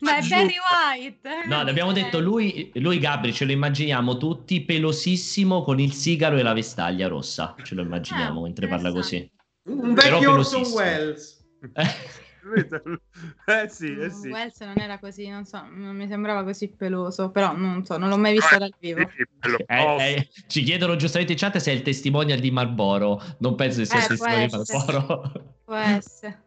Ma 0.00 0.18
è 0.18 0.26
Barry 0.28 0.56
White. 0.92 1.46
No, 1.46 1.60
abbiamo 1.60 1.92
detto 1.92 2.20
lui, 2.20 2.70
lui 2.74 2.98
Gabri, 2.98 3.32
ce 3.32 3.46
lo 3.46 3.52
immaginiamo 3.52 4.18
tutti 4.18 4.62
pelosissimo 4.62 5.62
con 5.62 5.80
il 5.80 5.94
sigaro 5.94 6.36
e 6.36 6.42
la 6.42 6.52
vestaglia 6.52 7.08
rossa. 7.08 7.54
Ce 7.62 7.74
lo 7.74 7.80
immaginiamo 7.80 8.40
eh, 8.40 8.42
mentre 8.42 8.68
parla 8.68 8.92
così. 8.92 9.26
Un 9.70 9.94
vecchio 9.94 10.32
Orson 10.32 10.66
Welles. 10.74 11.46
eh 13.46 13.68
sì, 13.68 13.96
eh 13.96 14.10
sì. 14.10 14.28
Wells 14.28 14.60
non 14.60 14.78
era 14.78 14.98
così, 14.98 15.28
non 15.28 15.44
so, 15.44 15.64
non 15.70 15.96
mi 15.96 16.06
sembrava 16.06 16.44
così 16.44 16.68
peloso, 16.68 17.30
però 17.30 17.56
non 17.56 17.84
so, 17.84 17.96
non 17.96 18.08
l'ho 18.08 18.18
mai 18.18 18.32
visto 18.32 18.56
dal 18.58 18.72
vivo. 18.78 19.00
Eh, 19.00 19.66
eh, 19.66 20.28
ci 20.46 20.62
chiedono 20.62 20.96
giustamente 20.96 21.32
in 21.32 21.38
chat 21.38 21.56
se 21.56 21.70
è 21.70 21.74
il 21.74 21.82
testimonial 21.82 22.38
di 22.38 22.50
Marlboro, 22.50 23.22
non 23.38 23.54
penso 23.54 23.80
che 23.80 23.86
sia 23.86 23.98
il 23.98 24.04
eh, 24.04 24.08
testimonial 24.08 24.46
di 24.48 24.56
Marlboro. 24.56 25.32
Può 25.64 25.74
essere. 25.74 26.42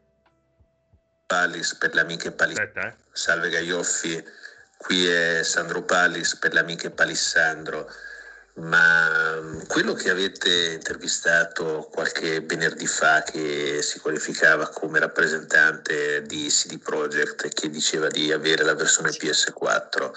Palis 1.25 1.75
per 1.75 1.93
le 1.93 2.01
amiche 2.01 2.31
Palis. 2.31 2.57
Aspetta, 2.57 2.87
eh. 2.87 2.95
Salve 3.11 3.49
Gaioffi, 3.49 4.23
qui 4.77 5.05
è 5.05 5.43
Sandro 5.43 5.83
Palis 5.83 6.37
per 6.37 6.53
le 6.53 6.59
amiche 6.59 6.89
Palissandro 6.89 7.87
ma 8.57 9.39
mm, 9.39 9.61
quello 9.67 9.93
che 9.93 10.09
avete 10.09 10.73
intervistato 10.73 11.87
qualche 11.91 12.41
venerdì 12.41 12.87
fa 12.87 13.23
che 13.23 13.81
si 13.81 13.99
qualificava 13.99 14.69
come 14.69 14.99
rappresentante 14.99 16.23
di 16.23 16.47
CD 16.47 16.79
Projekt 16.79 17.45
e 17.45 17.49
che 17.49 17.69
diceva 17.69 18.07
di 18.07 18.31
avere 18.31 18.63
la 18.63 18.73
versione 18.73 19.09
PS4 19.09 20.11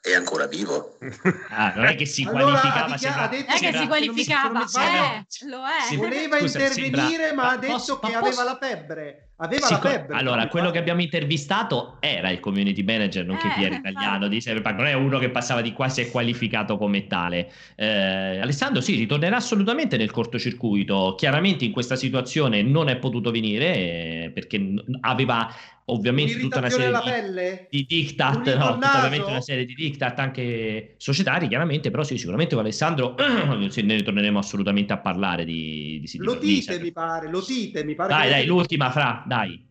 è 0.00 0.14
ancora 0.14 0.46
vivo. 0.46 0.98
Ah, 1.56 1.72
non 1.76 1.86
è 1.86 1.94
che 1.94 2.04
si 2.04 2.24
allora, 2.24 2.58
qualificava. 2.58 2.92
Dichiara, 2.94 3.22
ha 3.22 3.28
detto 3.28 3.54
è 3.54 3.58
che 3.58 3.78
si 3.78 3.86
qualificava, 3.86 4.60
eh, 4.60 5.26
lo 5.46 5.62
è. 5.64 5.96
Voleva 5.96 6.38
Scusa, 6.38 6.58
intervenire, 6.58 7.26
sembra... 7.26 7.44
ma 7.44 7.50
ha 7.50 7.56
detto 7.56 7.72
posso, 7.72 7.98
che 8.00 8.14
aveva 8.14 8.42
la 8.42 8.58
febbre. 8.60 9.23
Aveva 9.38 9.66
sì, 9.66 9.72
la 9.72 9.80
febbre. 9.80 10.16
Allora, 10.16 10.46
quello 10.46 10.70
che 10.70 10.78
abbiamo 10.78 11.00
intervistato 11.00 11.96
era 11.98 12.30
il 12.30 12.38
community 12.38 12.84
manager, 12.84 13.26
nonché 13.26 13.48
eh, 13.48 13.54
Pier 13.56 13.72
Italiano 13.72 14.28
di 14.28 14.38
Cyberpunk. 14.38 14.76
Non 14.76 14.86
è 14.86 14.92
uno 14.92 15.18
che 15.18 15.30
passava 15.30 15.60
di 15.60 15.72
qua, 15.72 15.88
si 15.88 16.02
è 16.02 16.10
qualificato 16.10 16.76
come 16.76 17.08
tale. 17.08 17.50
Eh, 17.74 18.38
Alessandro, 18.38 18.80
sì, 18.80 18.94
ritornerà 18.94 19.36
assolutamente 19.36 19.96
nel 19.96 20.12
cortocircuito. 20.12 21.16
Chiaramente 21.18 21.64
in 21.64 21.72
questa 21.72 21.96
situazione 21.96 22.62
non 22.62 22.88
è 22.88 22.96
potuto 22.96 23.32
venire 23.32 23.74
eh, 23.74 24.30
perché 24.32 24.72
aveva 25.00 25.52
ovviamente 25.86 26.38
tutta 26.38 26.58
una 26.58 26.70
serie 26.70 27.66
di, 27.70 27.86
di, 27.86 27.86
diktat, 27.86 28.56
no, 28.56 28.74
tutta 28.74 28.98
ovviamente 28.98 29.30
una 29.30 29.40
serie 29.40 29.64
di 29.66 29.74
diktat 29.74 30.18
anche 30.18 30.94
societari, 30.96 31.48
chiaramente, 31.48 31.90
però 31.90 32.02
sì, 32.02 32.16
sicuramente 32.16 32.54
con 32.54 32.64
Alessandro 32.64 33.14
ne 33.18 33.94
ritorneremo 33.94 34.38
assolutamente 34.38 34.92
a 34.92 34.98
parlare 34.98 35.44
di, 35.44 36.00
di 36.00 36.18
Lo 36.18 36.34
dite, 36.36 36.78
mi 36.78 36.92
pare, 36.92 37.28
lo 37.28 37.44
dite, 37.46 37.84
mi 37.84 37.94
pare. 37.94 38.08
Dai, 38.08 38.30
dai, 38.30 38.46
l'ultima, 38.46 38.90
Fra, 38.90 39.22
dai. 39.26 39.62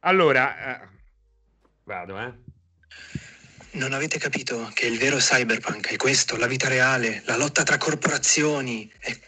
Allora, 0.00 0.82
eh, 0.82 0.88
vado, 1.84 2.18
eh. 2.18 2.46
Non 3.70 3.92
avete 3.92 4.18
capito 4.18 4.70
che 4.72 4.86
il 4.86 4.98
vero 4.98 5.18
cyberpunk 5.18 5.92
è 5.92 5.96
questo, 5.96 6.36
la 6.36 6.46
vita 6.46 6.68
reale, 6.68 7.22
la 7.26 7.36
lotta 7.36 7.62
tra 7.64 7.76
corporazioni. 7.76 8.90
E 8.98 9.20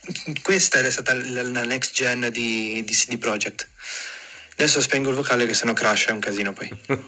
questa 0.43 0.79
è 0.81 0.91
stata 0.91 1.15
la 1.15 1.65
next 1.65 1.95
gen 1.95 2.29
di, 2.33 2.83
di 2.85 2.93
CD 2.93 3.19
Projekt. 3.19 3.69
Adesso 4.61 4.83
spengo 4.83 5.09
il 5.09 5.17
vocale 5.17 5.47
che 5.47 5.55
sennò 5.55 5.73
crash 5.73 6.09
è 6.09 6.13
un 6.13 6.19
casino 6.19 6.53
poi. 6.53 6.69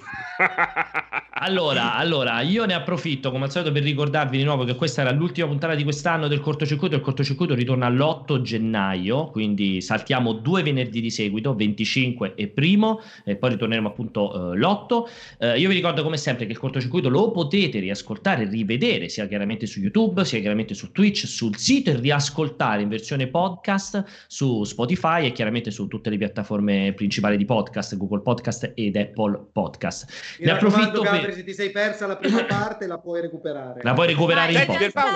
allora, 1.33 1.97
allora, 1.97 2.41
io 2.41 2.65
ne 2.65 2.73
approfitto 2.73 3.31
come 3.31 3.45
al 3.45 3.51
solito 3.51 3.71
per 3.73 3.83
ricordarvi 3.83 4.39
di 4.39 4.43
nuovo 4.43 4.65
che 4.65 4.75
questa 4.75 5.03
era 5.03 5.11
l'ultima 5.11 5.49
puntata 5.49 5.75
di 5.75 5.83
quest'anno 5.83 6.29
del 6.29 6.41
cortocircuito. 6.41 6.95
Il 6.95 7.03
cortocircuito 7.03 7.55
ritorna 7.55 7.91
l'8 7.91 8.41
gennaio, 8.41 9.27
quindi 9.27 9.83
saltiamo 9.83 10.33
due 10.33 10.63
venerdì 10.63 11.03
di 11.03 11.11
seguito, 11.11 11.55
25 11.55 12.33
e 12.37 12.49
primo, 12.49 13.03
e 13.23 13.37
poi 13.37 13.51
ritorneremo 13.51 13.87
appunto 13.87 14.55
eh, 14.55 14.57
l'8. 14.57 15.03
Eh, 15.41 15.59
io 15.59 15.69
vi 15.69 15.75
ricordo 15.75 16.03
come 16.03 16.17
sempre 16.17 16.47
che 16.47 16.53
il 16.53 16.59
cortocircuito 16.59 17.11
lo 17.11 17.33
potete 17.33 17.81
riascoltare 17.81 18.45
e 18.45 18.49
rivedere 18.49 19.11
sia 19.11 19.27
chiaramente 19.27 19.67
su 19.67 19.79
YouTube, 19.79 20.25
sia 20.25 20.41
chiaramente 20.41 20.73
su 20.73 20.91
Twitch, 20.91 21.27
sul 21.27 21.55
sito 21.59 21.91
e 21.91 21.97
riascoltare 21.97 22.81
in 22.81 22.89
versione 22.89 23.27
podcast 23.27 24.03
su 24.27 24.65
Spotify 24.65 25.27
e 25.27 25.33
chiaramente 25.33 25.71
su 25.71 25.87
tutte 25.87 26.09
le 26.09 26.17
piattaforme 26.17 26.95
principali 26.97 27.37
di 27.37 27.41
podcast, 27.45 27.97
Google 27.97 28.21
Podcast 28.21 28.73
ed 28.75 28.97
Apple 28.97 29.49
Podcast. 29.53 30.37
Mi 30.39 30.47
ne 30.47 30.53
approfitto 30.53 31.03
Gabri, 31.03 31.21
per... 31.21 31.35
se 31.35 31.45
ti 31.45 31.55
sei 31.55 31.71
persa 31.71 32.07
la 32.07 32.17
prima 32.17 32.45
parte 32.45 32.87
la 32.87 32.99
puoi 32.99 33.21
recuperare. 33.21 33.83
La 33.83 33.95
puoi 33.95 34.07
recuperare 34.09 34.53
in 34.53 34.65
podcast. 34.67 35.07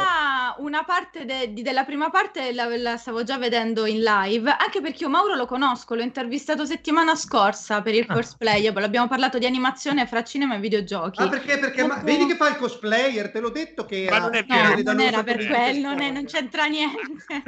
una 0.58 0.84
parte 0.84 1.24
de- 1.24 1.52
de- 1.52 1.62
della 1.62 1.84
prima 1.84 2.10
parte 2.10 2.52
la, 2.52 2.74
la, 2.76 2.96
stavo 2.96 3.22
già 3.22 3.38
vedendo 3.38 3.86
in 3.86 4.02
live, 4.02 4.50
anche 4.50 4.80
perché 4.80 5.04
io 5.04 5.10
Mauro 5.10 5.34
lo 5.34 5.46
conosco, 5.46 5.94
l'ho 5.94 6.02
intervistato 6.02 6.64
settimana 6.64 7.14
scorsa 7.14 7.82
per 7.82 7.94
il 7.94 8.04
ah. 8.08 8.14
cosplay, 8.14 8.66
abbiamo 8.66 9.08
parlato 9.08 9.38
di 9.38 9.46
animazione 9.46 10.06
fra 10.06 10.22
cinema 10.24 10.56
e 10.56 10.60
videogiochi. 10.60 11.22
Ah, 11.22 11.28
perché? 11.28 11.58
Perché 11.58 11.86
ma, 11.86 11.96
vedi 12.02 12.26
che 12.26 12.36
fa 12.36 12.48
il 12.48 12.56
cosplayer, 12.56 13.30
te 13.30 13.40
l'ho 13.40 13.50
detto 13.50 13.84
che 13.84 14.04
era... 14.04 14.18
Ma 14.18 14.24
non, 14.26 14.34
è 14.34 14.44
no, 14.46 14.82
non 14.82 15.00
era 15.00 15.22
per 15.22 15.46
quello, 15.46 15.88
non, 15.88 16.00
è, 16.00 16.10
non 16.10 16.24
c'entra 16.24 16.64
niente. 16.66 17.42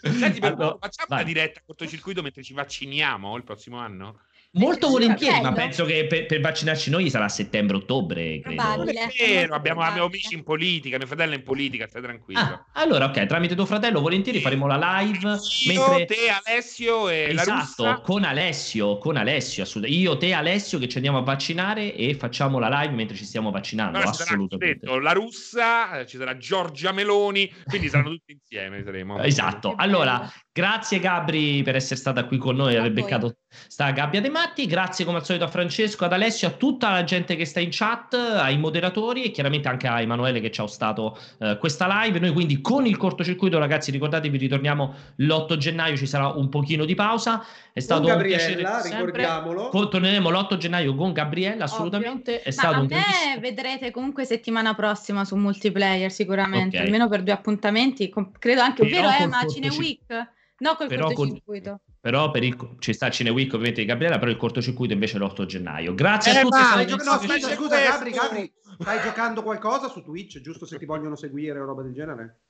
Senti, 0.00 0.40
allora, 0.40 0.76
facciamo 0.80 1.08
vai. 1.08 1.22
una 1.22 1.22
diretta 1.22 1.60
a 1.60 1.62
cortocircuito 1.66 2.22
mentre 2.22 2.42
ci 2.42 2.54
vacciniamo 2.54 3.36
il 3.36 3.44
prossimo 3.44 3.78
anno? 3.78 4.17
Molto 4.52 4.88
volentieri, 4.88 5.42
ma 5.42 5.52
penso 5.52 5.84
che 5.84 6.06
per, 6.06 6.24
per, 6.24 6.40
vaccinarci 6.40 6.88
noi 6.88 7.10
sarà 7.10 7.28
settembre-ottobre, 7.28 8.40
credo. 8.40 8.62
Non 8.76 8.88
è 8.88 9.08
vero, 9.18 9.54
abbiamo, 9.54 9.82
abbiamo, 9.82 10.06
amici 10.06 10.32
in 10.32 10.42
politica, 10.42 10.96
mio 10.96 11.06
fratello 11.06 11.34
è 11.34 11.36
in 11.36 11.42
politica, 11.42 11.86
stai 11.86 12.00
tranquillo. 12.00 12.40
Ah, 12.40 12.66
allora, 12.72 13.04
ok, 13.04 13.26
tramite 13.26 13.54
tuo 13.54 13.66
fratello 13.66 14.00
volentieri 14.00 14.40
faremo 14.40 14.66
la 14.66 15.00
live. 15.00 15.38
Io, 15.66 15.88
mentre... 15.90 16.06
te, 16.06 16.30
Alessio 16.30 17.10
e 17.10 17.28
esatto, 17.30 17.50
la 17.50 17.62
Esatto, 17.62 18.00
con 18.00 18.24
Alessio, 18.24 18.96
con 18.96 19.16
Alessio, 19.18 19.64
assolutamente. 19.64 20.02
Io, 20.02 20.16
te, 20.16 20.32
Alessio, 20.32 20.78
che 20.78 20.88
ci 20.88 20.96
andiamo 20.96 21.18
a 21.18 21.22
vaccinare 21.22 21.94
e 21.94 22.14
facciamo 22.14 22.58
la 22.58 22.68
live 22.80 22.94
mentre 22.94 23.16
ci 23.16 23.26
stiamo 23.26 23.50
vaccinando, 23.50 23.98
no, 23.98 24.08
assolutamente. 24.08 24.78
Detto, 24.80 24.98
la 24.98 25.12
russa, 25.12 26.06
ci 26.06 26.16
sarà 26.16 26.38
Giorgia 26.38 26.92
Meloni, 26.92 27.52
quindi 27.66 27.90
saranno 27.90 28.10
tutti 28.10 28.32
insieme, 28.32 28.82
saremo. 28.82 29.18
Esatto, 29.18 29.74
allora, 29.76 30.26
grazie 30.58 30.98
Gabri 30.98 31.62
per 31.62 31.76
essere 31.76 31.94
stata 31.94 32.24
qui 32.24 32.36
con 32.36 32.56
noi, 32.56 32.74
aver 32.74 32.90
beccato 32.90 33.36
sta 33.66 33.90
gabbia 33.92 34.20
dei 34.20 34.30
matti, 34.30 34.66
grazie 34.66 35.04
come 35.04 35.18
al 35.18 35.24
solito 35.24 35.44
a 35.44 35.48
Francesco, 35.48 36.04
ad 36.04 36.12
Alessio, 36.12 36.48
a 36.48 36.50
tutta 36.50 36.90
la 36.90 37.04
gente 37.04 37.36
che 37.36 37.44
sta 37.44 37.60
in 37.60 37.68
chat, 37.70 38.14
ai 38.14 38.58
moderatori 38.58 39.24
e 39.24 39.30
chiaramente 39.30 39.68
anche 39.68 39.86
a 39.86 40.00
Emanuele 40.00 40.40
che 40.40 40.50
ci 40.50 40.60
ha 40.60 40.64
ostato 40.64 41.18
uh, 41.38 41.56
questa 41.58 41.86
live. 42.02 42.18
Noi 42.18 42.32
quindi 42.32 42.60
con 42.60 42.86
il 42.86 42.96
cortocircuito, 42.96 43.58
ragazzi, 43.58 43.90
ricordatevi, 43.90 44.36
ritorniamo 44.36 44.94
l'8 45.16 45.56
gennaio, 45.56 45.96
ci 45.96 46.06
sarà 46.06 46.28
un 46.28 46.48
pochino 46.48 46.84
di 46.84 46.94
pausa. 46.94 47.44
È 47.72 47.80
stato 47.80 48.02
con 48.02 48.10
Gabriella, 48.10 48.48
un 48.48 48.56
piacere 48.56 48.96
ricordiamolo. 48.96 49.68
Con, 49.68 49.90
torneremo 49.90 50.28
l'8 50.30 50.56
gennaio 50.56 50.94
con 50.94 51.12
Gabriella, 51.12 51.64
assolutamente. 51.64 52.32
Ovvio. 52.32 52.44
È 52.44 52.50
stato 52.50 52.74
Ma 52.74 52.80
un 52.80 52.86
me 52.88 53.40
vedrete 53.40 53.90
comunque 53.90 54.24
settimana 54.24 54.74
prossima 54.74 55.24
su 55.24 55.36
multiplayer 55.36 56.10
sicuramente, 56.10 56.76
okay. 56.76 56.86
almeno 56.86 57.08
per 57.08 57.22
due 57.22 57.32
appuntamenti, 57.32 58.12
credo 58.38 58.60
anche, 58.60 58.82
ovvero 58.82 59.08
una 59.24 59.46
Cine 59.46 59.68
Week. 59.68 60.36
No, 60.58 60.74
col 60.74 60.88
però 60.88 61.06
cortocircuito. 61.06 61.70
Con, 61.70 61.80
però 62.00 62.30
per 62.30 62.42
il, 62.42 62.56
ci 62.78 62.92
sta 62.92 63.10
Cineweek 63.10 63.52
ovviamente 63.52 63.80
di 63.80 63.86
Gabriella, 63.86 64.18
però 64.18 64.30
il 64.30 64.36
cortocircuito 64.36 64.92
invece 64.92 65.16
è 65.16 65.20
l'8 65.20 65.44
gennaio. 65.44 65.94
Grazie 65.94 66.32
eh, 66.32 66.38
a 66.38 66.42
tutti. 66.42 66.62
Stai 66.62 66.86
gioc- 66.86 67.04
no, 67.04 67.10
aspetta, 67.12 67.48
scusa 67.54 67.80
Gabri, 67.80 68.10
Gabri, 68.10 68.52
stai 68.78 69.00
giocando 69.00 69.42
qualcosa 69.42 69.88
su 69.88 70.02
Twitch, 70.02 70.40
giusto 70.40 70.66
se 70.66 70.78
ti 70.78 70.84
vogliono 70.84 71.16
seguire 71.16 71.60
o 71.60 71.64
roba 71.64 71.82
del 71.82 71.92
genere? 71.92 72.40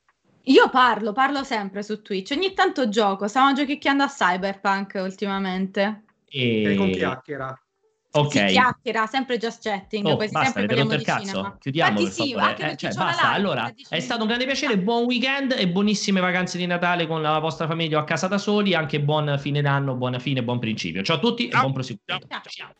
Io 0.44 0.70
parlo, 0.70 1.12
parlo 1.12 1.44
sempre 1.44 1.82
su 1.82 2.01
Twitch, 2.01 2.32
ogni 2.35 2.55
tanto 2.55 2.89
gioco, 2.89 3.28
stiamo 3.28 3.52
giochicchiando 3.52 4.05
a 4.05 4.09
Cyberpunk 4.09 4.98
ultimamente. 5.02 6.05
E... 6.26 6.74
con 6.76 6.90
chiacchiera. 6.90 7.60
Ok. 8.10 8.32
Si 8.32 8.47
chiacchiera, 8.47 9.06
sempre 9.06 9.36
just 9.36 9.62
chatting. 9.62 10.06
Oh, 10.06 10.16
basta, 10.16 10.44
sempre 10.44 10.64
avete 10.64 10.80
rotto 10.80 10.94
il 10.94 11.02
cazzo. 11.02 11.26
Cinema. 11.26 11.56
Chiudiamo 11.60 12.02
per 12.02 12.10
sì, 12.10 12.32
favore. 12.32 12.70
Eh, 12.70 12.76
cioè, 12.76 12.94
basta. 12.94 13.32
Allora, 13.32 13.72
è 13.89 14.01
stato 14.01 14.22
un 14.22 14.28
grande 14.28 14.47
piacere. 14.47 14.78
Buon 14.78 15.05
weekend 15.05 15.55
e 15.56 15.68
buonissime 15.68 16.20
vacanze 16.20 16.56
di 16.56 16.64
Natale 16.66 17.06
con 17.06 17.20
la 17.20 17.39
vostra 17.39 17.66
famiglia 17.66 17.98
o 17.98 18.01
a 18.01 18.05
casa 18.05 18.26
da 18.26 18.39
soli. 18.39 18.74
Anche 18.74 19.01
buon 19.01 19.36
fine 19.39 19.60
d'anno, 19.60 19.94
buona 19.94 20.18
fine, 20.18 20.43
buon 20.43 20.59
principio. 20.59 21.02
Ciao 21.02 21.16
a 21.16 21.20
tutti 21.20 21.51
ciao. 21.51 21.59
e 21.59 21.60
buon 21.60 21.72
proseguimento. 21.74 22.26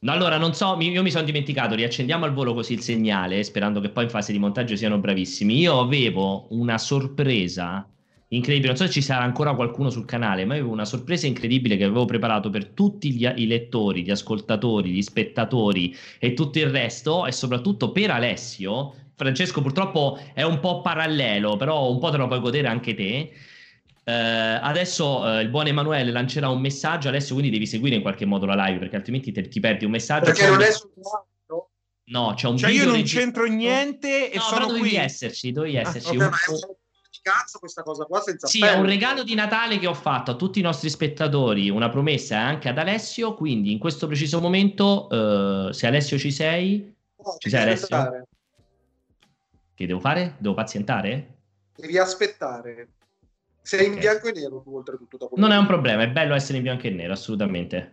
Allora, 0.06 0.38
non 0.38 0.55
so, 0.55 0.78
io 0.80 1.02
mi 1.02 1.10
sono 1.10 1.24
dimenticato. 1.24 1.74
Riaccendiamo 1.74 2.24
al 2.24 2.32
volo 2.32 2.55
così 2.55 2.72
il 2.72 2.80
segnale, 2.80 3.44
sperando 3.44 3.80
che 3.80 3.90
poi 3.90 4.05
in 4.05 4.10
fase 4.10 4.32
di 4.32 4.38
montaggio 4.38 4.76
siano 4.76 4.98
bravissimi. 4.98 5.59
Io 5.59 5.78
avevo 5.78 6.46
una 6.50 6.78
sorpresa 6.78 7.86
incredibile. 8.28 8.68
Non 8.68 8.76
so 8.76 8.86
se 8.86 8.92
ci 8.92 9.02
sarà 9.02 9.22
ancora 9.22 9.55
qualcuno 9.55 9.90
sul 9.90 10.05
canale, 10.05 10.44
ma 10.44 10.55
avevo 10.55 10.70
una 10.70 10.84
sorpresa 10.84 11.26
incredibile 11.26 11.76
che 11.76 11.84
avevo 11.84 12.05
preparato 12.05 12.50
per 12.50 12.66
tutti 12.66 13.12
gli, 13.12 13.30
i 13.36 13.46
lettori, 13.46 14.02
gli 14.02 14.10
ascoltatori, 14.10 14.90
gli 14.90 15.02
spettatori 15.02 15.96
e 16.18 16.34
tutto 16.34 16.59
il 16.59 16.70
resto, 16.70 17.26
e 17.26 17.32
soprattutto 17.32 17.92
per 17.92 18.10
Alessio. 18.10 18.94
Francesco, 19.14 19.62
purtroppo 19.62 20.18
è 20.32 20.42
un 20.42 20.60
po' 20.60 20.80
parallelo, 20.80 21.56
però 21.56 21.90
un 21.90 21.98
po' 21.98 22.10
te 22.10 22.16
lo 22.18 22.28
puoi 22.28 22.40
godere 22.40 22.68
anche 22.68 22.94
te. 22.94 23.32
Uh, 24.05 24.59
adesso 24.62 25.18
uh, 25.18 25.40
il 25.40 25.48
buon 25.48 25.66
Emanuele 25.66 26.10
lancerà 26.10 26.48
un 26.48 26.60
messaggio. 26.60 27.09
Alessio, 27.09 27.34
quindi 27.34 27.52
devi 27.52 27.66
seguire 27.66 27.96
in 27.96 28.02
qualche 28.02 28.24
modo 28.24 28.46
la 28.46 28.55
live 28.55 28.78
perché 28.78 28.96
altrimenti 28.96 29.32
te, 29.32 29.48
ti 29.48 29.60
perdi 29.60 29.84
un 29.84 29.90
messaggio. 29.90 30.26
Perché 30.26 30.48
non 30.48 30.62
è 30.62 30.70
sul 30.70 30.90
No, 32.09 32.32
c'è 32.34 32.48
un 32.48 32.56
cioè 32.56 32.70
io 32.70 32.84
non 32.84 32.94
registro... 32.94 33.20
c'entro 33.20 33.44
niente 33.46 34.30
e 34.30 34.36
no, 34.36 34.42
sono 34.42 34.66
dovevi 34.66 34.88
qui. 34.88 34.96
esserci, 34.96 35.52
dovevi 35.52 35.76
ah, 35.76 35.80
esserci. 35.80 36.16
Ah, 36.16 36.26
okay, 36.26 36.55
un 36.55 36.74
cazzo 37.23 37.59
questa 37.59 37.82
cosa 37.82 38.05
qua 38.05 38.20
senza 38.20 38.47
Sì, 38.47 38.65
è 38.65 38.74
un 38.74 38.86
regalo 38.86 39.23
di 39.23 39.35
Natale 39.35 39.78
che 39.78 39.86
ho 39.86 39.95
fatto 39.95 40.31
a 40.31 40.36
tutti 40.36 40.59
i 40.59 40.62
nostri 40.62 40.90
spettatori, 40.90 41.70
una 41.70 41.89
promessa 41.89 42.39
anche 42.39 42.69
ad 42.69 42.78
Alessio, 42.78 43.35
quindi 43.35 43.73
in 43.73 43.78
questo 43.78 44.07
preciso 44.07 44.40
momento, 44.40 45.07
uh, 45.07 45.70
se 45.73 45.86
Alessio 45.86 46.19
ci 46.19 46.31
sei... 46.31 46.95
No, 47.16 47.36
ci 47.39 47.51
sei 47.51 47.62
Alessio? 47.62 47.97
Aspettare. 47.97 48.27
Che 49.74 49.86
devo 49.86 50.01
fare? 50.01 50.35
Devo 50.39 50.55
pazientare? 50.55 51.36
Devi 51.77 51.99
aspettare. 51.99 52.89
Sei 53.62 53.81
okay. 53.81 53.93
in 53.93 53.99
bianco 54.01 54.28
e 54.28 54.32
nero 54.32 54.61
tu 54.61 54.74
oltretutto. 54.74 55.16
Dopo 55.16 55.36
non 55.36 55.53
è 55.53 55.57
un 55.57 55.66
problema, 55.66 56.03
è 56.03 56.09
bello 56.09 56.35
essere 56.35 56.57
in 56.57 56.65
bianco 56.65 56.86
e 56.86 56.90
nero, 56.90 57.12
assolutamente. 57.12 57.93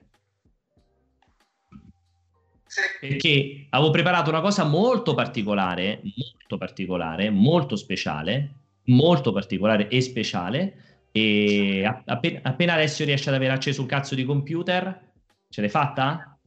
Perché 2.99 3.67
avevo 3.69 3.91
preparato 3.91 4.29
una 4.29 4.41
cosa 4.41 4.63
molto 4.63 5.13
particolare, 5.13 6.01
molto 6.01 6.57
particolare, 6.57 7.29
molto 7.29 7.75
speciale, 7.75 8.49
molto 8.85 9.31
particolare 9.31 9.87
e 9.87 10.01
speciale. 10.01 10.83
E 11.11 11.83
appena, 12.05 12.39
appena 12.43 12.73
Alessio 12.73 13.05
riesce 13.05 13.29
ad 13.29 13.35
avere 13.35 13.53
acceso 13.53 13.81
un 13.81 13.87
cazzo 13.87 14.15
di 14.15 14.25
computer, 14.25 15.13
ce 15.49 15.61
l'hai 15.61 15.69
fatta? 15.69 16.37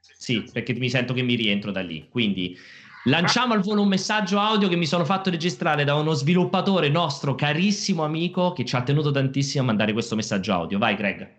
Sì, 0.00 0.48
perché 0.52 0.72
mi 0.74 0.88
sento 0.88 1.12
che 1.12 1.22
mi 1.22 1.34
rientro 1.34 1.70
da 1.70 1.80
lì. 1.80 2.08
Quindi 2.08 2.56
lanciamo 3.04 3.52
al 3.52 3.60
volo 3.60 3.82
un 3.82 3.88
messaggio 3.88 4.38
audio 4.38 4.68
che 4.68 4.76
mi 4.76 4.86
sono 4.86 5.04
fatto 5.04 5.30
registrare 5.30 5.84
da 5.84 5.94
uno 5.94 6.14
sviluppatore 6.14 6.88
nostro 6.88 7.34
carissimo 7.34 8.02
amico 8.02 8.52
che 8.52 8.64
ci 8.64 8.74
ha 8.76 8.82
tenuto 8.82 9.10
tantissimo 9.10 9.62
a 9.62 9.66
mandare 9.66 9.92
questo 9.92 10.16
messaggio 10.16 10.52
audio. 10.52 10.78
Vai, 10.78 10.96
Greg. 10.96 11.36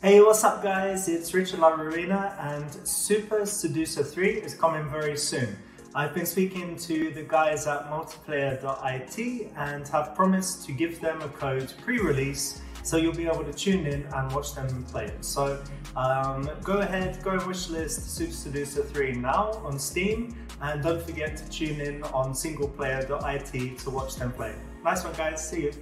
Hey, 0.00 0.20
what's 0.20 0.42
up, 0.42 0.62
guys? 0.62 1.08
It's 1.08 1.32
Richard 1.32 1.60
Lavarina, 1.60 2.36
and 2.38 2.70
Super 2.84 3.44
Seducer 3.46 4.04
3 4.04 4.44
is 4.44 4.54
coming 4.56 4.88
very 4.88 5.16
soon. 5.16 5.56
I've 5.94 6.14
been 6.14 6.26
speaking 6.26 6.76
to 6.76 7.10
the 7.10 7.22
guys 7.22 7.66
at 7.66 7.90
multiplayer.it 7.90 9.52
and 9.56 9.88
have 9.88 10.14
promised 10.14 10.66
to 10.66 10.72
give 10.72 11.00
them 11.00 11.22
a 11.22 11.28
code 11.28 11.72
pre 11.82 11.98
release 11.98 12.60
so 12.82 12.96
you'll 12.96 13.14
be 13.14 13.26
able 13.26 13.44
to 13.44 13.52
tune 13.52 13.86
in 13.86 14.06
and 14.14 14.32
watch 14.32 14.54
them 14.54 14.84
play 14.84 15.06
it. 15.06 15.24
So 15.24 15.62
um, 15.96 16.48
go 16.62 16.78
ahead, 16.78 17.22
go 17.22 17.38
wishlist 17.38 18.00
Super 18.00 18.32
Seducer 18.32 18.82
3 18.82 19.12
now 19.12 19.52
on 19.64 19.78
Steam, 19.78 20.34
and 20.62 20.82
don't 20.82 21.02
forget 21.02 21.36
to 21.36 21.48
tune 21.50 21.80
in 21.80 22.02
on 22.04 22.32
singleplayer.it 22.32 23.78
to 23.78 23.90
watch 23.90 24.16
them 24.16 24.32
play. 24.32 24.54
Nice 24.84 25.04
one, 25.04 25.12
guys. 25.14 25.48
See 25.48 25.64
you. 25.64 25.72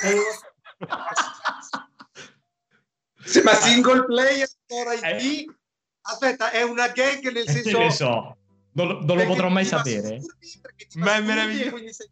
Hey, 0.00 0.20
ma 3.44 3.52
single 3.54 4.04
player 4.04 4.46
IT? 4.70 5.46
Aspetta, 6.04 6.50
è 6.50 6.62
una 6.62 6.88
gag 6.88 7.30
nel 7.30 7.48
senso... 7.48 7.78
Ne 7.78 7.90
so, 7.90 8.36
non, 8.72 9.04
non 9.04 9.16
lo 9.16 9.24
potrò 9.26 9.48
mai 9.48 9.64
sapere. 9.64 10.20
Ma 10.94 11.16
è 11.16 11.20
meraviglioso. 11.20 12.04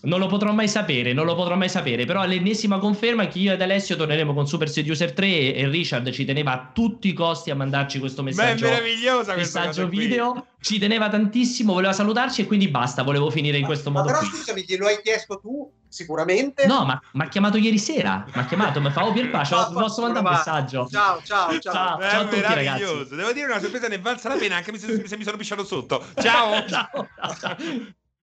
Non 0.00 0.20
lo 0.20 0.26
potrò 0.26 0.52
mai 0.52 0.68
sapere, 0.68 1.12
non 1.12 1.24
lo 1.26 1.34
potrò 1.34 1.56
mai 1.56 1.68
sapere, 1.68 2.04
però 2.04 2.24
l'ennesima 2.24 2.78
conferma 2.78 3.24
è 3.24 3.28
che 3.28 3.40
io 3.40 3.52
ed 3.52 3.60
Alessio 3.60 3.96
torneremo 3.96 4.32
con 4.32 4.46
Super 4.46 4.68
Seducer 4.68 5.12
3 5.12 5.54
e 5.54 5.68
Richard 5.68 6.08
ci 6.10 6.24
teneva 6.24 6.52
a 6.52 6.70
tutti 6.72 7.08
i 7.08 7.12
costi 7.12 7.50
a 7.50 7.56
mandarci 7.56 7.98
questo 7.98 8.22
messaggio. 8.22 8.66
Ma 8.66 8.70
è 8.70 8.74
meravigliosa 8.74 9.34
messaggio 9.34 9.88
video, 9.88 10.32
qui. 10.32 10.42
ci 10.60 10.78
teneva 10.78 11.08
tantissimo, 11.08 11.72
voleva 11.72 11.92
salutarci 11.92 12.42
e 12.42 12.46
quindi 12.46 12.68
basta, 12.68 13.02
volevo 13.02 13.28
finire 13.30 13.58
in 13.58 13.64
questo 13.64 13.90
ma, 13.90 14.00
modo. 14.00 14.12
Ma 14.12 14.18
però 14.18 14.28
qui. 14.28 14.38
scusami, 14.38 14.64
glielo 14.64 14.86
hai 14.86 15.00
chiesto 15.02 15.40
tu 15.40 15.68
sicuramente? 15.88 16.66
No, 16.66 16.84
ma 16.84 17.00
mi 17.14 17.22
ha 17.22 17.28
chiamato 17.28 17.56
ieri 17.56 17.78
sera, 17.78 18.24
mi 18.32 18.40
ha 18.40 18.46
chiamato, 18.46 18.80
mi 18.80 18.90
fa 18.90 19.04
oh 19.04 19.12
Pierpa, 19.12 19.42
no, 19.50 19.72
posso 19.72 20.02
mandare 20.02 20.24
un 20.24 20.32
messaggio. 20.32 20.86
Ciao, 20.88 21.20
ciao, 21.24 21.58
ciao. 21.58 21.72
Ciao, 21.72 22.00
ciao 22.00 22.20
a 22.20 22.24
tutti 22.26 22.40
ragazzi. 22.40 23.16
Devo 23.16 23.32
dire 23.32 23.46
una 23.46 23.58
sorpresa 23.58 23.88
ne 23.88 23.98
valsa 23.98 24.28
la 24.28 24.36
pena 24.36 24.56
anche 24.56 24.78
se 24.78 25.16
mi 25.16 25.24
sono 25.24 25.36
pisciato 25.36 25.64
sotto. 25.64 26.04
Ciao. 26.20 26.64
ciao. 26.68 27.08
ciao. 27.40 27.56